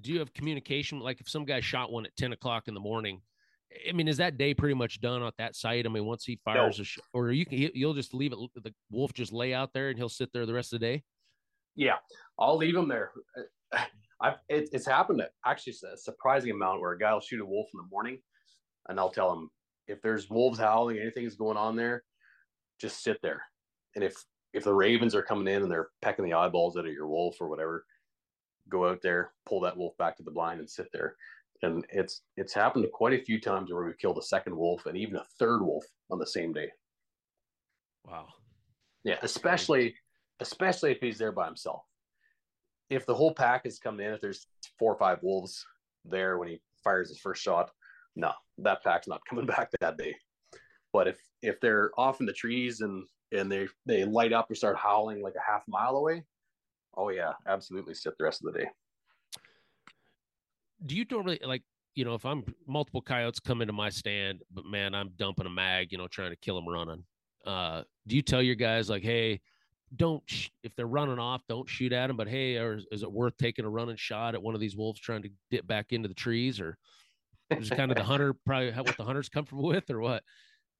do 0.00 0.12
you 0.12 0.18
have 0.18 0.32
communication? 0.34 1.00
Like 1.00 1.20
if 1.20 1.28
some 1.28 1.44
guy 1.44 1.60
shot 1.60 1.92
one 1.92 2.06
at 2.06 2.16
ten 2.16 2.32
o'clock 2.32 2.68
in 2.68 2.74
the 2.74 2.80
morning, 2.80 3.20
I 3.88 3.92
mean, 3.92 4.08
is 4.08 4.18
that 4.18 4.38
day 4.38 4.54
pretty 4.54 4.74
much 4.74 5.00
done 5.00 5.22
at 5.22 5.36
that 5.38 5.56
site? 5.56 5.86
I 5.86 5.88
mean, 5.88 6.04
once 6.04 6.24
he 6.24 6.38
fires 6.44 6.78
no. 6.78 6.82
a 6.82 6.84
sh- 6.84 6.98
or 7.12 7.32
you 7.32 7.46
can 7.46 7.70
you'll 7.74 7.94
just 7.94 8.14
leave 8.14 8.32
it 8.32 8.38
the 8.62 8.72
wolf 8.90 9.12
just 9.12 9.32
lay 9.32 9.54
out 9.54 9.72
there 9.72 9.88
and 9.88 9.98
he'll 9.98 10.08
sit 10.08 10.32
there 10.32 10.46
the 10.46 10.54
rest 10.54 10.72
of 10.72 10.80
the 10.80 10.86
day. 10.86 11.02
Yeah, 11.76 11.96
I'll 12.38 12.56
leave 12.56 12.74
them 12.74 12.88
there. 12.88 13.12
I've, 14.20 14.38
it, 14.48 14.70
it's 14.72 14.86
happened 14.86 15.22
actually 15.44 15.74
a 15.92 15.96
surprising 15.96 16.50
amount 16.50 16.80
where 16.80 16.92
a 16.92 16.98
guy 16.98 17.12
will 17.12 17.20
shoot 17.20 17.40
a 17.40 17.44
wolf 17.44 17.68
in 17.74 17.78
the 17.78 17.90
morning, 17.90 18.18
and 18.88 18.98
I'll 18.98 19.10
tell 19.10 19.32
him 19.32 19.50
if 19.86 20.00
there's 20.02 20.30
wolves 20.30 20.58
howling, 20.58 20.98
anything 20.98 21.24
is 21.24 21.36
going 21.36 21.58
on 21.58 21.76
there, 21.76 22.02
just 22.80 23.02
sit 23.02 23.18
there. 23.22 23.42
And 23.94 24.02
if 24.02 24.14
if 24.52 24.64
the 24.64 24.74
ravens 24.74 25.14
are 25.14 25.22
coming 25.22 25.52
in 25.52 25.62
and 25.62 25.70
they're 25.70 25.88
pecking 26.00 26.24
the 26.24 26.32
eyeballs 26.32 26.78
out 26.78 26.86
of 26.86 26.92
your 26.92 27.08
wolf 27.08 27.36
or 27.40 27.48
whatever, 27.48 27.84
go 28.70 28.88
out 28.88 29.02
there, 29.02 29.32
pull 29.46 29.60
that 29.60 29.76
wolf 29.76 29.96
back 29.98 30.16
to 30.16 30.22
the 30.22 30.30
blind, 30.30 30.60
and 30.60 30.68
sit 30.68 30.88
there. 30.92 31.14
And 31.62 31.84
it's 31.90 32.22
it's 32.36 32.54
happened 32.54 32.84
to 32.84 32.90
quite 32.90 33.12
a 33.12 33.24
few 33.24 33.40
times 33.40 33.70
where 33.70 33.84
we've 33.84 33.98
killed 33.98 34.18
a 34.18 34.22
second 34.22 34.56
wolf 34.56 34.86
and 34.86 34.96
even 34.96 35.16
a 35.16 35.24
third 35.38 35.62
wolf 35.62 35.84
on 36.10 36.18
the 36.18 36.26
same 36.26 36.52
day. 36.52 36.70
Wow. 38.04 38.28
Yeah, 39.04 39.18
especially 39.22 39.94
especially 40.40 40.92
if 40.92 41.00
he's 41.00 41.18
there 41.18 41.32
by 41.32 41.46
himself. 41.46 41.82
If 42.90 43.06
the 43.06 43.14
whole 43.14 43.34
pack 43.34 43.66
is 43.66 43.78
coming 43.78 44.06
in, 44.06 44.12
if 44.12 44.20
there's 44.20 44.46
four 44.78 44.92
or 44.92 44.98
five 44.98 45.18
wolves 45.22 45.64
there 46.04 46.38
when 46.38 46.48
he 46.48 46.60
fires 46.84 47.08
his 47.08 47.18
first 47.18 47.42
shot, 47.42 47.70
no, 48.14 48.32
that 48.58 48.82
pack's 48.84 49.08
not 49.08 49.20
coming 49.28 49.46
back 49.56 49.70
that 49.80 49.98
day. 49.98 50.14
But 50.92 51.08
if 51.08 51.18
if 51.42 51.60
they're 51.60 51.90
off 51.98 52.20
in 52.20 52.26
the 52.26 52.32
trees 52.32 52.80
and 52.80 53.04
and 53.32 53.50
they 53.50 53.68
they 53.84 54.04
light 54.04 54.32
up 54.32 54.48
and 54.48 54.56
start 54.56 54.76
howling 54.76 55.20
like 55.22 55.34
a 55.34 55.50
half 55.52 55.62
mile 55.68 55.96
away, 55.96 56.24
oh 56.96 57.10
yeah, 57.10 57.32
absolutely 57.46 57.94
sit 57.94 58.16
the 58.18 58.24
rest 58.24 58.44
of 58.44 58.52
the 58.52 58.60
day. 58.60 58.68
Do 60.84 60.96
you 60.96 61.04
normally 61.10 61.40
like 61.44 61.62
you 61.94 62.04
know 62.04 62.14
if 62.14 62.24
I'm 62.24 62.44
multiple 62.66 63.02
coyotes 63.02 63.40
come 63.40 63.60
into 63.62 63.72
my 63.72 63.90
stand, 63.90 64.42
but 64.52 64.64
man, 64.64 64.94
I'm 64.94 65.10
dumping 65.16 65.46
a 65.46 65.50
mag, 65.50 65.92
you 65.92 65.98
know, 65.98 66.08
trying 66.08 66.30
to 66.30 66.36
kill 66.36 66.54
them 66.54 66.68
running. 66.68 67.04
Uh, 67.44 67.82
do 68.06 68.16
you 68.16 68.22
tell 68.22 68.42
your 68.42 68.54
guys 68.54 68.90
like, 68.90 69.02
hey, 69.02 69.40
don't 69.94 70.22
sh- 70.26 70.48
if 70.62 70.74
they're 70.74 70.86
running 70.86 71.18
off, 71.18 71.42
don't 71.48 71.68
shoot 71.68 71.92
at 71.92 72.08
them. 72.08 72.16
But 72.16 72.28
hey, 72.28 72.56
or 72.56 72.80
is 72.90 73.02
it 73.02 73.10
worth 73.12 73.36
taking 73.36 73.64
a 73.64 73.70
running 73.70 73.96
shot 73.96 74.34
at 74.34 74.42
one 74.42 74.54
of 74.54 74.60
these 74.60 74.76
wolves 74.76 75.00
trying 75.00 75.22
to 75.22 75.30
dip 75.50 75.66
back 75.66 75.92
into 75.92 76.08
the 76.08 76.14
trees, 76.14 76.60
or 76.60 76.76
is 77.50 77.70
kind 77.70 77.90
of 77.90 77.96
the 77.96 78.04
hunter 78.04 78.34
probably 78.46 78.72
what 78.72 78.96
the 78.96 79.04
hunter's 79.04 79.28
comfortable 79.28 79.64
with, 79.64 79.88
or 79.90 80.00
what? 80.00 80.22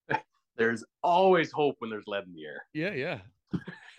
There's 0.57 0.85
always 1.03 1.53
hope 1.53 1.77
when 1.81 1.91
there's 1.91 2.07
lead 2.07 2.25
in 2.25 2.33
the 2.33 2.47
air. 2.47 2.65
Yeah, 2.73 2.93
yeah. 2.93 3.19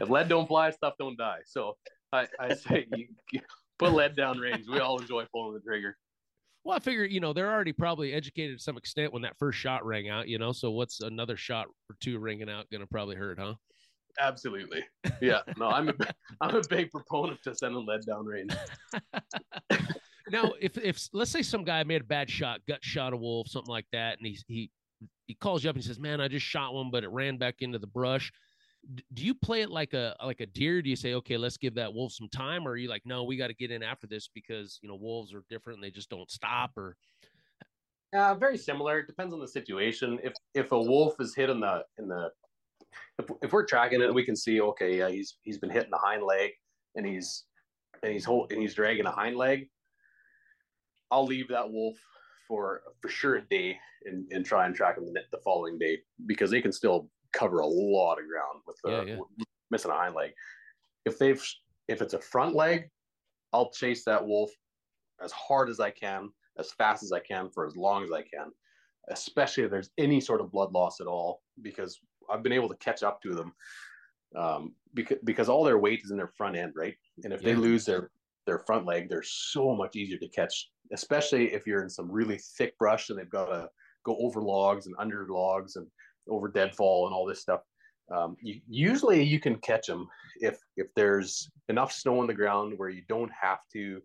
if 0.00 0.08
lead 0.08 0.26
don't 0.26 0.46
fly, 0.46 0.70
stuff 0.70 0.94
don't 0.98 1.18
die. 1.18 1.40
So 1.44 1.76
I, 2.14 2.26
I 2.40 2.54
say 2.54 2.86
you, 2.96 3.08
you 3.30 3.40
put 3.78 3.92
lead 3.92 4.16
down 4.16 4.38
range. 4.38 4.66
We 4.66 4.78
all 4.78 4.98
enjoy 4.98 5.26
pulling 5.30 5.52
the 5.52 5.60
trigger. 5.60 5.98
Well, 6.64 6.76
I 6.76 6.80
figure, 6.80 7.04
you 7.04 7.20
know, 7.20 7.32
they're 7.32 7.50
already 7.50 7.72
probably 7.72 8.12
educated 8.12 8.58
to 8.58 8.62
some 8.62 8.76
extent 8.76 9.12
when 9.12 9.22
that 9.22 9.36
first 9.38 9.58
shot 9.58 9.84
rang 9.84 10.08
out, 10.08 10.28
you 10.28 10.38
know. 10.38 10.52
So 10.52 10.70
what's 10.70 11.00
another 11.00 11.36
shot 11.36 11.66
or 11.90 11.96
two 12.00 12.18
ringing 12.18 12.48
out 12.48 12.70
going 12.70 12.82
to 12.82 12.86
probably 12.86 13.16
hurt, 13.16 13.38
huh? 13.38 13.54
Absolutely. 14.20 14.84
Yeah. 15.20 15.40
No, 15.56 15.68
I'm 15.68 15.88
a, 15.88 15.94
I'm 16.40 16.54
a 16.54 16.62
big 16.68 16.90
proponent 16.90 17.40
to 17.44 17.54
sending 17.54 17.84
lead 17.86 18.02
down 18.06 18.26
range. 18.26 18.52
now, 20.30 20.52
if 20.60 20.76
if 20.78 21.08
let's 21.12 21.30
say 21.30 21.42
some 21.42 21.64
guy 21.64 21.82
made 21.84 22.02
a 22.02 22.04
bad 22.04 22.30
shot, 22.30 22.60
gut 22.68 22.84
shot 22.84 23.12
a 23.12 23.16
wolf, 23.16 23.48
something 23.48 23.70
like 23.70 23.86
that, 23.92 24.18
and 24.18 24.26
he 24.26 24.38
he 24.46 24.70
he 25.26 25.34
calls 25.34 25.64
you 25.64 25.70
up 25.70 25.76
and 25.76 25.82
he 25.82 25.88
says, 25.88 25.98
"Man, 25.98 26.20
I 26.20 26.28
just 26.28 26.46
shot 26.46 26.74
one, 26.74 26.90
but 26.90 27.04
it 27.04 27.10
ran 27.10 27.38
back 27.38 27.56
into 27.60 27.78
the 27.78 27.86
brush." 27.86 28.30
Do 29.14 29.24
you 29.24 29.34
play 29.34 29.62
it 29.62 29.70
like 29.70 29.94
a 29.94 30.16
like 30.24 30.40
a 30.40 30.46
deer? 30.46 30.82
Do 30.82 30.90
you 30.90 30.96
say, 30.96 31.14
okay, 31.14 31.36
let's 31.36 31.56
give 31.56 31.74
that 31.74 31.92
wolf 31.92 32.12
some 32.12 32.28
time, 32.28 32.66
or 32.66 32.72
are 32.72 32.76
you 32.76 32.88
like, 32.88 33.02
no, 33.04 33.22
we 33.22 33.36
got 33.36 33.48
to 33.48 33.54
get 33.54 33.70
in 33.70 33.82
after 33.82 34.06
this 34.06 34.28
because 34.28 34.78
you 34.82 34.88
know 34.88 34.96
wolves 34.96 35.32
are 35.32 35.44
different 35.48 35.78
and 35.78 35.84
they 35.84 35.90
just 35.90 36.10
don't 36.10 36.30
stop? 36.30 36.72
Or 36.76 36.96
uh, 38.14 38.34
very 38.34 38.58
similar. 38.58 39.00
It 39.00 39.06
depends 39.06 39.32
on 39.32 39.40
the 39.40 39.48
situation. 39.48 40.18
If 40.22 40.34
if 40.54 40.72
a 40.72 40.80
wolf 40.80 41.14
is 41.20 41.34
hit 41.34 41.48
in 41.48 41.60
the 41.60 41.84
in 41.98 42.08
the 42.08 42.30
if, 43.18 43.26
if 43.42 43.52
we're 43.52 43.66
tracking 43.66 44.02
it, 44.02 44.12
we 44.12 44.24
can 44.24 44.36
see 44.36 44.60
okay, 44.60 44.98
yeah, 44.98 45.08
he's 45.08 45.38
he's 45.42 45.58
been 45.58 45.70
hitting 45.70 45.90
the 45.90 45.98
hind 45.98 46.22
leg 46.24 46.50
and 46.96 47.06
he's 47.06 47.44
and 48.02 48.12
he's 48.12 48.24
hold, 48.24 48.50
and 48.50 48.60
he's 48.60 48.74
dragging 48.74 49.06
a 49.06 49.12
hind 49.12 49.36
leg. 49.36 49.68
I'll 51.10 51.26
leave 51.26 51.48
that 51.48 51.70
wolf 51.70 51.96
for 52.48 52.82
for 53.00 53.08
sure 53.08 53.36
a 53.36 53.42
day 53.42 53.78
and, 54.06 54.26
and 54.32 54.44
try 54.44 54.66
and 54.66 54.74
track 54.74 54.98
him 54.98 55.06
the, 55.06 55.20
the 55.30 55.38
following 55.38 55.78
day 55.78 55.98
because 56.26 56.50
they 56.50 56.60
can 56.60 56.72
still 56.72 57.08
cover 57.32 57.60
a 57.60 57.66
lot 57.66 58.18
of 58.18 58.26
ground 58.26 58.62
with 58.66 58.76
the 58.84 58.90
yeah, 58.90 59.14
yeah. 59.14 59.44
missing 59.70 59.90
a 59.90 59.94
hind 59.94 60.14
leg. 60.14 60.30
If 61.04 61.18
they've 61.18 61.42
if 61.88 62.02
it's 62.02 62.14
a 62.14 62.20
front 62.20 62.54
leg, 62.54 62.88
I'll 63.52 63.70
chase 63.70 64.04
that 64.04 64.24
wolf 64.24 64.50
as 65.22 65.32
hard 65.32 65.68
as 65.68 65.80
I 65.80 65.90
can, 65.90 66.30
as 66.58 66.72
fast 66.72 67.02
as 67.02 67.12
I 67.12 67.20
can 67.20 67.50
for 67.50 67.66
as 67.66 67.76
long 67.76 68.04
as 68.04 68.10
I 68.12 68.22
can, 68.22 68.50
especially 69.10 69.64
if 69.64 69.70
there's 69.70 69.90
any 69.98 70.20
sort 70.20 70.40
of 70.40 70.52
blood 70.52 70.72
loss 70.72 71.00
at 71.00 71.06
all, 71.06 71.42
because 71.60 71.98
I've 72.30 72.42
been 72.42 72.52
able 72.52 72.68
to 72.68 72.76
catch 72.76 73.02
up 73.02 73.20
to 73.22 73.34
them. 73.34 73.52
Um, 74.34 74.74
because 74.94 75.18
because 75.24 75.48
all 75.50 75.64
their 75.64 75.78
weight 75.78 76.00
is 76.02 76.10
in 76.10 76.16
their 76.16 76.32
front 76.36 76.56
end, 76.56 76.72
right? 76.74 76.94
And 77.24 77.32
if 77.32 77.42
yeah. 77.42 77.50
they 77.50 77.54
lose 77.54 77.84
their 77.84 78.10
their 78.46 78.60
front 78.60 78.86
leg, 78.86 79.08
they're 79.08 79.22
so 79.22 79.74
much 79.74 79.94
easier 79.94 80.18
to 80.18 80.28
catch, 80.28 80.70
especially 80.92 81.52
if 81.52 81.66
you're 81.66 81.82
in 81.82 81.90
some 81.90 82.10
really 82.10 82.38
thick 82.56 82.76
brush 82.78 83.10
and 83.10 83.18
they've 83.18 83.28
got 83.28 83.46
to 83.46 83.68
go 84.04 84.16
over 84.20 84.42
logs 84.42 84.86
and 84.86 84.94
under 84.98 85.26
logs 85.28 85.76
and 85.76 85.86
over 86.28 86.48
deadfall 86.48 87.06
and 87.06 87.14
all 87.14 87.26
this 87.26 87.40
stuff. 87.40 87.60
Um, 88.14 88.36
you, 88.42 88.60
usually 88.68 89.22
you 89.22 89.40
can 89.40 89.56
catch 89.56 89.86
them 89.86 90.08
if 90.40 90.58
if 90.76 90.88
there's 90.94 91.50
enough 91.68 91.92
snow 91.92 92.20
on 92.20 92.26
the 92.26 92.34
ground 92.34 92.74
where 92.76 92.90
you 92.90 93.02
don't 93.08 93.30
have 93.40 93.60
to 93.72 94.00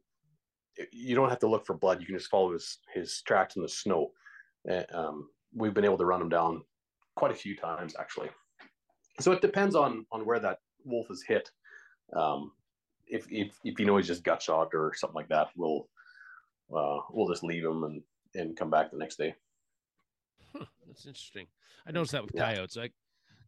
you 0.92 1.16
don't 1.16 1.30
have 1.30 1.40
to 1.40 1.48
look 1.48 1.66
for 1.66 1.76
blood. 1.76 2.00
You 2.00 2.06
can 2.06 2.18
just 2.18 2.30
follow 2.30 2.54
his 2.54 2.80
his 2.94 3.22
tracks 3.24 3.56
in 3.56 3.62
the 3.62 3.70
snow. 3.70 4.12
Um, 4.94 5.30
we've 5.54 5.74
been 5.74 5.86
able 5.86 5.98
to 5.98 6.06
run 6.06 6.22
him 6.22 6.30
down 6.30 6.62
quite 7.16 7.32
a 7.32 7.36
few 7.36 7.56
times 7.56 7.96
actually. 8.00 8.30
So 9.20 9.32
it 9.32 9.42
depends 9.42 9.76
on 9.76 10.06
on 10.12 10.26
where 10.26 10.40
that 10.40 10.60
wolf 10.86 11.10
is 11.10 11.24
hit. 11.28 11.50
Um, 12.16 12.52
if 13.08 13.26
if 13.32 13.58
if 13.64 13.80
you 13.80 13.86
know 13.86 13.98
he's 13.98 14.08
just 14.08 14.24
gut 14.24 14.42
shot 14.42 14.70
or 14.74 14.94
something 14.96 15.16
like 15.16 15.30
that, 15.30 15.50
we'll 15.56 15.88
uh, 16.76 17.00
we'll 17.12 17.28
just 17.28 17.44
leave 17.44 17.66
him 17.66 17.84
and 17.84 18.02
and 18.36 18.58
come 18.58 18.70
back 18.70 18.92
the 18.92 18.98
next 18.98 19.18
day. 19.18 19.36
Huh, 20.58 20.66
that's 20.88 21.06
interesting. 21.06 21.48
I 21.88 21.92
noticed 21.92 22.14
that 22.14 22.24
with 22.24 22.32
yeah. 22.36 22.54
coyotes. 22.54 22.76
Like 22.76 22.94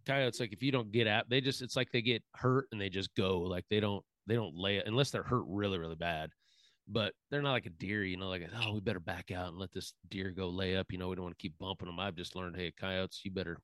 coyotes, 0.06 0.40
like 0.40 0.54
if 0.54 0.64
you 0.64 0.72
don't 0.72 0.92
get 0.92 1.08
out, 1.08 1.30
they 1.30 1.42
just 1.42 1.62
it's 1.62 1.76
like 1.76 1.92
they 1.92 2.02
get 2.02 2.24
hurt 2.36 2.68
and 2.72 2.80
they 2.80 2.90
just 2.90 3.14
go. 3.16 3.40
Like 3.40 3.66
they 3.70 3.80
don't 3.80 4.04
they 4.28 4.36
don't 4.36 4.56
lay 4.56 4.78
it 4.78 4.88
unless 4.88 5.12
they're 5.12 5.24
hurt 5.24 5.44
really 5.48 5.78
really 5.78 5.96
bad. 5.96 6.32
But 6.92 7.14
they're 7.30 7.44
not 7.44 7.52
like 7.52 7.68
a 7.68 7.72
deer, 7.72 8.04
you 8.04 8.18
know. 8.18 8.30
Like 8.30 8.50
oh, 8.64 8.74
we 8.74 8.80
better 8.80 9.00
back 9.00 9.32
out 9.32 9.50
and 9.50 9.60
let 9.60 9.72
this 9.72 9.94
deer 10.10 10.32
go 10.32 10.50
lay 10.50 10.76
up. 10.76 10.92
You 10.92 10.98
know, 10.98 11.08
we 11.08 11.16
don't 11.16 11.26
want 11.26 11.38
to 11.38 11.42
keep 11.42 11.58
bumping 11.60 11.88
them. 11.88 12.00
I've 12.00 12.16
just 12.16 12.36
learned, 12.36 12.56
hey, 12.56 12.74
coyotes, 12.80 13.22
you 13.24 13.30
better 13.30 13.60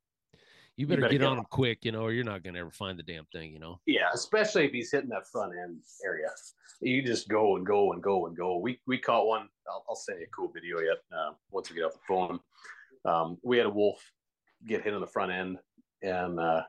you 0.77 0.87
better, 0.87 1.01
you 1.01 1.03
better 1.03 1.13
get, 1.13 1.19
get 1.19 1.27
on 1.27 1.37
them 1.37 1.45
quick, 1.49 1.85
you 1.85 1.91
know, 1.91 2.01
or 2.01 2.11
you're 2.11 2.25
not 2.25 2.43
gonna 2.43 2.59
ever 2.59 2.71
find 2.71 2.99
the 2.99 3.03
damn 3.03 3.25
thing, 3.31 3.51
you 3.53 3.59
know. 3.59 3.79
Yeah, 3.85 4.09
especially 4.13 4.65
if 4.65 4.73
he's 4.73 4.91
hitting 4.91 5.09
that 5.09 5.27
front 5.27 5.53
end 5.57 5.81
area. 6.05 6.27
You 6.81 7.01
just 7.01 7.29
go 7.29 7.55
and 7.55 7.65
go 7.65 7.93
and 7.93 8.03
go 8.03 8.27
and 8.27 8.35
go. 8.35 8.57
We 8.57 8.79
we 8.85 8.97
caught 8.97 9.25
one. 9.25 9.47
I'll, 9.69 9.85
I'll 9.89 9.95
send 9.95 10.19
you 10.19 10.25
a 10.25 10.29
cool 10.29 10.51
video 10.53 10.79
yet 10.79 10.97
uh, 11.13 11.31
once 11.51 11.69
we 11.69 11.77
get 11.77 11.85
off 11.85 11.93
the 11.93 11.99
phone. 12.07 12.39
Um, 13.05 13.37
we 13.43 13.57
had 13.57 13.65
a 13.65 13.71
wolf 13.71 14.01
get 14.67 14.83
hit 14.83 14.93
on 14.93 15.01
the 15.01 15.07
front 15.07 15.31
end, 15.31 15.57
and 16.01 16.39
uh, 16.39 16.63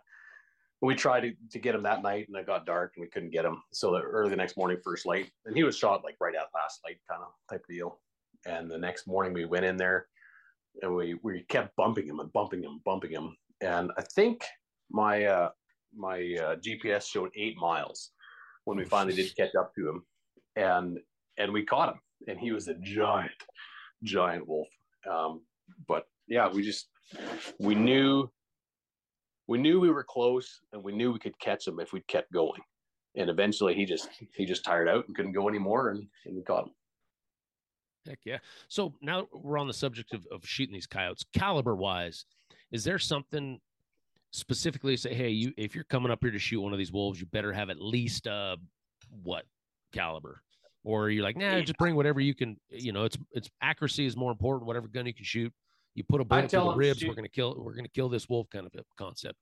we 0.83 0.95
tried 0.95 1.21
to, 1.21 1.33
to 1.51 1.59
get 1.59 1.75
him 1.75 1.83
that 1.85 2.03
night, 2.03 2.29
and 2.29 2.37
it 2.37 2.47
got 2.47 2.67
dark, 2.67 2.93
and 2.97 3.03
we 3.03 3.09
couldn't 3.09 3.31
get 3.31 3.45
him. 3.45 3.63
So 3.73 3.93
the 3.93 4.01
early 4.01 4.31
the 4.31 4.37
next 4.37 4.57
morning, 4.57 4.79
first 4.85 5.07
light, 5.07 5.31
and 5.45 5.57
he 5.57 5.65
was 5.65 5.77
shot 5.77 6.05
like 6.05 6.17
right 6.21 6.35
at 6.35 6.49
last 6.55 6.81
light, 6.85 6.99
kind 7.09 7.23
of 7.23 7.29
type 7.51 7.63
of 7.69 7.75
deal. 7.75 8.01
And 8.47 8.71
the 8.71 8.79
next 8.79 9.07
morning, 9.07 9.33
we 9.33 9.45
went 9.45 9.65
in 9.65 9.77
there, 9.77 10.07
and 10.83 10.95
we 10.95 11.19
we 11.23 11.45
kept 11.49 11.75
bumping 11.77 12.07
him 12.07 12.21
and 12.21 12.33
bumping 12.33 12.63
him, 12.63 12.81
bumping 12.85 13.11
him, 13.11 13.37
and 13.61 13.91
I 13.97 14.03
think 14.15 14.45
my 14.91 15.25
uh, 15.25 15.51
my 15.95 16.19
uh, 16.19 16.57
GPS 16.57 17.09
showed 17.09 17.31
eight 17.35 17.57
miles 17.57 18.11
when 18.65 18.77
we 18.77 18.85
finally 18.85 19.15
did 19.15 19.35
catch 19.37 19.55
up 19.55 19.75
to 19.75 19.89
him, 19.89 20.03
and 20.57 20.99
and 21.39 21.53
we 21.53 21.65
caught 21.65 21.95
him, 21.95 22.01
and 22.29 22.39
he 22.39 22.53
was 22.53 22.69
a 22.69 22.75
giant, 22.83 23.31
giant 24.03 24.47
wolf. 24.47 24.69
Um, 25.11 25.43
but 25.89 26.07
yeah, 26.27 26.49
we 26.49 26.63
just 26.63 26.89
we 27.59 27.75
knew 27.75 28.31
we 29.47 29.59
knew 29.59 29.81
we 29.81 29.91
were 29.91 30.05
close 30.05 30.61
and 30.73 30.83
we 30.83 30.93
knew 30.93 31.13
we 31.13 31.19
could 31.19 31.39
catch 31.39 31.67
him 31.67 31.79
if 31.81 31.93
we 31.93 32.01
kept 32.03 32.33
going. 32.33 32.61
And 33.17 33.31
eventually 33.31 33.75
he 33.75 33.85
just 33.85 34.09
he 34.35 34.45
just 34.45 34.65
tired 34.65 34.89
out 34.89 35.07
and 35.07 35.17
couldn't 35.17 35.33
go 35.33 35.49
anymore 35.49 35.91
and, 35.91 36.07
and 36.25 36.37
we 36.37 36.43
caught 36.43 36.67
him. 36.67 36.73
Heck 38.07 38.19
yeah. 38.25 38.39
So 38.69 38.95
now 39.01 39.27
we're 39.33 39.59
on 39.59 39.67
the 39.67 39.75
subject 39.75 40.13
of, 40.13 40.27
of 40.31 40.47
shooting 40.47 40.75
these 40.75 40.87
coyotes. 40.87 41.25
Caliber 41.33 41.75
wise, 41.75 42.25
is 42.71 42.85
there 42.85 42.99
something 42.99 43.59
specifically 44.33 44.97
say, 44.97 45.15
hey, 45.15 45.31
you 45.31 45.53
if 45.57 45.75
you're 45.75 45.85
coming 45.85 46.13
up 46.13 46.19
here 46.23 46.31
to 46.31 46.39
shoot 46.39 46.61
one 46.61 46.73
of 46.73 46.79
these 46.79 46.93
wolves, 46.93 47.21
you 47.21 47.27
better 47.27 47.53
have 47.53 47.71
at 47.71 47.81
least 47.81 48.27
uh 48.27 48.57
what 49.23 49.45
caliber? 49.93 50.43
Or 50.85 51.11
you're 51.11 51.25
like, 51.25 51.37
nah, 51.37 51.61
just 51.63 51.79
bring 51.79 51.97
whatever 51.97 52.21
you 52.21 52.33
can, 52.33 52.57
you 52.69 52.93
know, 52.93 53.05
it's 53.05 53.19
it's 53.33 53.49
accuracy 53.61 54.07
is 54.07 54.17
more 54.17 54.31
important, 54.31 54.67
whatever 54.67 54.87
gun 54.87 55.07
you 55.07 55.15
can 55.15 55.25
shoot. 55.25 55.53
You 55.97 56.05
put 56.05 56.21
a 56.21 56.25
bullet 56.25 56.51
to 56.51 56.59
the 56.59 56.75
ribs. 56.75 56.99
Shoot, 56.99 57.09
we're 57.09 57.15
gonna 57.15 57.29
kill. 57.29 57.57
We're 57.59 57.75
gonna 57.75 57.89
kill 57.89 58.11
this 58.11 58.29
wolf. 58.29 58.49
Kind 58.51 58.67
of 58.67 58.73
a 58.79 58.85
concept. 58.99 59.39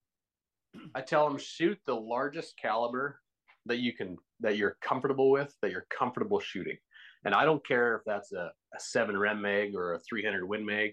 I 0.95 1.01
tell 1.01 1.29
them 1.29 1.37
shoot 1.37 1.79
the 1.85 1.97
largest 1.97 2.57
caliber 2.57 3.21
that 3.67 3.79
you 3.79 3.93
can 3.93 4.17
that 4.39 4.57
you're 4.57 4.77
comfortable 4.81 5.33
with 5.33 5.53
that 5.63 5.73
you're 5.73 5.87
comfortable 5.91 6.39
shooting, 6.39 6.77
and 7.25 7.35
I 7.35 7.45
don't 7.45 7.67
care 7.67 7.97
if 7.97 8.03
that's 8.07 8.33
a, 8.33 8.53
a 8.75 8.79
seven 8.79 9.19
rem 9.19 9.43
mag 9.43 9.75
or 9.75 9.95
a 9.95 10.01
300 10.09 10.47
win 10.47 10.65
mag, 10.65 10.93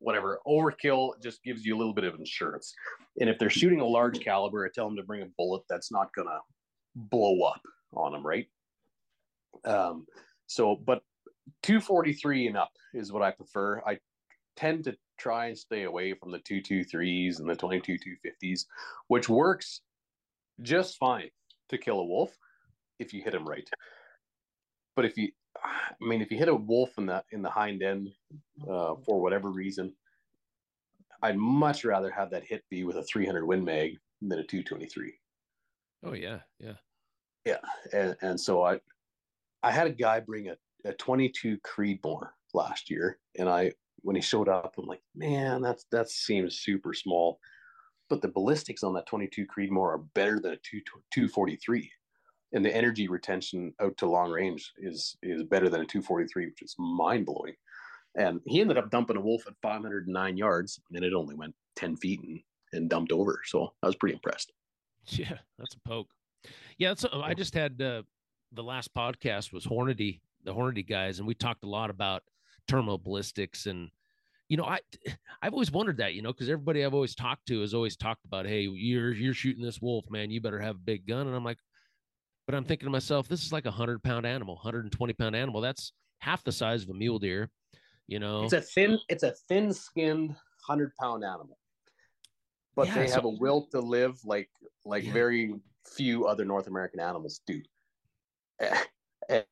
whatever. 0.00 0.40
Overkill 0.48 1.12
just 1.22 1.44
gives 1.44 1.64
you 1.64 1.76
a 1.76 1.78
little 1.78 1.94
bit 1.94 2.04
of 2.04 2.16
insurance. 2.16 2.74
And 3.20 3.30
if 3.30 3.38
they're 3.38 3.50
shooting 3.50 3.80
a 3.80 3.86
large 3.86 4.18
caliber, 4.18 4.66
I 4.66 4.68
tell 4.74 4.86
them 4.86 4.96
to 4.96 5.04
bring 5.04 5.22
a 5.22 5.28
bullet 5.36 5.62
that's 5.70 5.92
not 5.92 6.08
gonna 6.16 6.40
blow 6.96 7.42
up 7.42 7.62
on 7.94 8.10
them, 8.10 8.26
right? 8.26 8.46
Um, 9.64 10.06
so, 10.48 10.74
but 10.74 11.02
243 11.62 12.48
and 12.48 12.56
up 12.56 12.72
is 12.94 13.12
what 13.12 13.22
I 13.22 13.30
prefer. 13.30 13.80
I 13.86 13.98
tend 14.58 14.84
to 14.84 14.96
try 15.18 15.46
and 15.46 15.56
stay 15.58 15.84
away 15.84 16.14
from 16.14 16.32
the 16.32 16.38
223s 16.40 17.38
and 17.38 17.48
the 17.48 17.54
22 17.54 17.96
250s, 17.96 18.64
which 19.06 19.28
works 19.28 19.82
just 20.62 20.96
fine 20.98 21.30
to 21.68 21.78
kill 21.78 22.00
a 22.00 22.04
wolf 22.04 22.36
if 22.98 23.14
you 23.14 23.22
hit 23.22 23.34
him 23.34 23.46
right. 23.46 23.68
But 24.96 25.04
if 25.04 25.16
you, 25.16 25.30
I 25.62 26.04
mean, 26.04 26.20
if 26.20 26.32
you 26.32 26.38
hit 26.38 26.48
a 26.48 26.54
wolf 26.54 26.90
in 26.98 27.06
the 27.06 27.22
in 27.30 27.42
the 27.42 27.50
hind 27.50 27.82
end 27.82 28.08
uh, 28.68 28.94
for 29.06 29.20
whatever 29.20 29.50
reason, 29.50 29.94
I'd 31.22 31.36
much 31.36 31.84
rather 31.84 32.10
have 32.10 32.30
that 32.30 32.44
hit 32.44 32.64
be 32.68 32.82
with 32.82 32.96
a 32.96 33.04
300 33.04 33.46
Win 33.46 33.64
Mag 33.64 33.96
than 34.20 34.40
a 34.40 34.44
223. 34.44 35.14
Oh 36.04 36.14
yeah, 36.14 36.40
yeah, 36.58 36.72
yeah. 37.44 37.58
And 37.92 38.16
and 38.22 38.40
so 38.40 38.64
I, 38.64 38.80
I 39.62 39.70
had 39.70 39.86
a 39.86 39.92
guy 39.92 40.18
bring 40.18 40.48
a, 40.48 40.56
a 40.84 40.92
22 40.94 41.58
Creedmoor 41.58 42.30
last 42.54 42.90
year, 42.90 43.18
and 43.38 43.48
I 43.48 43.72
when 44.02 44.16
he 44.16 44.22
showed 44.22 44.48
up, 44.48 44.74
I'm 44.78 44.86
like, 44.86 45.02
man, 45.14 45.62
that's 45.62 45.84
that 45.90 46.08
seems 46.08 46.60
super 46.60 46.92
small. 46.94 47.38
But 48.08 48.22
the 48.22 48.28
ballistics 48.28 48.82
on 48.82 48.94
that 48.94 49.06
22 49.06 49.46
Creedmoor 49.46 49.94
are 49.94 50.04
better 50.14 50.40
than 50.40 50.52
a 50.52 50.56
2, 50.56 50.80
243. 51.12 51.90
And 52.52 52.64
the 52.64 52.74
energy 52.74 53.08
retention 53.08 53.74
out 53.80 53.96
to 53.98 54.06
long 54.06 54.30
range 54.30 54.72
is 54.78 55.16
is 55.22 55.42
better 55.42 55.68
than 55.68 55.82
a 55.82 55.86
243, 55.86 56.46
which 56.46 56.62
is 56.62 56.74
mind 56.78 57.26
blowing. 57.26 57.54
And 58.16 58.40
he 58.46 58.60
ended 58.60 58.78
up 58.78 58.90
dumping 58.90 59.16
a 59.16 59.20
wolf 59.20 59.46
at 59.46 59.54
509 59.62 60.36
yards, 60.36 60.80
and 60.92 61.04
it 61.04 61.12
only 61.12 61.34
went 61.34 61.54
10 61.76 61.96
feet 61.96 62.20
and, 62.22 62.40
and 62.72 62.88
dumped 62.88 63.12
over. 63.12 63.40
So 63.44 63.72
I 63.82 63.86
was 63.86 63.96
pretty 63.96 64.14
impressed. 64.14 64.52
Yeah, 65.10 65.38
that's 65.58 65.74
a 65.74 65.88
poke. 65.88 66.08
Yeah, 66.78 66.88
that's 66.88 67.04
a, 67.04 67.16
I 67.16 67.34
just 67.34 67.54
had 67.54 67.80
uh, 67.80 68.02
the 68.52 68.62
last 68.62 68.94
podcast 68.94 69.52
was 69.52 69.66
Hornady, 69.66 70.20
the 70.44 70.54
Hornady 70.54 70.86
guys, 70.86 71.18
and 71.18 71.26
we 71.26 71.34
talked 71.34 71.64
a 71.64 71.68
lot 71.68 71.90
about 71.90 72.22
terminal 72.68 72.98
ballistics 72.98 73.66
and 73.66 73.90
you 74.48 74.56
know 74.56 74.64
i 74.64 74.78
i've 75.42 75.52
always 75.52 75.72
wondered 75.72 75.96
that 75.96 76.14
you 76.14 76.22
know 76.22 76.32
because 76.32 76.48
everybody 76.48 76.84
i've 76.84 76.94
always 76.94 77.14
talked 77.14 77.46
to 77.46 77.60
has 77.60 77.74
always 77.74 77.96
talked 77.96 78.24
about 78.24 78.46
hey 78.46 78.62
you're 78.62 79.12
you're 79.12 79.34
shooting 79.34 79.62
this 79.62 79.80
wolf 79.80 80.04
man. 80.10 80.30
You 80.30 80.40
better 80.40 80.60
have 80.60 80.76
a 80.76 80.80
big 80.80 81.06
gun. 81.06 81.26
And 81.26 81.34
i'm 81.34 81.44
like 81.44 81.58
but 82.46 82.54
i'm 82.54 82.64
thinking 82.64 82.86
to 82.86 82.90
myself 82.90 83.28
this 83.28 83.44
is 83.44 83.52
like 83.52 83.66
a 83.66 83.70
100 83.70 84.02
pound 84.02 84.26
animal 84.26 84.54
120 84.56 85.12
pound 85.14 85.34
animal. 85.34 85.60
That's 85.60 85.92
half 86.20 86.44
the 86.44 86.52
size 86.52 86.82
of 86.82 86.90
a 86.90 86.94
mule 86.94 87.18
deer 87.18 87.50
you 88.08 88.18
know? 88.18 88.42
It's 88.42 88.54
a 88.54 88.60
thin 88.60 88.98
it's 89.08 89.22
a 89.22 89.34
thin 89.48 89.72
skinned 89.72 90.30
100 90.30 90.92
pound 91.00 91.22
animal. 91.22 91.56
But 92.74 92.88
yeah, 92.88 92.94
they 92.94 93.10
have 93.10 93.24
a 93.24 93.28
will 93.28 93.68
to 93.72 93.80
live 93.80 94.18
like 94.24 94.48
like 94.84 95.04
yeah. 95.04 95.12
very 95.12 95.54
few 95.86 96.26
other 96.26 96.44
North 96.44 96.66
American 96.66 97.00
animals 97.00 97.40
do. 97.46 97.60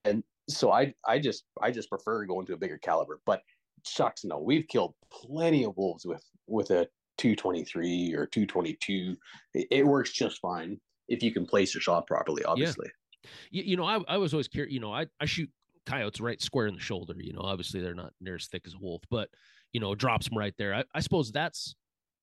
And 0.05 0.25
so 0.49 0.73
I 0.73 0.95
I 1.07 1.19
just 1.19 1.45
I 1.61 1.71
just 1.71 1.89
prefer 1.89 2.25
going 2.25 2.47
to 2.47 2.55
a 2.55 2.57
bigger 2.57 2.79
caliber. 2.79 3.21
But 3.27 3.43
shucks, 3.87 4.25
no, 4.25 4.39
we've 4.39 4.67
killed 4.69 4.95
plenty 5.11 5.65
of 5.65 5.77
wolves 5.77 6.05
with 6.05 6.25
with 6.47 6.71
a 6.71 6.87
223 7.19 8.15
or 8.15 8.27
222. 8.27 9.17
It, 9.55 9.67
it 9.71 9.87
works 9.87 10.13
just 10.13 10.41
fine 10.41 10.79
if 11.09 11.23
you 11.23 11.33
can 11.33 11.47
place 11.47 11.75
your 11.75 11.81
shot 11.81 12.07
properly, 12.07 12.45
obviously. 12.45 12.87
Yeah. 12.87 13.31
You, 13.51 13.63
you 13.63 13.77
know, 13.77 13.85
I, 13.85 14.01
I 14.09 14.17
was 14.19 14.33
always 14.33 14.49
curious, 14.49 14.73
you 14.73 14.81
know, 14.81 14.93
I, 14.93 15.07
I 15.21 15.25
shoot 15.25 15.51
coyotes 15.85 16.21
right 16.21 16.41
square 16.41 16.67
in 16.67 16.75
the 16.75 16.81
shoulder. 16.81 17.15
You 17.19 17.33
know, 17.33 17.41
obviously 17.41 17.81
they're 17.81 17.95
not 17.95 18.13
near 18.21 18.37
as 18.37 18.47
thick 18.47 18.63
as 18.67 18.75
a 18.75 18.79
wolf, 18.79 19.03
but 19.11 19.29
you 19.73 19.81
know, 19.81 19.95
drops 19.95 20.29
them 20.29 20.39
right 20.39 20.55
there. 20.59 20.75
I, 20.75 20.85
I 20.95 21.01
suppose 21.01 21.33
that's 21.33 21.75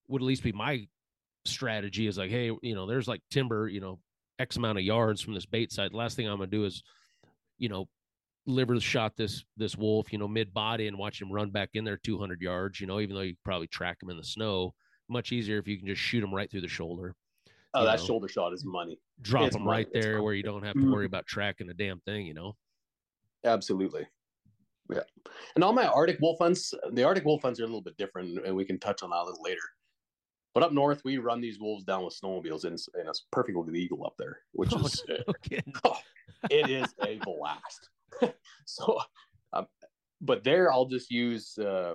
would 0.08 0.22
at 0.22 0.26
least 0.26 0.44
be 0.44 0.52
my 0.52 0.88
strategy 1.46 2.08
is 2.08 2.18
like, 2.18 2.32
hey, 2.32 2.52
you 2.62 2.76
know, 2.76 2.88
there's 2.88 3.08
like 3.08 3.22
timber, 3.32 3.68
you 3.68 3.82
know, 3.82 4.00
X 4.40 4.56
amount 4.56 4.78
of 4.78 4.84
yards 4.84 5.22
from 5.22 5.34
this 5.34 5.46
bait 5.46 5.72
site. 5.72 5.92
The 5.92 5.98
last 5.98 6.16
thing 6.16 6.28
I'm 6.28 6.38
gonna 6.38 6.48
do 6.48 6.66
is, 6.66 6.84
you 7.58 7.70
know, 7.70 7.88
liver 8.46 8.80
shot 8.80 9.16
this 9.16 9.44
this 9.58 9.76
wolf, 9.78 10.12
you 10.12 10.20
know, 10.20 10.28
mid 10.28 10.54
body 10.54 10.88
and 10.88 10.98
watch 10.98 11.22
him 11.22 11.32
run 11.32 11.50
back 11.50 11.70
in 11.74 11.84
there 11.84 11.98
200 11.98 12.42
yards. 12.42 12.80
You 12.80 12.88
know, 12.88 13.00
even 13.00 13.16
though 13.16 13.22
you 13.22 13.36
probably 13.44 13.68
track 13.68 13.98
him 14.02 14.10
in 14.10 14.18
the 14.18 14.24
snow, 14.24 14.74
much 15.10 15.32
easier 15.32 15.58
if 15.60 15.68
you 15.68 15.78
can 15.78 15.88
just 15.88 16.02
shoot 16.02 16.24
him 16.24 16.34
right 16.34 16.50
through 16.50 16.62
the 16.62 16.68
shoulder. 16.68 17.16
Oh, 17.74 17.86
that 17.86 18.00
know. 18.00 18.06
shoulder 18.06 18.28
shot 18.28 18.54
is 18.54 18.64
money. 18.64 19.00
Drop 19.22 19.46
it's 19.46 19.56
them 19.56 19.66
money. 19.66 19.78
right 19.78 19.88
there 19.94 20.22
where 20.22 20.34
you 20.34 20.44
don't 20.44 20.64
have 20.64 20.76
to 20.76 20.92
worry 20.92 21.06
mm-hmm. 21.06 21.14
about 21.14 21.26
tracking 21.26 21.70
a 21.70 21.74
damn 21.74 22.00
thing. 22.02 22.26
You 22.26 22.34
know. 22.34 22.56
Absolutely. 23.46 24.08
Yeah. 24.92 25.02
And 25.56 25.64
all 25.64 25.74
my 25.74 25.86
Arctic 25.86 26.20
wolf 26.20 26.38
hunts, 26.40 26.74
the 26.92 27.04
Arctic 27.04 27.26
wolf 27.26 27.42
hunts 27.42 27.60
are 27.60 27.64
a 27.64 27.68
little 27.68 27.82
bit 27.82 27.98
different, 27.98 28.46
and 28.46 28.56
we 28.56 28.66
can 28.66 28.80
touch 28.80 29.02
on 29.02 29.10
that 29.10 29.16
a 29.16 29.26
little 29.26 29.44
later. 29.44 29.62
But 30.54 30.64
up 30.64 30.72
north, 30.72 31.02
we 31.04 31.18
run 31.18 31.42
these 31.42 31.60
wolves 31.60 31.84
down 31.84 32.04
with 32.04 32.20
snowmobiles, 32.20 32.66
and, 32.66 32.78
and 32.94 33.10
it's 33.10 33.26
perfectly 33.32 33.64
legal 33.72 34.06
up 34.06 34.14
there, 34.20 34.40
which 34.52 34.72
oh, 34.74 34.86
is 34.86 35.04
no 35.08 35.18
oh, 35.86 35.98
it 36.52 36.70
is 36.70 36.94
a 37.02 37.18
blast. 37.24 37.90
so, 38.66 39.00
um, 39.54 39.68
but 40.22 40.44
there 40.44 40.72
I'll 40.72 40.86
just 40.86 41.12
use 41.12 41.58
uh, 41.58 41.94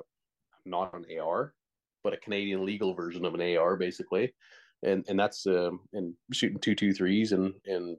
not 0.64 0.94
an 0.94 1.04
AR, 1.18 1.54
but 2.04 2.12
a 2.12 2.18
Canadian 2.18 2.64
legal 2.64 2.94
version 2.94 3.24
of 3.24 3.34
an 3.34 3.56
AR, 3.56 3.76
basically, 3.76 4.34
and 4.82 5.04
and 5.08 5.18
that's 5.18 5.46
um, 5.46 5.80
and 5.92 6.14
shooting 6.32 6.58
two 6.58 6.74
two 6.74 6.92
threes 6.92 7.32
and 7.32 7.54
and 7.66 7.96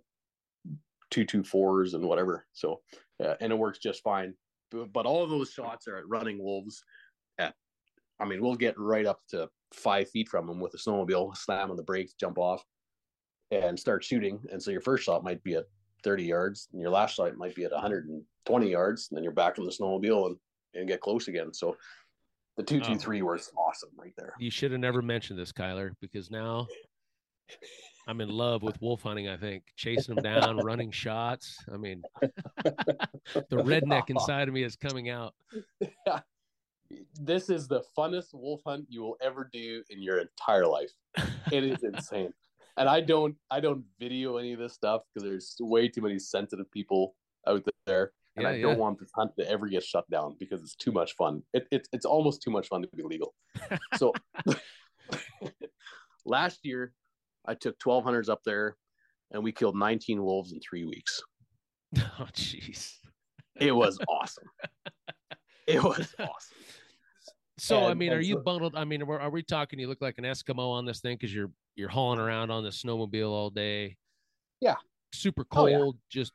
two 1.11 1.25
two 1.25 1.43
fours 1.43 1.93
and 1.93 2.05
whatever. 2.05 2.45
So, 2.53 2.81
uh, 3.23 3.35
and 3.41 3.51
it 3.51 3.57
works 3.57 3.79
just 3.79 4.03
fine. 4.03 4.33
But, 4.71 4.93
but 4.93 5.05
all 5.05 5.23
of 5.23 5.29
those 5.29 5.51
shots 5.51 5.87
are 5.87 5.97
at 5.97 6.07
running 6.07 6.41
wolves. 6.41 6.83
At, 7.37 7.53
I 8.19 8.25
mean, 8.25 8.41
we'll 8.41 8.55
get 8.55 8.77
right 8.77 9.05
up 9.05 9.19
to 9.29 9.49
five 9.73 10.09
feet 10.09 10.29
from 10.29 10.47
them 10.47 10.59
with 10.59 10.73
a 10.73 10.77
snowmobile, 10.77 11.35
slam 11.37 11.71
on 11.71 11.77
the 11.77 11.83
brakes, 11.83 12.13
jump 12.19 12.37
off, 12.37 12.63
and 13.51 13.79
start 13.79 14.03
shooting. 14.03 14.39
And 14.51 14.61
so 14.61 14.71
your 14.71 14.81
first 14.81 15.03
shot 15.03 15.23
might 15.23 15.43
be 15.43 15.55
at 15.55 15.65
30 16.03 16.23
yards, 16.23 16.67
and 16.71 16.81
your 16.81 16.89
last 16.89 17.15
shot 17.15 17.35
might 17.35 17.55
be 17.55 17.65
at 17.65 17.71
120 17.71 18.69
yards, 18.69 19.07
and 19.09 19.17
then 19.17 19.23
you're 19.23 19.33
back 19.33 19.59
on 19.59 19.65
the 19.65 19.71
snowmobile 19.71 20.27
and, 20.27 20.37
and 20.75 20.87
get 20.87 21.01
close 21.01 21.27
again. 21.27 21.53
So 21.53 21.77
the 22.57 22.63
two 22.63 22.79
two 22.79 22.93
oh. 22.93 22.97
three 22.97 23.21
was 23.21 23.51
awesome 23.57 23.89
right 23.95 24.13
there. 24.17 24.33
You 24.39 24.51
should 24.51 24.71
have 24.71 24.81
never 24.81 25.01
mentioned 25.01 25.39
this, 25.39 25.51
Kyler, 25.51 25.91
because 26.01 26.29
now 26.29 26.67
I'm 28.07 28.21
in 28.21 28.29
love 28.29 28.63
with 28.63 28.81
wolf 28.81 29.03
hunting. 29.03 29.29
I 29.29 29.37
think 29.37 29.63
chasing 29.75 30.15
them 30.15 30.23
down, 30.23 30.57
running 30.65 30.91
shots. 30.91 31.63
I 31.71 31.77
mean, 31.77 32.01
the 32.63 33.45
redneck 33.51 34.09
inside 34.09 34.47
of 34.47 34.53
me 34.53 34.63
is 34.63 34.75
coming 34.75 35.09
out. 35.09 35.33
This 37.21 37.51
is 37.51 37.67
the 37.67 37.83
funnest 37.95 38.33
wolf 38.33 38.61
hunt 38.65 38.87
you 38.89 39.01
will 39.01 39.15
ever 39.21 39.47
do 39.53 39.83
in 39.91 40.01
your 40.01 40.17
entire 40.17 40.65
life. 40.65 40.89
It 41.51 41.63
is 41.63 41.83
insane, 41.83 42.33
and 42.79 42.87
I 42.89 43.01
don't, 43.01 43.35
I 43.51 43.59
don't 43.59 43.83
video 43.99 44.37
any 44.37 44.53
of 44.53 44.59
this 44.59 44.73
stuff 44.73 45.01
because 45.13 45.29
there's 45.29 45.55
way 45.59 45.89
too 45.89 46.01
many 46.01 46.17
sensitive 46.17 46.71
people 46.71 47.13
out 47.45 47.63
there, 47.85 48.13
and 48.35 48.43
yeah, 48.43 48.49
I 48.49 48.61
don't 48.61 48.79
want 48.79 48.99
this 48.99 49.11
hunt 49.13 49.31
to 49.37 49.47
ever 49.49 49.67
get 49.67 49.83
shut 49.83 50.09
down 50.09 50.37
because 50.39 50.61
it's 50.61 50.75
too 50.75 50.93
much 50.93 51.13
fun. 51.15 51.43
It, 51.53 51.67
it 51.71 51.87
it's 51.91 52.05
almost 52.05 52.41
too 52.41 52.51
much 52.51 52.69
fun 52.69 52.81
to 52.81 52.87
be 52.95 53.03
legal. 53.03 53.35
So 53.97 54.13
last 56.25 56.59
year 56.63 56.93
I 57.45 57.55
took 57.55 57.77
12 57.79 58.03
hunters 58.03 58.29
up 58.29 58.41
there 58.45 58.77
and 59.31 59.43
we 59.43 59.51
killed 59.51 59.75
19 59.75 60.23
wolves 60.23 60.53
in 60.53 60.59
three 60.59 60.85
weeks. 60.85 61.21
Oh, 62.19 62.27
jeez. 62.33 62.93
It 63.59 63.71
was 63.71 63.97
awesome. 64.07 64.47
it 65.67 65.83
was 65.83 66.13
awesome. 66.19 66.57
So, 67.59 67.77
and, 67.77 67.85
I 67.87 67.93
mean, 67.93 68.13
are 68.13 68.19
you 68.19 68.37
bundled? 68.37 68.75
I 68.75 68.85
mean, 68.85 69.01
are, 69.03 69.19
are 69.19 69.29
we 69.29 69.43
talking? 69.43 69.79
You 69.79 69.87
look 69.87 70.01
like 70.01 70.17
an 70.17 70.23
Eskimo 70.23 70.71
on 70.71 70.85
this 70.85 70.99
thing 71.01 71.15
because 71.15 71.33
you're 71.33 71.51
you're 71.75 71.89
hauling 71.89 72.19
around 72.19 72.51
on 72.51 72.63
the 72.63 72.69
snowmobile 72.69 73.29
all 73.29 73.49
day. 73.49 73.97
Yeah. 74.61 74.75
Super 75.13 75.43
cold. 75.43 75.69
Oh, 75.69 75.85
yeah. 75.85 75.91
Just. 76.09 76.33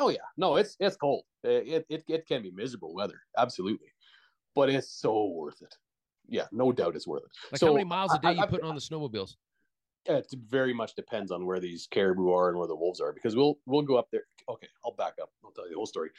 Oh 0.00 0.08
yeah, 0.08 0.26
no, 0.36 0.56
it's 0.56 0.76
it's 0.80 0.96
cold. 0.96 1.22
It, 1.44 1.86
it 1.88 2.02
it 2.08 2.26
can 2.26 2.42
be 2.42 2.50
miserable 2.50 2.92
weather, 2.92 3.20
absolutely, 3.38 3.92
but 4.56 4.68
it's 4.68 4.88
so 4.90 5.26
worth 5.26 5.62
it. 5.62 5.72
Yeah, 6.26 6.46
no 6.50 6.72
doubt, 6.72 6.96
it's 6.96 7.06
worth 7.06 7.22
it. 7.22 7.30
Like 7.52 7.60
so, 7.60 7.68
how 7.68 7.74
many 7.74 7.84
miles 7.84 8.12
a 8.12 8.18
day 8.18 8.26
I, 8.26 8.32
you 8.32 8.40
I, 8.40 8.46
putting 8.46 8.66
on 8.66 8.74
the 8.74 8.80
snowmobiles? 8.80 9.36
Uh, 10.08 10.14
it 10.14 10.26
very 10.48 10.74
much 10.74 10.96
depends 10.96 11.30
on 11.30 11.46
where 11.46 11.60
these 11.60 11.86
caribou 11.92 12.32
are 12.32 12.48
and 12.48 12.58
where 12.58 12.66
the 12.66 12.74
wolves 12.74 13.00
are 13.00 13.12
because 13.12 13.36
we'll 13.36 13.56
we'll 13.66 13.82
go 13.82 13.94
up 13.94 14.08
there. 14.10 14.24
Okay, 14.48 14.66
I'll 14.84 14.96
back 14.96 15.12
up. 15.22 15.30
I'll 15.44 15.52
tell 15.52 15.66
you 15.66 15.70
the 15.70 15.76
whole 15.76 15.86
story. 15.86 16.10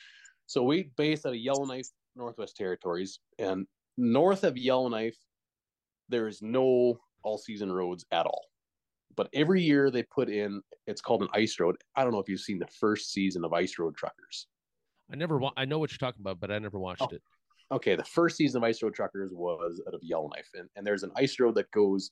So 0.45 0.63
we 0.63 0.91
base 0.95 1.25
out 1.25 1.33
of 1.33 1.39
Yellowknife, 1.39 1.89
Northwest 2.15 2.55
Territories, 2.55 3.19
and 3.39 3.67
north 3.97 4.43
of 4.43 4.57
Yellowknife, 4.57 5.17
there 6.09 6.27
is 6.27 6.41
no 6.41 6.99
all 7.23 7.37
season 7.37 7.71
roads 7.71 8.05
at 8.11 8.25
all. 8.25 8.45
But 9.15 9.29
every 9.33 9.61
year 9.61 9.89
they 9.89 10.03
put 10.03 10.29
in 10.29 10.61
it's 10.87 11.01
called 11.01 11.21
an 11.21 11.29
ice 11.33 11.59
road. 11.59 11.77
I 11.95 12.03
don't 12.03 12.11
know 12.11 12.19
if 12.19 12.29
you've 12.29 12.41
seen 12.41 12.59
the 12.59 12.67
first 12.79 13.11
season 13.11 13.43
of 13.43 13.53
Ice 13.53 13.79
Road 13.79 13.95
Truckers. 13.95 14.47
I 15.11 15.15
never 15.15 15.37
wa- 15.37 15.53
I 15.57 15.65
know 15.65 15.79
what 15.79 15.91
you're 15.91 15.97
talking 15.97 16.21
about, 16.21 16.39
but 16.39 16.51
I 16.51 16.59
never 16.59 16.79
watched 16.79 17.01
oh. 17.01 17.09
it. 17.11 17.21
Okay, 17.71 17.95
the 17.95 18.03
first 18.03 18.37
season 18.37 18.61
of 18.61 18.67
Ice 18.67 18.83
Road 18.83 18.93
Truckers 18.93 19.31
was 19.33 19.81
out 19.87 19.95
of 19.95 20.01
Yellowknife, 20.03 20.49
and, 20.53 20.69
and 20.75 20.85
there's 20.85 21.01
an 21.01 21.11
ice 21.15 21.39
road 21.39 21.55
that 21.55 21.71
goes 21.71 22.11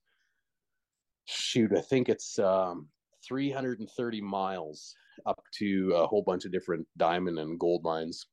shoot, 1.25 1.71
I 1.75 1.81
think 1.81 2.09
it's 2.09 2.39
um, 2.39 2.87
330 3.27 4.21
miles 4.21 4.95
up 5.25 5.41
to 5.59 5.93
a 5.95 6.07
whole 6.07 6.23
bunch 6.23 6.45
of 6.45 6.51
different 6.51 6.87
diamond 6.97 7.39
and 7.39 7.59
gold 7.59 7.83
mines 7.83 8.27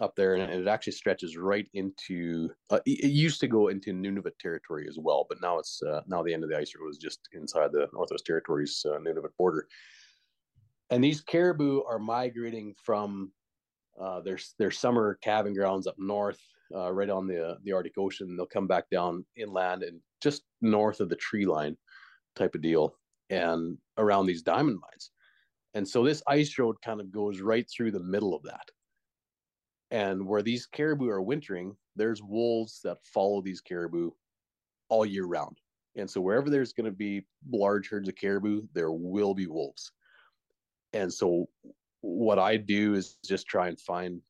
up 0.00 0.14
there, 0.16 0.34
and 0.34 0.52
it 0.52 0.68
actually 0.68 0.92
stretches 0.92 1.36
right 1.36 1.68
into. 1.74 2.50
Uh, 2.70 2.80
it 2.86 3.10
used 3.10 3.40
to 3.40 3.48
go 3.48 3.68
into 3.68 3.92
Nunavut 3.92 4.38
territory 4.38 4.86
as 4.88 4.98
well, 4.98 5.26
but 5.28 5.40
now 5.40 5.58
it's 5.58 5.82
uh, 5.82 6.02
now 6.06 6.22
the 6.22 6.32
end 6.32 6.44
of 6.44 6.50
the 6.50 6.56
ice 6.56 6.72
road 6.78 6.90
is 6.90 6.98
just 6.98 7.20
inside 7.32 7.72
the 7.72 7.88
Northwest 7.92 8.26
Territories 8.26 8.84
uh, 8.88 8.98
Nunavut 8.98 9.36
border. 9.38 9.66
And 10.90 11.02
these 11.02 11.20
caribou 11.20 11.82
are 11.84 11.98
migrating 11.98 12.74
from 12.82 13.32
uh, 14.00 14.20
their 14.20 14.38
their 14.58 14.70
summer 14.70 15.18
calving 15.22 15.54
grounds 15.54 15.86
up 15.86 15.96
north, 15.98 16.40
uh, 16.74 16.92
right 16.92 17.10
on 17.10 17.26
the 17.26 17.58
the 17.64 17.72
Arctic 17.72 17.98
Ocean. 17.98 18.36
They'll 18.36 18.46
come 18.46 18.66
back 18.66 18.90
down 18.90 19.24
inland 19.36 19.82
and 19.82 20.00
just 20.22 20.42
north 20.60 21.00
of 21.00 21.08
the 21.08 21.16
tree 21.16 21.46
line 21.46 21.76
type 22.36 22.54
of 22.54 22.62
deal 22.62 22.96
and 23.30 23.78
around 23.98 24.26
these 24.26 24.42
diamond 24.42 24.80
mines. 24.80 25.10
And 25.74 25.86
so 25.86 26.04
this 26.04 26.22
ice 26.28 26.56
road 26.58 26.76
kind 26.84 27.00
of 27.00 27.10
goes 27.10 27.40
right 27.40 27.68
through 27.68 27.90
the 27.90 28.00
middle 28.00 28.34
of 28.34 28.42
that. 28.44 28.68
And 29.94 30.26
where 30.26 30.42
these 30.42 30.66
caribou 30.66 31.08
are 31.08 31.22
wintering, 31.22 31.76
there's 31.94 32.22
wolves 32.22 32.80
that 32.82 32.98
follow 33.04 33.40
these 33.40 33.60
caribou 33.60 34.10
all 34.88 35.06
year 35.06 35.24
round. 35.24 35.56
And 35.96 36.10
so 36.10 36.20
wherever 36.20 36.50
there's 36.50 36.72
going 36.72 36.86
to 36.86 36.96
be 36.96 37.24
large 37.48 37.88
herds 37.88 38.08
of 38.08 38.16
caribou, 38.16 38.62
there 38.74 38.90
will 38.90 39.34
be 39.34 39.46
wolves. 39.46 39.92
And 40.92 41.12
so 41.12 41.48
what 42.00 42.40
I 42.40 42.56
do 42.56 42.94
is 42.94 43.18
just 43.24 43.46
try 43.46 43.68
and 43.68 43.80
find 43.80 44.20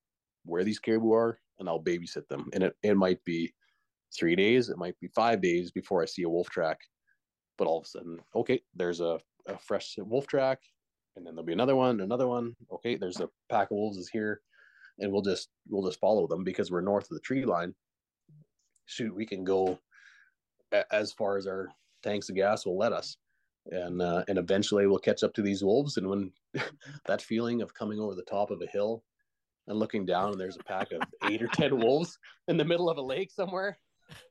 where 0.44 0.64
these 0.64 0.78
caribou 0.78 1.12
are 1.12 1.38
and 1.58 1.68
I'll 1.68 1.82
babysit 1.82 2.28
them. 2.28 2.50
And 2.52 2.64
it, 2.64 2.76
it 2.82 2.96
might 2.96 3.24
be 3.24 3.54
three 4.14 4.36
days, 4.36 4.68
it 4.68 4.76
might 4.76 5.00
be 5.00 5.08
five 5.08 5.40
days 5.40 5.70
before 5.70 6.02
I 6.02 6.06
see 6.06 6.22
a 6.24 6.28
wolf 6.28 6.50
track 6.50 6.78
but 7.56 7.66
all 7.66 7.78
of 7.78 7.84
a 7.84 7.88
sudden, 7.88 8.18
okay, 8.34 8.60
there's 8.74 9.00
a, 9.00 9.18
a 9.48 9.58
fresh 9.58 9.96
wolf 9.98 10.26
track, 10.26 10.60
and 11.16 11.26
then 11.26 11.34
there'll 11.34 11.46
be 11.46 11.52
another 11.52 11.76
one, 11.76 12.00
another 12.00 12.26
one. 12.26 12.54
Okay, 12.72 12.96
there's 12.96 13.20
a 13.20 13.28
pack 13.48 13.70
of 13.70 13.76
wolves 13.76 13.98
is 13.98 14.08
here, 14.08 14.40
and 14.98 15.12
we'll 15.12 15.22
just 15.22 15.48
we'll 15.68 15.86
just 15.86 16.00
follow 16.00 16.26
them 16.26 16.44
because 16.44 16.70
we're 16.70 16.80
north 16.80 17.04
of 17.04 17.16
the 17.16 17.20
tree 17.20 17.44
line. 17.44 17.74
Shoot, 18.86 19.14
we 19.14 19.26
can 19.26 19.44
go 19.44 19.78
a- 20.72 20.94
as 20.94 21.12
far 21.12 21.36
as 21.36 21.46
our 21.46 21.68
tanks 22.02 22.28
of 22.28 22.36
gas 22.36 22.66
will 22.66 22.76
let 22.76 22.92
us, 22.92 23.16
and 23.70 24.00
uh, 24.02 24.24
and 24.28 24.38
eventually 24.38 24.86
we'll 24.86 24.98
catch 24.98 25.22
up 25.22 25.34
to 25.34 25.42
these 25.42 25.64
wolves. 25.64 25.96
And 25.96 26.08
when 26.08 26.32
that 27.06 27.22
feeling 27.22 27.62
of 27.62 27.74
coming 27.74 28.00
over 28.00 28.14
the 28.14 28.22
top 28.22 28.50
of 28.50 28.60
a 28.62 28.66
hill 28.66 29.02
and 29.66 29.78
looking 29.78 30.04
down, 30.04 30.32
and 30.32 30.40
there's 30.40 30.56
a 30.56 30.64
pack 30.64 30.92
of 30.92 31.00
eight 31.30 31.42
or 31.42 31.48
ten 31.48 31.78
wolves 31.78 32.18
in 32.48 32.56
the 32.56 32.64
middle 32.64 32.90
of 32.90 32.98
a 32.98 33.02
lake 33.02 33.30
somewhere, 33.30 33.78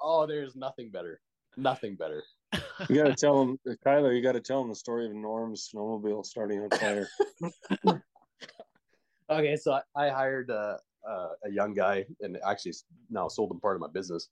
oh, 0.00 0.26
there's 0.26 0.56
nothing 0.56 0.90
better. 0.90 1.20
Nothing 1.56 1.96
better. 1.96 2.22
You 2.88 2.94
got 2.94 3.08
to 3.08 3.14
tell 3.14 3.42
him, 3.42 3.58
Kyler. 3.84 4.14
You 4.16 4.22
got 4.22 4.32
to 4.32 4.40
tell 4.40 4.62
him 4.62 4.68
the 4.68 4.76
story 4.76 5.06
of 5.06 5.12
Norm's 5.12 5.68
snowmobile 5.74 6.24
starting 6.24 6.60
on 6.60 6.70
fire. 6.70 7.08
okay, 9.30 9.56
so 9.56 9.80
I, 9.94 10.08
hired 10.08 10.50
a, 10.50 10.78
a, 11.06 11.12
a, 11.44 11.50
young 11.50 11.74
guy, 11.74 12.04
and 12.20 12.38
actually 12.46 12.74
now 13.10 13.28
sold 13.28 13.50
him 13.50 13.60
part 13.60 13.76
of 13.76 13.80
my 13.80 13.88
business. 13.88 14.28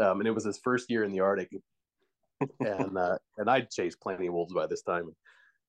Um, 0.00 0.20
and 0.20 0.28
it 0.28 0.32
was 0.32 0.44
his 0.44 0.58
first 0.58 0.90
year 0.90 1.04
in 1.04 1.12
the 1.12 1.20
Arctic, 1.20 1.50
and 2.60 2.96
uh, 2.96 3.18
and 3.38 3.50
I'd 3.50 3.70
chased 3.70 4.00
plenty 4.00 4.26
of 4.26 4.34
wolves 4.34 4.54
by 4.54 4.66
this 4.66 4.82
time. 4.82 5.10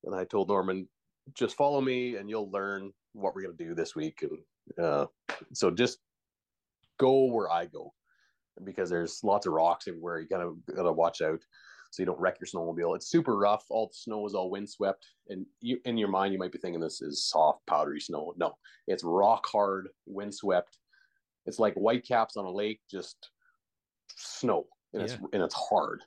And 0.04 0.14
I 0.14 0.24
told 0.24 0.48
Norman, 0.48 0.88
just 1.34 1.56
follow 1.56 1.80
me, 1.80 2.16
and 2.16 2.28
you'll 2.28 2.50
learn 2.50 2.92
what 3.12 3.34
we're 3.34 3.42
gonna 3.42 3.54
do 3.54 3.74
this 3.74 3.94
week. 3.94 4.22
And 4.22 4.84
uh, 4.84 5.06
so 5.52 5.70
just 5.70 5.98
go 6.98 7.24
where 7.24 7.50
I 7.50 7.66
go, 7.66 7.92
because 8.64 8.90
there's 8.90 9.20
lots 9.22 9.46
of 9.46 9.52
rocks 9.52 9.88
everywhere. 9.88 10.20
You 10.20 10.28
gotta 10.28 10.52
gotta 10.74 10.92
watch 10.92 11.20
out 11.20 11.40
so 11.92 12.02
you 12.02 12.06
don't 12.06 12.18
wreck 12.18 12.38
your 12.40 12.46
snowmobile. 12.46 12.96
It's 12.96 13.10
super 13.10 13.36
rough. 13.36 13.66
All 13.68 13.88
the 13.88 13.94
snow 13.94 14.26
is 14.26 14.32
all 14.34 14.48
windswept, 14.48 15.06
and 15.28 15.44
you 15.60 15.78
in 15.84 15.98
your 15.98 16.08
mind 16.08 16.32
you 16.32 16.38
might 16.38 16.50
be 16.50 16.58
thinking 16.58 16.80
this 16.80 17.02
is 17.02 17.28
soft, 17.28 17.66
powdery 17.66 18.00
snow. 18.00 18.32
No, 18.38 18.56
it's 18.86 19.04
rock 19.04 19.46
hard, 19.46 19.88
windswept. 20.06 20.78
It's 21.44 21.58
like 21.58 21.74
white 21.74 22.08
caps 22.08 22.38
on 22.38 22.46
a 22.46 22.50
lake, 22.50 22.80
just 22.90 23.28
snow, 24.16 24.64
and 24.94 25.02
yeah. 25.02 25.04
it's 25.04 25.22
and 25.34 25.42
it's 25.42 25.54
hard. 25.54 26.00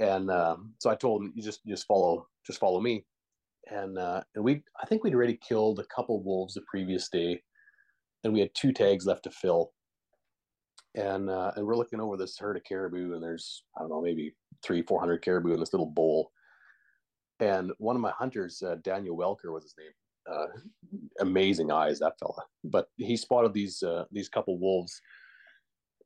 And 0.00 0.28
um, 0.28 0.74
so 0.80 0.90
I 0.90 0.96
told 0.96 1.22
him, 1.22 1.32
you 1.36 1.42
just 1.42 1.64
just 1.64 1.86
follow, 1.86 2.26
just 2.44 2.58
follow 2.58 2.80
me. 2.80 3.04
And 3.70 3.96
uh, 3.98 4.22
and 4.34 4.44
we, 4.44 4.64
I 4.82 4.86
think 4.86 5.04
we'd 5.04 5.14
already 5.14 5.38
killed 5.40 5.78
a 5.78 5.94
couple 5.94 6.20
wolves 6.20 6.54
the 6.54 6.62
previous 6.62 7.08
day, 7.08 7.40
and 8.24 8.32
we 8.32 8.40
had 8.40 8.50
two 8.54 8.72
tags 8.72 9.06
left 9.06 9.22
to 9.22 9.30
fill 9.30 9.70
and 10.96 11.28
uh, 11.28 11.52
and 11.56 11.66
we're 11.66 11.76
looking 11.76 12.00
over 12.00 12.16
this 12.16 12.38
herd 12.38 12.56
of 12.56 12.64
caribou, 12.64 13.14
and 13.14 13.22
there's 13.22 13.62
I 13.76 13.80
don't 13.80 13.90
know 13.90 14.02
maybe 14.02 14.34
three 14.62 14.82
four 14.82 14.98
hundred 14.98 15.22
caribou 15.22 15.52
in 15.52 15.60
this 15.60 15.72
little 15.72 15.90
bowl. 15.90 16.32
And 17.38 17.72
one 17.78 17.96
of 17.96 18.02
my 18.02 18.12
hunters, 18.12 18.62
uh, 18.62 18.76
Daniel 18.82 19.16
Welker 19.16 19.52
was 19.52 19.64
his 19.64 19.74
name. 19.78 19.92
Uh, 20.28 20.46
amazing 21.20 21.70
eyes, 21.70 21.98
that 21.98 22.18
fella. 22.18 22.42
But 22.64 22.88
he 22.96 23.16
spotted 23.16 23.52
these 23.52 23.82
uh, 23.82 24.04
these 24.10 24.28
couple 24.28 24.58
wolves 24.58 25.00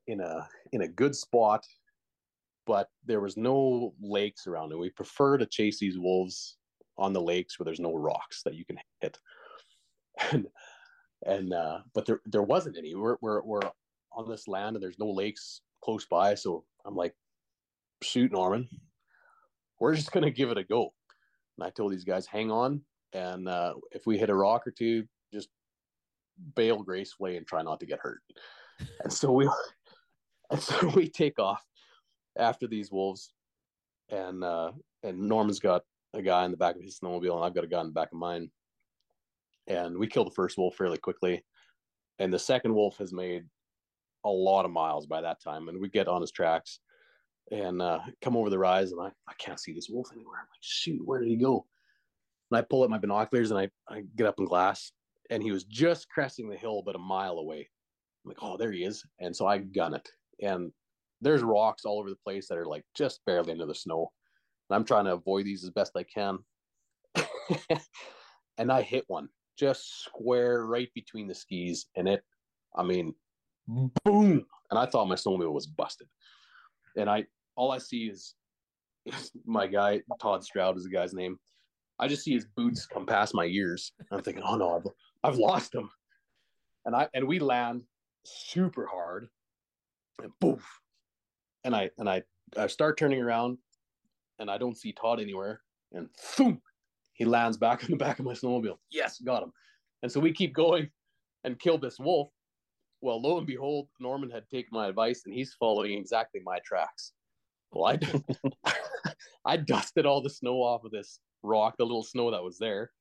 in 0.07 0.19
a 0.19 0.47
in 0.73 0.81
a 0.81 0.87
good 0.87 1.15
spot, 1.15 1.65
but 2.67 2.89
there 3.05 3.21
was 3.21 3.37
no 3.37 3.93
lakes 4.01 4.45
around, 4.45 4.71
and 4.71 4.81
we 4.81 4.89
prefer 4.89 5.37
to 5.37 5.45
chase 5.45 5.79
these 5.79 5.97
wolves 5.97 6.57
on 6.97 7.13
the 7.13 7.21
lakes 7.21 7.57
where 7.57 7.65
there's 7.65 7.79
no 7.79 7.95
rocks 7.95 8.43
that 8.43 8.55
you 8.55 8.65
can 8.65 8.77
hit. 8.99 9.17
And 10.31 10.47
and 11.25 11.53
uh, 11.53 11.79
but 11.93 12.05
there 12.05 12.19
there 12.25 12.43
wasn't 12.43 12.77
any. 12.77 12.95
We're 12.95 13.17
we're 13.21 13.41
we're 13.43 13.61
on 14.13 14.29
this 14.29 14.47
land 14.47 14.75
and 14.75 14.83
there's 14.83 14.99
no 14.99 15.09
lakes 15.09 15.61
close 15.81 16.05
by. 16.05 16.35
So 16.35 16.63
I'm 16.85 16.95
like, 16.95 17.13
shoot, 18.03 18.31
Norman, 18.31 18.67
we're 19.79 19.95
just 19.95 20.11
going 20.11 20.23
to 20.23 20.31
give 20.31 20.49
it 20.49 20.57
a 20.57 20.63
go. 20.63 20.93
And 21.57 21.65
I 21.65 21.69
told 21.69 21.91
these 21.91 22.03
guys, 22.03 22.25
hang 22.25 22.51
on. 22.51 22.81
And 23.13 23.47
uh, 23.47 23.73
if 23.91 24.05
we 24.05 24.17
hit 24.17 24.29
a 24.29 24.35
rock 24.35 24.65
or 24.65 24.71
two, 24.71 25.05
just 25.33 25.49
bail 26.55 26.81
gracefully 26.81 27.37
and 27.37 27.45
try 27.45 27.61
not 27.61 27.79
to 27.81 27.85
get 27.85 27.99
hurt. 27.99 28.21
and 29.03 29.11
so 29.11 29.31
we, 29.31 29.49
and 30.51 30.61
so 30.61 30.87
we 30.95 31.09
take 31.09 31.39
off 31.39 31.63
after 32.37 32.67
these 32.67 32.91
wolves. 32.91 33.33
And, 34.09 34.43
uh, 34.43 34.71
and 35.03 35.19
Norman's 35.19 35.59
got 35.59 35.83
a 36.13 36.21
guy 36.21 36.45
in 36.45 36.51
the 36.51 36.57
back 36.57 36.75
of 36.75 36.81
his 36.81 36.99
snowmobile 36.99 37.35
and 37.35 37.45
I've 37.45 37.55
got 37.55 37.63
a 37.63 37.67
guy 37.67 37.79
in 37.81 37.87
the 37.87 37.93
back 37.93 38.11
of 38.11 38.17
mine. 38.17 38.49
And 39.67 39.97
we 39.97 40.07
kill 40.07 40.25
the 40.25 40.31
first 40.31 40.57
wolf 40.57 40.75
fairly 40.75 40.97
quickly. 40.97 41.43
And 42.19 42.33
the 42.33 42.39
second 42.39 42.73
wolf 42.73 42.97
has 42.97 43.13
made 43.13 43.45
a 44.25 44.29
lot 44.29 44.65
of 44.65 44.71
miles 44.71 45.05
by 45.05 45.21
that 45.21 45.41
time, 45.41 45.67
and 45.67 45.79
we 45.79 45.89
get 45.89 46.07
on 46.07 46.21
his 46.21 46.31
tracks 46.31 46.79
and 47.51 47.81
uh, 47.81 47.99
come 48.21 48.37
over 48.37 48.49
the 48.49 48.59
rise, 48.59 48.91
and 48.91 49.01
I, 49.01 49.07
I 49.27 49.33
can't 49.37 49.59
see 49.59 49.73
this 49.73 49.89
wolf 49.89 50.09
anywhere. 50.13 50.37
I'm 50.37 50.47
like, 50.51 50.61
shoot, 50.61 51.01
where 51.05 51.19
did 51.19 51.29
he 51.29 51.35
go? 51.35 51.65
And 52.49 52.57
I 52.57 52.61
pull 52.61 52.83
up 52.83 52.89
my 52.89 52.97
binoculars 52.97 53.51
and 53.51 53.59
I, 53.59 53.69
I 53.89 54.03
get 54.15 54.27
up 54.27 54.39
in 54.39 54.45
glass, 54.45 54.91
and 55.29 55.41
he 55.41 55.51
was 55.51 55.63
just 55.63 56.09
cresting 56.09 56.49
the 56.49 56.57
hill, 56.57 56.81
but 56.85 56.95
a 56.95 56.99
mile 56.99 57.37
away. 57.37 57.69
I'm 58.23 58.29
like, 58.29 58.37
oh, 58.41 58.57
there 58.57 58.71
he 58.71 58.83
is. 58.83 59.03
And 59.19 59.35
so 59.35 59.47
I 59.47 59.57
gun 59.57 59.93
it, 59.93 60.09
and 60.41 60.71
there's 61.21 61.43
rocks 61.43 61.85
all 61.85 61.99
over 61.99 62.09
the 62.09 62.15
place 62.23 62.47
that 62.47 62.57
are 62.57 62.65
like 62.65 62.83
just 62.95 63.19
barely 63.25 63.51
into 63.51 63.65
the 63.65 63.75
snow. 63.75 64.11
And 64.69 64.75
I'm 64.75 64.85
trying 64.85 65.05
to 65.05 65.13
avoid 65.13 65.45
these 65.45 65.63
as 65.63 65.69
best 65.69 65.91
I 65.95 66.03
can. 66.03 66.39
and 68.57 68.71
I 68.71 68.81
hit 68.81 69.03
one 69.07 69.29
just 69.57 70.03
square 70.03 70.65
right 70.65 70.89
between 70.95 71.27
the 71.27 71.35
skis, 71.35 71.85
and 71.95 72.07
it, 72.07 72.23
I 72.75 72.83
mean, 72.83 73.13
boom, 73.67 74.45
and 74.69 74.79
I 74.79 74.85
thought 74.85 75.07
my 75.07 75.15
snowmobile 75.15 75.53
was 75.53 75.67
busted. 75.67 76.07
And 76.97 77.09
I 77.09 77.25
all 77.55 77.71
I 77.71 77.77
see 77.77 78.05
is, 78.05 78.35
my 79.45 79.67
guy 79.67 80.01
Todd 80.21 80.43
Stroud 80.43 80.77
is 80.77 80.83
the 80.83 80.89
guy's 80.89 81.13
name. 81.13 81.37
I 81.99 82.07
just 82.07 82.23
see 82.23 82.33
his 82.33 82.47
boots 82.55 82.85
come 82.85 83.05
past 83.05 83.35
my 83.35 83.45
ears. 83.45 83.93
I'm 84.11 84.21
thinking, 84.21 84.43
oh 84.43 84.55
no, 84.55 84.75
I've 84.75 84.87
I've 85.23 85.37
lost 85.37 85.73
him. 85.73 85.89
And 86.85 86.95
I 86.95 87.07
and 87.13 87.27
we 87.27 87.39
land 87.39 87.83
super 88.25 88.87
hard, 88.87 89.27
and 90.21 90.31
poof, 90.39 90.67
and 91.63 91.75
I 91.75 91.91
and 91.97 92.09
I 92.09 92.23
I 92.57 92.67
start 92.67 92.97
turning 92.97 93.21
around, 93.21 93.57
and 94.39 94.49
I 94.49 94.57
don't 94.57 94.77
see 94.77 94.93
Todd 94.93 95.19
anywhere, 95.19 95.61
and 95.93 96.09
boom, 96.37 96.61
he 97.13 97.25
lands 97.25 97.57
back 97.57 97.83
on 97.83 97.91
the 97.91 97.97
back 97.97 98.19
of 98.19 98.25
my 98.25 98.33
snowmobile. 98.33 98.77
Yes, 98.89 99.19
got 99.19 99.43
him. 99.43 99.51
And 100.01 100.11
so 100.11 100.19
we 100.19 100.33
keep 100.33 100.53
going 100.53 100.89
and 101.43 101.59
kill 101.59 101.77
this 101.77 101.99
wolf 101.99 102.29
well, 103.01 103.21
lo 103.21 103.37
and 103.37 103.47
behold, 103.47 103.87
Norman 103.99 104.29
had 104.29 104.47
taken 104.49 104.69
my 104.71 104.87
advice 104.87 105.23
and 105.25 105.33
he's 105.33 105.55
following 105.55 105.93
exactly 105.93 106.39
my 106.43 106.59
tracks. 106.59 107.13
Well, 107.71 107.97
I, 108.65 108.73
I 109.45 109.57
dusted 109.57 110.05
all 110.05 110.21
the 110.21 110.29
snow 110.29 110.57
off 110.57 110.83
of 110.83 110.91
this 110.91 111.19
rock, 111.41 111.75
the 111.77 111.85
little 111.85 112.03
snow 112.03 112.29
that 112.31 112.43
was 112.43 112.57
there. 112.57 112.91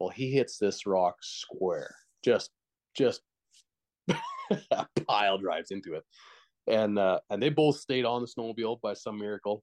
Well, 0.00 0.10
he 0.10 0.32
hits 0.32 0.58
this 0.58 0.86
rock 0.86 1.16
square, 1.22 1.94
just, 2.24 2.50
just 2.96 3.22
a 4.70 4.86
pile 5.06 5.38
drives 5.38 5.70
into 5.70 5.94
it. 5.94 6.04
And, 6.66 6.98
uh, 6.98 7.20
and 7.30 7.40
they 7.42 7.50
both 7.50 7.76
stayed 7.76 8.04
on 8.04 8.22
the 8.22 8.28
snowmobile 8.28 8.80
by 8.80 8.94
some 8.94 9.18
miracle. 9.18 9.62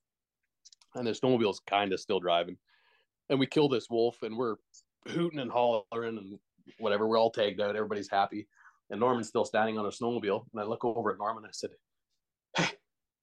And 0.95 1.05
the 1.05 1.11
snowmobile's 1.11 1.61
kind 1.68 1.91
of 1.91 1.99
still 1.99 2.19
driving. 2.19 2.57
And 3.30 3.39
we 3.39 3.47
kill 3.47 3.68
this 3.68 3.89
wolf 3.89 4.18
and 4.22 4.38
we're 4.38 4.55
hooting 5.07 5.39
and 5.39 5.51
hollering 5.51 6.18
and 6.18 6.39
whatever. 6.80 7.07
We're 7.07 7.18
all 7.18 7.31
tagged 7.31 7.59
out. 7.59 7.76
Everybody's 7.76 8.09
happy 8.09 8.47
and 8.91 8.99
Norman's 8.99 9.30
still 9.30 9.45
standing 9.45 9.80
on 9.80 9.85
a 9.85 9.89
snowmobile. 9.89 10.43
And 10.51 10.61
I 10.61 10.65
look 10.65 10.84
over 10.84 11.11
at 11.11 11.18
Norman 11.18 11.45
and 11.45 11.49
I 11.49 11.53
said, 11.53 11.72
Hey, 12.55 12.77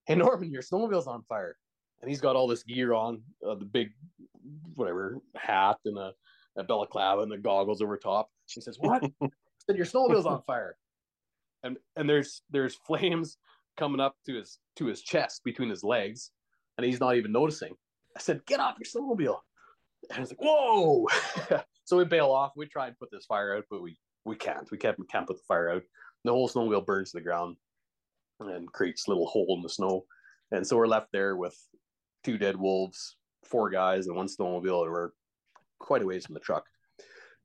hey 0.06 0.14
Norman, 0.14 0.50
your 0.50 0.62
snowmobile's 0.62 1.06
on 1.06 1.22
fire. 1.28 1.56
And 2.00 2.08
he's 2.08 2.20
got 2.20 2.36
all 2.36 2.48
this 2.48 2.62
gear 2.62 2.94
on, 2.94 3.22
uh, 3.46 3.54
the 3.54 3.64
big, 3.64 3.90
whatever, 4.74 5.18
hat 5.36 5.76
and 5.84 5.98
a, 5.98 6.12
a 6.56 6.64
balaclava 6.64 7.22
and 7.22 7.30
the 7.30 7.36
goggles 7.36 7.82
over 7.82 7.96
top. 7.98 8.30
He 8.46 8.60
says, 8.60 8.78
What? 8.80 9.04
I 9.22 9.28
said, 9.66 9.76
Your 9.76 9.86
snowmobile's 9.86 10.26
on 10.26 10.42
fire. 10.42 10.76
And 11.62 11.76
and 11.96 12.08
there's 12.08 12.42
there's 12.50 12.76
flames 12.86 13.36
coming 13.76 14.00
up 14.00 14.16
to 14.26 14.36
his 14.36 14.58
to 14.76 14.86
his 14.86 15.02
chest 15.02 15.42
between 15.44 15.68
his 15.68 15.84
legs, 15.84 16.30
and 16.76 16.86
he's 16.86 17.00
not 17.00 17.16
even 17.16 17.32
noticing. 17.32 17.74
I 18.16 18.20
said, 18.20 18.44
Get 18.46 18.60
off 18.60 18.76
your 18.78 19.02
snowmobile. 19.02 19.38
And 20.10 20.20
he's 20.20 20.30
like, 20.30 20.40
Whoa. 20.40 21.06
so 21.84 21.98
we 21.98 22.04
bail 22.04 22.30
off. 22.30 22.52
We 22.56 22.66
try 22.66 22.86
and 22.86 22.98
put 22.98 23.10
this 23.10 23.26
fire 23.26 23.56
out, 23.56 23.64
but 23.68 23.82
we 23.82 23.98
we 24.24 24.36
can't. 24.36 24.70
We 24.70 24.78
can't. 24.78 24.98
We 24.98 25.06
can't 25.06 25.26
put 25.26 25.36
the 25.36 25.42
fire 25.48 25.70
out. 25.70 25.82
The 26.24 26.32
whole 26.32 26.48
snowmobile 26.48 26.86
burns 26.86 27.12
to 27.12 27.18
the 27.18 27.24
ground 27.24 27.56
and 28.40 28.70
creates 28.72 29.06
a 29.06 29.10
little 29.10 29.26
hole 29.26 29.54
in 29.56 29.62
the 29.62 29.68
snow. 29.68 30.04
And 30.50 30.66
so 30.66 30.76
we're 30.76 30.86
left 30.86 31.08
there 31.12 31.36
with 31.36 31.56
two 32.24 32.38
dead 32.38 32.56
wolves, 32.56 33.16
four 33.44 33.70
guys, 33.70 34.06
and 34.06 34.16
one 34.16 34.26
snowmobile, 34.26 34.84
and 34.84 34.92
we're 34.92 35.10
quite 35.78 36.02
a 36.02 36.06
ways 36.06 36.26
from 36.26 36.34
the 36.34 36.40
truck. 36.40 36.64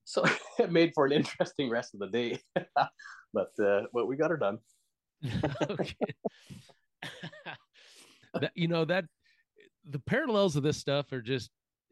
So 0.04 0.24
it 0.60 0.72
made 0.72 0.92
for 0.94 1.06
an 1.06 1.12
interesting 1.12 1.70
rest 1.70 1.94
of 1.94 2.00
the 2.00 2.08
day, 2.08 2.40
but 3.34 3.52
uh, 3.64 3.84
but 3.94 4.08
we 4.08 4.16
got 4.16 4.32
her 4.32 4.38
done. 4.38 4.60
that, 8.34 8.52
you 8.56 8.68
know 8.68 8.84
that 8.86 9.06
the 9.90 10.00
parallels 10.00 10.56
of 10.56 10.64
this 10.64 10.78
stuff 10.78 11.12
are 11.14 11.22
just 11.22 11.50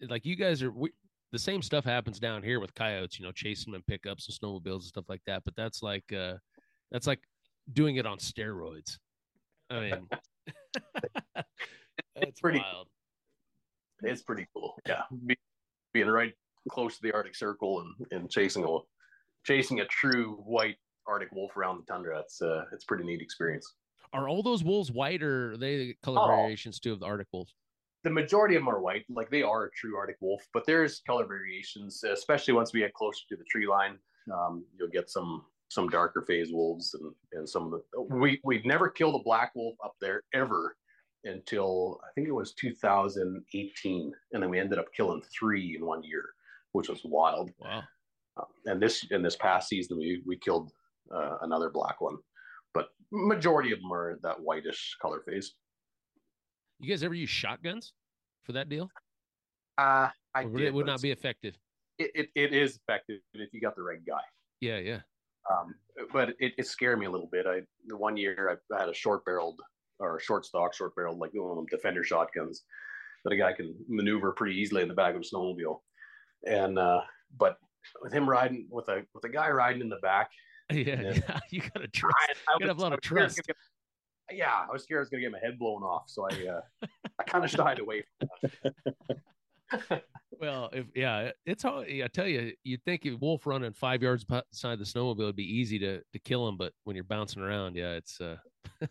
like 0.10 0.26
you 0.26 0.36
guys 0.36 0.62
are. 0.64 0.72
We, 0.72 0.92
the 1.32 1.40
same 1.40 1.62
stuff 1.62 1.86
happens 1.86 2.20
down 2.20 2.44
here 2.44 2.60
with 2.60 2.74
coyotes, 2.76 3.18
you 3.18 3.26
know, 3.26 3.32
chasing 3.32 3.72
them 3.72 3.84
in 3.88 3.94
pickups 3.94 4.28
and 4.28 4.38
snowmobiles 4.38 4.82
and 4.82 4.84
stuff 4.84 5.06
like 5.08 5.22
that. 5.26 5.44
But 5.46 5.56
that's 5.56 5.82
like 5.82 6.12
uh 6.14 6.36
that's 6.92 7.08
like 7.08 7.22
doing 7.72 7.96
it 7.96 8.06
on 8.06 8.18
steroids. 8.18 8.98
I 9.70 9.80
mean 9.80 10.08
it's 12.16 12.42
pretty 12.42 12.60
wild. 12.60 12.88
It's 14.04 14.24
pretty 14.24 14.48
cool. 14.54 14.76
Yeah. 14.88 15.04
Be, 15.26 15.38
being 15.94 16.08
right 16.08 16.34
close 16.70 16.96
to 16.96 17.02
the 17.02 17.12
Arctic 17.12 17.36
Circle 17.36 17.82
and, 17.82 18.08
and 18.12 18.30
chasing 18.30 18.64
a 18.64 18.78
chasing 19.46 19.80
a 19.80 19.86
true 19.86 20.42
white 20.46 20.78
Arctic 21.08 21.32
wolf 21.32 21.56
around 21.56 21.78
the 21.78 21.92
tundra. 21.92 22.20
It's 22.20 22.42
uh 22.42 22.66
it's 22.74 22.84
pretty 22.84 23.06
neat 23.06 23.22
experience. 23.22 23.74
Are 24.14 24.28
all 24.28 24.44
those 24.44 24.64
wolves 24.64 24.92
white 24.92 25.24
or 25.24 25.54
are 25.54 25.58
they 25.58 25.96
color 26.04 26.20
oh. 26.22 26.28
variations 26.28 26.80
too 26.80 26.92
of 26.92 27.00
the 27.00 27.06
Arctic 27.06 27.28
wolves? 27.32 27.54
The 28.04 28.10
majority 28.10 28.56
of 28.56 28.62
them 28.62 28.70
are 28.70 28.82
white, 28.82 29.06
like 29.10 29.30
they 29.30 29.44
are 29.44 29.66
a 29.66 29.72
true 29.72 29.96
Arctic 29.96 30.18
wolf, 30.22 30.42
but 30.54 30.66
there's 30.66 31.02
color 31.06 31.26
variations, 31.26 32.04
especially 32.04 32.54
once 32.54 32.74
we 32.74 32.80
get 32.80 32.94
closer 32.94 33.22
to 33.30 33.36
the 33.36 33.44
tree 33.50 33.68
line. 33.68 33.98
Um, 34.32 34.66
you'll 34.78 34.90
get 34.90 35.10
some 35.10 35.46
some 35.70 35.88
darker 35.88 36.26
phase 36.28 36.52
wolves 36.52 36.94
and, 36.96 37.14
and 37.32 37.48
some 37.48 37.66
of 37.66 37.72
the 37.72 38.02
we 38.02 38.40
we've 38.44 38.66
never 38.66 38.90
killed 38.90 39.16
a 39.16 39.24
black 39.24 39.52
wolf 39.56 39.76
up 39.84 39.94
there 40.02 40.24
ever 40.34 40.76
until 41.24 42.00
I 42.04 42.12
think 42.14 42.28
it 42.28 42.34
was 42.34 42.54
2018, 42.54 44.14
and 44.34 44.44
then 44.44 44.50
we 44.50 44.60
ended 44.60 44.80
up 44.80 44.94
killing 44.96 45.22
three 45.38 45.76
in 45.78 45.86
one 45.86 46.04
year, 46.04 46.26
which 46.72 46.90
was 46.90 47.02
wild. 47.04 47.52
Wow! 47.60 47.84
Um, 48.38 48.46
and 48.66 48.82
this 48.82 49.06
in 49.12 49.22
this 49.22 49.36
past 49.36 49.70
season, 49.70 49.98
we 49.98 50.24
we 50.26 50.38
killed 50.38 50.72
uh, 51.14 51.38
another 51.42 51.70
black 51.70 52.02
one, 52.02 52.18
but 52.74 52.90
majority 53.12 53.72
of 53.72 53.80
them 53.80 53.94
are 53.94 54.20
that 54.24 54.42
whitish 54.42 54.98
color 55.02 55.22
phase. 55.26 55.54
You 56.82 56.90
guys 56.90 57.04
ever 57.04 57.14
use 57.14 57.30
shotguns? 57.30 57.94
for 58.44 58.54
that 58.54 58.70
deal? 58.70 58.90
Uh, 59.78 60.10
I 60.36 60.44
did, 60.44 60.62
it 60.62 60.74
would 60.74 60.86
not 60.86 61.02
be 61.02 61.12
effective. 61.12 61.58
It, 61.98 62.12
it, 62.16 62.30
it 62.36 62.54
is 62.54 62.78
effective 62.78 63.20
if 63.34 63.54
you 63.54 63.62
got 63.62 63.76
the 63.76 63.84
right 63.84 64.04
guy. 64.06 64.22
Yeah, 64.60 64.78
yeah. 64.78 65.00
Um, 65.50 65.76
but 66.14 66.30
it, 66.40 66.54
it 66.58 66.68
scared 66.68 67.00
me 67.00 67.06
a 67.06 67.10
little 67.10 67.30
bit. 67.32 67.46
I 67.48 67.62
the 67.88 67.98
one 67.98 68.16
year 68.16 68.60
I 68.72 68.80
had 68.80 68.90
a 68.90 68.94
short 68.94 69.26
barreled 69.26 69.60
or 70.00 70.20
short 70.20 70.46
stock, 70.46 70.74
short 70.74 70.96
barreled, 70.96 71.20
like 71.20 71.32
one 71.34 71.52
of 71.52 71.58
them 71.58 71.66
defender 71.70 72.04
shotguns 72.04 72.64
that 73.24 73.34
a 73.34 73.38
guy 73.38 73.54
can 73.54 73.76
maneuver 73.88 74.32
pretty 74.32 74.60
easily 74.60 74.82
in 74.82 74.88
the 74.88 74.94
back 74.94 75.16
of 75.16 75.22
a 75.22 75.24
snowmobile. 75.24 75.80
And 76.46 76.78
uh, 76.78 77.02
but 77.38 77.58
with 78.02 78.14
him 78.14 78.30
riding 78.30 78.68
with 78.70 78.88
a 78.90 79.04
with 79.14 79.24
a 79.24 79.30
guy 79.30 79.50
riding 79.50 79.82
in 79.82 79.90
the 79.90 80.00
back, 80.02 80.30
Yeah, 80.72 81.02
Yeah. 81.02 81.40
You 81.50 81.62
gotta 81.62 81.88
trust. 81.88 82.16
I, 82.20 82.32
I 82.32 82.60
gotta 82.60 82.68
have 82.68 82.78
a 82.78 82.82
lot 82.82 82.94
of 82.94 83.00
was 83.00 83.06
scared 83.06 83.20
I 83.20 83.24
was 83.24 83.36
trust. 83.36 83.58
Yeah, 84.34 84.66
I 84.68 84.72
was 84.72 84.84
scared 84.84 85.00
I 85.00 85.02
was 85.02 85.10
gonna 85.10 85.22
get 85.22 85.32
my 85.32 85.40
head 85.40 85.58
blown 85.60 85.84
off, 85.84 86.04
so 86.08 86.28
I 86.30 86.48
uh, 86.48 86.62
I 87.20 87.24
kind 87.24 87.44
of 87.44 87.52
shied 87.52 87.80
away. 87.80 88.04
From 88.20 88.30
that. 89.80 90.04
well, 90.40 90.70
if 90.74 90.86
yeah, 90.96 91.32
it's 91.46 91.66
all. 91.66 91.80
I 91.82 92.08
tell 92.12 92.28
you, 92.28 92.54
you'd 92.64 92.84
think 92.84 93.06
a 93.06 93.14
wolf 93.16 93.46
running 93.46 93.74
five 93.74 94.02
yards 94.02 94.24
beside 94.26 94.80
the 94.80 94.86
snowmobile 94.86 95.18
would 95.18 95.36
be 95.36 95.58
easy 95.60 95.80
to 95.80 96.02
to 96.02 96.20
kill 96.20 96.48
him, 96.48 96.58
but 96.58 96.74
when 96.84 96.96
you're 96.96 97.04
bouncing 97.06 97.42
around, 97.42 97.76
yeah, 97.76 97.92
it's 97.94 98.20
uh, 98.20 98.38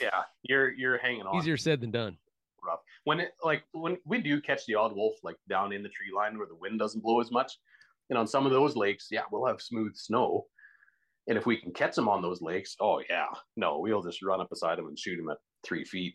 Yeah, 0.00 0.22
you're 0.42 0.72
you're 0.72 0.98
hanging 0.98 1.22
on. 1.22 1.36
easier 1.36 1.56
said 1.56 1.80
than 1.80 1.90
done. 1.90 2.16
rough. 2.64 2.80
When 3.04 3.20
it 3.20 3.32
like 3.42 3.64
when 3.72 3.98
we 4.06 4.18
do 4.22 4.40
catch 4.40 4.64
the 4.66 4.74
odd 4.76 4.94
wolf 4.94 5.14
like 5.22 5.36
down 5.48 5.72
in 5.72 5.82
the 5.82 5.88
tree 5.90 6.12
line 6.14 6.38
where 6.38 6.46
the 6.46 6.54
wind 6.56 6.78
doesn't 6.78 7.02
blow 7.02 7.20
as 7.20 7.30
much, 7.30 7.58
and 8.08 8.18
on 8.18 8.26
some 8.26 8.46
of 8.46 8.52
those 8.52 8.76
lakes, 8.76 9.08
yeah, 9.10 9.22
we'll 9.30 9.46
have 9.46 9.60
smooth 9.60 9.94
snow. 9.96 10.46
And 11.26 11.38
if 11.38 11.46
we 11.46 11.56
can 11.56 11.72
catch 11.72 11.94
them 11.94 12.08
on 12.08 12.20
those 12.20 12.42
lakes, 12.42 12.76
oh 12.80 13.00
yeah, 13.08 13.26
no, 13.56 13.78
we'll 13.78 14.02
just 14.02 14.22
run 14.22 14.40
up 14.40 14.50
beside 14.50 14.78
them 14.78 14.88
and 14.88 14.98
shoot 14.98 15.16
them 15.16 15.30
at 15.30 15.38
three 15.62 15.84
feet, 15.84 16.14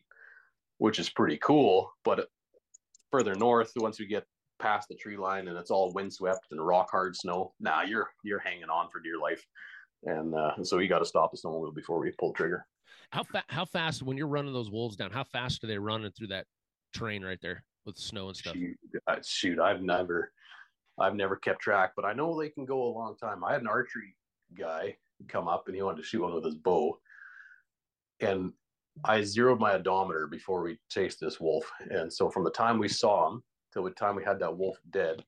which 0.77 0.99
is 0.99 1.09
pretty 1.09 1.37
cool. 1.37 1.91
But 2.03 2.27
further 3.11 3.33
north, 3.33 3.71
once 3.75 3.99
we 3.99 4.05
get 4.05 4.25
past 4.59 4.87
the 4.87 4.95
tree 4.95 5.17
line 5.17 5.47
and 5.47 5.57
it's 5.57 5.71
all 5.71 5.91
windswept 5.93 6.45
and 6.51 6.65
rock 6.65 6.89
hard 6.91 7.15
snow, 7.15 7.53
nah, 7.59 7.81
you're 7.81 8.09
you're 8.23 8.39
hanging 8.39 8.69
on 8.69 8.89
for 8.91 8.99
dear 8.99 9.17
life. 9.17 9.43
And 10.03 10.35
uh, 10.35 10.63
so 10.63 10.77
you 10.77 10.87
got 10.87 10.99
to 10.99 11.05
stop 11.05 11.31
the 11.31 11.37
snowmobile 11.37 11.75
before 11.75 11.99
we 11.99 12.11
pull 12.19 12.31
the 12.31 12.37
trigger. 12.37 12.65
How 13.11 13.23
fa- 13.23 13.43
how 13.47 13.65
fast 13.65 14.03
when 14.03 14.15
you're 14.15 14.27
running 14.27 14.53
those 14.53 14.69
wolves 14.69 14.95
down? 14.95 15.11
How 15.11 15.23
fast 15.23 15.63
are 15.63 15.67
they 15.67 15.79
running 15.79 16.11
through 16.11 16.27
that 16.27 16.45
terrain 16.93 17.23
right 17.23 17.39
there 17.41 17.63
with 17.85 17.95
the 17.95 18.01
snow 18.01 18.27
and 18.27 18.37
stuff? 18.37 18.53
Shoot, 18.53 18.77
uh, 19.07 19.15
shoot, 19.25 19.59
I've 19.59 19.81
never, 19.81 20.31
I've 20.99 21.15
never 21.15 21.35
kept 21.35 21.61
track, 21.61 21.93
but 21.95 22.05
I 22.05 22.13
know 22.13 22.39
they 22.39 22.49
can 22.49 22.65
go 22.65 22.83
a 22.83 22.93
long 22.93 23.15
time. 23.17 23.43
I 23.43 23.53
had 23.53 23.61
an 23.61 23.67
archery 23.67 24.15
guy 24.57 24.95
come 25.27 25.47
up 25.47 25.67
and 25.67 25.75
he 25.75 25.81
wanted 25.81 25.97
to 25.97 26.03
shoot 26.03 26.21
one 26.21 26.33
with 26.33 26.45
his 26.45 26.55
bow, 26.55 26.99
and 28.21 28.53
I 29.05 29.21
zeroed 29.21 29.59
my 29.59 29.73
odometer 29.73 30.27
before 30.27 30.61
we 30.61 30.77
chased 30.89 31.19
this 31.19 31.39
wolf. 31.39 31.69
And 31.89 32.11
so 32.11 32.29
from 32.29 32.43
the 32.43 32.51
time 32.51 32.79
we 32.79 32.89
saw 32.89 33.29
him 33.29 33.43
till 33.73 33.83
the 33.83 33.91
time 33.91 34.15
we 34.15 34.23
had 34.23 34.39
that 34.39 34.57
wolf 34.57 34.77
dead, 34.91 35.23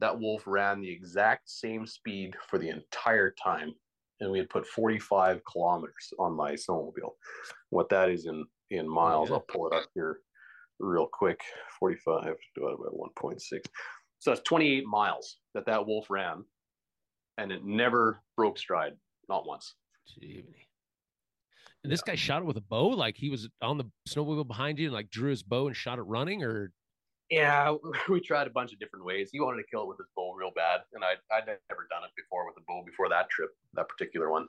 that 0.00 0.18
wolf 0.18 0.42
ran 0.46 0.80
the 0.80 0.90
exact 0.90 1.48
same 1.48 1.86
speed 1.86 2.34
for 2.48 2.58
the 2.58 2.70
entire 2.70 3.30
time. 3.42 3.74
And 4.20 4.32
we 4.32 4.38
had 4.38 4.50
put 4.50 4.66
45 4.66 5.42
kilometers 5.44 6.12
on 6.18 6.34
my 6.34 6.52
snowmobile. 6.52 7.12
What 7.70 7.88
that 7.90 8.10
is 8.10 8.26
in 8.26 8.44
in 8.70 8.88
miles, 8.88 9.28
yeah. 9.28 9.36
I'll 9.36 9.40
pull 9.48 9.68
it 9.68 9.74
up 9.74 9.86
here 9.94 10.20
real 10.78 11.08
quick. 11.10 11.40
45 11.78 12.34
divided 12.54 12.78
by 12.78 13.30
1.6. 13.30 13.40
So 14.18 14.30
that's 14.30 14.42
28 14.42 14.84
miles 14.86 15.38
that 15.54 15.66
that 15.66 15.86
wolf 15.86 16.10
ran, 16.10 16.44
and 17.38 17.52
it 17.52 17.64
never 17.64 18.20
broke 18.36 18.58
stride, 18.58 18.92
not 19.28 19.46
once. 19.46 19.74
Gee, 20.20 20.44
And 21.84 21.92
this 21.92 22.02
guy 22.02 22.16
shot 22.16 22.42
it 22.42 22.44
with 22.44 22.56
a 22.56 22.62
bow, 22.62 22.88
like 22.88 23.16
he 23.16 23.30
was 23.30 23.48
on 23.62 23.78
the 23.78 23.84
snowmobile 24.08 24.46
behind 24.46 24.78
you 24.78 24.88
and 24.88 24.94
like 24.94 25.08
drew 25.08 25.30
his 25.30 25.42
bow 25.42 25.68
and 25.68 25.76
shot 25.76 25.98
it 25.98 26.02
running, 26.02 26.42
or? 26.42 26.72
Yeah, 27.30 27.76
we 28.08 28.20
tried 28.20 28.48
a 28.48 28.50
bunch 28.50 28.72
of 28.72 28.80
different 28.80 29.04
ways. 29.04 29.30
He 29.32 29.40
wanted 29.40 29.62
to 29.62 29.68
kill 29.70 29.82
it 29.82 29.88
with 29.88 29.98
his 29.98 30.08
bow 30.16 30.34
real 30.34 30.50
bad, 30.54 30.80
and 30.92 31.04
I 31.04 31.12
I'd 31.34 31.46
never 31.46 31.86
done 31.90 32.04
it 32.04 32.10
before 32.16 32.46
with 32.46 32.56
a 32.58 32.64
bow 32.66 32.82
before 32.84 33.08
that 33.08 33.30
trip, 33.30 33.50
that 33.74 33.88
particular 33.88 34.30
one, 34.30 34.48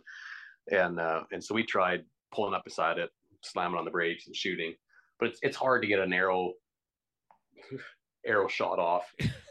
and 0.71 0.99
uh, 0.99 1.23
and 1.31 1.43
so 1.43 1.53
we 1.53 1.63
tried 1.63 2.03
pulling 2.33 2.53
up 2.53 2.63
beside 2.65 2.97
it, 2.97 3.11
slamming 3.43 3.77
on 3.77 3.85
the 3.85 3.91
brakes 3.91 4.27
and 4.27 4.35
shooting, 4.35 4.73
but 5.19 5.29
it's 5.29 5.39
it's 5.43 5.57
hard 5.57 5.83
to 5.83 5.87
get 5.87 5.99
an 5.99 6.13
arrow 6.13 6.53
arrow 8.25 8.47
shot 8.47 8.79
off 8.79 9.03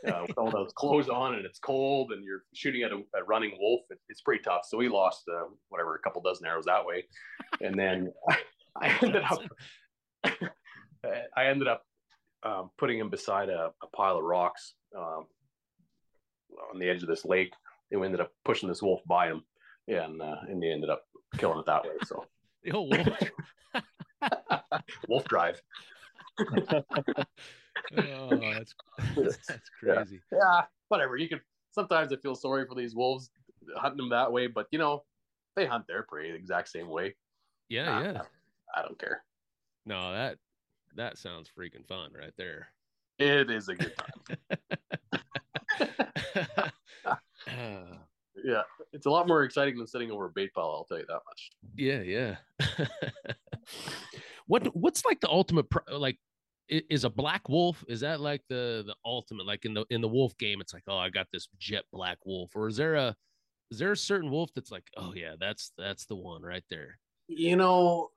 uh, 0.06 0.24
with 0.26 0.36
all 0.36 0.50
those 0.50 0.72
clothes 0.76 1.08
on 1.08 1.34
and 1.34 1.44
it's 1.44 1.58
cold 1.58 2.12
and 2.12 2.24
you're 2.24 2.44
shooting 2.54 2.82
at 2.82 2.92
a, 2.92 3.02
a 3.18 3.24
running 3.24 3.56
wolf. 3.58 3.82
It, 3.90 3.98
it's 4.08 4.20
pretty 4.20 4.42
tough. 4.42 4.62
So 4.66 4.78
we 4.78 4.88
lost 4.88 5.24
uh, 5.28 5.44
whatever 5.68 5.94
a 5.94 5.98
couple 5.98 6.22
dozen 6.22 6.46
arrows 6.46 6.66
that 6.66 6.84
way, 6.84 7.04
and 7.60 7.78
then 7.78 8.12
I 8.76 8.96
ended 9.02 9.22
up 9.22 9.42
I 11.36 11.46
ended 11.46 11.68
up 11.68 11.82
um, 12.42 12.70
putting 12.78 12.98
him 12.98 13.08
beside 13.08 13.48
a, 13.48 13.72
a 13.82 13.86
pile 13.96 14.18
of 14.18 14.24
rocks 14.24 14.74
um, 14.96 15.26
on 16.72 16.78
the 16.78 16.88
edge 16.88 17.02
of 17.02 17.08
this 17.08 17.24
lake, 17.24 17.52
and 17.90 18.00
we 18.00 18.06
ended 18.06 18.20
up 18.20 18.32
pushing 18.44 18.68
this 18.68 18.82
wolf 18.82 19.00
by 19.06 19.28
him, 19.28 19.42
and 19.86 20.20
uh, 20.20 20.36
and 20.48 20.62
he 20.62 20.70
ended 20.70 20.90
up 20.90 21.04
killing 21.38 21.58
it 21.58 21.66
that 21.66 21.84
way. 21.84 21.90
So 22.04 22.24
the 22.62 22.72
old 22.72 22.94
wolf. 22.94 23.08
wolf 25.08 25.24
drive. 25.24 25.60
Oh, 27.96 28.54
that's 28.54 28.74
that's 29.48 29.70
crazy. 29.80 30.20
Yeah, 30.32 30.62
whatever. 30.88 31.16
You 31.16 31.28
can 31.28 31.40
sometimes 31.70 32.12
I 32.12 32.16
feel 32.16 32.34
sorry 32.34 32.66
for 32.66 32.74
these 32.74 32.94
wolves 32.94 33.30
hunting 33.76 33.98
them 33.98 34.08
that 34.10 34.30
way, 34.32 34.46
but 34.46 34.66
you 34.70 34.78
know 34.78 35.04
they 35.56 35.66
hunt 35.66 35.86
their 35.86 36.02
prey 36.02 36.30
the 36.30 36.36
exact 36.36 36.68
same 36.68 36.88
way. 36.88 37.14
Yeah, 37.68 37.84
Nah, 37.86 38.00
yeah. 38.00 38.22
I 38.76 38.82
don't 38.82 38.98
care. 38.98 39.22
No, 39.86 40.12
that 40.12 40.38
that 40.96 41.18
sounds 41.18 41.50
freaking 41.56 41.86
fun 41.86 42.10
right 42.18 42.32
there. 42.36 42.68
It 43.18 43.50
is 43.50 43.68
a 43.68 43.74
good 43.74 43.92
time. 43.96 44.38
Yeah, 48.44 48.62
it's 48.92 49.06
a 49.06 49.10
lot 49.10 49.26
more 49.26 49.42
exciting 49.42 49.76
than 49.76 49.86
sitting 49.88 50.12
over 50.12 50.26
a 50.26 50.30
bait 50.30 50.54
pile. 50.54 50.64
I'll 50.66 50.84
tell 50.84 50.98
you 50.98 51.06
that 51.08 51.20
much. 51.26 51.50
yeah, 51.76 52.00
yeah. 52.02 52.86
what 54.46 54.64
what's 54.76 55.04
like 55.04 55.20
the 55.20 55.28
ultimate 55.28 55.68
pro- 55.68 55.98
like 55.98 56.14
i- 56.14 56.27
is 56.68 57.04
a 57.04 57.10
black 57.10 57.48
wolf 57.48 57.82
is 57.88 58.00
that 58.00 58.20
like 58.20 58.42
the 58.48 58.84
the 58.86 58.94
ultimate 59.04 59.46
like 59.46 59.64
in 59.64 59.74
the 59.74 59.84
in 59.90 60.00
the 60.00 60.08
wolf 60.08 60.36
game 60.38 60.60
it's 60.60 60.74
like 60.74 60.82
oh 60.88 60.98
I 60.98 61.08
got 61.08 61.26
this 61.32 61.48
jet 61.58 61.84
black 61.92 62.18
wolf 62.26 62.54
or 62.54 62.68
is 62.68 62.76
there 62.76 62.94
a 62.94 63.16
is 63.70 63.78
there 63.78 63.92
a 63.92 63.96
certain 63.96 64.30
wolf 64.30 64.50
that's 64.54 64.70
like 64.70 64.84
oh 64.96 65.12
yeah 65.14 65.34
that's 65.38 65.72
that's 65.78 66.04
the 66.06 66.16
one 66.16 66.42
right 66.42 66.64
there 66.70 66.98
You 67.28 67.56
know, 67.56 68.10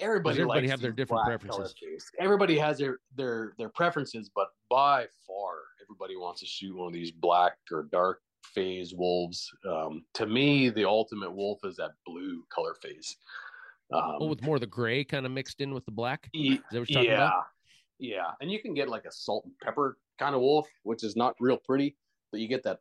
everybody 0.00 0.36
Does 0.36 0.42
everybody 0.42 0.68
have 0.68 0.80
their 0.80 0.92
different 0.92 1.24
preferences? 1.24 1.74
Everybody 2.18 2.58
has 2.58 2.78
their 2.78 2.98
their 3.16 3.52
their 3.58 3.68
preferences, 3.68 4.30
but 4.34 4.48
by 4.68 5.06
far, 5.26 5.54
everybody 5.82 6.16
wants 6.16 6.40
to 6.40 6.46
shoot 6.46 6.76
one 6.76 6.88
of 6.88 6.92
these 6.92 7.12
black 7.12 7.56
or 7.72 7.88
dark 7.92 8.20
phase 8.44 8.94
wolves. 8.94 9.48
Um, 9.68 10.04
to 10.14 10.26
me, 10.26 10.70
the 10.70 10.84
ultimate 10.84 11.32
wolf 11.32 11.60
is 11.64 11.76
that 11.76 11.92
blue 12.06 12.44
color 12.52 12.74
phase. 12.82 13.16
Um, 13.92 14.16
oh 14.20 14.26
with 14.26 14.42
more 14.42 14.54
of 14.54 14.60
the 14.60 14.68
gray 14.68 15.02
kind 15.02 15.26
of 15.26 15.32
mixed 15.32 15.60
in 15.60 15.74
with 15.74 15.84
the 15.84 15.90
black 15.90 16.28
is 16.32 16.58
that 16.70 16.78
what 16.78 16.88
you're 16.88 17.02
talking 17.02 17.10
yeah, 17.10 17.26
about 17.26 17.44
yeah, 18.00 18.32
and 18.40 18.50
you 18.50 18.60
can 18.60 18.74
get 18.74 18.88
like 18.88 19.04
a 19.04 19.12
salt 19.12 19.44
and 19.44 19.54
pepper 19.62 19.98
kind 20.18 20.34
of 20.34 20.40
wolf, 20.40 20.66
which 20.82 21.04
is 21.04 21.16
not 21.16 21.34
real 21.38 21.58
pretty, 21.58 21.96
but 22.32 22.40
you 22.40 22.48
get 22.48 22.62
that 22.64 22.80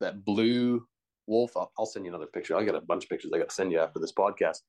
that 0.00 0.24
blue 0.24 0.86
wolf. 1.26 1.56
I'll, 1.56 1.72
I'll 1.78 1.86
send 1.86 2.04
you 2.04 2.10
another 2.10 2.26
picture. 2.26 2.56
I 2.56 2.64
got 2.64 2.74
a 2.74 2.80
bunch 2.80 3.04
of 3.04 3.10
pictures 3.10 3.32
I 3.34 3.38
got 3.38 3.48
to 3.48 3.54
send 3.54 3.72
you 3.72 3.80
after 3.80 3.98
this 3.98 4.12
podcast, 4.12 4.60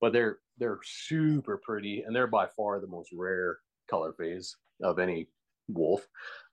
but 0.00 0.12
they're 0.12 0.38
they're 0.58 0.80
super 0.84 1.58
pretty, 1.58 2.02
and 2.02 2.14
they're 2.14 2.26
by 2.26 2.46
far 2.56 2.80
the 2.80 2.88
most 2.88 3.10
rare 3.12 3.58
color 3.88 4.12
phase 4.12 4.56
of 4.82 4.98
any 4.98 5.28
wolf. 5.68 6.06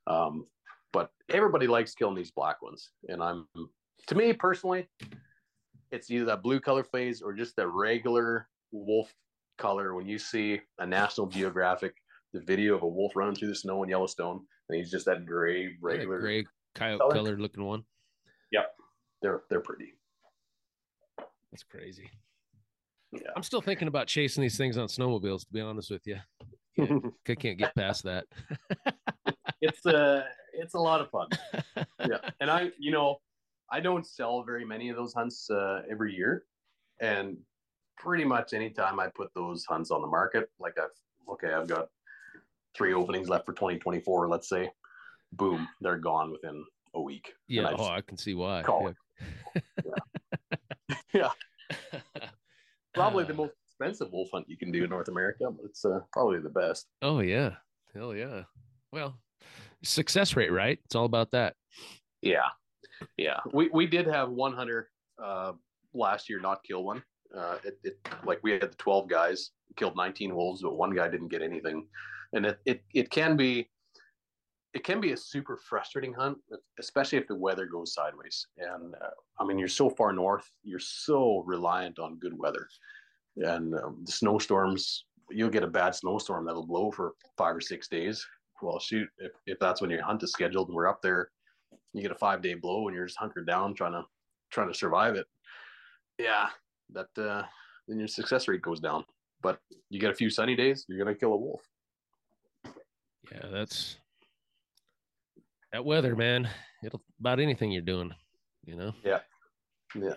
Um, 0.07 0.45
but 0.93 1.11
everybody 1.29 1.67
likes 1.67 1.95
killing 1.95 2.15
these 2.15 2.31
black 2.31 2.61
ones, 2.61 2.91
and 3.07 3.23
I'm 3.23 3.47
to 4.07 4.15
me 4.15 4.33
personally, 4.33 4.87
it's 5.91 6.11
either 6.11 6.25
that 6.25 6.43
blue 6.43 6.59
color 6.59 6.83
phase 6.83 7.21
or 7.21 7.33
just 7.33 7.55
the 7.55 7.67
regular 7.67 8.47
wolf 8.71 9.13
color 9.57 9.95
when 9.95 10.07
you 10.07 10.17
see 10.17 10.59
a 10.79 10.85
National 10.85 11.27
Geographic 11.27 11.95
the 12.33 12.41
video 12.41 12.75
of 12.75 12.83
a 12.83 12.87
wolf 12.87 13.15
running 13.15 13.35
through 13.35 13.49
the 13.49 13.55
snow 13.55 13.83
in 13.83 13.89
Yellowstone, 13.89 14.41
and 14.69 14.77
he's 14.77 14.89
just 14.91 15.05
that 15.05 15.25
gray, 15.25 15.75
regular. 15.81 16.19
gray 16.19 16.45
coyote 16.75 16.99
color. 16.99 17.13
colored 17.13 17.41
looking 17.41 17.65
one 17.65 17.83
They're 19.21 19.41
they're 19.49 19.59
pretty. 19.59 19.93
that's 21.51 21.63
crazy 21.63 22.09
Yeah. 23.11 23.29
i'm 23.35 23.43
still 23.43 23.61
thinking 23.61 23.87
about 23.89 24.07
chasing 24.07 24.41
these 24.41 24.57
things 24.57 24.77
on 24.77 24.87
snowmobiles 24.87 25.41
to 25.41 25.51
be 25.51 25.61
honest 25.61 25.91
with 25.91 26.07
you 26.07 26.17
i 27.27 27.35
can't 27.35 27.57
get 27.59 27.75
past 27.75 28.03
that 28.05 28.25
it's 29.61 29.85
uh 29.85 30.23
it's 30.53 30.73
a 30.73 30.79
lot 30.79 31.01
of 31.01 31.09
fun. 31.11 31.27
Yeah, 32.09 32.17
and 32.39 32.49
I 32.49 32.71
you 32.79 32.91
know 32.91 33.17
I 33.71 33.79
don't 33.79 34.05
sell 34.07 34.43
very 34.43 34.65
many 34.65 34.89
of 34.89 34.95
those 34.97 35.13
hunts 35.13 35.49
uh, 35.51 35.81
every 35.89 36.13
year, 36.15 36.43
and 36.99 37.37
pretty 37.97 38.23
much 38.25 38.53
anytime 38.53 38.99
I 38.99 39.07
put 39.15 39.29
those 39.35 39.63
hunts 39.65 39.91
on 39.91 40.01
the 40.01 40.07
market, 40.07 40.49
like 40.59 40.77
I've 40.79 40.89
okay, 41.33 41.53
I've 41.53 41.67
got 41.67 41.89
three 42.75 42.93
openings 42.93 43.29
left 43.29 43.45
for 43.45 43.53
2024, 43.53 44.29
let's 44.29 44.49
say, 44.49 44.69
boom, 45.33 45.67
they're 45.81 45.97
gone 45.97 46.31
within 46.31 46.63
a 46.93 47.01
week. 47.01 47.33
Yeah 47.47 47.67
I 47.69 47.75
oh 47.77 47.87
i 47.87 48.01
can 48.01 48.17
see 48.17 48.33
why 48.33 48.63
Call 48.63 48.93
yeah. 51.13 51.29
probably 52.93 53.23
the 53.23 53.33
Uh, 53.33 53.37
most 53.37 53.53
expensive 53.67 54.11
wolf 54.11 54.29
hunt 54.33 54.45
you 54.49 54.57
can 54.57 54.71
do 54.71 54.83
in 54.83 54.89
North 54.89 55.07
America, 55.07 55.49
but 55.49 55.65
it's 55.65 55.85
uh, 55.85 55.99
probably 56.11 56.39
the 56.39 56.49
best. 56.49 56.87
Oh 57.01 57.19
yeah. 57.19 57.55
Hell 57.93 58.15
yeah. 58.15 58.43
Well, 58.91 59.19
success 59.83 60.35
rate, 60.35 60.51
right? 60.51 60.79
It's 60.85 60.95
all 60.95 61.05
about 61.05 61.31
that. 61.31 61.55
Yeah, 62.21 62.47
yeah. 63.17 63.39
We 63.53 63.69
we 63.73 63.87
did 63.87 64.07
have 64.07 64.29
one 64.29 64.53
hunter 64.53 64.89
uh, 65.21 65.53
last 65.93 66.29
year 66.29 66.39
not 66.39 66.63
kill 66.63 66.83
one. 66.83 67.03
Uh, 67.35 67.57
it, 67.63 67.79
it 67.83 67.99
like 68.25 68.39
we 68.43 68.51
had 68.51 68.61
the 68.61 68.75
twelve 68.77 69.09
guys 69.09 69.51
killed 69.75 69.95
nineteen 69.95 70.35
wolves, 70.35 70.61
but 70.61 70.77
one 70.77 70.95
guy 70.95 71.07
didn't 71.09 71.29
get 71.29 71.41
anything, 71.41 71.87
and 72.33 72.45
it 72.45 72.59
it 72.65 72.83
it 72.93 73.09
can 73.09 73.35
be 73.35 73.69
it 74.73 74.83
can 74.83 75.01
be 75.01 75.11
a 75.11 75.17
super 75.17 75.57
frustrating 75.57 76.13
hunt, 76.13 76.37
especially 76.79 77.17
if 77.17 77.27
the 77.27 77.35
weather 77.35 77.65
goes 77.65 77.93
sideways. 77.93 78.47
And 78.57 78.95
uh, 78.95 79.09
I 79.39 79.45
mean, 79.45 79.59
you're 79.59 79.67
so 79.67 79.89
far 79.89 80.13
north, 80.13 80.49
you're 80.63 80.79
so 80.79 81.43
reliant 81.45 81.99
on 81.99 82.19
good 82.19 82.37
weather, 82.37 82.67
and 83.37 83.75
um, 83.75 84.01
the 84.05 84.11
snowstorms. 84.11 85.05
You'll 85.29 85.49
get 85.49 85.63
a 85.63 85.67
bad 85.67 85.95
snowstorm 85.95 86.45
that'll 86.45 86.65
blow 86.65 86.91
for 86.91 87.13
five 87.37 87.55
or 87.55 87.61
six 87.61 87.87
days. 87.87 88.25
Well, 88.61 88.79
shoot, 88.79 89.07
if, 89.17 89.31
if 89.45 89.59
that's 89.59 89.79
when 89.79 89.89
your 89.89 90.03
hunt 90.03 90.23
is 90.23 90.33
scheduled 90.33 90.67
and 90.67 90.75
we're 90.75 90.89
up 90.89 91.01
there, 91.01 91.29
you 91.93 92.01
get 92.01 92.11
a 92.11 92.15
five 92.15 92.41
day 92.41 92.53
blow 92.53 92.87
and 92.87 92.95
you're 92.95 93.05
just 93.05 93.17
hunkered 93.17 93.47
down 93.47 93.73
trying 93.73 93.93
to 93.93 94.03
trying 94.51 94.67
to 94.67 94.77
survive 94.77 95.15
it. 95.15 95.25
Yeah, 96.17 96.49
that 96.91 97.07
uh, 97.17 97.43
then 97.87 97.99
your 97.99 98.07
success 98.07 98.47
rate 98.47 98.61
goes 98.61 98.79
down. 98.79 99.05
But 99.41 99.59
you 99.89 99.99
get 99.99 100.11
a 100.11 100.15
few 100.15 100.29
sunny 100.29 100.55
days, 100.55 100.85
you're 100.87 100.99
gonna 100.99 101.15
kill 101.15 101.33
a 101.33 101.37
wolf. 101.37 101.61
Yeah, 103.31 103.47
that's 103.51 103.97
that 105.71 105.85
weather, 105.85 106.15
man. 106.15 106.49
It'll 106.83 107.01
about 107.19 107.39
anything 107.39 107.71
you're 107.71 107.81
doing, 107.81 108.11
you 108.65 108.75
know. 108.75 108.93
Yeah, 109.03 109.19
yeah. 109.95 110.15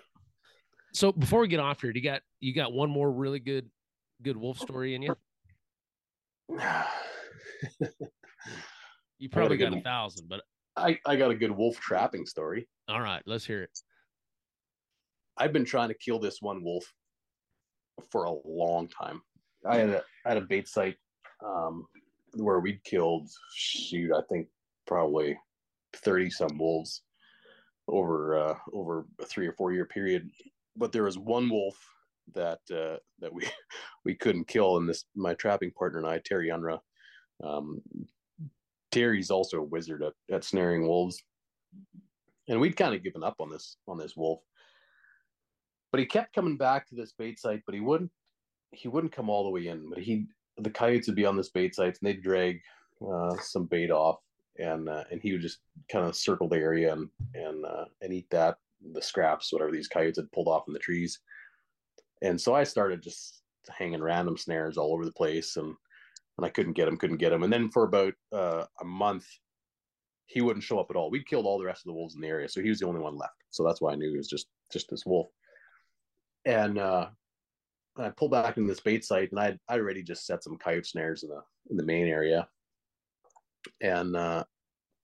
So 0.92 1.12
before 1.12 1.40
we 1.40 1.48
get 1.48 1.60
off 1.60 1.80
here, 1.80 1.92
do 1.92 1.98
you 1.98 2.04
got 2.04 2.22
you 2.40 2.54
got 2.54 2.72
one 2.72 2.90
more 2.90 3.10
really 3.10 3.38
good 3.38 3.70
good 4.22 4.36
wolf 4.36 4.58
story 4.58 4.94
in 4.94 5.02
you? 5.02 5.16
you 9.18 9.28
probably 9.28 9.56
got 9.56 9.68
a, 9.68 9.70
got 9.70 9.78
a 9.78 9.82
thousand, 9.82 10.28
but 10.28 10.42
I 10.76 10.98
I 11.06 11.16
got 11.16 11.30
a 11.30 11.34
good 11.34 11.52
wolf 11.52 11.78
trapping 11.78 12.26
story. 12.26 12.68
All 12.88 13.00
right, 13.00 13.22
let's 13.26 13.46
hear 13.46 13.62
it. 13.62 13.70
I've 15.36 15.52
been 15.52 15.64
trying 15.64 15.88
to 15.88 15.94
kill 15.94 16.18
this 16.18 16.38
one 16.40 16.64
wolf 16.64 16.84
for 18.10 18.24
a 18.24 18.34
long 18.44 18.88
time. 18.88 19.22
I 19.66 19.76
had 19.76 19.88
a 19.90 20.02
I 20.26 20.30
had 20.30 20.38
a 20.38 20.42
bait 20.42 20.68
site 20.68 20.96
um, 21.44 21.86
where 22.36 22.60
we'd 22.60 22.82
killed 22.84 23.28
shoot 23.54 24.12
I 24.12 24.20
think 24.30 24.48
probably 24.86 25.38
thirty 25.96 26.30
some 26.30 26.58
wolves 26.58 27.02
over 27.88 28.38
uh, 28.38 28.54
over 28.72 29.06
a 29.20 29.24
three 29.24 29.46
or 29.46 29.52
four 29.52 29.72
year 29.72 29.84
period. 29.84 30.30
But 30.76 30.92
there 30.92 31.04
was 31.04 31.18
one 31.18 31.48
wolf 31.48 31.76
that 32.34 32.60
uh, 32.72 32.98
that 33.20 33.32
we 33.32 33.46
we 34.04 34.14
couldn't 34.14 34.48
kill, 34.48 34.76
and 34.76 34.88
this 34.88 35.04
my 35.14 35.34
trapping 35.34 35.72
partner 35.72 35.98
and 35.98 36.08
I, 36.08 36.20
Terry 36.24 36.48
Unra. 36.48 36.78
Um, 37.42 37.82
Terry's 38.90 39.30
also 39.30 39.58
a 39.58 39.64
wizard 39.64 40.02
at, 40.02 40.12
at 40.32 40.44
snaring 40.44 40.86
wolves, 40.86 41.20
and 42.48 42.60
we'd 42.60 42.76
kind 42.76 42.94
of 42.94 43.02
given 43.02 43.24
up 43.24 43.36
on 43.40 43.50
this 43.50 43.76
on 43.88 43.98
this 43.98 44.16
wolf. 44.16 44.40
But 45.90 46.00
he 46.00 46.06
kept 46.06 46.34
coming 46.34 46.56
back 46.56 46.88
to 46.88 46.94
this 46.94 47.12
bait 47.12 47.38
site, 47.38 47.62
but 47.66 47.74
he 47.74 47.80
wouldn't 47.80 48.10
he 48.72 48.88
wouldn't 48.88 49.12
come 49.12 49.28
all 49.28 49.44
the 49.44 49.50
way 49.50 49.66
in. 49.66 49.88
But 49.90 49.98
he 49.98 50.26
the 50.58 50.70
coyotes 50.70 51.06
would 51.06 51.16
be 51.16 51.26
on 51.26 51.36
this 51.36 51.50
bait 51.50 51.74
sites 51.74 51.98
and 52.00 52.08
they'd 52.08 52.22
drag 52.22 52.60
uh, 53.06 53.34
some 53.40 53.66
bait 53.66 53.90
off, 53.90 54.18
and 54.58 54.88
uh, 54.88 55.04
and 55.10 55.20
he 55.20 55.32
would 55.32 55.42
just 55.42 55.58
kind 55.90 56.06
of 56.06 56.16
circle 56.16 56.48
the 56.48 56.56
area 56.56 56.92
and 56.92 57.08
and 57.34 57.64
uh, 57.64 57.84
and 58.02 58.12
eat 58.12 58.28
that 58.30 58.56
the 58.92 59.02
scraps 59.02 59.52
whatever 59.52 59.72
these 59.72 59.88
coyotes 59.88 60.18
had 60.18 60.30
pulled 60.32 60.48
off 60.48 60.64
in 60.68 60.74
the 60.74 60.78
trees. 60.78 61.20
And 62.22 62.40
so 62.40 62.54
I 62.54 62.64
started 62.64 63.02
just 63.02 63.42
hanging 63.70 64.02
random 64.02 64.36
snares 64.36 64.76
all 64.76 64.92
over 64.92 65.04
the 65.04 65.12
place, 65.12 65.56
and 65.56 65.74
and 66.38 66.46
I 66.46 66.48
couldn't 66.48 66.72
get 66.72 66.88
him, 66.88 66.96
couldn't 66.96 67.18
get 67.18 67.32
him. 67.32 67.42
And 67.42 67.52
then 67.52 67.70
for 67.70 67.84
about 67.84 68.14
uh, 68.32 68.64
a 68.80 68.84
month, 68.84 69.26
he 70.26 70.40
wouldn't 70.40 70.64
show 70.64 70.78
up 70.78 70.88
at 70.90 70.96
all. 70.96 71.10
We'd 71.10 71.28
killed 71.28 71.46
all 71.46 71.58
the 71.58 71.64
rest 71.64 71.82
of 71.82 71.90
the 71.90 71.94
wolves 71.94 72.14
in 72.14 72.20
the 72.20 72.28
area, 72.28 72.48
so 72.48 72.60
he 72.60 72.68
was 72.68 72.80
the 72.80 72.86
only 72.86 73.00
one 73.00 73.16
left. 73.16 73.34
So 73.50 73.64
that's 73.64 73.80
why 73.80 73.92
I 73.92 73.96
knew 73.96 74.10
he 74.10 74.18
was 74.18 74.28
just 74.28 74.46
just 74.72 74.88
this 74.90 75.06
wolf. 75.06 75.28
And 76.44 76.78
uh, 76.78 77.08
I 77.96 78.10
pulled 78.10 78.32
back 78.32 78.56
in 78.56 78.66
this 78.66 78.80
bait 78.80 79.04
site, 79.04 79.30
and 79.30 79.40
I 79.40 79.56
I 79.68 79.78
already 79.78 80.02
just 80.02 80.26
set 80.26 80.42
some 80.42 80.58
coyote 80.58 80.86
snares 80.86 81.22
in 81.22 81.30
the 81.30 81.42
in 81.70 81.76
the 81.76 81.84
main 81.84 82.06
area, 82.06 82.48
and 83.80 84.16
uh, 84.16 84.44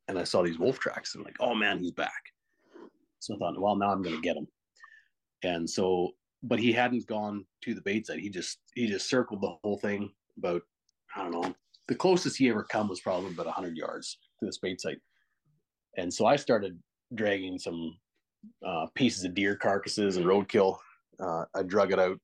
and 0.09 0.19
I 0.19 0.25
saw 0.25 0.43
these 0.43 0.59
wolf 0.59 0.79
tracks, 0.79 1.15
and 1.15 1.21
I'm 1.21 1.25
like, 1.25 1.37
oh 1.41 1.55
man, 1.55 1.79
he's 1.79 1.93
back. 1.93 2.23
So 3.21 3.35
I 3.35 3.39
thought, 3.39 3.61
well, 3.61 3.77
now 3.77 3.93
I'm 3.93 4.03
going 4.03 4.17
to 4.17 4.23
get 4.23 4.37
him. 4.37 4.49
And 5.43 5.69
so, 5.69 6.11
but 6.43 6.59
he 6.59 6.73
hadn't 6.73 7.07
gone 7.07 7.45
to 7.62 7.75
the 7.75 7.83
bait 7.83 8.07
site. 8.07 8.19
He 8.19 8.29
just 8.29 8.59
he 8.75 8.87
just 8.87 9.09
circled 9.09 9.43
the 9.43 9.55
whole 9.62 9.79
thing 9.79 10.11
about 10.37 10.62
I 11.15 11.23
don't 11.23 11.33
know. 11.33 11.55
The 11.89 11.95
closest 11.95 12.37
he 12.37 12.49
ever 12.49 12.65
come 12.65 12.89
was 12.89 13.01
probably 13.01 13.33
about 13.33 13.47
100 13.47 13.77
yards 13.77 14.19
to 14.39 14.47
this 14.47 14.59
bait 14.59 14.81
site. 14.81 15.01
And 15.97 16.12
so 16.12 16.27
I 16.27 16.37
started 16.37 16.79
dragging 17.15 17.59
some 17.59 17.97
uh, 18.65 18.87
pieces 18.95 19.25
of 19.25 19.35
deer 19.35 19.57
carcasses 19.57 20.17
and 20.17 20.25
roadkill. 20.25 20.79
Uh, 21.19 21.45
I 21.55 21.62
drug 21.65 21.93
it 21.93 21.99
out 21.99 22.19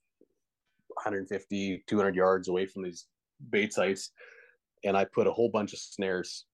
150, 0.97 1.85
200 1.87 2.15
yards 2.15 2.49
away 2.49 2.67
from 2.67 2.83
these 2.83 3.07
bait 3.51 3.73
sites, 3.73 4.11
and 4.85 4.97
I 4.97 5.05
put 5.05 5.27
a 5.27 5.33
whole 5.33 5.51
bunch 5.51 5.73
of 5.73 5.79
snares 5.79 6.47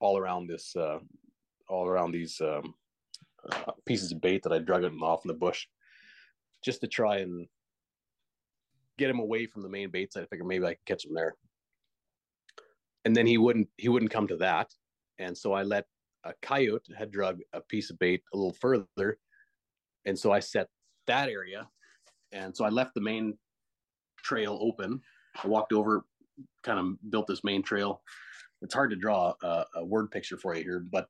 all 0.00 0.18
around 0.18 0.48
this, 0.48 0.74
uh, 0.76 0.98
all 1.68 1.86
around 1.86 2.12
these 2.12 2.40
um, 2.40 2.74
uh, 3.50 3.72
pieces 3.86 4.12
of 4.12 4.20
bait 4.20 4.42
that 4.42 4.52
I 4.52 4.58
drug 4.58 4.84
it 4.84 4.92
off 5.02 5.24
in 5.24 5.28
the 5.28 5.34
bush, 5.34 5.66
just 6.64 6.80
to 6.82 6.86
try 6.86 7.18
and 7.18 7.46
get 8.98 9.10
him 9.10 9.18
away 9.18 9.46
from 9.46 9.62
the 9.62 9.68
main 9.68 9.90
bait 9.90 10.12
site. 10.12 10.24
I 10.24 10.26
figured 10.26 10.46
maybe 10.46 10.64
I 10.64 10.74
could 10.74 10.86
catch 10.86 11.04
him 11.04 11.14
there. 11.14 11.34
And 13.04 13.16
then 13.16 13.26
he 13.26 13.38
wouldn't 13.38 13.68
he 13.76 13.88
wouldn't 13.88 14.12
come 14.12 14.28
to 14.28 14.36
that, 14.36 14.68
and 15.18 15.36
so 15.36 15.52
I 15.52 15.62
let 15.62 15.86
a 16.24 16.34
coyote 16.40 16.94
had 16.96 17.10
drug 17.10 17.40
a 17.52 17.60
piece 17.60 17.90
of 17.90 17.98
bait 17.98 18.22
a 18.32 18.36
little 18.36 18.56
further, 18.60 19.18
and 20.04 20.16
so 20.16 20.30
I 20.30 20.38
set 20.38 20.68
that 21.08 21.28
area, 21.28 21.68
and 22.30 22.56
so 22.56 22.64
I 22.64 22.68
left 22.68 22.94
the 22.94 23.00
main 23.00 23.36
trail 24.22 24.58
open. 24.60 25.00
I 25.42 25.48
walked 25.48 25.72
over, 25.72 26.04
kind 26.62 26.78
of 26.78 27.10
built 27.10 27.26
this 27.26 27.44
main 27.44 27.62
trail. 27.62 28.02
It's 28.60 28.74
hard 28.74 28.90
to 28.90 28.96
draw 28.96 29.34
a, 29.42 29.64
a 29.76 29.84
word 29.84 30.10
picture 30.10 30.36
for 30.36 30.54
you 30.54 30.62
here, 30.62 30.80
but 30.80 31.08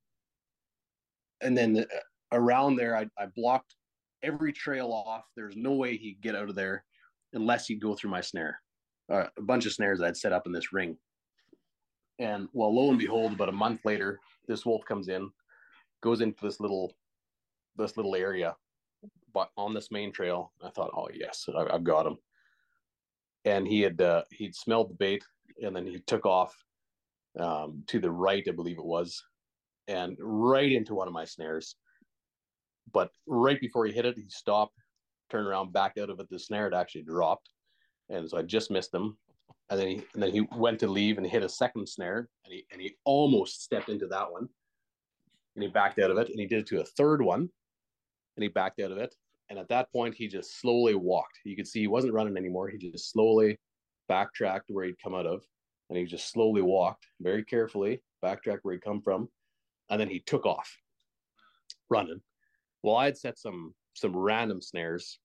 and 1.42 1.56
then 1.56 1.78
uh, 1.78 1.84
around 2.32 2.76
there, 2.76 2.96
I, 2.96 3.08
I 3.18 3.26
blocked 3.34 3.74
every 4.22 4.52
trail 4.52 4.92
off. 4.92 5.24
There's 5.36 5.56
no 5.56 5.72
way 5.72 5.96
he'd 5.96 6.20
get 6.20 6.36
out 6.36 6.48
of 6.48 6.54
there 6.54 6.84
unless 7.32 7.66
he'd 7.66 7.80
go 7.80 7.94
through 7.94 8.10
my 8.10 8.20
snare, 8.20 8.60
uh, 9.10 9.26
a 9.36 9.42
bunch 9.42 9.66
of 9.66 9.72
snares 9.72 10.00
I'd 10.00 10.16
set 10.16 10.32
up 10.32 10.46
in 10.46 10.52
this 10.52 10.72
ring. 10.72 10.96
And 12.18 12.48
well, 12.52 12.74
lo 12.74 12.90
and 12.90 12.98
behold, 12.98 13.32
about 13.32 13.48
a 13.48 13.52
month 13.52 13.80
later, 13.84 14.20
this 14.46 14.64
wolf 14.64 14.84
comes 14.84 15.08
in, 15.08 15.30
goes 16.02 16.20
into 16.20 16.38
this 16.42 16.60
little, 16.60 16.92
this 17.76 17.96
little 17.96 18.14
area, 18.14 18.54
but 19.32 19.50
on 19.56 19.74
this 19.74 19.90
main 19.90 20.12
trail. 20.12 20.52
I 20.62 20.70
thought, 20.70 20.90
oh 20.94 21.08
yes, 21.12 21.48
I, 21.56 21.72
have 21.72 21.84
got 21.84 22.06
him 22.06 22.18
and 23.44 23.66
he 23.66 23.80
had 23.80 24.00
uh, 24.00 24.22
he'd 24.30 24.54
smelled 24.54 24.90
the 24.90 24.94
bait 24.94 25.22
and 25.62 25.74
then 25.74 25.86
he 25.86 25.98
took 26.00 26.26
off 26.26 26.54
um, 27.38 27.82
to 27.88 27.98
the 27.98 28.10
right, 28.10 28.44
I 28.46 28.52
believe 28.52 28.78
it 28.78 28.84
was, 28.84 29.22
and 29.88 30.16
right 30.20 30.70
into 30.70 30.94
one 30.94 31.08
of 31.08 31.14
my 31.14 31.24
snares. 31.24 31.76
But 32.92 33.10
right 33.26 33.60
before 33.60 33.86
he 33.86 33.92
hit 33.92 34.04
it, 34.04 34.16
he 34.16 34.28
stopped, 34.28 34.76
turned 35.30 35.46
around, 35.46 35.72
backed 35.72 35.98
out 35.98 36.10
of 36.10 36.20
it. 36.20 36.28
The 36.28 36.38
snare 36.38 36.64
had 36.64 36.74
actually 36.74 37.02
dropped, 37.02 37.48
and 38.10 38.28
so 38.28 38.38
I 38.38 38.42
just 38.42 38.70
missed 38.70 38.94
him. 38.94 39.16
And 39.70 39.80
then 39.80 39.88
he 39.88 39.94
and 40.14 40.22
then 40.22 40.32
he 40.32 40.40
went 40.56 40.78
to 40.80 40.88
leave 40.88 41.16
and 41.18 41.26
hit 41.26 41.42
a 41.42 41.48
second 41.48 41.88
snare, 41.88 42.28
and 42.44 42.52
he 42.52 42.66
and 42.72 42.80
he 42.80 42.94
almost 43.04 43.62
stepped 43.62 43.88
into 43.88 44.06
that 44.08 44.30
one, 44.30 44.48
and 45.54 45.62
he 45.62 45.68
backed 45.68 45.98
out 45.98 46.10
of 46.10 46.18
it, 46.18 46.28
and 46.28 46.38
he 46.38 46.46
did 46.46 46.60
it 46.60 46.66
to 46.66 46.80
a 46.80 46.84
third 46.84 47.22
one, 47.22 47.48
and 48.36 48.42
he 48.42 48.48
backed 48.48 48.80
out 48.80 48.92
of 48.92 48.98
it, 48.98 49.14
and 49.52 49.58
at 49.58 49.68
that 49.68 49.92
point, 49.92 50.14
he 50.14 50.28
just 50.28 50.58
slowly 50.62 50.94
walked. 50.94 51.40
You 51.44 51.54
could 51.54 51.68
see 51.68 51.80
he 51.80 51.86
wasn't 51.86 52.14
running 52.14 52.38
anymore. 52.38 52.68
He 52.68 52.78
just 52.78 53.12
slowly 53.12 53.58
backtracked 54.08 54.70
where 54.70 54.86
he'd 54.86 55.02
come 55.02 55.14
out 55.14 55.26
of. 55.26 55.44
And 55.90 55.98
he 55.98 56.06
just 56.06 56.30
slowly 56.30 56.62
walked 56.62 57.06
very 57.20 57.44
carefully, 57.44 58.00
backtracked 58.22 58.64
where 58.64 58.72
he'd 58.72 58.82
come 58.82 59.02
from. 59.02 59.28
And 59.90 60.00
then 60.00 60.08
he 60.08 60.20
took 60.20 60.46
off 60.46 60.74
running. 61.90 62.22
Well, 62.82 62.96
I 62.96 63.04
had 63.04 63.18
set 63.18 63.38
some 63.38 63.74
some 63.92 64.16
random 64.16 64.62
snares, 64.62 65.18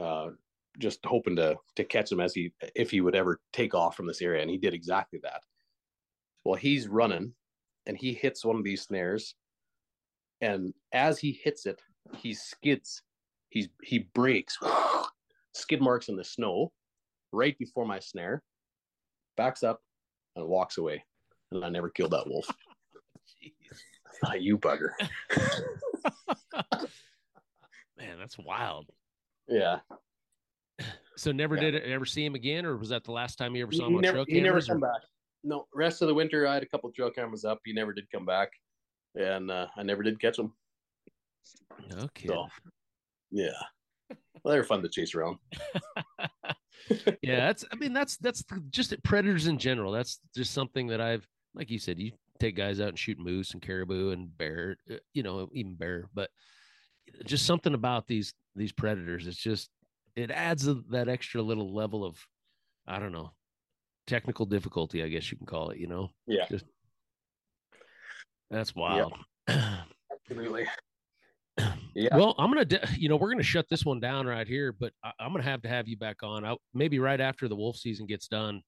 uh, 0.00 0.30
just 0.78 1.00
hoping 1.04 1.36
to 1.36 1.56
to 1.76 1.84
catch 1.84 2.10
him 2.10 2.20
as 2.20 2.32
he 2.32 2.54
if 2.74 2.90
he 2.90 3.02
would 3.02 3.14
ever 3.14 3.38
take 3.52 3.74
off 3.74 3.96
from 3.96 4.06
this 4.06 4.22
area. 4.22 4.40
And 4.40 4.50
he 4.50 4.56
did 4.56 4.72
exactly 4.72 5.20
that. 5.24 5.42
Well, 6.42 6.54
he's 6.54 6.88
running 6.88 7.34
and 7.84 7.98
he 7.98 8.14
hits 8.14 8.46
one 8.46 8.56
of 8.56 8.64
these 8.64 8.80
snares. 8.80 9.34
And 10.40 10.72
as 10.94 11.18
he 11.18 11.38
hits 11.44 11.66
it, 11.66 11.82
he 12.16 12.32
skids 12.32 13.02
he's 13.54 13.68
he 13.82 14.10
breaks 14.14 14.58
skid 15.54 15.80
marks 15.80 16.08
in 16.08 16.16
the 16.16 16.24
snow 16.24 16.70
right 17.32 17.56
before 17.58 17.86
my 17.86 17.98
snare 17.98 18.42
backs 19.36 19.62
up 19.62 19.80
and 20.36 20.46
walks 20.46 20.76
away 20.76 21.02
and 21.52 21.64
i 21.64 21.68
never 21.68 21.88
killed 21.88 22.10
that 22.10 22.26
wolf 22.26 22.46
not 24.22 24.42
you 24.42 24.58
bugger 24.58 24.90
man 27.96 28.18
that's 28.18 28.36
wild 28.38 28.86
yeah 29.48 29.78
so 31.16 31.32
never 31.32 31.54
yeah. 31.54 31.70
did 31.70 31.76
ever 31.84 32.04
see 32.04 32.24
him 32.24 32.34
again 32.34 32.66
or 32.66 32.76
was 32.76 32.88
that 32.90 33.04
the 33.04 33.12
last 33.12 33.38
time 33.38 33.54
you 33.54 33.62
ever 33.62 33.72
saw 33.72 33.86
him 33.86 33.94
he 33.94 34.00
never, 34.00 34.24
he 34.28 34.40
never 34.40 34.60
come 34.60 34.80
back 34.80 35.00
no. 35.44 35.66
Rest 35.74 36.02
of 36.02 36.08
the 36.08 36.14
winter, 36.14 36.46
I 36.46 36.54
had 36.54 36.62
a 36.62 36.66
couple 36.66 36.90
trail 36.90 37.10
cameras 37.10 37.44
up. 37.44 37.60
He 37.64 37.72
never 37.72 37.92
did 37.92 38.10
come 38.10 38.24
back, 38.24 38.48
and 39.14 39.50
uh, 39.50 39.66
I 39.76 39.82
never 39.82 40.02
did 40.02 40.18
catch 40.20 40.38
him. 40.38 40.52
Okay. 41.92 42.28
So, 42.28 42.46
yeah, 43.34 43.50
well, 44.44 44.54
they're 44.54 44.64
fun 44.64 44.82
to 44.82 44.88
chase 44.88 45.14
around. 45.14 45.38
yeah, 47.22 47.46
that's. 47.46 47.64
I 47.72 47.76
mean, 47.76 47.92
that's 47.92 48.16
that's 48.18 48.44
just 48.70 48.94
predators 49.02 49.48
in 49.48 49.58
general. 49.58 49.92
That's 49.92 50.20
just 50.34 50.52
something 50.54 50.86
that 50.86 51.00
I've, 51.00 51.26
like 51.54 51.68
you 51.68 51.80
said, 51.80 51.98
you 51.98 52.12
take 52.38 52.56
guys 52.56 52.80
out 52.80 52.88
and 52.88 52.98
shoot 52.98 53.18
moose 53.18 53.52
and 53.52 53.62
caribou 53.62 54.10
and 54.10 54.36
bear, 54.38 54.76
uh, 54.90 54.96
you 55.12 55.22
know, 55.22 55.48
even 55.52 55.74
bear, 55.74 56.08
but 56.14 56.30
just 57.24 57.44
something 57.44 57.74
about 57.74 58.06
these 58.06 58.34
these 58.54 58.72
predators. 58.72 59.26
It's 59.26 59.36
just 59.36 59.68
it 60.14 60.30
adds 60.30 60.68
a, 60.68 60.74
that 60.90 61.08
extra 61.08 61.42
little 61.42 61.74
level 61.74 62.04
of, 62.04 62.16
I 62.86 63.00
don't 63.00 63.12
know, 63.12 63.32
technical 64.06 64.46
difficulty. 64.46 65.02
I 65.02 65.08
guess 65.08 65.30
you 65.32 65.38
can 65.38 65.46
call 65.46 65.70
it. 65.70 65.78
You 65.78 65.88
know. 65.88 66.10
Yeah. 66.28 66.46
Just, 66.48 66.66
that's 68.48 68.76
wild. 68.76 69.14
Yep. 69.48 69.58
Absolutely. 70.30 70.68
Yeah. 71.94 72.16
Well, 72.16 72.34
I'm 72.38 72.52
gonna, 72.52 72.66
you 72.96 73.08
know, 73.08 73.16
we're 73.16 73.30
gonna 73.30 73.44
shut 73.44 73.68
this 73.68 73.84
one 73.84 74.00
down 74.00 74.26
right 74.26 74.46
here, 74.46 74.72
but 74.72 74.92
I, 75.04 75.12
am 75.20 75.32
gonna 75.32 75.44
have 75.44 75.62
to 75.62 75.68
have 75.68 75.86
you 75.86 75.96
back 75.96 76.22
on. 76.22 76.44
I, 76.44 76.56
maybe 76.74 76.98
right 76.98 77.20
after 77.20 77.46
the 77.46 77.54
wolf 77.54 77.76
season 77.76 78.06
gets 78.06 78.26
done, 78.26 78.62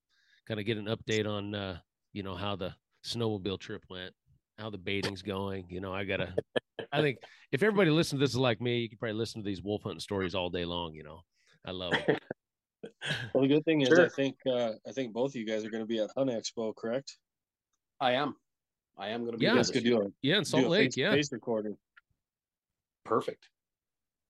kind 0.47 0.59
of 0.59 0.65
get 0.65 0.77
an 0.77 0.85
update 0.85 1.27
on, 1.27 1.53
uh, 1.53 1.77
you 2.13 2.23
know, 2.23 2.35
how 2.35 2.55
the 2.55 2.73
snowmobile 3.05 3.59
trip 3.59 3.83
went, 3.89 4.13
how 4.57 4.69
the 4.69 4.77
baiting's 4.77 5.21
going. 5.21 5.65
You 5.69 5.81
know, 5.81 5.93
I 5.93 6.05
gotta. 6.05 6.33
I 6.93 7.01
think 7.01 7.17
if 7.51 7.63
everybody 7.63 7.89
listens 7.89 8.19
to 8.19 8.23
this 8.23 8.31
is 8.31 8.37
like 8.37 8.61
me, 8.61 8.79
you 8.79 8.89
could 8.89 8.99
probably 8.99 9.17
listen 9.17 9.41
to 9.41 9.45
these 9.45 9.61
wolf 9.61 9.83
hunting 9.83 9.99
stories 9.99 10.35
all 10.35 10.49
day 10.49 10.63
long. 10.63 10.93
You 10.93 11.03
know, 11.03 11.19
I 11.65 11.71
love 11.71 11.93
it. 11.93 12.21
well, 13.33 13.41
the 13.41 13.47
good 13.49 13.65
thing 13.65 13.81
is, 13.81 13.89
sure. 13.89 14.05
I 14.05 14.09
think 14.09 14.37
uh, 14.49 14.71
I 14.87 14.93
think 14.93 15.11
both 15.11 15.31
of 15.31 15.35
you 15.35 15.45
guys 15.45 15.65
are 15.65 15.69
going 15.69 15.83
to 15.83 15.87
be 15.87 15.99
at 15.99 16.09
Hunt 16.15 16.29
Expo, 16.29 16.73
correct? 16.73 17.17
I 17.99 18.13
am. 18.13 18.35
I 18.97 19.09
am 19.09 19.21
going 19.21 19.33
to 19.33 19.37
be. 19.37 19.45
Yeah, 19.45 19.55
that's 19.55 19.71
good 19.71 19.83
deal. 19.83 20.13
Yeah, 20.21 20.37
in 20.37 20.45
Salt 20.45 20.67
Lake. 20.67 20.87
Face, 20.87 20.97
yeah, 20.97 21.11
face 21.11 21.29
recording 21.33 21.75
perfect. 23.07 23.49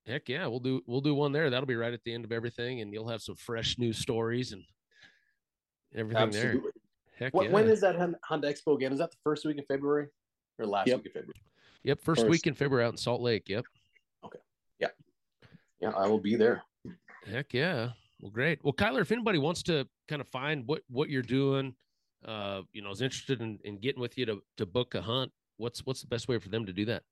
Heck 0.06 0.30
yeah, 0.30 0.48
we'll 0.48 0.62
do 0.62 0.82
we'll 0.88 1.02
do 1.02 1.14
one 1.14 1.32
there. 1.32 1.49
That'll 1.49 1.66
be 1.66 1.76
right 1.76 1.94
at 1.94 2.04
the 2.06 2.14
end 2.14 2.24
of 2.24 2.32
everything, 2.32 2.82
and 2.82 2.94
you'll 2.94 3.10
have 3.10 3.22
some 3.22 3.36
fresh 3.36 3.78
new 3.78 3.91
stories 3.91 4.54
and 4.54 4.64
everything 5.94 6.24
Absolutely. 6.24 6.62
there. 6.62 6.72
Heck 7.20 7.34
what, 7.34 7.48
yeah. 7.48 7.52
When 7.52 7.68
is 7.68 7.82
that 7.82 7.98
Hunt 7.98 8.44
Expo 8.44 8.76
again? 8.76 8.94
Is 8.94 8.99
that 8.99 9.12
the 9.12 9.18
first 9.24 9.45
week 9.45 9.58
in 9.58 9.66
February 9.66 10.08
or 10.60 10.66
last 10.66 10.88
yep. 10.88 10.98
week 10.98 11.08
of 11.08 11.14
February? 11.14 11.41
Yep, 11.84 12.02
first, 12.02 12.22
first, 12.22 12.30
week 12.30 12.48
in 12.48 12.54
February 12.54 12.86
out 12.86 12.94
in 12.94 12.98
Salt 12.98 13.22
Lake. 13.22 13.49
Yep. 13.49 13.66
Okay. 14.26 14.40
Yeah. 14.80 14.88
Yeah, 15.82 15.90
I 15.90 16.08
will 16.08 16.20
be 16.20 16.36
there. 16.36 16.64
Heck 17.26 17.54
yeah. 17.54 17.90
Well, 18.22 18.32
great. 18.32 18.64
Well, 18.64 18.74
Kyler, 18.74 19.02
if 19.02 19.12
anybody 19.12 19.40
wants 19.40 19.64
to 19.64 19.88
kind 20.08 20.22
of 20.22 20.28
find 20.28 20.66
what 20.68 20.82
what 20.90 21.10
you're 21.10 21.22
doing, 21.22 21.76
uh, 22.26 22.62
you 22.72 22.82
know, 22.82 22.91
is 22.91 23.02
interested 23.02 23.41
in, 23.41 23.60
in 23.64 23.78
getting 23.80 24.02
with 24.02 24.18
you 24.18 24.26
to 24.26 24.41
to 24.58 24.66
book 24.66 24.95
a 24.95 25.02
hunt, 25.02 25.32
what's 25.58 25.86
what's 25.86 26.02
the 26.02 26.08
best 26.08 26.28
way 26.28 26.40
for 26.40 26.49
them 26.49 26.66
to 26.66 26.74
do 26.74 26.86
that? 26.86 27.04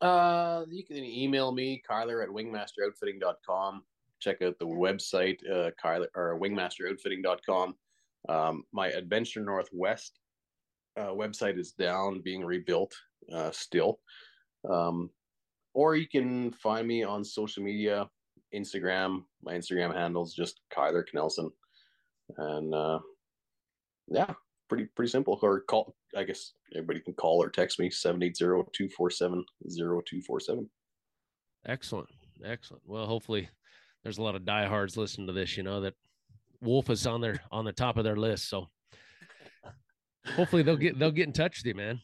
Uh, 0.00 0.64
you 0.70 0.84
can 0.84 1.04
email 1.04 1.52
me, 1.52 1.82
Kyler 1.88 2.22
at 2.22 2.28
wingmasteroutfitting.com. 2.28 3.82
Check 4.20 4.42
out 4.42 4.58
the 4.58 4.66
website, 4.66 5.38
uh, 5.50 5.70
Kyler 5.82 6.06
or 6.14 6.38
wingmasteroutfitting.com. 6.40 7.74
Um, 8.28 8.64
my 8.72 8.88
Adventure 8.88 9.40
Northwest 9.40 10.18
uh, 10.96 11.08
website 11.08 11.58
is 11.58 11.72
down, 11.72 12.20
being 12.20 12.44
rebuilt 12.44 12.94
uh, 13.32 13.50
still. 13.52 14.00
Um, 14.68 15.10
or 15.74 15.96
you 15.96 16.08
can 16.08 16.50
find 16.52 16.86
me 16.86 17.04
on 17.04 17.24
social 17.24 17.62
media, 17.62 18.08
Instagram. 18.54 19.24
My 19.42 19.54
Instagram 19.54 19.94
handle 19.94 20.24
is 20.24 20.34
just 20.34 20.60
Kyler 20.76 21.04
Knelson. 21.14 21.50
And 22.36 22.74
uh, 22.74 22.98
yeah, 24.08 24.32
pretty 24.68 24.86
pretty 24.96 25.10
simple. 25.10 25.38
Or 25.42 25.60
call, 25.60 25.94
I 26.16 26.24
guess 26.24 26.52
everybody 26.74 27.00
can 27.00 27.14
call 27.14 27.42
or 27.42 27.50
text 27.50 27.78
me 27.78 27.90
780-247-0247. 27.90 30.66
Excellent. 31.66 32.08
Excellent. 32.44 32.82
Well, 32.86 33.06
hopefully 33.06 33.48
there's 34.02 34.18
a 34.18 34.22
lot 34.22 34.36
of 34.36 34.44
diehards 34.44 34.96
listening 34.96 35.26
to 35.26 35.32
this, 35.32 35.56
you 35.56 35.62
know, 35.62 35.80
that 35.82 35.94
Wolf 36.60 36.90
is 36.90 37.06
on 37.06 37.20
their 37.20 37.40
on 37.50 37.64
the 37.64 37.72
top 37.72 37.96
of 37.96 38.04
their 38.04 38.16
list. 38.16 38.48
So 38.48 38.68
hopefully 40.34 40.62
they'll 40.62 40.76
get 40.76 40.98
they'll 40.98 41.10
get 41.10 41.26
in 41.26 41.32
touch 41.32 41.58
with 41.58 41.66
you, 41.66 41.74
man. 41.74 42.00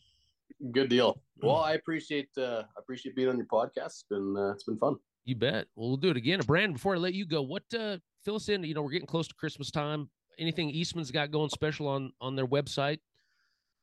Good 0.73 0.89
deal. 0.89 1.21
Well, 1.43 1.57
I 1.57 1.73
appreciate 1.73 2.29
uh 2.39 2.63
I 2.77 2.79
appreciate 2.79 3.17
being 3.17 3.29
on 3.29 3.37
your 3.37 3.47
podcast. 3.47 3.87
It's 3.87 4.05
been 4.09 4.37
uh, 4.37 4.53
it's 4.53 4.65
been 4.65 4.79
fun. 4.79 4.97
You 5.25 5.37
bet. 5.37 5.67
Well, 5.75 5.89
we'll 5.89 5.97
do 5.97 6.11
it 6.11 6.17
again. 6.17 6.41
Brand, 6.41 6.75
before 6.75 6.95
I 6.95 6.99
let 6.99 7.15
you 7.15 7.27
go, 7.27 7.43
what 7.43 7.63
uh 7.79 7.99
fill 8.25 8.37
us 8.37 8.49
in, 8.49 8.65
you 8.65 8.75
know, 8.75 8.83
we're 8.83 8.91
getting 8.91 9.07
close 9.07 9.29
to 9.29 9.35
Christmas 9.35 9.71
time. 9.71 10.09
Anything 10.39 10.71
Eastman's 10.71 11.11
got 11.11 11.31
going 11.31 11.51
special 11.51 11.89
on 11.89 12.13
on 12.21 12.37
their 12.37 12.47
website? 12.47 12.99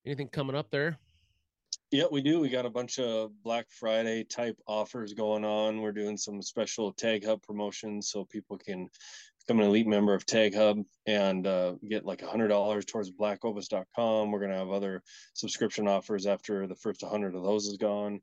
Anything 0.05 0.29
coming 0.29 0.55
up 0.55 0.71
there? 0.71 0.97
Yeah, 1.91 2.05
we 2.11 2.21
do. 2.21 2.39
We 2.39 2.49
got 2.49 2.65
a 2.65 2.69
bunch 2.69 2.99
of 2.99 3.31
Black 3.43 3.67
Friday 3.69 4.23
type 4.23 4.57
offers 4.65 5.13
going 5.13 5.45
on. 5.45 5.81
We're 5.81 5.91
doing 5.91 6.17
some 6.17 6.41
special 6.41 6.91
Tag 6.91 7.25
Hub 7.25 7.41
promotions 7.43 8.09
so 8.09 8.25
people 8.25 8.57
can 8.57 8.87
become 9.45 9.59
an 9.59 9.67
elite 9.67 9.87
member 9.87 10.13
of 10.13 10.25
Tag 10.25 10.55
Hub 10.55 10.79
and 11.05 11.45
uh, 11.45 11.73
get 11.87 12.05
like 12.05 12.21
a 12.21 12.27
hundred 12.27 12.47
dollars 12.47 12.85
towards 12.85 13.11
blackovis.com. 13.11 14.31
We're 14.31 14.39
gonna 14.39 14.57
have 14.57 14.71
other 14.71 15.03
subscription 15.33 15.87
offers 15.87 16.25
after 16.25 16.65
the 16.65 16.75
first 16.75 17.03
hundred 17.03 17.35
of 17.35 17.43
those 17.43 17.67
is 17.67 17.77
gone. 17.77 18.21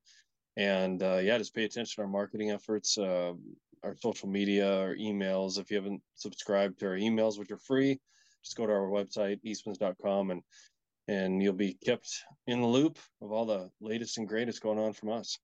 And 0.57 1.01
uh, 1.03 1.19
yeah, 1.19 1.39
just 1.39 1.55
pay 1.55 1.65
attention 1.65 1.97
to 1.97 2.03
our 2.03 2.09
marketing 2.09 2.51
efforts, 2.51 2.99
uh, 2.99 3.35
our 3.85 3.97
social 4.01 4.29
media, 4.29 4.81
our 4.81 4.97
emails. 4.97 5.59
If 5.59 5.71
you 5.71 5.77
haven't 5.77 6.03
subscribed 6.15 6.81
to 6.81 6.87
our 6.87 6.97
emails, 6.97 7.39
which 7.39 7.53
are 7.53 7.59
free, 7.59 8.01
just 8.43 8.57
go 8.57 8.67
to 8.67 8.73
our 8.73 8.89
website, 8.89 9.41
eastmans.com, 9.45 10.31
and 10.31 10.43
and 11.09 11.43
you'll 11.43 11.55
be 11.55 11.75
kept 11.85 12.09
in 12.47 12.61
the 12.61 12.67
loop 12.67 12.99
of 13.23 13.33
all 13.33 13.47
the 13.47 13.71
latest 13.81 14.19
and 14.19 14.29
greatest 14.29 14.63
going 14.63 14.79
on 14.79 14.93
from 14.93 15.11
us. 15.11 15.39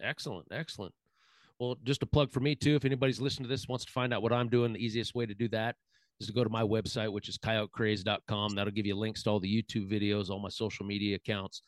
Excellent, 0.00 0.46
excellent. 0.50 0.94
Well, 1.58 1.76
just 1.84 2.02
a 2.02 2.06
plug 2.06 2.32
for 2.32 2.40
me 2.40 2.54
too. 2.54 2.76
If 2.76 2.84
anybody's 2.84 3.20
listening 3.20 3.48
to 3.48 3.52
this 3.52 3.68
wants 3.68 3.84
to 3.84 3.92
find 3.92 4.14
out 4.14 4.22
what 4.22 4.32
I'm 4.32 4.48
doing, 4.48 4.72
the 4.72 4.84
easiest 4.84 5.14
way 5.14 5.26
to 5.26 5.34
do 5.34 5.48
that 5.48 5.76
is 6.20 6.26
to 6.28 6.32
go 6.32 6.44
to 6.44 6.50
my 6.50 6.62
website, 6.62 7.12
which 7.12 7.28
is 7.28 7.36
coyotecraze.com. 7.36 8.54
That'll 8.54 8.72
give 8.72 8.86
you 8.86 8.96
links 8.96 9.22
to 9.24 9.30
all 9.30 9.40
the 9.40 9.62
YouTube 9.62 9.90
videos, 9.90 10.30
all 10.30 10.38
my 10.38 10.48
social 10.48 10.86
media 10.86 11.16
accounts, 11.16 11.62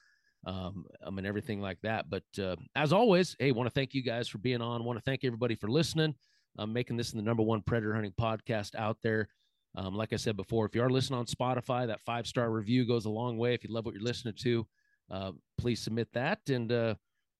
um, 0.46 0.86
I 1.06 1.10
mean 1.10 1.26
everything 1.26 1.60
like 1.60 1.78
that. 1.82 2.08
But 2.10 2.24
uh, 2.40 2.56
as 2.74 2.92
always, 2.92 3.36
hey, 3.38 3.52
want 3.52 3.66
to 3.66 3.74
thank 3.74 3.94
you 3.94 4.02
guys 4.02 4.28
for 4.28 4.38
being 4.38 4.60
on. 4.60 4.84
Want 4.84 4.98
to 4.98 5.02
thank 5.02 5.24
everybody 5.24 5.54
for 5.54 5.68
listening. 5.68 6.14
I'm 6.58 6.72
making 6.72 6.96
this 6.96 7.12
the 7.12 7.22
number 7.22 7.42
one 7.42 7.62
predator 7.62 7.94
hunting 7.94 8.12
podcast 8.18 8.74
out 8.74 8.98
there. 9.02 9.28
Um, 9.74 9.94
like 9.94 10.12
I 10.12 10.16
said 10.16 10.36
before, 10.36 10.66
if 10.66 10.74
you 10.74 10.82
are 10.82 10.90
listening 10.90 11.18
on 11.18 11.26
Spotify, 11.26 11.86
that 11.86 12.00
five 12.00 12.26
star 12.26 12.50
review 12.50 12.86
goes 12.86 13.06
a 13.06 13.10
long 13.10 13.38
way. 13.38 13.54
If 13.54 13.64
you 13.64 13.72
love 13.72 13.84
what 13.86 13.94
you're 13.94 14.02
listening 14.02 14.34
to, 14.40 14.66
uh, 15.10 15.32
please 15.58 15.80
submit 15.80 16.08
that. 16.12 16.40
And 16.48 16.70
uh, 16.70 16.94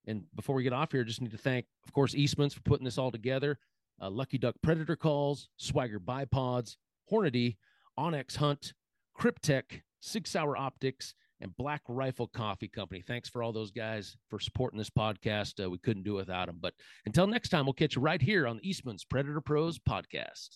and 0.06 0.24
before 0.34 0.54
we 0.54 0.62
get 0.62 0.72
off 0.72 0.92
here, 0.92 1.04
just 1.04 1.20
need 1.20 1.32
to 1.32 1.38
thank, 1.38 1.66
of 1.86 1.92
course, 1.92 2.14
Eastman's 2.14 2.54
for 2.54 2.62
putting 2.62 2.84
this 2.84 2.98
all 2.98 3.10
together. 3.10 3.58
Uh, 4.00 4.10
Lucky 4.10 4.38
Duck 4.38 4.54
Predator 4.62 4.96
Calls, 4.96 5.48
Swagger 5.58 6.00
Bipods, 6.00 6.76
Hornady, 7.10 7.56
onX 7.98 8.36
Hunt, 8.36 8.72
Kryptek, 9.18 9.82
Sig 10.00 10.26
Sauer 10.26 10.56
Optics, 10.56 11.14
and 11.40 11.56
Black 11.56 11.82
Rifle 11.88 12.26
Coffee 12.28 12.68
Company. 12.68 13.02
Thanks 13.02 13.28
for 13.28 13.42
all 13.42 13.52
those 13.52 13.70
guys 13.70 14.16
for 14.28 14.40
supporting 14.40 14.78
this 14.78 14.90
podcast. 14.90 15.62
Uh, 15.62 15.68
we 15.68 15.78
couldn't 15.78 16.04
do 16.04 16.14
it 16.14 16.22
without 16.22 16.46
them. 16.46 16.58
But 16.60 16.74
until 17.04 17.26
next 17.26 17.50
time, 17.50 17.66
we'll 17.66 17.74
catch 17.74 17.96
you 17.96 18.02
right 18.02 18.22
here 18.22 18.46
on 18.46 18.56
the 18.56 18.68
Eastman's 18.68 19.04
Predator 19.04 19.40
Pros 19.40 19.78
podcast. 19.78 20.48